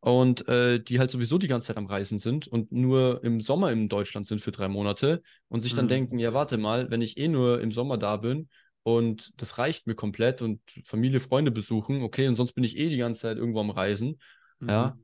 und 0.00 0.46
äh, 0.48 0.80
die 0.80 0.98
halt 0.98 1.10
sowieso 1.10 1.38
die 1.38 1.48
ganze 1.48 1.68
Zeit 1.68 1.76
am 1.76 1.86
Reisen 1.86 2.18
sind 2.18 2.46
und 2.46 2.70
nur 2.72 3.22
im 3.24 3.40
Sommer 3.40 3.72
in 3.72 3.88
Deutschland 3.88 4.26
sind 4.26 4.40
für 4.40 4.52
drei 4.52 4.68
Monate 4.68 5.22
und 5.48 5.60
sich 5.60 5.74
dann 5.74 5.86
mhm. 5.86 5.90
denken, 5.90 6.18
ja, 6.18 6.32
warte 6.34 6.58
mal, 6.58 6.90
wenn 6.90 7.02
ich 7.02 7.16
eh 7.16 7.28
nur 7.28 7.60
im 7.60 7.72
Sommer 7.72 7.98
da 7.98 8.16
bin 8.16 8.48
und 8.84 9.32
das 9.36 9.58
reicht 9.58 9.86
mir 9.86 9.94
komplett 9.94 10.40
und 10.40 10.60
Familie, 10.84 11.20
Freunde 11.20 11.50
besuchen, 11.50 12.02
okay, 12.02 12.28
und 12.28 12.36
sonst 12.36 12.52
bin 12.52 12.64
ich 12.64 12.76
eh 12.78 12.88
die 12.88 12.96
ganze 12.96 13.22
Zeit 13.22 13.36
irgendwo 13.36 13.60
am 13.60 13.70
Reisen. 13.70 14.18
Mhm. 14.60 14.68
Ja. 14.68 14.98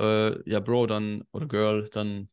Äh, 0.00 0.50
ja, 0.50 0.60
Bro, 0.60 0.88
dann, 0.88 1.22
oder 1.32 1.46
Girl, 1.46 1.88
dann 1.92 2.28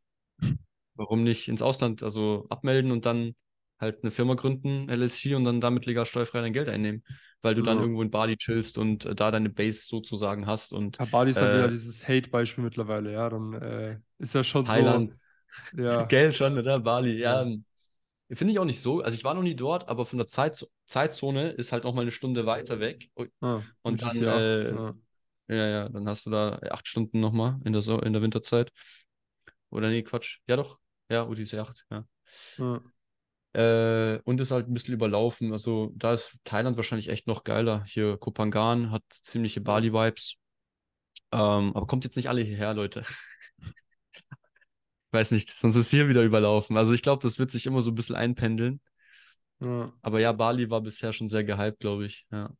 warum 0.95 1.24
nicht 1.24 1.47
ins 1.47 1.62
Ausland, 1.62 2.04
also 2.04 2.45
abmelden 2.49 2.91
und 2.91 3.06
dann 3.06 3.36
halt 3.82 4.03
eine 4.03 4.11
Firma 4.11 4.36
gründen, 4.36 4.88
LLC 4.89 5.36
und 5.36 5.43
dann 5.43 5.59
damit 5.59 5.86
legal 5.86 6.05
steuerfrei 6.05 6.41
dein 6.41 6.53
Geld 6.53 6.69
einnehmen, 6.69 7.03
weil 7.41 7.55
du 7.55 7.61
ja. 7.61 7.65
dann 7.65 7.79
irgendwo 7.79 8.01
in 8.01 8.11
Bali 8.11 8.38
chillst 8.38 8.77
und 8.77 9.05
äh, 9.05 9.15
da 9.15 9.32
deine 9.32 9.49
Base 9.49 9.88
sozusagen 9.88 10.45
hast. 10.45 10.71
Und, 10.71 10.97
ja, 10.99 11.05
Bali 11.05 11.32
ist 11.32 11.38
äh, 11.38 11.41
dann 11.41 11.57
wieder 11.57 11.67
dieses 11.67 12.07
Hate-Beispiel 12.07 12.63
mittlerweile, 12.63 13.11
ja, 13.11 13.29
dann 13.29 13.53
äh, 13.53 13.99
ist 14.19 14.36
ja 14.36 14.43
schon 14.43 14.65
Thailand. 14.65 15.13
so. 15.13 15.82
Ja. 15.82 16.03
Geld 16.07 16.36
schon, 16.36 16.57
oder? 16.57 16.79
Bali, 16.79 17.17
ja. 17.17 17.43
ja. 17.43 17.57
Finde 18.34 18.53
ich 18.53 18.59
auch 18.59 18.65
nicht 18.65 18.79
so. 18.79 19.01
Also 19.01 19.17
ich 19.17 19.25
war 19.25 19.34
noch 19.34 19.41
nie 19.41 19.55
dort, 19.55 19.89
aber 19.89 20.05
von 20.05 20.17
der 20.17 20.27
Zeit, 20.27 20.65
Zeitzone 20.86 21.49
ist 21.49 21.73
halt 21.73 21.84
noch 21.84 21.93
mal 21.93 22.03
eine 22.03 22.11
Stunde 22.11 22.45
weiter 22.45 22.79
weg. 22.79 23.09
Ah, 23.41 23.61
und 23.82 24.01
dann, 24.01 24.23
äh, 24.23 24.71
ja. 24.71 24.93
ja, 25.49 25.67
ja, 25.67 25.89
dann 25.89 26.07
hast 26.07 26.25
du 26.25 26.29
da 26.29 26.57
acht 26.69 26.88
Stunden 26.88 27.19
noch 27.19 27.34
mal 27.34 27.59
in 27.65 27.73
der, 27.73 27.82
so 27.82 27.99
in 27.99 28.13
der 28.13 28.21
Winterzeit. 28.21 28.71
Oder 29.69 29.89
nee, 29.89 30.03
Quatsch. 30.03 30.39
Ja 30.47 30.55
doch. 30.55 30.79
Ja, 31.09 31.23
UTC 31.23 31.55
8, 31.55 31.86
ja. 31.91 32.05
ja. 32.57 32.82
Äh, 33.54 34.20
und 34.24 34.39
ist 34.39 34.52
halt 34.52 34.68
ein 34.68 34.74
bisschen 34.74 34.93
überlaufen. 34.93 35.52
Also 35.52 35.91
da 35.95 36.14
ist 36.14 36.38
Thailand 36.45 36.78
wahrscheinlich 36.78 37.10
echt 37.10 37.28
noch 37.28 37.43
geiler. 37.43 37.84
Hier 37.86 38.18
Kopangan 38.18 38.91
hat 38.91 39.04
ziemliche 39.24 39.62
Bali-Vibes. 39.62 40.36
Ähm, 41.34 41.76
aber 41.76 41.88
kommt 41.88 42.04
jetzt 42.06 42.16
nicht 42.16 42.30
alle 42.30 42.41
hierher, 42.41 42.74
Leute. 42.74 43.04
Weiß 45.12 45.32
nicht, 45.32 45.58
sonst 45.58 45.76
ist 45.76 45.89
hier 45.91 46.08
wieder 46.08 46.24
überlaufen. 46.24 46.78
Also 46.78 46.93
ich 46.93 47.02
glaube, 47.02 47.22
das 47.22 47.39
wird 47.39 47.52
sich 47.52 47.66
immer 47.66 47.82
so 47.82 47.91
ein 47.91 47.95
bisschen 47.95 48.16
einpendeln. 48.16 48.80
Ja. 49.60 49.93
Aber 50.02 50.20
ja, 50.20 50.32
Bali 50.32 50.70
war 50.70 50.82
bisher 50.82 51.14
schon 51.14 51.28
sehr 51.28 51.43
gehypt, 51.43 51.80
glaube 51.80 52.06
ich. 52.06 52.26
Ja. 52.32 52.52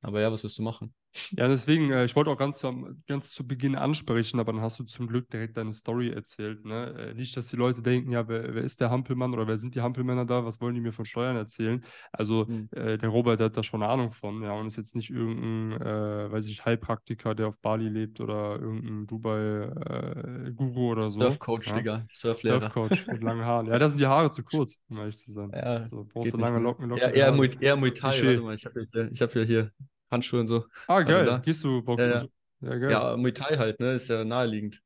Aber 0.00 0.20
ja, 0.20 0.32
was 0.32 0.42
wirst 0.42 0.58
du 0.58 0.62
machen? 0.62 0.94
Ja, 1.32 1.48
deswegen, 1.48 1.90
äh, 1.90 2.04
ich 2.04 2.16
wollte 2.16 2.30
auch 2.30 2.38
ganz 2.38 2.58
zu, 2.58 2.96
ganz 3.06 3.30
zu 3.30 3.46
Beginn 3.46 3.74
ansprechen, 3.74 4.40
aber 4.40 4.52
dann 4.52 4.62
hast 4.62 4.78
du 4.78 4.84
zum 4.84 5.06
Glück 5.06 5.30
direkt 5.30 5.56
deine 5.56 5.72
Story 5.72 6.10
erzählt. 6.10 6.64
Ne? 6.64 6.94
Äh, 7.10 7.14
nicht, 7.14 7.36
dass 7.36 7.48
die 7.48 7.56
Leute 7.56 7.82
denken, 7.82 8.12
ja, 8.12 8.28
wer, 8.28 8.54
wer, 8.54 8.62
ist 8.62 8.80
der 8.80 8.90
Hampelmann 8.90 9.32
oder 9.32 9.46
wer 9.46 9.58
sind 9.58 9.74
die 9.74 9.80
Hampelmänner 9.80 10.24
da? 10.24 10.44
Was 10.44 10.60
wollen 10.60 10.74
die 10.74 10.80
mir 10.80 10.92
von 10.92 11.04
Steuern 11.04 11.36
erzählen? 11.36 11.84
Also, 12.12 12.46
mhm. 12.46 12.68
äh, 12.72 12.98
der 12.98 13.08
Robert, 13.08 13.40
der 13.40 13.46
hat 13.46 13.56
da 13.56 13.62
schon 13.62 13.82
eine 13.82 13.92
Ahnung 13.92 14.12
von, 14.12 14.42
ja, 14.42 14.52
und 14.52 14.66
ist 14.66 14.76
jetzt 14.76 14.96
nicht 14.96 15.10
irgendein, 15.10 15.80
äh, 15.80 16.32
weiß 16.32 16.46
ich, 16.46 16.64
Heilpraktiker, 16.64 17.34
der 17.34 17.48
auf 17.48 17.58
Bali 17.58 17.88
lebt 17.88 18.20
oder 18.20 18.58
irgendein 18.58 19.06
Dubai-Guru 19.06 20.88
äh, 20.88 20.92
oder 20.92 21.08
so. 21.08 21.20
Surfcoach, 21.20 21.66
ja? 21.66 21.76
Digga. 21.76 22.06
Surflehrer. 22.10 22.60
Surfcoach 22.60 23.06
mit 23.06 23.22
langen 23.22 23.44
Haaren. 23.44 23.66
Ja, 23.66 23.78
da 23.78 23.88
sind 23.88 24.00
die 24.00 24.06
Haare 24.06 24.30
zu 24.30 24.42
kurz, 24.42 24.76
um 24.88 24.98
ehrlich 24.98 25.18
zu 25.18 25.32
sein. 25.32 25.50
Ja, 25.54 25.86
so, 25.86 26.06
brauchst 26.12 26.32
du 26.32 26.38
lange 26.38 26.58
Locken, 26.58 26.88
Locken. 26.88 27.02
Ja, 27.02 27.10
eher, 27.10 27.32
Muay, 27.32 27.50
eher 27.60 27.76
Muay 27.76 27.90
Thai, 27.90 28.22
warte 28.22 28.40
mal, 28.40 28.54
ich 28.54 28.64
habe 28.64 28.84
ja, 28.92 29.08
hab 29.20 29.34
ja 29.34 29.42
hier 29.42 29.70
Handschuhe 30.10 30.40
und 30.40 30.46
so. 30.46 30.64
Ah, 30.86 30.96
also 30.96 31.12
geil. 31.12 31.28
Also 31.28 31.42
Gehst 31.42 31.64
du 31.64 31.82
Boxen? 31.82 32.10
Ja, 32.10 32.22
ja. 32.22 32.28
ja, 32.72 32.78
geil. 32.78 32.90
Ja, 32.90 33.16
Muay 33.16 33.32
Thai 33.32 33.56
halt, 33.56 33.80
ne? 33.80 33.92
Ist 33.92 34.08
ja 34.08 34.24
naheliegend. 34.24 34.80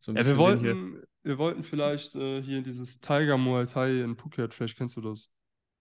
So 0.00 0.12
ja, 0.12 0.26
wir 0.26 0.38
wollten, 0.38 1.02
wir 1.22 1.38
wollten 1.38 1.62
vielleicht 1.62 2.14
äh, 2.14 2.42
hier 2.42 2.62
dieses 2.62 3.00
Tiger 3.00 3.36
Muay 3.36 3.66
Thai 3.66 4.00
in 4.00 4.16
Phuket, 4.16 4.54
vielleicht 4.54 4.76
kennst 4.76 4.96
du 4.96 5.00
das. 5.00 5.28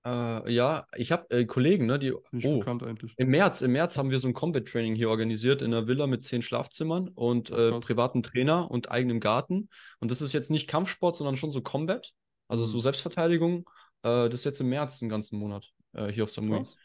Äh, 0.03 0.51
ja, 0.51 0.87
ich 0.95 1.11
habe 1.11 1.29
äh, 1.29 1.45
Kollegen, 1.45 1.85
ne, 1.85 1.99
die. 1.99 2.13
Nicht 2.31 2.45
oh, 2.45 2.59
bekannt 2.59 2.81
eigentlich. 2.83 3.13
Im 3.17 3.29
März, 3.29 3.61
im 3.61 3.71
März 3.71 3.97
haben 3.97 4.09
wir 4.09 4.19
so 4.19 4.27
ein 4.27 4.33
Combat 4.33 4.67
Training 4.67 4.95
hier 4.95 5.09
organisiert 5.09 5.61
in 5.61 5.73
einer 5.73 5.87
Villa 5.87 6.07
mit 6.07 6.23
zehn 6.23 6.41
Schlafzimmern 6.41 7.09
und 7.09 7.51
äh, 7.51 7.79
privaten 7.79 8.23
Trainer 8.23 8.69
und 8.71 8.89
eigenem 8.89 9.19
Garten. 9.19 9.69
Und 9.99 10.09
das 10.09 10.21
ist 10.21 10.33
jetzt 10.33 10.49
nicht 10.49 10.67
Kampfsport, 10.67 11.15
sondern 11.15 11.35
schon 11.35 11.51
so 11.51 11.61
Combat, 11.61 12.11
also 12.47 12.63
mhm. 12.63 12.67
so 12.67 12.79
Selbstverteidigung. 12.79 13.69
Äh, 14.01 14.29
das 14.29 14.35
ist 14.35 14.45
jetzt 14.45 14.61
im 14.61 14.69
März 14.69 14.97
den 14.97 15.09
ganzen 15.09 15.37
Monat 15.37 15.69
äh, 15.93 16.07
hier 16.07 16.23
auf 16.23 16.31
Samui. 16.31 16.59
Krass. 16.59 16.75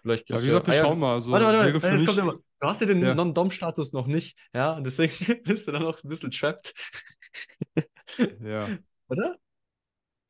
Vielleicht 0.00 0.28
ja, 0.30 0.40
wie 0.40 0.46
gesagt, 0.46 0.66
wir 0.66 0.74
ja, 0.74 0.82
schauen 0.82 0.98
mal. 0.98 1.14
Also, 1.14 1.30
warte, 1.30 1.46
warte, 1.46 1.74
warte. 1.74 1.96
Jetzt 1.96 2.06
kommt 2.06 2.18
immer. 2.18 2.34
Du 2.60 2.66
hast 2.66 2.80
ja 2.80 2.86
den 2.86 3.00
ja. 3.02 3.14
Non-Dom-Status 3.14 3.92
noch 3.92 4.06
nicht, 4.06 4.36
ja, 4.52 4.80
deswegen 4.80 5.12
bist 5.44 5.68
du 5.68 5.72
dann 5.72 5.82
noch 5.82 6.02
ein 6.02 6.08
bisschen 6.08 6.30
trapped. 6.30 6.74
ja. 8.40 8.68
Oder? 9.08 9.36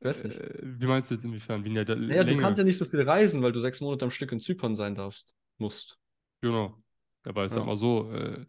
Ich 0.01 0.07
weiß 0.07 0.25
nicht. 0.25 0.39
Äh, 0.39 0.59
wie 0.63 0.87
meinst 0.87 1.11
du 1.11 1.15
jetzt 1.15 1.25
inwiefern? 1.25 1.65
Wie 1.65 1.73
der 1.73 1.97
naja, 1.97 2.25
du 2.25 2.37
kannst 2.37 2.59
ja 2.59 2.65
nicht 2.65 2.79
so 2.79 2.85
viel 2.85 3.03
reisen, 3.03 3.43
weil 3.43 3.53
du 3.53 3.59
sechs 3.59 3.81
Monate 3.81 4.05
am 4.05 4.11
Stück 4.11 4.31
in 4.33 4.41
Zypern 4.41 4.77
sein 4.77 4.95
darfst, 4.95 5.35
musst. 5.59 5.99
Genau. 6.41 6.77
Aber 7.25 7.45
ich 7.45 7.51
ja. 7.51 7.59
sag 7.59 7.67
mal 7.67 7.77
so, 7.77 8.11
äh, 8.13 8.47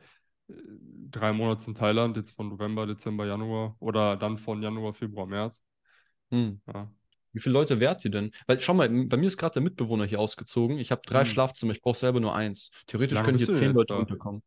drei 0.47 1.33
Monate 1.33 1.67
in 1.67 1.75
Thailand, 1.75 2.17
jetzt 2.17 2.31
von 2.31 2.49
November, 2.49 2.85
Dezember, 2.85 3.25
Januar 3.25 3.75
oder 3.79 4.15
dann 4.17 4.37
von 4.37 4.61
Januar, 4.61 4.93
Februar, 4.93 5.25
März. 5.25 5.59
Hm. 6.31 6.61
Ja. 6.71 6.91
Wie 7.31 7.39
viele 7.39 7.53
Leute 7.53 7.79
wärt 7.79 8.03
ihr 8.05 8.11
denn? 8.11 8.31
Weil 8.47 8.59
schau 8.59 8.73
mal, 8.73 8.89
bei 8.89 9.17
mir 9.17 9.27
ist 9.27 9.37
gerade 9.37 9.53
der 9.53 9.61
Mitbewohner 9.61 10.05
hier 10.05 10.19
ausgezogen. 10.19 10.79
Ich 10.79 10.91
habe 10.91 11.01
drei 11.05 11.21
hm. 11.21 11.27
Schlafzimmer, 11.27 11.73
ich 11.73 11.81
brauche 11.81 11.97
selber 11.97 12.19
nur 12.19 12.35
eins. 12.35 12.71
Theoretisch 12.87 13.15
Lange 13.15 13.25
können 13.25 13.37
hier 13.37 13.49
zehn 13.49 13.73
Leute 13.73 13.93
da? 13.93 13.99
unterkommen. 13.99 14.41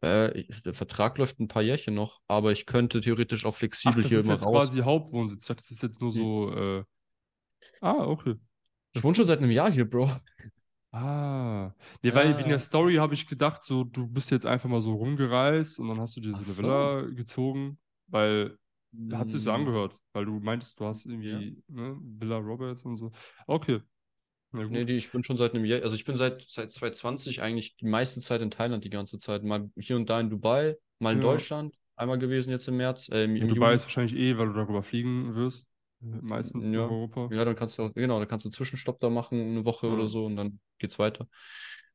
Äh, 0.00 0.44
der 0.64 0.74
Vertrag 0.74 1.18
läuft 1.18 1.40
ein 1.40 1.48
paar 1.48 1.62
Jährchen 1.62 1.94
noch, 1.94 2.20
aber 2.28 2.52
ich 2.52 2.66
könnte 2.66 3.00
theoretisch 3.00 3.44
auch 3.44 3.54
flexibel 3.54 4.04
Ach, 4.04 4.08
hier 4.08 4.20
immer 4.20 4.34
raus. 4.34 4.40
Das 4.40 4.48
ist 4.48 4.70
quasi 4.70 4.78
Hauptwohnsitz. 4.84 5.42
Ich 5.42 5.48
dachte, 5.48 5.62
das 5.62 5.70
ist 5.72 5.82
jetzt 5.82 6.00
nur 6.00 6.12
so. 6.12 6.54
Äh... 6.54 6.84
Ah, 7.80 8.04
okay. 8.06 8.34
Ich 8.92 9.02
wohne 9.02 9.16
schon 9.16 9.26
seit 9.26 9.38
einem 9.38 9.50
Jahr 9.50 9.70
hier, 9.70 9.88
Bro. 9.88 10.10
Ah. 10.92 11.74
Nee, 12.02 12.14
weil 12.14 12.34
ah. 12.34 12.38
in 12.38 12.48
der 12.48 12.60
Story 12.60 12.94
habe 12.94 13.14
ich 13.14 13.26
gedacht, 13.26 13.64
so, 13.64 13.84
du 13.84 14.06
bist 14.06 14.30
jetzt 14.30 14.46
einfach 14.46 14.68
mal 14.68 14.80
so 14.80 14.94
rumgereist 14.94 15.78
und 15.78 15.88
dann 15.88 16.00
hast 16.00 16.16
du 16.16 16.20
dir 16.20 16.30
so 16.30 16.36
eine. 16.36 16.58
Villa 16.58 17.02
gezogen, 17.14 17.78
weil 18.06 18.56
hat 19.12 19.30
sich 19.30 19.42
so 19.42 19.52
hm. 19.52 19.60
angehört, 19.60 19.98
weil 20.12 20.24
du 20.24 20.40
meintest, 20.40 20.78
du 20.80 20.84
hast 20.84 21.06
irgendwie 21.06 21.30
ja. 21.30 21.40
ne, 21.68 21.98
Villa 22.00 22.38
Roberts 22.38 22.84
und 22.84 22.96
so. 22.96 23.12
Okay. 23.46 23.80
nee, 24.52 24.84
die, 24.84 24.94
ich 24.94 25.10
bin 25.10 25.22
schon 25.22 25.36
seit 25.36 25.54
einem 25.54 25.64
Jahr, 25.64 25.82
also 25.82 25.94
ich 25.94 26.04
bin 26.04 26.14
seit, 26.14 26.42
seit 26.48 26.72
2020 26.72 27.42
eigentlich 27.42 27.76
die 27.76 27.86
meiste 27.86 28.20
Zeit 28.20 28.40
in 28.40 28.50
Thailand 28.50 28.84
die 28.84 28.90
ganze 28.90 29.18
Zeit. 29.18 29.44
Mal 29.44 29.70
hier 29.76 29.96
und 29.96 30.08
da 30.08 30.20
in 30.20 30.30
Dubai, 30.30 30.76
mal 30.98 31.12
in 31.12 31.18
ja. 31.18 31.24
Deutschland, 31.24 31.74
einmal 31.96 32.18
gewesen 32.18 32.50
jetzt 32.50 32.68
im 32.68 32.76
März. 32.76 33.08
Äh, 33.10 33.24
im, 33.24 33.36
im 33.36 33.48
Dubai 33.48 33.66
Juni. 33.66 33.76
ist 33.76 33.82
wahrscheinlich 33.84 34.16
eh, 34.16 34.38
weil 34.38 34.48
du 34.48 34.54
darüber 34.54 34.82
fliegen 34.82 35.34
wirst. 35.34 35.64
Meistens 36.00 36.66
ja. 36.66 36.70
in 36.70 36.78
Europa. 36.78 37.28
Ja, 37.32 37.44
dann 37.44 37.56
kannst 37.56 37.76
du 37.76 37.82
auch, 37.82 37.94
genau, 37.94 38.18
dann 38.18 38.28
kannst 38.28 38.44
du 38.44 38.48
einen 38.48 38.52
Zwischenstopp 38.52 39.00
da 39.00 39.10
machen, 39.10 39.40
eine 39.40 39.66
Woche 39.66 39.88
ja. 39.88 39.92
oder 39.92 40.06
so 40.06 40.26
und 40.26 40.36
dann 40.36 40.60
geht's 40.78 40.98
weiter. 40.98 41.26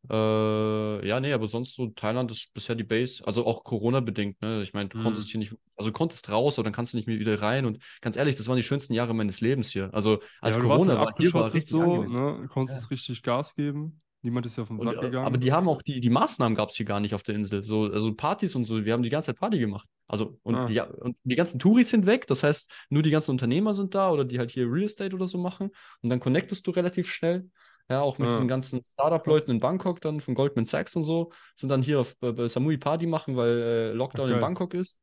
Äh, 0.09 1.07
ja, 1.07 1.19
nee, 1.19 1.31
aber 1.31 1.47
sonst 1.47 1.75
so 1.75 1.87
Thailand 1.87 2.29
ist 2.29 2.53
bisher 2.53 2.75
die 2.75 2.83
Base, 2.83 3.25
also 3.25 3.45
auch 3.45 3.63
Corona-bedingt, 3.63 4.41
ne? 4.41 4.61
Ich 4.61 4.73
meine, 4.73 4.89
du 4.89 4.97
mhm. 4.97 5.03
konntest 5.03 5.29
hier 5.29 5.39
nicht, 5.39 5.55
also 5.77 5.89
du 5.89 5.93
konntest 5.93 6.29
raus, 6.29 6.59
aber 6.59 6.65
dann 6.65 6.73
kannst 6.73 6.93
du 6.93 6.97
nicht 6.97 7.07
mehr 7.07 7.19
wieder 7.19 7.41
rein. 7.41 7.65
Und 7.65 7.79
ganz 8.01 8.17
ehrlich, 8.17 8.35
das 8.35 8.47
waren 8.47 8.57
die 8.57 8.63
schönsten 8.63 8.93
Jahre 8.93 9.13
meines 9.13 9.39
Lebens 9.39 9.69
hier. 9.69 9.89
Also 9.93 10.19
als 10.41 10.55
ja, 10.55 10.61
Corona 10.61 10.99
war 10.99 11.13
hier 11.17 11.33
war 11.33 11.53
richtig 11.53 11.69
so, 11.69 12.03
ne? 12.03 12.39
Du 12.41 12.47
konntest 12.49 12.83
ja. 12.83 12.87
richtig 12.89 13.23
Gas 13.23 13.55
geben. 13.55 14.01
Niemand 14.23 14.45
ist 14.45 14.57
ja 14.57 14.65
vom 14.65 14.79
Sack 14.79 14.87
und, 14.87 14.97
äh, 14.99 15.01
gegangen. 15.01 15.25
Aber 15.25 15.37
die 15.37 15.51
haben 15.51 15.67
auch 15.67 15.81
die, 15.81 15.99
die 15.99 16.09
Maßnahmen 16.09 16.55
gab 16.55 16.69
es 16.69 16.75
hier 16.75 16.85
gar 16.85 17.01
nicht 17.01 17.13
auf 17.13 17.23
der 17.23 17.35
Insel. 17.35 17.61
So, 17.63 17.83
also 17.83 18.13
Partys 18.13 18.55
und 18.55 18.63
so, 18.63 18.85
wir 18.85 18.93
haben 18.93 19.03
die 19.03 19.09
ganze 19.09 19.27
Zeit 19.27 19.39
Party 19.39 19.59
gemacht. 19.59 19.87
Also, 20.07 20.39
und, 20.43 20.55
ah. 20.55 20.65
die, 20.65 20.79
und 20.79 21.17
die 21.23 21.35
ganzen 21.35 21.59
Touris 21.59 21.89
sind 21.89 22.05
weg, 22.05 22.27
das 22.27 22.41
heißt, 22.41 22.71
nur 22.89 23.03
die 23.03 23.09
ganzen 23.09 23.31
Unternehmer 23.31 23.73
sind 23.73 23.95
da 23.95 24.11
oder 24.11 24.23
die 24.23 24.39
halt 24.39 24.51
hier 24.51 24.65
Real 24.65 24.85
Estate 24.85 25.13
oder 25.13 25.27
so 25.27 25.37
machen. 25.37 25.71
Und 26.01 26.09
dann 26.09 26.21
connectest 26.21 26.65
du 26.65 26.71
relativ 26.71 27.09
schnell. 27.09 27.49
Ja, 27.89 28.01
auch 28.01 28.17
mit 28.17 28.27
ja. 28.27 28.31
diesen 28.31 28.47
ganzen 28.47 28.83
Startup-Leuten 28.83 29.51
in 29.51 29.59
Bangkok 29.59 29.99
dann 30.01 30.21
von 30.21 30.35
Goldman 30.35 30.65
Sachs 30.65 30.95
und 30.95 31.03
so, 31.03 31.31
sind 31.55 31.69
dann 31.69 31.81
hier 31.81 31.99
auf 31.99 32.15
äh, 32.21 32.47
Samui 32.47 32.77
Party 32.77 33.05
machen, 33.07 33.35
weil 33.35 33.49
äh, 33.49 33.91
Lockdown 33.91 34.27
okay. 34.27 34.35
in 34.35 34.39
Bangkok 34.39 34.73
ist. 34.73 35.01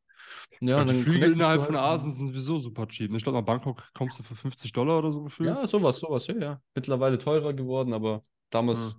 Ja, 0.60 0.80
und 0.80 0.88
dann 0.88 0.96
Flüge 0.96 1.26
innerhalb 1.26 1.64
von 1.64 1.76
halt 1.76 2.00
Asien 2.00 2.12
sind 2.12 2.28
sowieso 2.28 2.58
super 2.58 2.86
cheap. 2.86 3.12
Ich 3.14 3.22
glaube, 3.22 3.38
nach 3.38 3.44
Bangkok 3.44 3.82
kommst 3.94 4.18
du 4.18 4.22
für 4.22 4.34
50 4.34 4.72
Dollar 4.72 4.98
oder 4.98 5.12
so 5.12 5.22
gefühlt. 5.22 5.48
Ja, 5.48 5.66
sowas, 5.66 5.98
sowas, 5.98 6.26
ja, 6.26 6.36
ja. 6.36 6.60
Mittlerweile 6.74 7.18
teurer 7.18 7.52
geworden, 7.52 7.92
aber 7.92 8.22
damals, 8.50 8.96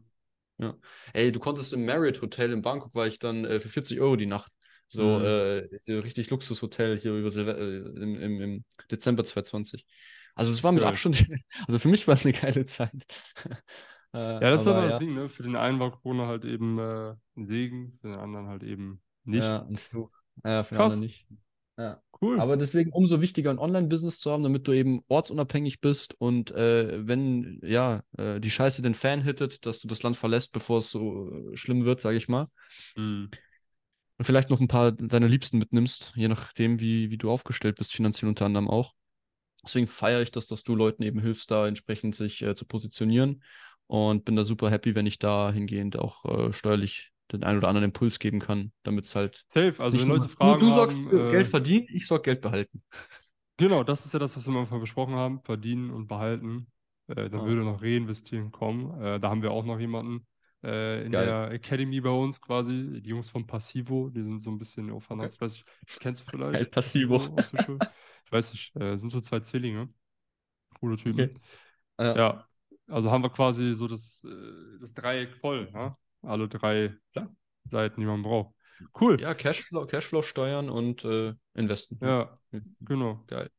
ja. 0.57 0.67
ja. 0.67 0.75
Ey, 1.13 1.31
du 1.31 1.39
konntest 1.39 1.73
im 1.73 1.85
Marriott 1.85 2.21
Hotel 2.21 2.51
in 2.51 2.61
Bangkok, 2.61 2.93
war 2.95 3.07
ich 3.07 3.19
dann 3.19 3.45
äh, 3.45 3.59
für 3.59 3.69
40 3.69 3.99
Euro 3.99 4.15
die 4.15 4.25
Nacht. 4.25 4.51
So, 4.87 5.19
mhm. 5.19 5.25
äh, 5.25 5.79
so 5.81 5.99
richtig 5.99 6.29
Luxushotel 6.29 6.97
hier 6.97 7.13
über 7.13 7.31
Silve 7.31 7.51
äh, 7.57 8.01
im, 8.01 8.15
im, 8.19 8.41
im 8.41 8.65
Dezember 8.89 9.23
2020. 9.23 9.85
Also 10.35 10.51
es 10.51 10.63
war 10.63 10.71
mit 10.71 10.83
Abstand, 10.83 11.25
also 11.67 11.79
für 11.79 11.89
mich 11.89 12.07
war 12.07 12.15
es 12.15 12.25
eine 12.25 12.33
geile 12.33 12.65
Zeit. 12.65 13.05
äh, 14.13 14.17
ja, 14.17 14.39
das 14.39 14.61
ist 14.61 14.67
aber 14.67 14.87
das 14.87 14.99
Ding, 14.99 15.13
ne? 15.13 15.29
Für 15.29 15.43
den 15.43 15.55
einen 15.55 15.79
war 15.79 15.91
Corona 15.91 16.27
halt 16.27 16.45
eben 16.45 16.79
äh, 16.79 17.13
ein 17.37 17.45
Segen, 17.45 17.97
für 18.01 18.09
den 18.09 18.19
anderen 18.19 18.47
halt 18.47 18.63
eben 18.63 19.01
nicht. 19.23 19.43
Ja, 19.43 19.63
ein 19.63 19.77
Fluch. 19.77 20.11
Ja, 20.43 20.63
für 20.63 20.75
den 20.75 20.99
nicht. 20.99 21.27
Ja. 21.77 22.01
Cool. 22.21 22.39
Aber 22.39 22.55
deswegen 22.55 22.91
umso 22.91 23.21
wichtiger 23.21 23.49
ein 23.49 23.57
Online-Business 23.57 24.19
zu 24.19 24.29
haben, 24.31 24.43
damit 24.43 24.67
du 24.67 24.73
eben 24.73 25.03
ortsunabhängig 25.07 25.81
bist 25.81 26.13
und 26.19 26.51
äh, 26.51 27.07
wenn 27.07 27.59
ja 27.63 28.03
äh, 28.17 28.39
die 28.39 28.51
Scheiße 28.51 28.83
den 28.83 28.93
Fan 28.93 29.21
hittet, 29.21 29.65
dass 29.65 29.79
du 29.79 29.87
das 29.87 30.03
Land 30.03 30.17
verlässt, 30.17 30.51
bevor 30.51 30.79
es 30.79 30.91
so 30.91 31.31
äh, 31.31 31.57
schlimm 31.57 31.83
wird, 31.83 31.99
sage 31.99 32.17
ich 32.17 32.27
mal. 32.27 32.47
Mhm. 32.95 33.31
Und 34.17 34.25
vielleicht 34.25 34.51
noch 34.51 34.59
ein 34.59 34.67
paar 34.67 34.91
deiner 34.91 35.27
Liebsten 35.27 35.57
mitnimmst, 35.57 36.13
je 36.15 36.27
nachdem, 36.27 36.79
wie, 36.79 37.09
wie 37.09 37.17
du 37.17 37.31
aufgestellt 37.31 37.77
bist, 37.77 37.91
finanziell 37.91 38.29
unter 38.29 38.45
anderem 38.45 38.69
auch. 38.69 38.93
Deswegen 39.63 39.87
feiere 39.87 40.21
ich 40.21 40.31
das, 40.31 40.47
dass 40.47 40.63
du 40.63 40.75
Leuten 40.75 41.03
eben 41.03 41.19
hilfst, 41.19 41.51
da 41.51 41.67
entsprechend 41.67 42.15
sich 42.15 42.41
äh, 42.41 42.55
zu 42.55 42.65
positionieren. 42.65 43.43
Und 43.87 44.23
bin 44.25 44.35
da 44.35 44.43
super 44.43 44.71
happy, 44.71 44.95
wenn 44.95 45.05
ich 45.05 45.19
da 45.19 45.51
hingehend 45.51 45.99
auch 45.99 46.25
äh, 46.25 46.53
steuerlich 46.53 47.11
den 47.31 47.43
einen 47.43 47.57
oder 47.57 47.67
anderen 47.67 47.85
Impuls 47.85 48.19
geben 48.19 48.39
kann, 48.39 48.71
damit 48.83 49.05
es 49.05 49.15
halt. 49.15 49.45
Safe, 49.53 49.75
also 49.79 49.99
wenn 49.99 50.07
Leute 50.07 50.27
fragen. 50.27 50.59
Du, 50.59 50.67
du 50.67 50.73
sorgst 50.73 51.13
äh, 51.13 51.29
Geld 51.29 51.47
verdienen, 51.47 51.87
ich 51.89 52.07
sorge 52.07 52.23
Geld 52.23 52.41
behalten. 52.41 52.83
Genau, 53.57 53.83
das 53.83 54.07
ist 54.07 54.13
ja 54.13 54.17
das, 54.17 54.35
was 54.35 54.47
wir 54.47 54.53
am 54.55 54.61
Anfang 54.61 54.79
besprochen 54.79 55.13
haben: 55.13 55.39
verdienen 55.43 55.91
und 55.91 56.07
behalten. 56.07 56.65
Äh, 57.07 57.29
dann 57.29 57.41
oh. 57.41 57.45
würde 57.45 57.63
noch 57.63 57.83
Reinvestieren 57.83 58.51
kommen. 58.51 58.99
Äh, 58.99 59.19
da 59.19 59.29
haben 59.29 59.43
wir 59.43 59.51
auch 59.51 59.65
noch 59.65 59.79
jemanden 59.79 60.25
äh, 60.63 61.05
in 61.05 61.11
Geil. 61.11 61.25
der 61.25 61.51
Academy 61.51 62.01
bei 62.01 62.09
uns 62.09 62.41
quasi. 62.41 63.01
Die 63.01 63.09
Jungs 63.09 63.29
von 63.29 63.45
Passivo, 63.45 64.09
die 64.09 64.23
sind 64.23 64.41
so 64.41 64.49
ein 64.49 64.57
bisschen 64.57 64.89
auf 64.89 65.07
weiß 65.11 65.53
ich, 65.53 65.65
kennst 65.99 66.21
du 66.21 66.31
vielleicht? 66.31 66.53
Geil, 66.53 66.65
Passivo. 66.65 67.19
ich 68.31 68.37
weiß 68.37 68.53
nicht, 68.53 68.75
äh, 68.77 68.97
sind 68.97 69.09
so 69.09 69.19
zwei 69.19 69.41
Zwillinge. 69.41 69.89
Coole 70.79 70.95
Typen. 70.95 71.19
Okay. 71.19 71.39
Ja. 71.99 72.15
ja. 72.15 72.47
also 72.87 73.11
haben 73.11 73.23
wir 73.23 73.29
quasi 73.29 73.73
so 73.75 73.89
das, 73.89 74.23
äh, 74.23 74.79
das 74.79 74.93
Dreieck 74.93 75.35
voll, 75.35 75.69
ja? 75.73 75.97
alle 76.21 76.47
drei 76.47 76.95
ja. 77.13 77.29
Seiten, 77.69 77.99
die 77.99 78.07
man 78.07 78.23
braucht. 78.23 78.55
Cool. 78.99 79.19
Ja, 79.19 79.33
Cashflow, 79.33 79.85
Cashflow 79.85 80.21
steuern 80.21 80.69
und 80.69 81.03
äh, 81.03 81.33
investen. 81.55 81.99
Ja, 82.01 82.39
genau. 82.79 83.21
Geil. 83.27 83.49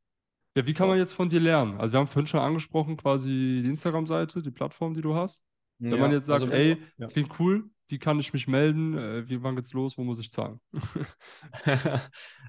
Ja, 0.57 0.67
wie 0.67 0.73
kann 0.73 0.89
man 0.89 0.97
jetzt 0.97 1.13
von 1.13 1.29
dir 1.29 1.41
lernen? 1.41 1.79
Also 1.79 1.93
wir 1.93 2.01
haben 2.01 2.09
vorhin 2.09 2.27
schon 2.27 2.41
angesprochen, 2.41 2.97
quasi 2.97 3.29
die 3.29 3.69
Instagram-Seite, 3.69 4.43
die 4.43 4.51
Plattform, 4.51 4.95
die 4.95 5.03
du 5.03 5.15
hast. 5.15 5.43
Wenn 5.79 5.93
ja, 5.93 5.97
man 5.99 6.13
jetzt 6.13 6.27
sagt, 6.27 6.43
also, 6.43 6.53
ey, 6.53 6.83
ja. 6.97 7.09
klingt 7.09 7.39
cool, 7.39 7.69
wie 7.93 7.99
kann 7.99 8.19
ich 8.19 8.33
mich 8.33 8.49
melden? 8.49 8.97
Äh, 8.97 9.29
wie 9.29 9.43
wann 9.43 9.55
geht's 9.55 9.75
los? 9.75 9.99
Wo 9.99 10.03
muss 10.03 10.19
ich 10.19 10.33
zahlen? 10.33 10.61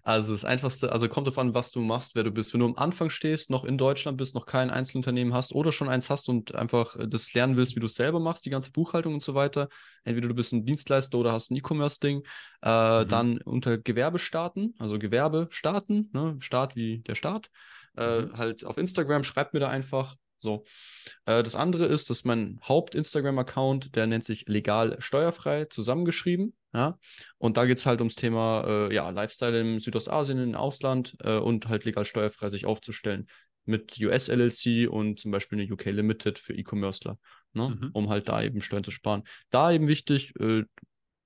also 0.03 0.31
das 0.31 0.45
Einfachste, 0.45 0.93
also 0.93 1.09
kommt 1.09 1.27
darauf 1.27 1.37
an, 1.37 1.53
was 1.53 1.71
du 1.71 1.81
machst, 1.81 2.15
wer 2.15 2.23
du 2.23 2.31
bist. 2.31 2.53
Wenn 2.53 2.61
du 2.61 2.67
am 2.67 2.77
Anfang 2.77 3.09
stehst, 3.09 3.49
noch 3.49 3.65
in 3.65 3.77
Deutschland 3.77 4.17
bist, 4.17 4.35
noch 4.35 4.45
kein 4.45 4.69
Einzelunternehmen 4.69 5.33
hast 5.33 5.53
oder 5.53 5.73
schon 5.73 5.89
eins 5.89 6.09
hast 6.09 6.29
und 6.29 6.55
einfach 6.55 6.95
äh, 6.95 7.09
das 7.09 7.33
lernen 7.33 7.57
willst, 7.57 7.75
wie 7.75 7.81
du 7.81 7.87
es 7.87 7.95
selber 7.95 8.21
machst, 8.21 8.45
die 8.45 8.49
ganze 8.49 8.71
Buchhaltung 8.71 9.15
und 9.15 9.21
so 9.21 9.35
weiter. 9.35 9.67
Entweder 10.05 10.29
du 10.29 10.33
bist 10.33 10.53
ein 10.53 10.65
Dienstleister 10.65 11.17
oder 11.17 11.33
hast 11.33 11.51
ein 11.51 11.57
E-Commerce-Ding. 11.57 12.23
Äh, 12.61 13.03
mhm. 13.03 13.07
Dann 13.09 13.37
unter 13.41 13.77
Gewerbe 13.77 14.19
starten, 14.19 14.73
also 14.79 14.97
Gewerbe 14.97 15.49
starten, 15.51 16.09
ne? 16.13 16.37
Start 16.39 16.77
wie 16.77 16.99
der 16.99 17.15
Staat. 17.15 17.49
Äh, 17.97 18.21
mhm. 18.21 18.37
Halt 18.37 18.65
auf 18.65 18.77
Instagram, 18.77 19.25
schreibt 19.25 19.53
mir 19.53 19.59
da 19.59 19.67
einfach. 19.67 20.15
So. 20.43 20.63
Äh, 21.25 21.41
das 21.41 21.55
andere 21.55 21.85
ist, 21.85 22.11
dass 22.11 22.23
mein 22.23 22.59
Haupt-Instagram-Account, 22.67 23.95
der 23.95 24.05
nennt 24.05 24.23
sich 24.23 24.47
legal 24.47 24.97
steuerfrei 24.99 25.65
zusammengeschrieben. 25.65 26.53
Ja? 26.73 26.99
Und 27.39 27.57
da 27.57 27.65
geht 27.65 27.79
es 27.79 27.85
halt 27.85 28.01
ums 28.01 28.15
Thema 28.15 28.63
äh, 28.67 28.93
ja, 28.93 29.09
Lifestyle 29.09 29.59
im 29.59 29.79
Südostasien, 29.79 30.37
im 30.37 30.55
Ausland 30.55 31.15
äh, 31.21 31.37
und 31.37 31.67
halt 31.69 31.85
legal 31.85 32.05
steuerfrei 32.05 32.49
sich 32.49 32.65
aufzustellen. 32.65 33.27
Mit 33.65 33.97
US 34.01 34.27
LLC 34.27 34.89
und 34.89 35.19
zum 35.19 35.31
Beispiel 35.31 35.59
eine 35.59 35.71
UK 35.71 35.85
Limited 35.85 36.37
für 36.37 36.53
E-Commercer, 36.53 37.17
ne? 37.53 37.69
Mhm. 37.69 37.89
um 37.93 38.09
halt 38.09 38.27
da 38.27 38.43
eben 38.43 38.61
Steuern 38.61 38.83
zu 38.83 38.91
sparen. 38.91 39.23
Da 39.51 39.71
eben 39.71 39.87
wichtig, 39.87 40.33
äh, 40.41 40.63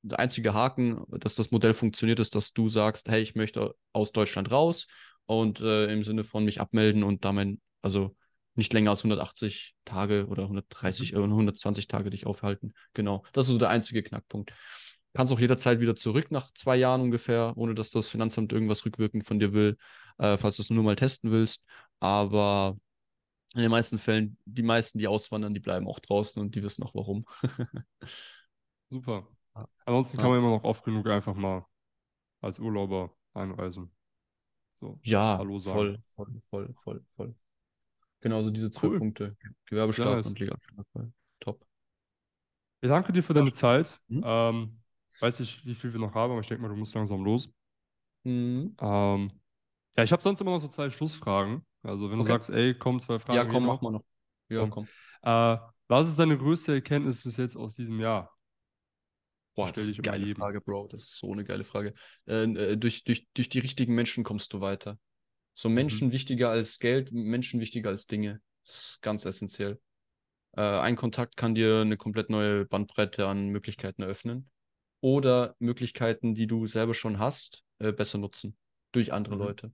der 0.04 0.20
einzige 0.20 0.54
Haken, 0.54 1.04
dass 1.10 1.34
das 1.34 1.50
Modell 1.50 1.74
funktioniert, 1.74 2.20
ist, 2.20 2.36
dass 2.36 2.54
du 2.54 2.70
sagst, 2.70 3.10
hey, 3.10 3.22
ich 3.22 3.34
möchte 3.34 3.74
aus 3.92 4.12
Deutschland 4.12 4.52
raus 4.52 4.86
und 5.26 5.62
äh, 5.62 5.92
im 5.92 6.04
Sinne 6.04 6.24
von 6.24 6.46
mich 6.46 6.62
abmelden 6.62 7.04
und 7.04 7.26
da 7.26 7.34
mein, 7.34 7.60
also 7.82 8.16
nicht 8.58 8.74
länger 8.74 8.92
als 8.92 9.00
180 9.02 9.76
Tage 9.86 10.28
oder 10.28 10.44
130 10.44 11.14
mhm. 11.14 11.24
120 11.24 11.88
Tage 11.88 12.10
dich 12.10 12.26
aufhalten. 12.26 12.74
Genau, 12.94 13.24
das 13.34 13.48
ist 13.48 13.54
so 13.54 13.60
der 13.60 13.70
einzige 13.70 14.04
Knackpunkt. 14.04 14.54
Kannst 15.14 15.34
auch 15.34 15.40
jederzeit 15.40 15.80
wieder 15.80 15.96
zurück 15.96 16.32
nach 16.32 16.52
zwei 16.54 16.76
Jahren 16.76 17.02
ungefähr, 17.02 17.54
ohne 17.56 17.74
dass 17.74 17.92
das 17.92 18.08
Finanzamt 18.10 18.54
irgendwas 18.54 18.86
rückwirkend 18.86 19.26
von 19.26 19.40
dir 19.40 19.54
will, 19.54 19.78
äh, 20.18 20.38
falls 20.38 20.58
du 20.58 20.62
es 20.62 20.70
nur 20.70 20.84
mal 20.84 20.96
testen 20.96 21.32
willst. 21.32 21.66
Aber 22.00 22.78
in 23.56 23.62
den 23.62 23.72
meisten 23.72 23.98
Fällen, 23.98 24.38
die 24.46 24.64
meisten, 24.64 25.00
die 25.00 25.08
auswandern, 25.08 25.54
die 25.54 25.60
bleiben 25.60 25.88
auch 25.88 26.00
draußen 26.00 26.42
und 26.42 26.54
die 26.54 26.64
wissen 26.64 26.84
auch 26.84 26.94
warum. 26.94 27.26
Super. 28.90 29.28
Ansonsten 29.86 30.18
ja. 30.18 30.22
kann 30.22 30.32
man 30.32 30.40
immer 30.40 30.52
noch 30.52 30.64
oft 30.64 30.84
genug 30.84 31.08
einfach 31.08 31.36
mal 31.36 31.66
als 32.42 32.60
Urlauber 32.60 33.16
einreisen. 33.34 33.92
So, 34.80 35.00
ja, 35.04 35.38
Hallo 35.40 35.58
sagen. 35.58 36.04
voll, 36.06 36.42
voll, 36.50 36.74
voll, 36.84 37.06
voll, 37.16 37.36
voll. 38.20 38.30
Genauso 38.30 38.52
diese 38.52 38.72
zwei 38.72 38.88
cool. 38.88 39.00
Punkte. 39.00 39.38
Gewerbestaat 39.66 40.18
nice. 40.18 40.28
und 40.28 40.40
Legalsteuerfrei. 40.40 41.12
Top. 41.40 41.66
Ich 42.82 42.90
danke 42.90 43.14
dir 43.14 43.24
für 43.24 43.34
deine 43.34 43.54
Zeit. 43.54 44.00
Mhm. 44.08 44.24
Ähm, 44.26 44.80
weiß 45.20 45.40
nicht, 45.40 45.66
wie 45.66 45.76
viel 45.76 45.94
wir 45.94 46.00
noch 46.00 46.14
haben, 46.14 46.32
aber 46.32 46.42
ich 46.42 46.48
denke 46.48 46.62
mal, 46.62 46.70
du 46.70 46.76
musst 46.76 46.94
langsam 46.94 47.24
los. 47.24 47.50
Mhm. 48.24 48.76
Ähm, 48.80 49.32
ja, 49.96 50.04
ich 50.04 50.12
habe 50.12 50.22
sonst 50.22 50.42
immer 50.42 50.52
noch 50.52 50.62
so 50.62 50.68
zwei 50.68 50.90
Schlussfragen. 50.90 51.66
Also, 51.82 52.12
wenn 52.12 52.20
okay. 52.20 52.28
du 52.28 52.34
sagst, 52.34 52.50
ey, 52.50 52.76
komm, 52.76 53.00
zwei 53.00 53.20
Fragen. 53.20 53.38
Ja, 53.38 53.46
komm, 53.46 53.66
mach 53.66 53.82
mal 53.82 53.92
noch. 53.92 54.04
Ja, 54.50 54.62
komm. 54.62 54.70
komm. 54.70 54.88
Äh, 55.24 55.58
was 55.88 56.10
ist 56.10 56.20
deine 56.20 56.38
größte 56.38 56.74
Erkenntnis 56.74 57.24
bis 57.24 57.38
jetzt 57.38 57.56
aus 57.56 57.76
diesem 57.76 58.00
Jahr? 58.00 58.38
Boah, 59.56 59.68
das 59.70 59.78
ist 59.78 59.94
eine 59.94 60.02
geile 60.04 60.36
Frage, 60.36 60.62
Bro. 60.62 60.88
Das 60.92 61.02
ist 61.02 61.20
so 61.20 61.32
eine 61.32 61.44
geile 61.44 61.64
Frage. 61.64 61.94
Äh, 62.28 62.44
äh, 62.44 62.78
durch, 62.78 63.04
durch, 63.06 63.28
durch 63.34 63.50
die 63.50 63.60
richtigen 63.60 63.96
Menschen 63.96 64.24
kommst 64.24 64.54
du 64.54 64.62
weiter. 64.62 65.00
So 65.58 65.70
mhm. 65.70 65.76
Menschen 65.76 66.08
mhm. 66.10 66.14
wichtiger 66.14 66.50
als 66.50 66.78
Geld, 66.78 67.12
Menschen 67.12 67.60
wichtiger 67.60 67.90
als 67.90 68.06
Dinge. 68.06 68.42
Das 68.64 68.76
ist 68.76 69.02
ganz 69.02 69.26
essentiell. 69.26 69.80
Äh, 70.56 70.62
ein 70.62 70.96
Kontakt 70.96 71.36
kann 71.36 71.56
dir 71.56 71.82
eine 71.82 71.98
komplett 71.98 72.30
neue 72.30 72.66
Bandbreite 72.66 73.26
an 73.26 73.48
Möglichkeiten 73.48 74.04
eröffnen. 74.04 74.52
Oder 75.02 75.56
Möglichkeiten, 75.58 76.36
die 76.36 76.46
du 76.46 76.68
selber 76.68 76.94
schon 76.94 77.18
hast, 77.18 77.64
äh, 77.80 77.92
besser 77.92 78.20
nutzen. 78.20 78.56
Durch 78.92 79.12
andere 79.12 79.36
mhm. 79.36 79.42
Leute. 79.42 79.72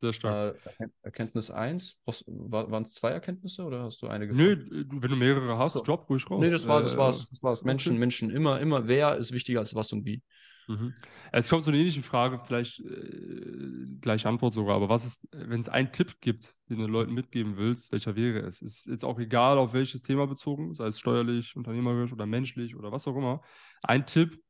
Sehr 0.00 0.12
stark. 0.12 0.56
Äh, 0.78 0.88
Erkenntnis 1.02 1.50
1, 1.50 2.00
waren 2.36 2.84
es 2.84 2.92
zwei 2.92 3.10
Erkenntnisse 3.10 3.64
oder 3.64 3.82
hast 3.82 4.00
du 4.00 4.06
eine 4.06 4.28
gefragt? 4.28 4.68
Nö, 4.70 4.84
wenn 4.88 5.10
du 5.10 5.16
mehrere 5.16 5.58
hast, 5.58 5.72
so. 5.72 5.82
Job 5.82 6.08
ruhig 6.08 6.30
raus. 6.30 6.40
Nee, 6.40 6.50
das 6.50 6.68
war, 6.68 6.80
das 6.80 6.94
äh, 6.94 6.98
war's. 6.98 7.26
Das 7.26 7.42
war's. 7.42 7.64
Menschen, 7.64 7.92
okay. 7.92 7.98
Menschen, 7.98 8.30
immer, 8.30 8.60
immer, 8.60 8.86
wer 8.86 9.16
ist 9.16 9.32
wichtiger 9.32 9.58
als 9.60 9.74
was 9.74 9.92
und 9.92 10.04
wie. 10.04 10.22
Mhm. 10.68 10.94
Es 11.32 11.48
kommt 11.48 11.64
so 11.64 11.70
eine 11.70 11.78
ähnliche 11.78 12.02
Frage, 12.02 12.40
vielleicht 12.44 12.78
äh, 12.80 13.86
gleich 14.00 14.26
Antwort 14.26 14.54
sogar, 14.54 14.76
aber 14.76 14.88
was 14.88 15.04
ist, 15.04 15.26
wenn 15.32 15.60
es 15.60 15.68
einen 15.68 15.90
Tipp 15.90 16.20
gibt, 16.20 16.54
den 16.68 16.76
du 16.78 16.84
den 16.84 16.92
Leuten 16.92 17.14
mitgeben 17.14 17.56
willst, 17.56 17.90
welcher 17.90 18.14
wäre 18.14 18.40
es? 18.40 18.62
Ist 18.62 18.86
jetzt 18.86 19.04
auch 19.04 19.18
egal, 19.18 19.58
auf 19.58 19.72
welches 19.72 20.02
Thema 20.02 20.26
bezogen, 20.26 20.74
sei 20.74 20.86
es 20.86 20.98
steuerlich, 20.98 21.56
unternehmerisch 21.56 22.12
oder 22.12 22.26
menschlich 22.26 22.76
oder 22.76 22.92
was 22.92 23.08
auch 23.08 23.16
immer. 23.16 23.40
Ein 23.82 24.06
Tipp, 24.06 24.40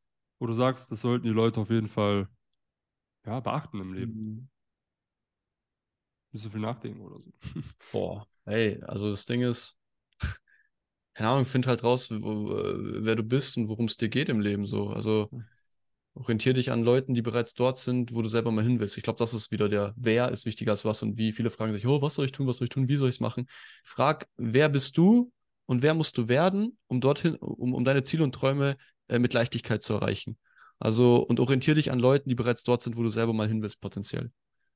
wo 0.40 0.46
du 0.46 0.52
sagst, 0.52 0.90
das 0.90 1.00
sollten 1.00 1.24
die 1.24 1.32
Leute 1.32 1.60
auf 1.60 1.70
jeden 1.70 1.88
Fall 1.88 2.28
ja, 3.24 3.40
beachten 3.40 3.80
im 3.80 3.94
Leben. 3.94 4.50
Nicht 6.32 6.42
so 6.42 6.50
viel 6.50 6.60
nachdenken 6.60 7.00
oder 7.00 7.18
so. 7.20 7.30
Boah, 7.92 8.26
hey, 8.44 8.80
also 8.82 9.10
das 9.10 9.24
Ding 9.24 9.42
ist, 9.42 9.78
keine 11.14 11.30
Ahnung, 11.30 11.46
find 11.46 11.66
halt 11.66 11.82
raus, 11.82 12.10
wo, 12.10 12.50
wer 13.04 13.16
du 13.16 13.22
bist 13.22 13.56
und 13.56 13.68
worum 13.68 13.86
es 13.86 13.96
dir 13.96 14.08
geht 14.08 14.28
im 14.28 14.40
Leben 14.40 14.66
so. 14.66 14.90
Also 14.90 15.28
Orientiere 16.18 16.54
dich 16.54 16.72
an 16.72 16.82
Leuten, 16.82 17.14
die 17.14 17.22
bereits 17.22 17.54
dort 17.54 17.78
sind, 17.78 18.12
wo 18.12 18.22
du 18.22 18.28
selber 18.28 18.50
mal 18.50 18.64
hin 18.64 18.80
willst. 18.80 18.96
Ich 18.96 19.04
glaube, 19.04 19.18
das 19.18 19.34
ist 19.34 19.52
wieder 19.52 19.68
der 19.68 19.94
Wer 19.96 20.30
ist 20.32 20.46
wichtiger 20.46 20.72
als 20.72 20.84
was 20.84 21.00
und 21.02 21.16
wie. 21.16 21.30
Viele 21.30 21.50
fragen 21.50 21.72
sich, 21.72 21.86
oh, 21.86 22.02
was 22.02 22.14
soll 22.14 22.26
ich 22.26 22.32
tun, 22.32 22.48
was 22.48 22.56
soll 22.56 22.64
ich 22.64 22.70
tun, 22.70 22.88
wie 22.88 22.96
soll 22.96 23.08
ich 23.08 23.16
es 23.16 23.20
machen? 23.20 23.46
Frag, 23.84 24.26
wer 24.36 24.68
bist 24.68 24.98
du 24.98 25.30
und 25.66 25.82
wer 25.82 25.94
musst 25.94 26.18
du 26.18 26.26
werden, 26.28 26.76
um 26.88 27.00
dorthin, 27.00 27.36
um, 27.36 27.72
um 27.72 27.84
deine 27.84 28.02
Ziele 28.02 28.24
und 28.24 28.34
Träume 28.34 28.76
äh, 29.06 29.20
mit 29.20 29.32
Leichtigkeit 29.32 29.80
zu 29.80 29.92
erreichen. 29.92 30.38
Also, 30.80 31.18
und 31.18 31.38
orientiere 31.38 31.76
dich 31.76 31.92
an 31.92 32.00
Leuten, 32.00 32.28
die 32.28 32.34
bereits 32.34 32.64
dort 32.64 32.82
sind, 32.82 32.96
wo 32.96 33.02
du 33.04 33.10
selber 33.10 33.32
mal 33.32 33.46
hin 33.46 33.62
willst, 33.62 33.80
potenziell. 33.80 34.32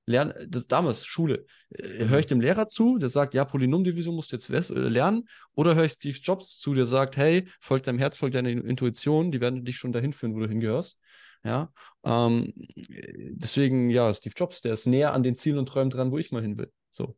Lern, 0.06 0.34
das 0.48 0.66
damals, 0.66 1.04
Schule. 1.04 1.46
Äh, 1.70 2.06
höre 2.08 2.18
ich 2.18 2.26
dem 2.26 2.40
Lehrer 2.40 2.66
zu, 2.66 2.98
der 2.98 3.08
sagt, 3.08 3.34
ja, 3.34 3.44
Polynomdivision 3.44 4.14
musst 4.14 4.32
du 4.32 4.36
jetzt 4.36 4.50
äh, 4.50 4.74
lernen, 4.74 5.28
oder 5.54 5.74
höre 5.74 5.84
ich 5.84 5.92
Steve 5.92 6.18
Jobs 6.20 6.58
zu, 6.58 6.74
der 6.74 6.86
sagt, 6.86 7.16
hey, 7.16 7.48
folg 7.60 7.84
deinem 7.84 7.98
Herz, 7.98 8.18
folg 8.18 8.32
deiner 8.32 8.50
Intuition, 8.50 9.30
die 9.30 9.40
werden 9.40 9.64
dich 9.64 9.76
schon 9.76 9.92
dahin 9.92 10.12
führen, 10.12 10.34
wo 10.34 10.40
du 10.40 10.48
hingehörst. 10.48 10.98
Ja, 11.44 11.72
ähm, 12.04 12.52
deswegen, 12.56 13.90
ja, 13.90 14.12
Steve 14.14 14.34
Jobs, 14.36 14.60
der 14.60 14.74
ist 14.74 14.86
näher 14.86 15.12
an 15.12 15.24
den 15.24 15.34
Zielen 15.34 15.58
und 15.58 15.66
Träumen 15.66 15.90
dran, 15.90 16.12
wo 16.12 16.18
ich 16.18 16.30
mal 16.30 16.42
hin 16.42 16.56
will. 16.56 16.70
So. 16.90 17.16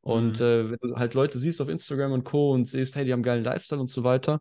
Und 0.00 0.40
mhm. 0.40 0.46
äh, 0.46 0.70
wenn 0.70 0.78
du 0.80 0.96
halt 0.96 1.14
Leute 1.14 1.38
siehst 1.38 1.60
auf 1.60 1.68
Instagram 1.68 2.12
und 2.12 2.24
Co. 2.24 2.52
und 2.52 2.64
siehst, 2.64 2.96
hey, 2.96 3.04
die 3.04 3.12
haben 3.12 3.22
geilen 3.22 3.44
Lifestyle 3.44 3.80
und 3.80 3.88
so 3.88 4.04
weiter, 4.04 4.40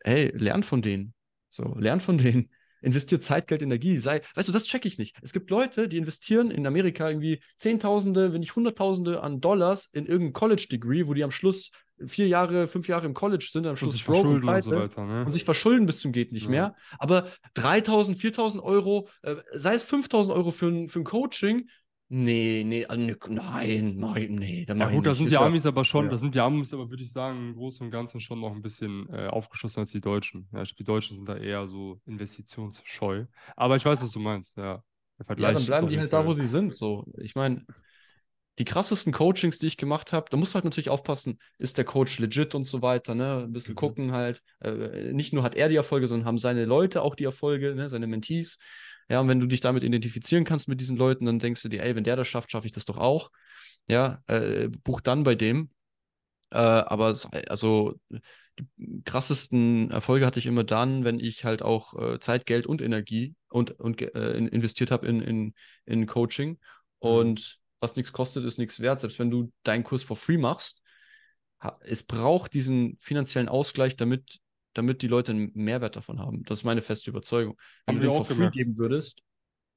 hey, 0.00 0.32
lern 0.36 0.62
von 0.62 0.82
denen. 0.82 1.14
So, 1.48 1.74
lern 1.78 2.00
von 2.00 2.18
denen. 2.18 2.50
Investiert 2.80 3.22
Zeit, 3.22 3.46
Geld, 3.46 3.62
Energie. 3.62 3.98
Sei, 3.98 4.22
weißt 4.34 4.48
du, 4.48 4.52
das 4.52 4.64
checke 4.64 4.88
ich 4.88 4.98
nicht. 4.98 5.16
Es 5.22 5.32
gibt 5.32 5.50
Leute, 5.50 5.88
die 5.88 5.96
investieren 5.96 6.50
in 6.50 6.66
Amerika 6.66 7.08
irgendwie 7.08 7.40
Zehntausende, 7.56 8.32
wenn 8.32 8.40
nicht 8.40 8.56
Hunderttausende 8.56 9.22
an 9.22 9.40
Dollars 9.40 9.86
in 9.92 10.06
irgendein 10.06 10.32
College-Degree, 10.32 11.06
wo 11.06 11.14
die 11.14 11.24
am 11.24 11.30
Schluss 11.30 11.70
vier 12.06 12.28
Jahre, 12.28 12.68
fünf 12.68 12.88
Jahre 12.88 13.06
im 13.06 13.14
College 13.14 13.48
sind, 13.50 13.66
am 13.66 13.76
Schluss 13.76 13.88
und 13.88 13.92
sich 13.94 14.04
verschulden 14.04 14.48
und, 14.48 14.54
und, 14.54 14.62
so 14.62 14.70
weiter, 14.70 15.04
ne? 15.04 15.24
und 15.24 15.32
sich 15.32 15.44
verschulden 15.44 15.86
bis 15.86 16.00
zum 16.00 16.12
geht 16.12 16.32
nicht 16.32 16.44
ja. 16.44 16.50
mehr. 16.50 16.76
Aber 16.98 17.28
3.000, 17.56 18.16
4.000 18.16 18.62
Euro, 18.62 19.08
äh, 19.22 19.36
sei 19.52 19.74
es 19.74 19.84
5.000 19.84 20.32
Euro 20.32 20.50
für 20.50 20.66
ein, 20.66 20.88
für 20.88 21.00
ein 21.00 21.04
Coaching, 21.04 21.68
Nee, 22.10 22.62
nee, 22.64 22.82
äh, 22.82 23.16
nein, 23.28 23.96
nein, 23.96 24.34
nee. 24.34 24.64
Da 24.64 24.74
ja, 24.74 24.90
gut, 24.90 25.04
da 25.04 25.14
sind 25.14 25.30
die 25.30 25.36
Amis 25.36 25.66
aber 25.66 25.84
schon, 25.84 26.06
ja. 26.06 26.10
da 26.10 26.16
sind 26.16 26.34
die 26.34 26.40
Amis 26.40 26.72
aber, 26.72 26.88
würde 26.88 27.02
ich 27.02 27.12
sagen, 27.12 27.48
im 27.48 27.54
Großen 27.54 27.84
und 27.84 27.90
Ganzen 27.90 28.20
schon 28.20 28.40
noch 28.40 28.52
ein 28.52 28.62
bisschen 28.62 29.06
äh, 29.12 29.26
aufgeschlossen 29.26 29.80
als 29.80 29.90
die 29.90 30.00
Deutschen. 30.00 30.48
Ja, 30.52 30.62
die 30.62 30.84
Deutschen 30.84 31.16
sind 31.16 31.28
da 31.28 31.36
eher 31.36 31.68
so 31.68 32.00
investitionsscheu. 32.06 33.26
Aber 33.56 33.76
ich 33.76 33.84
weiß, 33.84 34.02
was 34.02 34.12
du 34.12 34.20
meinst, 34.20 34.56
ja. 34.56 34.82
ja, 35.18 35.52
dann 35.52 35.66
bleiben 35.66 35.88
die 35.88 35.98
halt 35.98 36.12
da, 36.14 36.24
wo 36.24 36.32
sie 36.32 36.46
sind. 36.46 36.74
So, 36.74 37.04
ich 37.18 37.34
meine, 37.34 37.66
die 38.58 38.64
krassesten 38.64 39.12
Coachings, 39.12 39.58
die 39.58 39.66
ich 39.66 39.76
gemacht 39.76 40.12
habe, 40.12 40.26
da 40.30 40.38
musst 40.38 40.52
du 40.52 40.54
halt 40.56 40.64
natürlich 40.64 40.88
aufpassen, 40.88 41.38
ist 41.58 41.76
der 41.76 41.84
Coach 41.84 42.18
legit 42.18 42.54
und 42.54 42.64
so 42.64 42.80
weiter, 42.80 43.14
ne? 43.14 43.44
Ein 43.44 43.52
bisschen 43.52 43.72
mhm. 43.72 43.78
gucken 43.78 44.12
halt. 44.12 44.42
Äh, 44.60 45.12
nicht 45.12 45.34
nur 45.34 45.42
hat 45.42 45.54
er 45.54 45.68
die 45.68 45.76
Erfolge, 45.76 46.08
sondern 46.08 46.26
haben 46.26 46.38
seine 46.38 46.64
Leute 46.64 47.02
auch 47.02 47.14
die 47.14 47.24
Erfolge, 47.24 47.74
ne? 47.74 47.90
seine 47.90 48.06
Mentees. 48.06 48.58
Ja, 49.08 49.20
und 49.20 49.28
wenn 49.28 49.40
du 49.40 49.46
dich 49.46 49.60
damit 49.60 49.84
identifizieren 49.84 50.44
kannst 50.44 50.68
mit 50.68 50.80
diesen 50.80 50.96
Leuten, 50.96 51.24
dann 51.24 51.38
denkst 51.38 51.62
du 51.62 51.68
dir, 51.68 51.82
ey, 51.82 51.96
wenn 51.96 52.04
der 52.04 52.16
das 52.16 52.28
schafft, 52.28 52.50
schaffe 52.50 52.66
ich 52.66 52.72
das 52.72 52.84
doch 52.84 52.98
auch. 52.98 53.30
Ja, 53.86 54.22
äh, 54.26 54.68
buch 54.84 55.00
dann 55.00 55.22
bei 55.22 55.34
dem. 55.34 55.70
Äh, 56.50 56.58
aber 56.58 57.14
also 57.48 57.98
die 58.58 59.02
krassesten 59.04 59.90
Erfolge 59.90 60.26
hatte 60.26 60.38
ich 60.38 60.46
immer 60.46 60.64
dann, 60.64 61.04
wenn 61.04 61.20
ich 61.20 61.44
halt 61.44 61.62
auch 61.62 61.94
äh, 61.94 62.18
Zeit, 62.20 62.46
Geld 62.46 62.66
und 62.66 62.82
Energie 62.82 63.34
und, 63.48 63.72
und 63.72 64.00
äh, 64.02 64.36
investiert 64.36 64.90
habe 64.90 65.06
in, 65.06 65.20
in, 65.20 65.54
in 65.84 66.06
Coaching. 66.06 66.50
Mhm. 66.50 66.56
Und 66.98 67.58
was 67.80 67.96
nichts 67.96 68.12
kostet, 68.12 68.44
ist 68.44 68.58
nichts 68.58 68.80
wert. 68.80 69.00
Selbst 69.00 69.18
wenn 69.18 69.30
du 69.30 69.52
deinen 69.62 69.84
Kurs 69.84 70.02
for 70.02 70.16
free 70.16 70.38
machst, 70.38 70.82
es 71.80 72.02
braucht 72.02 72.54
diesen 72.54 72.96
finanziellen 73.00 73.48
Ausgleich, 73.48 73.96
damit, 73.96 74.38
damit 74.74 75.02
die 75.02 75.08
Leute 75.08 75.32
einen 75.32 75.50
Mehrwert 75.54 75.96
davon 75.96 76.18
haben. 76.18 76.42
Das 76.44 76.60
ist 76.60 76.64
meine 76.64 76.82
feste 76.82 77.10
Überzeugung. 77.10 77.56
Wenn 77.86 77.96
haben 77.96 78.02
du 78.02 78.10
den 78.10 78.24
for 78.24 78.36
free 78.36 78.50
geben 78.50 78.76
würdest, 78.76 79.22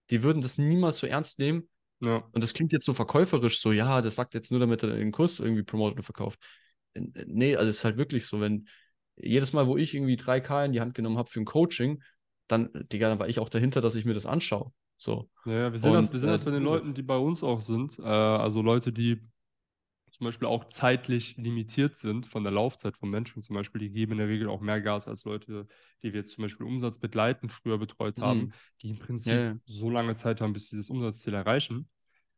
die 0.09 0.23
würden 0.23 0.41
das 0.41 0.57
niemals 0.57 0.99
so 0.99 1.07
ernst 1.07 1.39
nehmen. 1.39 1.69
Ja. 2.01 2.23
Und 2.31 2.43
das 2.43 2.53
klingt 2.53 2.71
jetzt 2.71 2.85
so 2.85 2.93
verkäuferisch, 2.93 3.59
so, 3.59 3.71
ja, 3.71 4.01
das 4.01 4.15
sagt 4.15 4.33
jetzt 4.33 4.51
nur, 4.51 4.59
damit 4.59 4.83
er 4.83 4.89
den 4.89 5.11
Kurs 5.11 5.39
irgendwie 5.39 5.63
promotet 5.63 5.97
und 5.97 6.03
verkauft. 6.03 6.39
Nee, 6.93 7.55
also 7.55 7.69
es 7.69 7.77
ist 7.77 7.83
halt 7.85 7.97
wirklich 7.97 8.25
so, 8.25 8.41
wenn 8.41 8.67
jedes 9.15 9.53
Mal, 9.53 9.67
wo 9.67 9.77
ich 9.77 9.93
irgendwie 9.93 10.17
3K 10.17 10.65
in 10.65 10.73
die 10.73 10.81
Hand 10.81 10.95
genommen 10.95 11.17
habe 11.17 11.29
für 11.29 11.39
ein 11.39 11.45
Coaching, 11.45 12.01
dann, 12.47 12.69
Digga, 12.91 13.07
dann 13.07 13.19
war 13.19 13.29
ich 13.29 13.39
auch 13.39 13.49
dahinter, 13.49 13.81
dass 13.81 13.95
ich 13.95 14.05
mir 14.05 14.13
das 14.13 14.25
anschaue. 14.25 14.71
So. 14.97 15.29
Ja, 15.45 15.71
wir 15.71 15.79
sehen 15.79 15.91
und, 15.91 16.05
das, 16.05 16.13
wir 16.13 16.19
sehen 16.19 16.29
äh, 16.29 16.37
das 16.37 16.45
bei 16.45 16.51
den 16.51 16.63
Leuten, 16.63 16.93
die 16.93 17.01
bei 17.01 17.17
uns 17.17 17.43
auch 17.43 17.61
sind. 17.61 17.97
Äh, 17.99 18.03
also 18.03 18.61
Leute, 18.61 18.91
die 18.91 19.21
zum 20.21 20.27
Beispiel 20.27 20.47
auch 20.47 20.69
zeitlich 20.69 21.35
limitiert 21.37 21.97
sind 21.97 22.27
von 22.27 22.43
der 22.43 22.51
Laufzeit 22.51 22.95
von 22.95 23.09
Menschen 23.09 23.41
zum 23.41 23.55
Beispiel, 23.55 23.81
die 23.81 23.89
geben 23.89 24.11
in 24.11 24.17
der 24.19 24.27
Regel 24.27 24.49
auch 24.49 24.61
mehr 24.61 24.79
Gas 24.79 25.07
als 25.07 25.25
Leute, 25.25 25.65
die 26.03 26.13
wir 26.13 26.27
zum 26.27 26.43
Beispiel 26.43 26.67
Umsatz 26.67 26.99
begleitend 26.99 27.51
früher 27.51 27.79
betreut 27.79 28.19
mhm. 28.19 28.21
haben, 28.21 28.53
die 28.83 28.91
im 28.91 28.99
Prinzip 28.99 29.33
ja, 29.33 29.43
ja. 29.45 29.55
so 29.65 29.89
lange 29.89 30.13
Zeit 30.13 30.39
haben, 30.39 30.53
bis 30.53 30.69
sie 30.69 30.77
das 30.77 30.91
Umsatzziel 30.91 31.33
erreichen. 31.33 31.89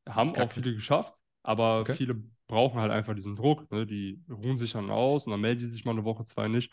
Haben 0.07 0.33
auch 0.37 0.49
viele 0.53 0.73
geschafft, 0.73 1.19
aber 1.41 1.81
okay. 1.81 1.93
viele 1.95 2.23
brauchen 2.47 2.79
halt 2.79 2.93
einfach 2.93 3.15
diesen 3.15 3.35
Druck. 3.35 3.69
Ne? 3.69 3.85
Die 3.85 4.23
ruhen 4.29 4.55
sich 4.55 4.71
dann 4.71 4.89
aus 4.89 5.27
und 5.27 5.31
dann 5.31 5.41
melden 5.41 5.59
die 5.59 5.67
sich 5.67 5.83
mal 5.83 5.91
eine 5.91 6.05
Woche, 6.05 6.23
zwei 6.23 6.47
nicht. 6.47 6.71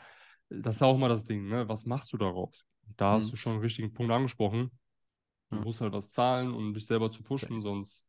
Das 0.49 0.77
ist 0.77 0.83
auch 0.83 0.97
mal 0.97 1.09
das 1.09 1.25
Ding, 1.25 1.49
ne? 1.49 1.69
Was 1.69 1.87
machst 1.87 2.13
du 2.13 2.19
daraus? 2.19 2.65
Da 2.97 3.11
mhm. 3.11 3.15
hast 3.17 3.33
du 3.33 3.37
schon 3.37 3.55
einen 3.55 3.63
richtigen 3.63 3.93
Punkt 3.93 4.13
angesprochen. 4.13 4.71
Du 5.51 5.57
musst 5.57 5.81
halt 5.81 5.93
was 5.93 6.11
zahlen, 6.11 6.55
um 6.55 6.73
dich 6.73 6.87
selber 6.87 7.11
zu 7.11 7.25
pushen, 7.25 7.63
sonst 7.63 8.07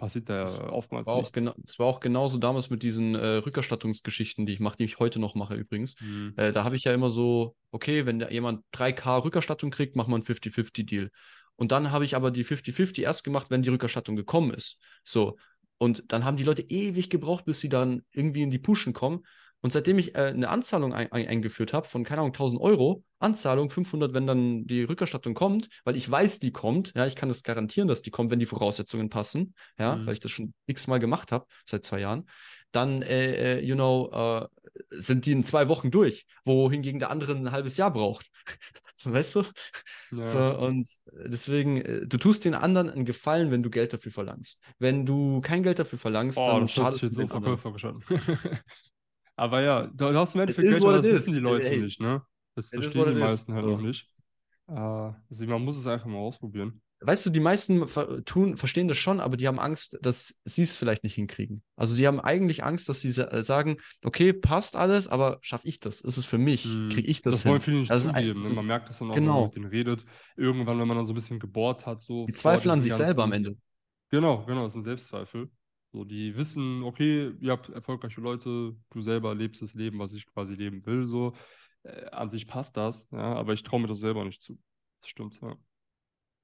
passiert 0.00 0.28
da 0.30 0.44
das 0.44 0.58
oftmals 0.58 1.06
war 1.06 1.18
nichts. 1.18 1.32
Genau, 1.32 1.54
das 1.58 1.78
war 1.78 1.86
auch 1.86 2.00
genauso 2.00 2.38
damals 2.38 2.70
mit 2.70 2.82
diesen 2.82 3.14
äh, 3.14 3.36
Rückerstattungsgeschichten, 3.36 4.46
die 4.46 4.54
ich 4.54 4.60
mache, 4.60 4.78
die 4.78 4.84
ich 4.84 4.98
heute 4.98 5.18
noch 5.18 5.34
mache 5.34 5.54
übrigens. 5.54 6.00
Mhm. 6.00 6.32
Äh, 6.36 6.52
da 6.52 6.64
habe 6.64 6.74
ich 6.74 6.84
ja 6.84 6.94
immer 6.94 7.10
so, 7.10 7.54
okay, 7.70 8.06
wenn 8.06 8.20
jemand 8.30 8.64
3K 8.72 9.24
Rückerstattung 9.24 9.70
kriegt, 9.70 9.96
machen 9.96 10.10
wir 10.10 10.16
einen 10.16 10.24
50-50-Deal. 10.24 11.10
Und 11.56 11.70
dann 11.70 11.92
habe 11.92 12.06
ich 12.06 12.16
aber 12.16 12.30
die 12.30 12.44
50-50 12.44 13.02
erst 13.02 13.22
gemacht, 13.22 13.50
wenn 13.50 13.62
die 13.62 13.68
Rückerstattung 13.68 14.16
gekommen 14.16 14.52
ist. 14.52 14.78
So. 15.04 15.36
Und 15.76 16.04
dann 16.08 16.24
haben 16.24 16.38
die 16.38 16.44
Leute 16.44 16.62
ewig 16.62 17.10
gebraucht, 17.10 17.44
bis 17.44 17.60
sie 17.60 17.68
dann 17.68 18.02
irgendwie 18.12 18.42
in 18.42 18.50
die 18.50 18.58
Pushen 18.58 18.94
kommen. 18.94 19.24
Und 19.62 19.72
seitdem 19.72 19.98
ich 19.98 20.14
äh, 20.14 20.28
eine 20.28 20.48
Anzahlung 20.48 20.94
ein, 20.94 21.12
ein, 21.12 21.26
eingeführt 21.28 21.72
habe 21.72 21.86
von, 21.86 22.04
keine 22.04 22.22
Ahnung, 22.22 22.32
1000 22.32 22.60
Euro, 22.60 23.04
Anzahlung 23.18 23.68
500, 23.68 24.14
wenn 24.14 24.26
dann 24.26 24.66
die 24.66 24.82
Rückerstattung 24.82 25.34
kommt, 25.34 25.68
weil 25.84 25.96
ich 25.96 26.10
weiß, 26.10 26.38
die 26.38 26.52
kommt, 26.52 26.92
ja, 26.94 27.06
ich 27.06 27.16
kann 27.16 27.28
es 27.28 27.42
garantieren, 27.42 27.86
dass 27.86 28.02
die 28.02 28.10
kommt, 28.10 28.30
wenn 28.30 28.38
die 28.38 28.46
Voraussetzungen 28.46 29.10
passen, 29.10 29.54
ja, 29.78 29.96
mhm. 29.96 30.06
weil 30.06 30.14
ich 30.14 30.20
das 30.20 30.30
schon 30.30 30.54
x-mal 30.66 30.98
gemacht 30.98 31.30
habe, 31.30 31.46
seit 31.66 31.84
zwei 31.84 32.00
Jahren, 32.00 32.26
dann, 32.72 33.02
äh, 33.02 33.58
äh, 33.58 33.64
you 33.64 33.74
know, 33.74 34.10
äh, 34.12 34.46
sind 34.90 35.26
die 35.26 35.32
in 35.32 35.44
zwei 35.44 35.68
Wochen 35.68 35.90
durch, 35.90 36.26
wohingegen 36.44 37.00
der 37.00 37.10
andere 37.10 37.32
ein 37.32 37.52
halbes 37.52 37.76
Jahr 37.76 37.92
braucht. 37.92 38.30
so, 38.94 39.12
weißt 39.12 39.34
du? 39.34 39.44
Ja. 40.12 40.26
So, 40.26 40.58
und 40.58 40.88
deswegen, 41.26 41.82
äh, 41.82 42.06
du 42.06 42.16
tust 42.16 42.44
den 42.44 42.54
anderen 42.54 42.88
einen 42.88 43.04
Gefallen, 43.04 43.50
wenn 43.50 43.62
du 43.62 43.70
Geld 43.70 43.92
dafür 43.92 44.12
verlangst. 44.12 44.60
Wenn 44.78 45.04
du 45.04 45.40
kein 45.40 45.62
Geld 45.62 45.78
dafür 45.78 45.98
verlangst, 45.98 46.38
oh, 46.38 46.46
dann 46.46 46.68
schadest 46.68 47.02
du 47.02 47.08
den 47.08 47.28
so 47.28 47.34
anderen. 47.34 48.02
Aber 49.40 49.62
ja, 49.62 49.86
du 49.86 50.14
hast 50.18 50.34
im 50.34 50.42
Endeffekt 50.42 50.68
recht, 50.68 50.84
das 50.84 51.02
wissen 51.02 51.32
die 51.32 51.40
Leute 51.40 51.70
Ey. 51.70 51.78
nicht, 51.78 51.98
ne? 51.98 52.20
Das 52.56 52.68
verstehen 52.68 53.06
die 53.06 53.20
meisten 53.20 53.54
halt 53.54 53.64
so. 53.64 53.70
noch 53.70 53.80
nicht. 53.80 54.06
Uh, 54.68 55.14
deswegen, 55.30 55.50
man 55.50 55.64
muss 55.64 55.78
es 55.78 55.86
einfach 55.86 56.04
mal 56.04 56.18
ausprobieren. 56.18 56.82
Weißt 57.00 57.24
du, 57.24 57.30
die 57.30 57.40
meisten 57.40 57.86
tun, 58.26 58.58
verstehen 58.58 58.86
das 58.86 58.98
schon, 58.98 59.18
aber 59.18 59.38
die 59.38 59.48
haben 59.48 59.58
Angst, 59.58 59.98
dass 60.02 60.42
sie 60.44 60.60
es 60.60 60.76
vielleicht 60.76 61.04
nicht 61.04 61.14
hinkriegen. 61.14 61.62
Also 61.74 61.94
sie 61.94 62.06
haben 62.06 62.20
eigentlich 62.20 62.64
Angst, 62.64 62.90
dass 62.90 63.00
sie 63.00 63.18
äh, 63.18 63.42
sagen, 63.42 63.78
okay, 64.04 64.34
passt 64.34 64.76
alles, 64.76 65.08
aber 65.08 65.38
schaffe 65.40 65.66
ich 65.66 65.80
das? 65.80 66.02
Ist 66.02 66.18
es 66.18 66.26
für 66.26 66.36
mich? 66.36 66.64
Hm. 66.64 66.90
Kriege 66.90 67.08
ich 67.08 67.22
das, 67.22 67.36
das 67.36 67.42
hin? 67.44 67.52
wollen 67.52 67.60
viele 67.62 67.78
nicht 67.78 67.90
das 67.90 68.04
zugeben. 68.04 68.42
Ein, 68.42 68.46
ne? 68.46 68.54
Man 68.54 68.66
merkt 68.66 68.90
das 68.90 68.98
dann 68.98 69.10
auch, 69.10 69.14
genau. 69.14 69.26
wenn 69.26 69.40
man 69.40 69.44
mit 69.44 69.56
denen 69.56 69.66
redet. 69.66 70.04
Irgendwann, 70.36 70.78
wenn 70.78 70.86
man 70.86 70.98
dann 70.98 71.06
so 71.06 71.12
ein 71.12 71.14
bisschen 71.14 71.40
gebohrt 71.40 71.86
hat. 71.86 72.02
So 72.02 72.26
die 72.26 72.34
zweifeln 72.34 72.72
an 72.72 72.82
sich 72.82 72.90
ganzen... 72.90 73.06
selber 73.06 73.22
am 73.22 73.32
Ende. 73.32 73.56
Genau, 74.10 74.44
genau, 74.44 74.64
das 74.64 74.74
sind 74.74 74.82
Selbstzweifel. 74.82 75.48
So, 75.92 76.04
die 76.04 76.36
wissen, 76.36 76.82
okay, 76.84 77.32
ihr 77.40 77.50
habt 77.52 77.68
erfolgreiche 77.68 78.20
Leute, 78.20 78.76
du 78.90 79.02
selber 79.02 79.34
lebst 79.34 79.60
das 79.60 79.74
Leben, 79.74 79.98
was 79.98 80.12
ich 80.12 80.26
quasi 80.26 80.54
leben 80.54 80.86
will. 80.86 81.06
So, 81.06 81.34
äh, 81.82 82.06
an 82.10 82.30
sich 82.30 82.46
passt 82.46 82.76
das, 82.76 83.06
ja, 83.10 83.34
aber 83.34 83.54
ich 83.54 83.62
traue 83.62 83.80
mir 83.80 83.88
das 83.88 83.98
selber 83.98 84.24
nicht 84.24 84.40
zu. 84.40 84.58
Das 85.00 85.10
stimmt, 85.10 85.40
ja. 85.40 85.56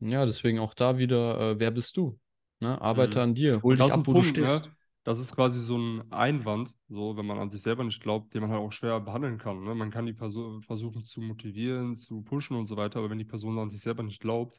Ja, 0.00 0.26
deswegen 0.26 0.58
auch 0.58 0.74
da 0.74 0.98
wieder, 0.98 1.52
äh, 1.52 1.60
wer 1.60 1.70
bist 1.70 1.96
du? 1.96 2.18
Ne? 2.60 2.80
Arbeite 2.80 3.18
mhm. 3.18 3.22
an 3.22 3.34
dir, 3.34 3.62
hol 3.62 3.76
dich 3.76 3.92
ab, 3.92 4.06
wo 4.06 4.12
Punkt, 4.12 4.36
du 4.36 4.42
stehst. 4.42 4.66
Ne? 4.66 4.72
Das 5.04 5.20
ist 5.20 5.34
quasi 5.34 5.60
so 5.60 5.78
ein 5.78 6.10
Einwand, 6.10 6.74
so 6.88 7.16
wenn 7.16 7.26
man 7.26 7.38
an 7.38 7.48
sich 7.48 7.62
selber 7.62 7.84
nicht 7.84 8.02
glaubt, 8.02 8.34
den 8.34 8.42
man 8.42 8.50
halt 8.50 8.60
auch 8.60 8.72
schwer 8.72 8.98
behandeln 8.98 9.38
kann. 9.38 9.62
Ne? 9.62 9.74
Man 9.74 9.90
kann 9.90 10.04
die 10.04 10.12
Person 10.12 10.62
versuchen 10.62 11.04
zu 11.04 11.20
motivieren, 11.20 11.96
zu 11.96 12.22
pushen 12.22 12.56
und 12.56 12.66
so 12.66 12.76
weiter, 12.76 12.98
aber 12.98 13.10
wenn 13.10 13.18
die 13.18 13.24
Person 13.24 13.58
an 13.58 13.70
sich 13.70 13.82
selber 13.82 14.02
nicht 14.02 14.20
glaubt, 14.20 14.56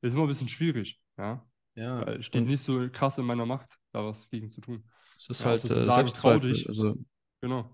ist 0.00 0.08
es 0.08 0.14
immer 0.14 0.22
ein 0.22 0.28
bisschen 0.28 0.48
schwierig. 0.48 0.98
Ja, 1.18 1.44
ja. 1.74 2.06
Weil 2.06 2.22
steht 2.22 2.46
nicht 2.46 2.62
so 2.62 2.88
krass 2.90 3.18
in 3.18 3.26
meiner 3.26 3.44
Macht, 3.44 3.68
da 3.92 4.04
was 4.04 4.30
gegen 4.30 4.50
zu 4.50 4.60
tun. 4.60 4.84
Es 5.16 5.28
ist 5.28 5.40
ja, 5.40 5.48
halt 5.48 5.62
also 5.62 5.74
äh, 5.74 5.84
sagen, 5.84 6.06
Selbstzweifel. 6.06 6.64
Also, 6.68 6.96
genau. 7.40 7.70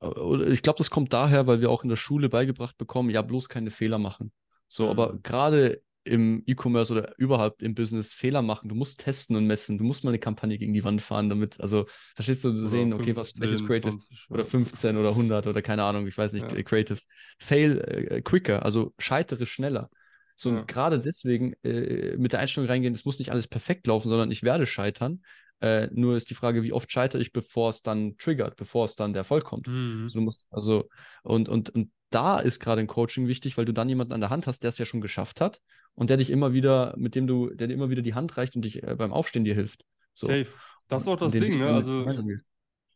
Äh, 0.00 0.52
ich 0.52 0.62
glaube, 0.62 0.78
das 0.78 0.90
kommt 0.90 1.12
daher, 1.12 1.46
weil 1.46 1.60
wir 1.60 1.70
auch 1.70 1.82
in 1.82 1.88
der 1.88 1.96
Schule 1.96 2.28
beigebracht 2.28 2.76
bekommen, 2.78 3.10
ja, 3.10 3.22
bloß 3.22 3.48
keine 3.48 3.70
Fehler 3.70 3.98
machen. 3.98 4.32
So, 4.68 4.84
mhm. 4.84 4.90
aber 4.90 5.18
gerade 5.18 5.82
im 6.06 6.44
E-Commerce 6.46 6.92
oder 6.92 7.14
überhaupt 7.18 7.62
im 7.62 7.74
Business 7.74 8.12
Fehler 8.12 8.40
machen. 8.40 8.68
Du 8.68 8.76
musst 8.76 9.00
testen 9.00 9.34
und 9.36 9.46
messen. 9.46 9.76
Du 9.76 9.84
musst 9.84 10.04
mal 10.04 10.10
eine 10.10 10.20
Kampagne 10.20 10.56
gegen 10.56 10.72
die 10.72 10.84
Wand 10.84 11.02
fahren, 11.02 11.28
damit, 11.28 11.60
also, 11.60 11.86
verstehst 12.14 12.44
du, 12.44 12.50
oder 12.50 12.68
sehen, 12.68 12.90
15, 12.90 13.00
okay, 13.00 13.16
was, 13.16 13.40
welches 13.40 13.66
Creative, 13.66 13.98
20, 13.98 14.30
oder 14.30 14.44
15 14.44 14.96
oder 14.96 15.08
100 15.10 15.46
oder 15.48 15.62
keine 15.62 15.82
Ahnung, 15.82 16.06
ich 16.06 16.16
weiß 16.16 16.32
nicht, 16.32 16.50
ja. 16.52 16.62
Creatives. 16.62 17.08
Fail 17.38 17.78
äh, 17.80 18.22
quicker, 18.22 18.64
also 18.64 18.94
scheitere 18.98 19.46
schneller. 19.46 19.90
So, 20.36 20.52
ja. 20.52 20.62
gerade 20.62 21.00
deswegen 21.00 21.54
äh, 21.64 22.16
mit 22.16 22.32
der 22.32 22.40
Einstellung 22.40 22.68
reingehen, 22.68 22.94
es 22.94 23.04
muss 23.04 23.18
nicht 23.18 23.30
alles 23.30 23.48
perfekt 23.48 23.86
laufen, 23.86 24.08
sondern 24.08 24.30
ich 24.30 24.42
werde 24.42 24.66
scheitern. 24.66 25.22
Äh, 25.60 25.88
nur 25.92 26.16
ist 26.16 26.28
die 26.28 26.34
Frage, 26.34 26.62
wie 26.62 26.72
oft 26.72 26.92
scheitere 26.92 27.22
ich, 27.22 27.32
bevor 27.32 27.70
es 27.70 27.82
dann 27.82 28.18
triggert, 28.18 28.56
bevor 28.56 28.84
es 28.84 28.94
dann 28.94 29.14
der 29.14 29.20
Erfolg 29.20 29.44
kommt. 29.44 29.66
Mhm. 29.66 30.02
Also, 30.04 30.20
musst, 30.20 30.46
also, 30.50 30.88
und, 31.22 31.48
und, 31.48 31.70
und 31.70 31.90
da 32.10 32.38
ist 32.38 32.60
gerade 32.60 32.80
ein 32.80 32.86
Coaching 32.86 33.26
wichtig, 33.26 33.56
weil 33.56 33.64
du 33.64 33.72
dann 33.72 33.88
jemanden 33.88 34.12
an 34.12 34.20
der 34.20 34.30
Hand 34.30 34.46
hast, 34.46 34.62
der 34.62 34.70
es 34.70 34.78
ja 34.78 34.84
schon 34.84 35.00
geschafft 35.00 35.40
hat 35.40 35.60
und 35.94 36.10
der 36.10 36.18
dich 36.18 36.30
immer 36.30 36.52
wieder, 36.52 36.94
mit 36.98 37.14
dem 37.14 37.26
du, 37.26 37.50
der 37.50 37.68
dir 37.68 37.74
immer 37.74 37.90
wieder 37.90 38.02
die 38.02 38.14
Hand 38.14 38.36
reicht 38.36 38.54
und 38.54 38.62
dich 38.62 38.82
äh, 38.82 38.94
beim 38.96 39.12
Aufstehen 39.12 39.44
dir 39.44 39.54
hilft. 39.54 39.84
So. 40.14 40.26
Safe. 40.26 40.46
Das 40.88 41.02
ist 41.02 41.08
auch 41.08 41.16
das 41.16 41.32
Ding, 41.32 41.58
ne? 41.58 41.68
Also. 41.68 42.06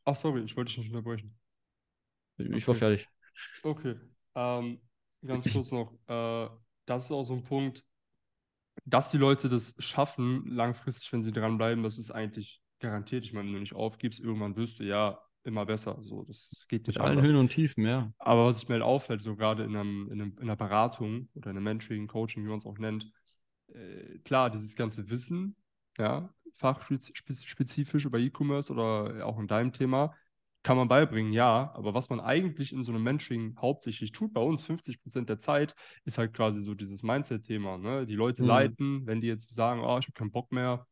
Ach, 0.05 0.17
sorry, 0.17 0.43
ich 0.43 0.57
wollte 0.57 0.69
dich 0.69 0.79
nicht 0.79 0.89
unterbrechen. 0.89 1.37
Ich 2.39 2.49
okay. 2.49 2.67
war 2.69 2.75
fertig. 2.75 3.09
Okay. 3.63 3.97
Ähm, 4.35 4.81
ganz 5.27 5.45
kurz 5.53 5.71
noch. 5.73 5.93
Äh, 6.07 6.49
das 6.91 7.05
ist 7.05 7.13
auch 7.13 7.23
so 7.23 7.35
ein 7.35 7.45
Punkt, 7.45 7.85
dass 8.85 9.11
die 9.11 9.19
Leute 9.19 9.49
das 9.49 9.75
schaffen, 9.79 10.47
langfristig, 10.47 11.13
wenn 11.13 11.23
sie 11.23 11.33
dranbleiben, 11.33 11.85
das 11.85 11.99
ist 11.99 12.11
eigentlich 12.11 12.61
garantiert. 12.81 13.25
Ich 13.25 13.33
meine, 13.33 13.49
wenn 13.49 13.55
du 13.55 13.61
nicht 13.61 13.75
aufgibst, 13.75 14.21
irgendwann 14.21 14.57
wirst 14.57 14.79
du 14.81 14.85
ja 14.85 15.21
immer 15.45 15.65
besser. 15.67 15.99
So, 16.03 16.25
das, 16.25 16.67
geht 16.69 16.87
nicht 16.87 16.99
Mit 16.99 17.07
allen 17.07 17.23
Höhen 17.23 17.37
und 17.37 17.51
Tiefen, 17.51 17.87
ja. 17.87 18.13
Aber 18.19 18.47
was 18.47 18.63
ich 18.63 18.69
mir 18.69 18.75
halt 18.75 18.83
auffällt, 18.83 19.23
so 19.23 19.37
gerade 19.37 19.65
in, 19.65 19.77
einem, 19.77 20.11
in, 20.11 20.21
einem, 20.21 20.33
in 20.33 20.43
einer 20.43 20.57
Beratung 20.57 21.29
oder 21.35 21.51
in 21.51 21.57
einem 21.57 21.65
Mentoring, 21.65 22.07
Coaching, 22.09 22.45
wie 22.45 22.49
man 22.49 22.59
es 22.59 22.67
auch 22.67 22.79
nennt, 22.79 23.11
äh, 23.69 24.19
klar, 24.25 24.51
dieses 24.51 24.75
ganze 24.75 25.09
Wissen, 25.09 25.57
ja, 25.99 26.33
fachspezifisch 26.55 28.05
über 28.05 28.19
E-Commerce 28.19 28.73
oder 28.73 29.25
auch 29.25 29.39
in 29.39 29.47
deinem 29.47 29.73
Thema, 29.73 30.15
kann 30.63 30.77
man 30.77 30.89
beibringen, 30.89 31.33
ja, 31.33 31.73
aber 31.75 31.95
was 31.95 32.11
man 32.11 32.21
eigentlich 32.21 32.73
in 32.73 32.83
so 32.83 32.93
einem 32.93 33.03
Mentoring 33.03 33.57
hauptsächlich 33.59 34.13
tut, 34.13 34.35
bei 34.35 34.43
uns 34.43 34.63
50 34.63 35.03
Prozent 35.03 35.29
der 35.29 35.39
Zeit, 35.39 35.75
ist 36.05 36.19
halt 36.19 36.35
quasi 36.35 36.63
so 36.63 36.75
dieses 36.75 37.03
Mindset-Thema. 37.03 37.79
Ne? 37.79 38.07
Die 38.07 38.15
Leute 38.15 38.43
mhm. 38.43 38.49
leiten, 38.49 39.07
wenn 39.07 39.21
die 39.21 39.29
jetzt 39.29 39.55
sagen, 39.55 39.81
oh, 39.81 39.99
ich 39.99 40.07
habe 40.07 40.13
keinen 40.13 40.33
Bock 40.33 40.53
mehr, 40.53 40.87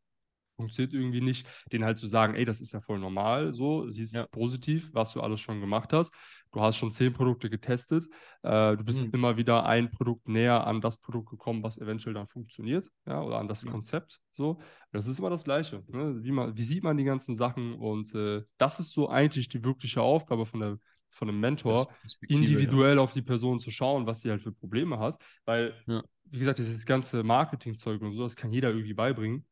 funktioniert 0.58 0.92
irgendwie 0.92 1.20
nicht, 1.20 1.46
denen 1.72 1.84
halt 1.84 1.98
zu 1.98 2.06
sagen, 2.06 2.34
ey, 2.34 2.44
das 2.44 2.60
ist 2.60 2.72
ja 2.72 2.80
voll 2.80 2.98
normal, 2.98 3.54
so, 3.54 3.88
siehst 3.88 4.14
ja. 4.14 4.26
positiv, 4.26 4.90
was 4.92 5.12
du 5.12 5.20
alles 5.20 5.40
schon 5.40 5.60
gemacht 5.60 5.92
hast. 5.92 6.12
Du 6.52 6.60
hast 6.60 6.76
schon 6.76 6.90
zehn 6.90 7.12
Produkte 7.12 7.48
getestet, 7.48 8.08
äh, 8.42 8.76
du 8.76 8.84
bist 8.84 9.06
mhm. 9.06 9.12
immer 9.12 9.36
wieder 9.36 9.66
ein 9.66 9.90
Produkt 9.90 10.28
näher 10.28 10.66
an 10.66 10.80
das 10.80 10.98
Produkt 10.98 11.30
gekommen, 11.30 11.62
was 11.62 11.78
eventuell 11.78 12.14
dann 12.14 12.26
funktioniert, 12.26 12.90
ja, 13.06 13.22
oder 13.22 13.38
an 13.38 13.48
das 13.48 13.62
ja. 13.62 13.70
Konzept, 13.70 14.20
so. 14.32 14.58
Das 14.92 15.06
ist 15.06 15.18
immer 15.18 15.30
das 15.30 15.44
Gleiche, 15.44 15.84
ne? 15.88 16.18
wie, 16.22 16.32
man, 16.32 16.56
wie 16.56 16.64
sieht 16.64 16.82
man 16.82 16.96
die 16.96 17.04
ganzen 17.04 17.36
Sachen 17.36 17.74
und 17.74 18.14
äh, 18.14 18.42
das 18.56 18.80
ist 18.80 18.92
so 18.92 19.08
eigentlich 19.08 19.48
die 19.48 19.62
wirkliche 19.62 20.02
Aufgabe 20.02 20.44
von 20.44 20.60
der 20.60 20.78
von 21.10 21.28
einem 21.28 21.40
Mentor 21.40 21.88
individuell 22.28 22.96
ja. 22.96 23.02
auf 23.02 23.14
die 23.14 23.22
Person 23.22 23.58
zu 23.58 23.70
schauen, 23.70 24.06
was 24.06 24.20
sie 24.20 24.30
halt 24.30 24.42
für 24.42 24.52
Probleme 24.52 24.98
hat, 24.98 25.20
weil 25.46 25.74
ja 25.86 26.02
wie 26.30 26.38
gesagt, 26.38 26.58
dieses 26.58 26.84
ganze 26.84 27.22
Marketingzeug 27.22 28.00
und 28.02 28.14
so, 28.14 28.22
das 28.22 28.36
kann 28.36 28.52
jeder 28.52 28.70
irgendwie 28.70 28.94
beibringen. 28.94 29.46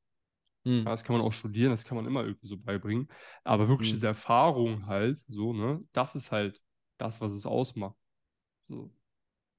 Mhm. 0.67 0.79
Ja, 0.79 0.91
das 0.91 1.05
kann 1.05 1.17
man 1.17 1.25
auch 1.25 1.33
studieren, 1.33 1.71
das 1.71 1.85
kann 1.85 1.97
man 1.97 2.07
immer 2.07 2.25
irgendwie 2.25 2.49
so 2.49 2.57
beibringen. 2.57 3.09
Aber 3.45 3.69
wirklich 3.69 3.91
mhm. 3.91 3.95
diese 3.95 4.09
Erfahrung 4.09 4.87
halt, 4.87 5.21
so, 5.29 5.53
ne, 5.53 5.81
das 5.93 6.17
ist 6.17 6.33
halt 6.33 6.61
das, 6.99 7.21
was 7.21 7.33
es 7.33 7.47
ausmacht. 7.47 7.97
So. 8.69 8.91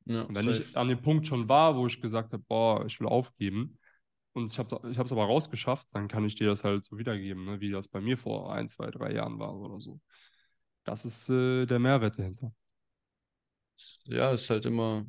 Ja, 0.05 0.23
und 0.23 0.35
wenn 0.35 0.45
safe. 0.45 0.63
ich 0.63 0.77
an 0.77 0.89
dem 0.89 1.01
Punkt 1.01 1.25
schon 1.25 1.47
war, 1.47 1.77
wo 1.77 1.87
ich 1.87 2.01
gesagt 2.01 2.33
habe, 2.33 2.43
boah, 2.43 2.85
ich 2.85 2.99
will 2.99 3.07
aufgeben, 3.07 3.79
und 4.33 4.51
ich 4.51 4.59
habe 4.59 4.91
ich 4.91 4.97
es 4.97 5.11
aber 5.11 5.25
rausgeschafft, 5.25 5.87
dann 5.93 6.07
kann 6.07 6.25
ich 6.25 6.35
dir 6.35 6.47
das 6.47 6.63
halt 6.63 6.85
so 6.85 6.97
wiedergeben, 6.97 7.45
ne, 7.45 7.59
wie 7.59 7.71
das 7.71 7.87
bei 7.87 8.01
mir 8.01 8.17
vor 8.17 8.53
ein, 8.53 8.67
zwei, 8.67 8.91
drei 8.91 9.13
Jahren 9.13 9.39
war 9.39 9.55
oder 9.55 9.79
so. 9.79 9.99
Das 10.83 11.05
ist 11.05 11.29
äh, 11.29 11.65
der 11.65 11.79
Mehrwert 11.79 12.19
dahinter. 12.19 12.53
Ja, 14.05 14.31
ist 14.31 14.49
halt 14.49 14.65
immer. 14.65 15.05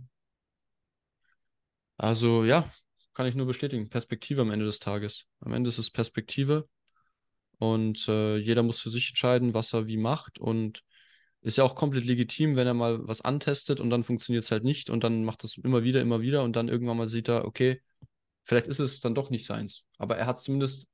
Also, 1.99 2.45
ja, 2.45 2.71
kann 3.19 3.27
ich 3.27 3.35
nur 3.35 3.47
bestätigen. 3.49 3.89
Perspektive 3.89 4.43
am 4.43 4.53
Ende 4.53 4.65
des 4.65 4.79
Tages. 4.79 5.27
Am 5.41 5.53
Ende 5.53 5.67
ist 5.67 5.79
es 5.79 5.91
Perspektive. 5.91 6.69
Und 7.59 8.07
äh, 8.07 8.37
jeder 8.37 8.63
muss 8.63 8.79
für 8.79 8.91
sich 8.91 9.09
entscheiden, 9.09 9.55
was 9.55 9.73
er 9.73 9.89
wie 9.89 9.97
macht. 9.97 10.39
Und 10.39 10.85
ist 11.41 11.59
ja 11.59 11.65
auch 11.65 11.75
komplett 11.75 12.05
legitim, 12.05 12.55
wenn 12.55 12.69
er 12.69 12.75
mal 12.75 13.09
was 13.09 13.21
antestet 13.21 13.81
und 13.81 13.91
dann 13.91 14.05
funktioniert 14.05 14.45
es 14.45 14.53
halt 14.53 14.63
nicht 14.63 14.89
und 14.89 15.03
dann 15.03 15.25
macht 15.25 15.43
es 15.43 15.57
immer 15.57 15.83
wieder, 15.83 16.01
immer 16.01 16.21
wieder 16.21 16.45
und 16.45 16.55
dann 16.55 16.69
irgendwann 16.69 16.97
mal 16.97 17.09
sieht 17.09 17.29
er, 17.29 17.45
okay, 17.45 17.83
vielleicht 18.45 18.69
ist 18.69 18.79
es 18.79 19.01
dann 19.01 19.17
doch 19.17 19.31
nicht 19.31 19.47
seins. 19.47 19.85
Aber 19.99 20.17
er 20.17 20.27
hat 20.27 20.39
zumindest 20.39 20.87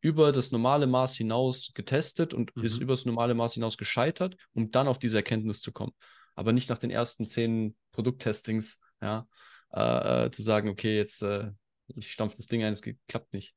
über 0.00 0.32
das 0.32 0.50
normale 0.52 0.86
Maß 0.86 1.16
hinaus 1.16 1.72
getestet 1.74 2.32
und 2.32 2.56
mhm. 2.56 2.64
ist 2.64 2.78
über 2.78 2.94
das 2.94 3.04
normale 3.04 3.34
Maß 3.34 3.52
hinaus 3.52 3.76
gescheitert, 3.76 4.36
um 4.54 4.70
dann 4.70 4.88
auf 4.88 4.98
diese 4.98 5.18
Erkenntnis 5.18 5.60
zu 5.60 5.70
kommen. 5.70 5.92
Aber 6.34 6.54
nicht 6.54 6.70
nach 6.70 6.78
den 6.78 6.90
ersten 6.90 7.26
zehn 7.26 7.76
Produkttestings, 7.92 8.80
ja, 9.02 9.28
äh, 9.72 10.26
äh, 10.26 10.30
zu 10.30 10.42
sagen, 10.42 10.68
okay, 10.68 10.96
jetzt 10.96 11.22
äh, 11.22 11.50
ich 11.96 12.12
stampfe 12.12 12.36
das 12.36 12.46
Ding 12.46 12.62
ein, 12.62 12.72
es 12.72 12.82
klappt 13.08 13.32
nicht. 13.32 13.54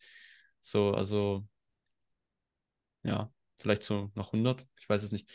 So, 0.61 0.93
also 0.93 1.45
ja, 3.03 3.31
vielleicht 3.57 3.83
so 3.83 4.11
nach 4.15 4.31
100, 4.31 4.65
ich 4.79 4.87
weiß 4.87 5.03
es 5.03 5.11
nicht. 5.11 5.29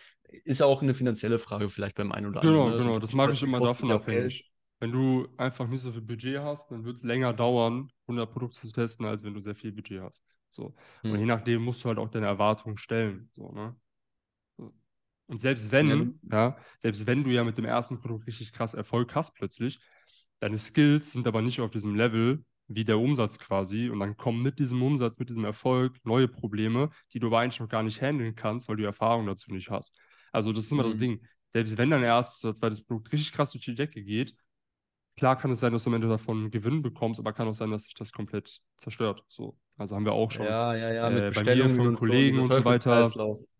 Ist 0.44 0.62
auch 0.62 0.82
eine 0.82 0.94
finanzielle 0.94 1.39
Frage 1.39 1.69
vielleicht 1.69 1.97
beim 1.97 2.12
einen 2.12 2.27
oder 2.27 2.40
anderen. 2.40 2.57
Genau, 2.57 2.69
ne? 2.70 2.78
genau, 2.78 2.89
also, 2.94 3.01
das 3.01 3.12
mache 3.12 3.31
ich 3.31 3.43
immer 3.43 3.61
davon 3.61 3.90
abhängig. 3.90 4.51
Wenn 4.78 4.93
du 4.93 5.27
einfach 5.39 5.66
nicht 5.69 5.81
so 5.81 5.90
viel 5.90 6.03
Budget 6.03 6.39
hast, 6.39 6.70
dann 6.70 6.85
wird 6.85 6.97
es 6.97 7.03
länger 7.03 7.32
dauern, 7.32 7.90
100 8.07 8.31
Produkte 8.31 8.61
zu 8.61 8.73
testen, 8.73 9.07
als 9.07 9.24
wenn 9.24 9.32
du 9.32 9.40
sehr 9.40 9.55
viel 9.55 9.73
Budget 9.73 10.03
hast. 10.03 10.23
So. 10.51 10.74
Hm. 11.03 11.12
Und 11.12 11.20
je 11.20 11.24
nachdem 11.24 11.62
musst 11.62 11.82
du 11.82 11.89
halt 11.89 11.98
auch 11.98 12.11
deine 12.11 12.27
Erwartungen 12.27 12.77
stellen. 12.77 13.31
So, 13.32 13.53
ne? 13.53 13.74
Und 15.28 15.40
selbst 15.40 15.73
wenn, 15.73 16.20
ja, 16.31 16.51
ja, 16.51 16.57
selbst 16.78 17.07
wenn 17.07 17.24
du 17.24 17.31
ja 17.31 17.43
mit 17.43 17.59
dem 17.59 17.65
ersten 17.65 17.98
Produkt 17.98 18.27
richtig 18.27 18.53
krass 18.53 18.74
Erfolg 18.74 19.15
hast 19.15 19.35
plötzlich, 19.35 19.81
deine 20.40 20.58
Skills 20.58 21.12
sind 21.12 21.26
aber 21.26 21.42
nicht 21.42 21.60
auf 21.60 21.70
diesem 21.70 21.94
Level 21.94 22.44
wie 22.68 22.84
der 22.84 22.98
Umsatz 22.98 23.38
quasi. 23.38 23.88
Und 23.88 24.00
dann 24.00 24.16
kommen 24.16 24.42
mit 24.42 24.58
diesem 24.58 24.82
Umsatz, 24.82 25.18
mit 25.18 25.28
diesem 25.28 25.44
Erfolg 25.44 25.98
neue 26.04 26.28
Probleme, 26.28 26.90
die 27.12 27.20
du 27.20 27.28
aber 27.28 27.40
eigentlich 27.40 27.60
noch 27.60 27.68
gar 27.68 27.82
nicht 27.82 28.00
handeln 28.00 28.34
kannst, 28.34 28.68
weil 28.68 28.76
du 28.76 28.84
Erfahrung 28.84 29.26
dazu 29.26 29.52
nicht 29.52 29.70
hast. 29.70 29.94
Also 30.32 30.52
das 30.52 30.66
ist 30.66 30.72
immer 30.72 30.84
mhm. 30.84 30.90
das 30.90 30.98
Ding. 30.98 31.26
Selbst 31.52 31.78
wenn 31.78 31.90
dein 31.90 32.02
erstes 32.02 32.44
oder 32.44 32.54
zweites 32.54 32.84
Produkt 32.84 33.12
richtig 33.12 33.32
krass 33.32 33.52
durch 33.52 33.64
die 33.64 33.74
Decke 33.74 34.02
geht, 34.02 34.34
klar 35.16 35.38
kann 35.38 35.50
es 35.50 35.60
sein, 35.60 35.72
dass 35.72 35.84
du 35.84 35.90
am 35.90 35.94
Ende 35.94 36.08
davon 36.08 36.50
Gewinn 36.50 36.82
bekommst, 36.82 37.18
aber 37.18 37.32
kann 37.32 37.48
auch 37.48 37.54
sein, 37.54 37.70
dass 37.70 37.84
sich 37.84 37.94
das 37.94 38.12
komplett 38.12 38.60
zerstört. 38.76 39.22
So. 39.28 39.56
Also 39.76 39.94
haben 39.94 40.04
wir 40.04 40.12
auch 40.12 40.30
schon 40.30 40.46
ja, 40.46 40.74
ja, 40.74 40.92
ja, 40.92 41.10
äh, 41.10 41.30
bei 41.30 41.54
mir 41.54 41.70
von 41.70 41.94
Kollegen 41.94 42.36
so, 42.36 42.42
und 42.42 42.52
so 42.52 42.64
weiter. 42.64 43.10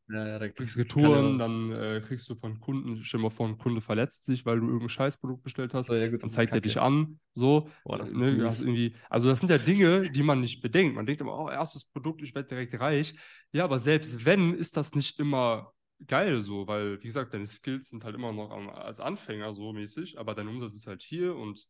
Ja, 0.09 0.29
ja, 0.29 0.39
da 0.39 0.49
kriegst 0.49 0.77
du 0.77 0.81
Retouren, 0.81 1.39
dann 1.39 1.73
äh, 1.73 2.01
kriegst 2.07 2.29
du 2.31 2.37
von 2.37 2.61
Kunden, 2.61 3.03
stell 3.03 3.19
mal 3.19 3.31
vor, 3.31 3.49
ein 3.49 3.59
Kunde 3.59 3.81
verletzt 3.81 4.25
sich, 4.25 4.47
weil 4.47 4.61
du 4.61 4.67
irgendein 4.67 4.89
Scheißprodukt 4.89 5.43
bestellt 5.43 5.75
hast, 5.75 5.87
so, 5.87 5.95
ja, 5.95 6.09
gut, 6.09 6.23
dann 6.23 6.31
zeigt 6.31 6.53
er 6.53 6.61
dich 6.61 6.79
an, 6.79 7.19
so. 7.35 7.69
Boah, 7.85 7.99
das 7.99 8.13
ne, 8.13 8.31
ist 8.47 8.61
irgendwie, 8.61 8.95
also 9.11 9.29
das 9.29 9.41
sind 9.41 9.49
ja 9.51 9.59
Dinge, 9.59 10.13
die 10.13 10.23
man 10.23 10.41
nicht 10.41 10.61
bedenkt. 10.61 10.95
Man 10.95 11.07
denkt 11.07 11.21
immer, 11.21 11.37
oh, 11.37 11.49
erstes 11.49 11.85
Produkt, 11.85 12.23
ich 12.23 12.37
werde 12.37 12.49
direkt 12.49 12.79
reich. 12.79 13.17
Ja, 13.51 13.65
aber 13.65 13.81
selbst 13.81 14.25
wenn, 14.25 14.55
ist 14.55 14.77
das 14.77 14.95
nicht 14.95 15.19
immer 15.19 15.73
geil 16.07 16.41
so, 16.41 16.69
weil, 16.69 17.03
wie 17.03 17.07
gesagt, 17.07 17.35
deine 17.35 17.47
Skills 17.49 17.89
sind 17.89 18.05
halt 18.05 18.15
immer 18.15 18.33
noch 18.33 18.51
am, 18.51 18.69
als 18.69 19.01
Anfänger 19.01 19.55
so 19.55 19.73
mäßig, 19.73 20.21
aber 20.21 20.37
dein 20.37 20.47
Umsatz 20.47 20.75
ist 20.75 20.87
halt 20.87 21.03
hier 21.03 21.35
und 21.35 21.67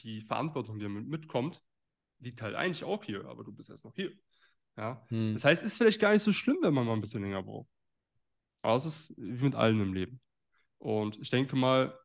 die 0.00 0.22
Verantwortung, 0.22 0.78
die 0.78 0.84
damit 0.84 1.08
mitkommt, 1.08 1.60
liegt 2.20 2.40
halt 2.40 2.54
eigentlich 2.54 2.84
auch 2.84 3.02
hier, 3.02 3.24
aber 3.24 3.42
du 3.42 3.52
bist 3.52 3.68
erst 3.68 3.84
noch 3.84 3.96
hier. 3.96 4.12
Ja? 4.76 5.04
Hm. 5.08 5.34
Das 5.34 5.44
heißt, 5.44 5.62
ist 5.64 5.76
vielleicht 5.76 6.00
gar 6.00 6.12
nicht 6.12 6.22
so 6.22 6.32
schlimm, 6.32 6.58
wenn 6.62 6.74
man 6.74 6.86
mal 6.86 6.92
ein 6.92 7.00
bisschen 7.00 7.22
länger 7.22 7.42
braucht. 7.42 7.68
Aber 8.62 8.76
es 8.76 8.84
ist 8.84 9.14
wie 9.16 9.44
mit 9.44 9.54
allem 9.54 9.80
im 9.80 9.94
Leben. 9.94 10.20
Und 10.78 11.18
ich 11.20 11.30
denke 11.30 11.56
mal, 11.56 11.98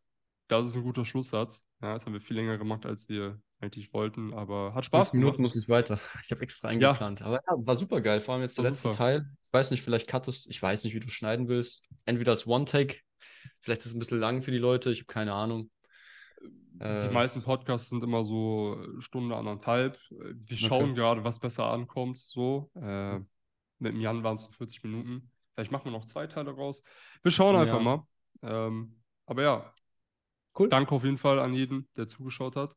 das 0.47 0.67
ist 0.67 0.75
ein 0.75 0.83
guter 0.83 1.05
Schlusssatz. 1.05 1.63
Ja, 1.81 1.93
das 1.93 2.05
haben 2.05 2.13
wir 2.13 2.21
viel 2.21 2.37
länger 2.37 2.57
gemacht, 2.57 2.85
als 2.85 3.09
wir 3.09 3.39
eigentlich 3.59 3.93
wollten, 3.93 4.33
aber 4.33 4.73
hat 4.73 4.85
Spaß 4.85 5.11
gemacht. 5.11 5.23
Minuten 5.23 5.41
muss 5.41 5.55
ich 5.55 5.69
weiter. 5.69 5.99
Ich 6.23 6.31
habe 6.31 6.41
extra 6.41 6.69
eingeplant. 6.69 7.21
Ja. 7.21 7.25
Aber 7.25 7.35
ja, 7.35 7.65
war 7.65 7.75
super 7.75 8.01
geil. 8.01 8.21
Vor 8.21 8.33
allem 8.33 8.43
jetzt 8.43 8.57
der 8.57 8.65
letzte 8.65 8.89
super. 8.89 8.97
Teil. 8.97 9.29
Ich 9.41 9.51
weiß 9.51 9.71
nicht, 9.71 9.81
vielleicht 9.81 10.07
cuttest, 10.07 10.47
ich 10.47 10.61
weiß 10.61 10.83
nicht, 10.83 10.93
wie 10.93 10.99
du 10.99 11.09
schneiden 11.09 11.47
willst. 11.47 11.83
Entweder 12.05 12.31
das 12.31 12.47
One-Take, 12.47 12.97
vielleicht 13.61 13.81
ist 13.81 13.87
es 13.87 13.93
ein 13.93 13.99
bisschen 13.99 14.19
lang 14.19 14.41
für 14.41 14.51
die 14.51 14.57
Leute, 14.57 14.91
ich 14.91 15.01
habe 15.01 15.13
keine 15.13 15.33
Ahnung. 15.33 15.69
Die 16.77 16.83
äh, 16.83 17.09
meisten 17.09 17.41
Podcasts 17.41 17.89
sind 17.89 18.03
immer 18.03 18.25
so 18.25 18.83
Stunde, 18.99 19.37
anderthalb. 19.37 19.97
Wir 20.09 20.57
schauen 20.57 20.91
okay. 20.91 20.95
gerade, 20.95 21.23
was 21.23 21.39
besser 21.39 21.65
ankommt. 21.71 22.19
So. 22.19 22.69
Äh, 22.75 23.19
mit 23.79 23.93
dem 23.93 24.01
Jan 24.01 24.23
waren 24.23 24.35
es 24.35 24.47
40 24.57 24.83
Minuten. 24.83 25.31
Vielleicht 25.55 25.71
machen 25.71 25.85
wir 25.85 25.91
noch 25.91 26.05
zwei 26.05 26.27
Teile 26.27 26.51
raus. 26.51 26.83
Wir 27.23 27.31
schauen 27.31 27.55
einfach 27.55 27.77
ja. 27.77 27.81
mal. 27.81 28.07
Ähm, 28.41 29.01
aber 29.25 29.41
ja, 29.41 29.73
cool. 30.59 30.69
Danke 30.69 30.93
auf 30.93 31.03
jeden 31.03 31.17
Fall 31.17 31.39
an 31.39 31.53
jeden, 31.53 31.89
der 31.95 32.07
zugeschaut 32.07 32.57
hat. 32.57 32.75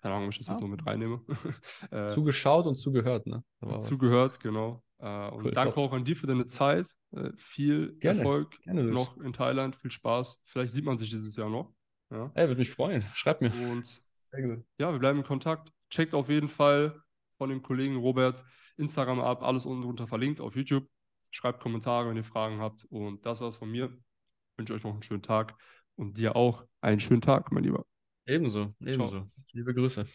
Keine 0.00 0.14
Ahnung, 0.14 0.28
ob 0.28 0.32
ich 0.32 0.38
das 0.38 0.48
ah. 0.48 0.52
jetzt 0.52 0.60
so 0.60 0.68
mit 0.68 0.86
reinnehme. 0.86 1.20
äh, 1.90 2.08
Zugeschaut 2.08 2.66
und 2.66 2.76
zugehört, 2.76 3.26
ne? 3.26 3.42
Zugehört, 3.80 4.38
genau. 4.38 4.84
Äh, 4.98 5.28
und 5.30 5.46
cool, 5.46 5.50
danke 5.50 5.74
top. 5.74 5.90
auch 5.90 5.92
an 5.92 6.04
dir 6.04 6.16
für 6.16 6.28
deine 6.28 6.46
Zeit. 6.46 6.88
Äh, 7.10 7.32
viel 7.36 7.96
gerne, 7.98 8.20
Erfolg 8.20 8.60
gerne 8.62 8.84
noch 8.84 9.18
in 9.18 9.32
Thailand. 9.32 9.74
Viel 9.76 9.90
Spaß. 9.90 10.38
Vielleicht 10.44 10.72
sieht 10.72 10.84
man 10.84 10.96
sich 10.96 11.10
dieses 11.10 11.34
Jahr 11.34 11.50
noch. 11.50 11.74
Ja. 12.10 12.30
Ey, 12.34 12.46
würde 12.46 12.60
mich 12.60 12.70
freuen. 12.70 13.02
Schreib 13.14 13.40
mir. 13.40 13.52
Und 13.68 14.00
ja, 14.78 14.92
wir 14.92 14.98
bleiben 14.98 15.18
in 15.18 15.24
Kontakt. 15.24 15.72
Checkt 15.90 16.14
auf 16.14 16.28
jeden 16.28 16.48
Fall 16.48 17.02
von 17.36 17.50
dem 17.50 17.62
Kollegen 17.62 17.96
Robert 17.96 18.44
Instagram 18.76 19.20
ab. 19.20 19.42
Alles 19.42 19.66
unten 19.66 19.82
drunter 19.82 20.06
verlinkt 20.06 20.40
auf 20.40 20.54
YouTube. 20.54 20.86
Schreibt 21.30 21.60
Kommentare, 21.60 22.08
wenn 22.08 22.16
ihr 22.16 22.24
Fragen 22.24 22.60
habt. 22.60 22.84
Und 22.84 23.24
das 23.26 23.40
war's 23.40 23.56
von 23.56 23.70
mir. 23.70 23.86
Ich 23.86 24.58
wünsche 24.58 24.74
euch 24.74 24.84
noch 24.84 24.92
einen 24.92 25.02
schönen 25.02 25.22
Tag 25.22 25.56
und 25.96 26.16
dir 26.16 26.36
auch 26.36 26.64
einen 26.80 27.00
schönen 27.00 27.20
Tag, 27.20 27.52
mein 27.52 27.64
Lieber. 27.64 27.84
Ebenso, 28.26 28.74
ebenso. 28.80 29.08
Ciao. 29.08 29.30
Liebe 29.52 29.74
Grüße. 29.74 30.06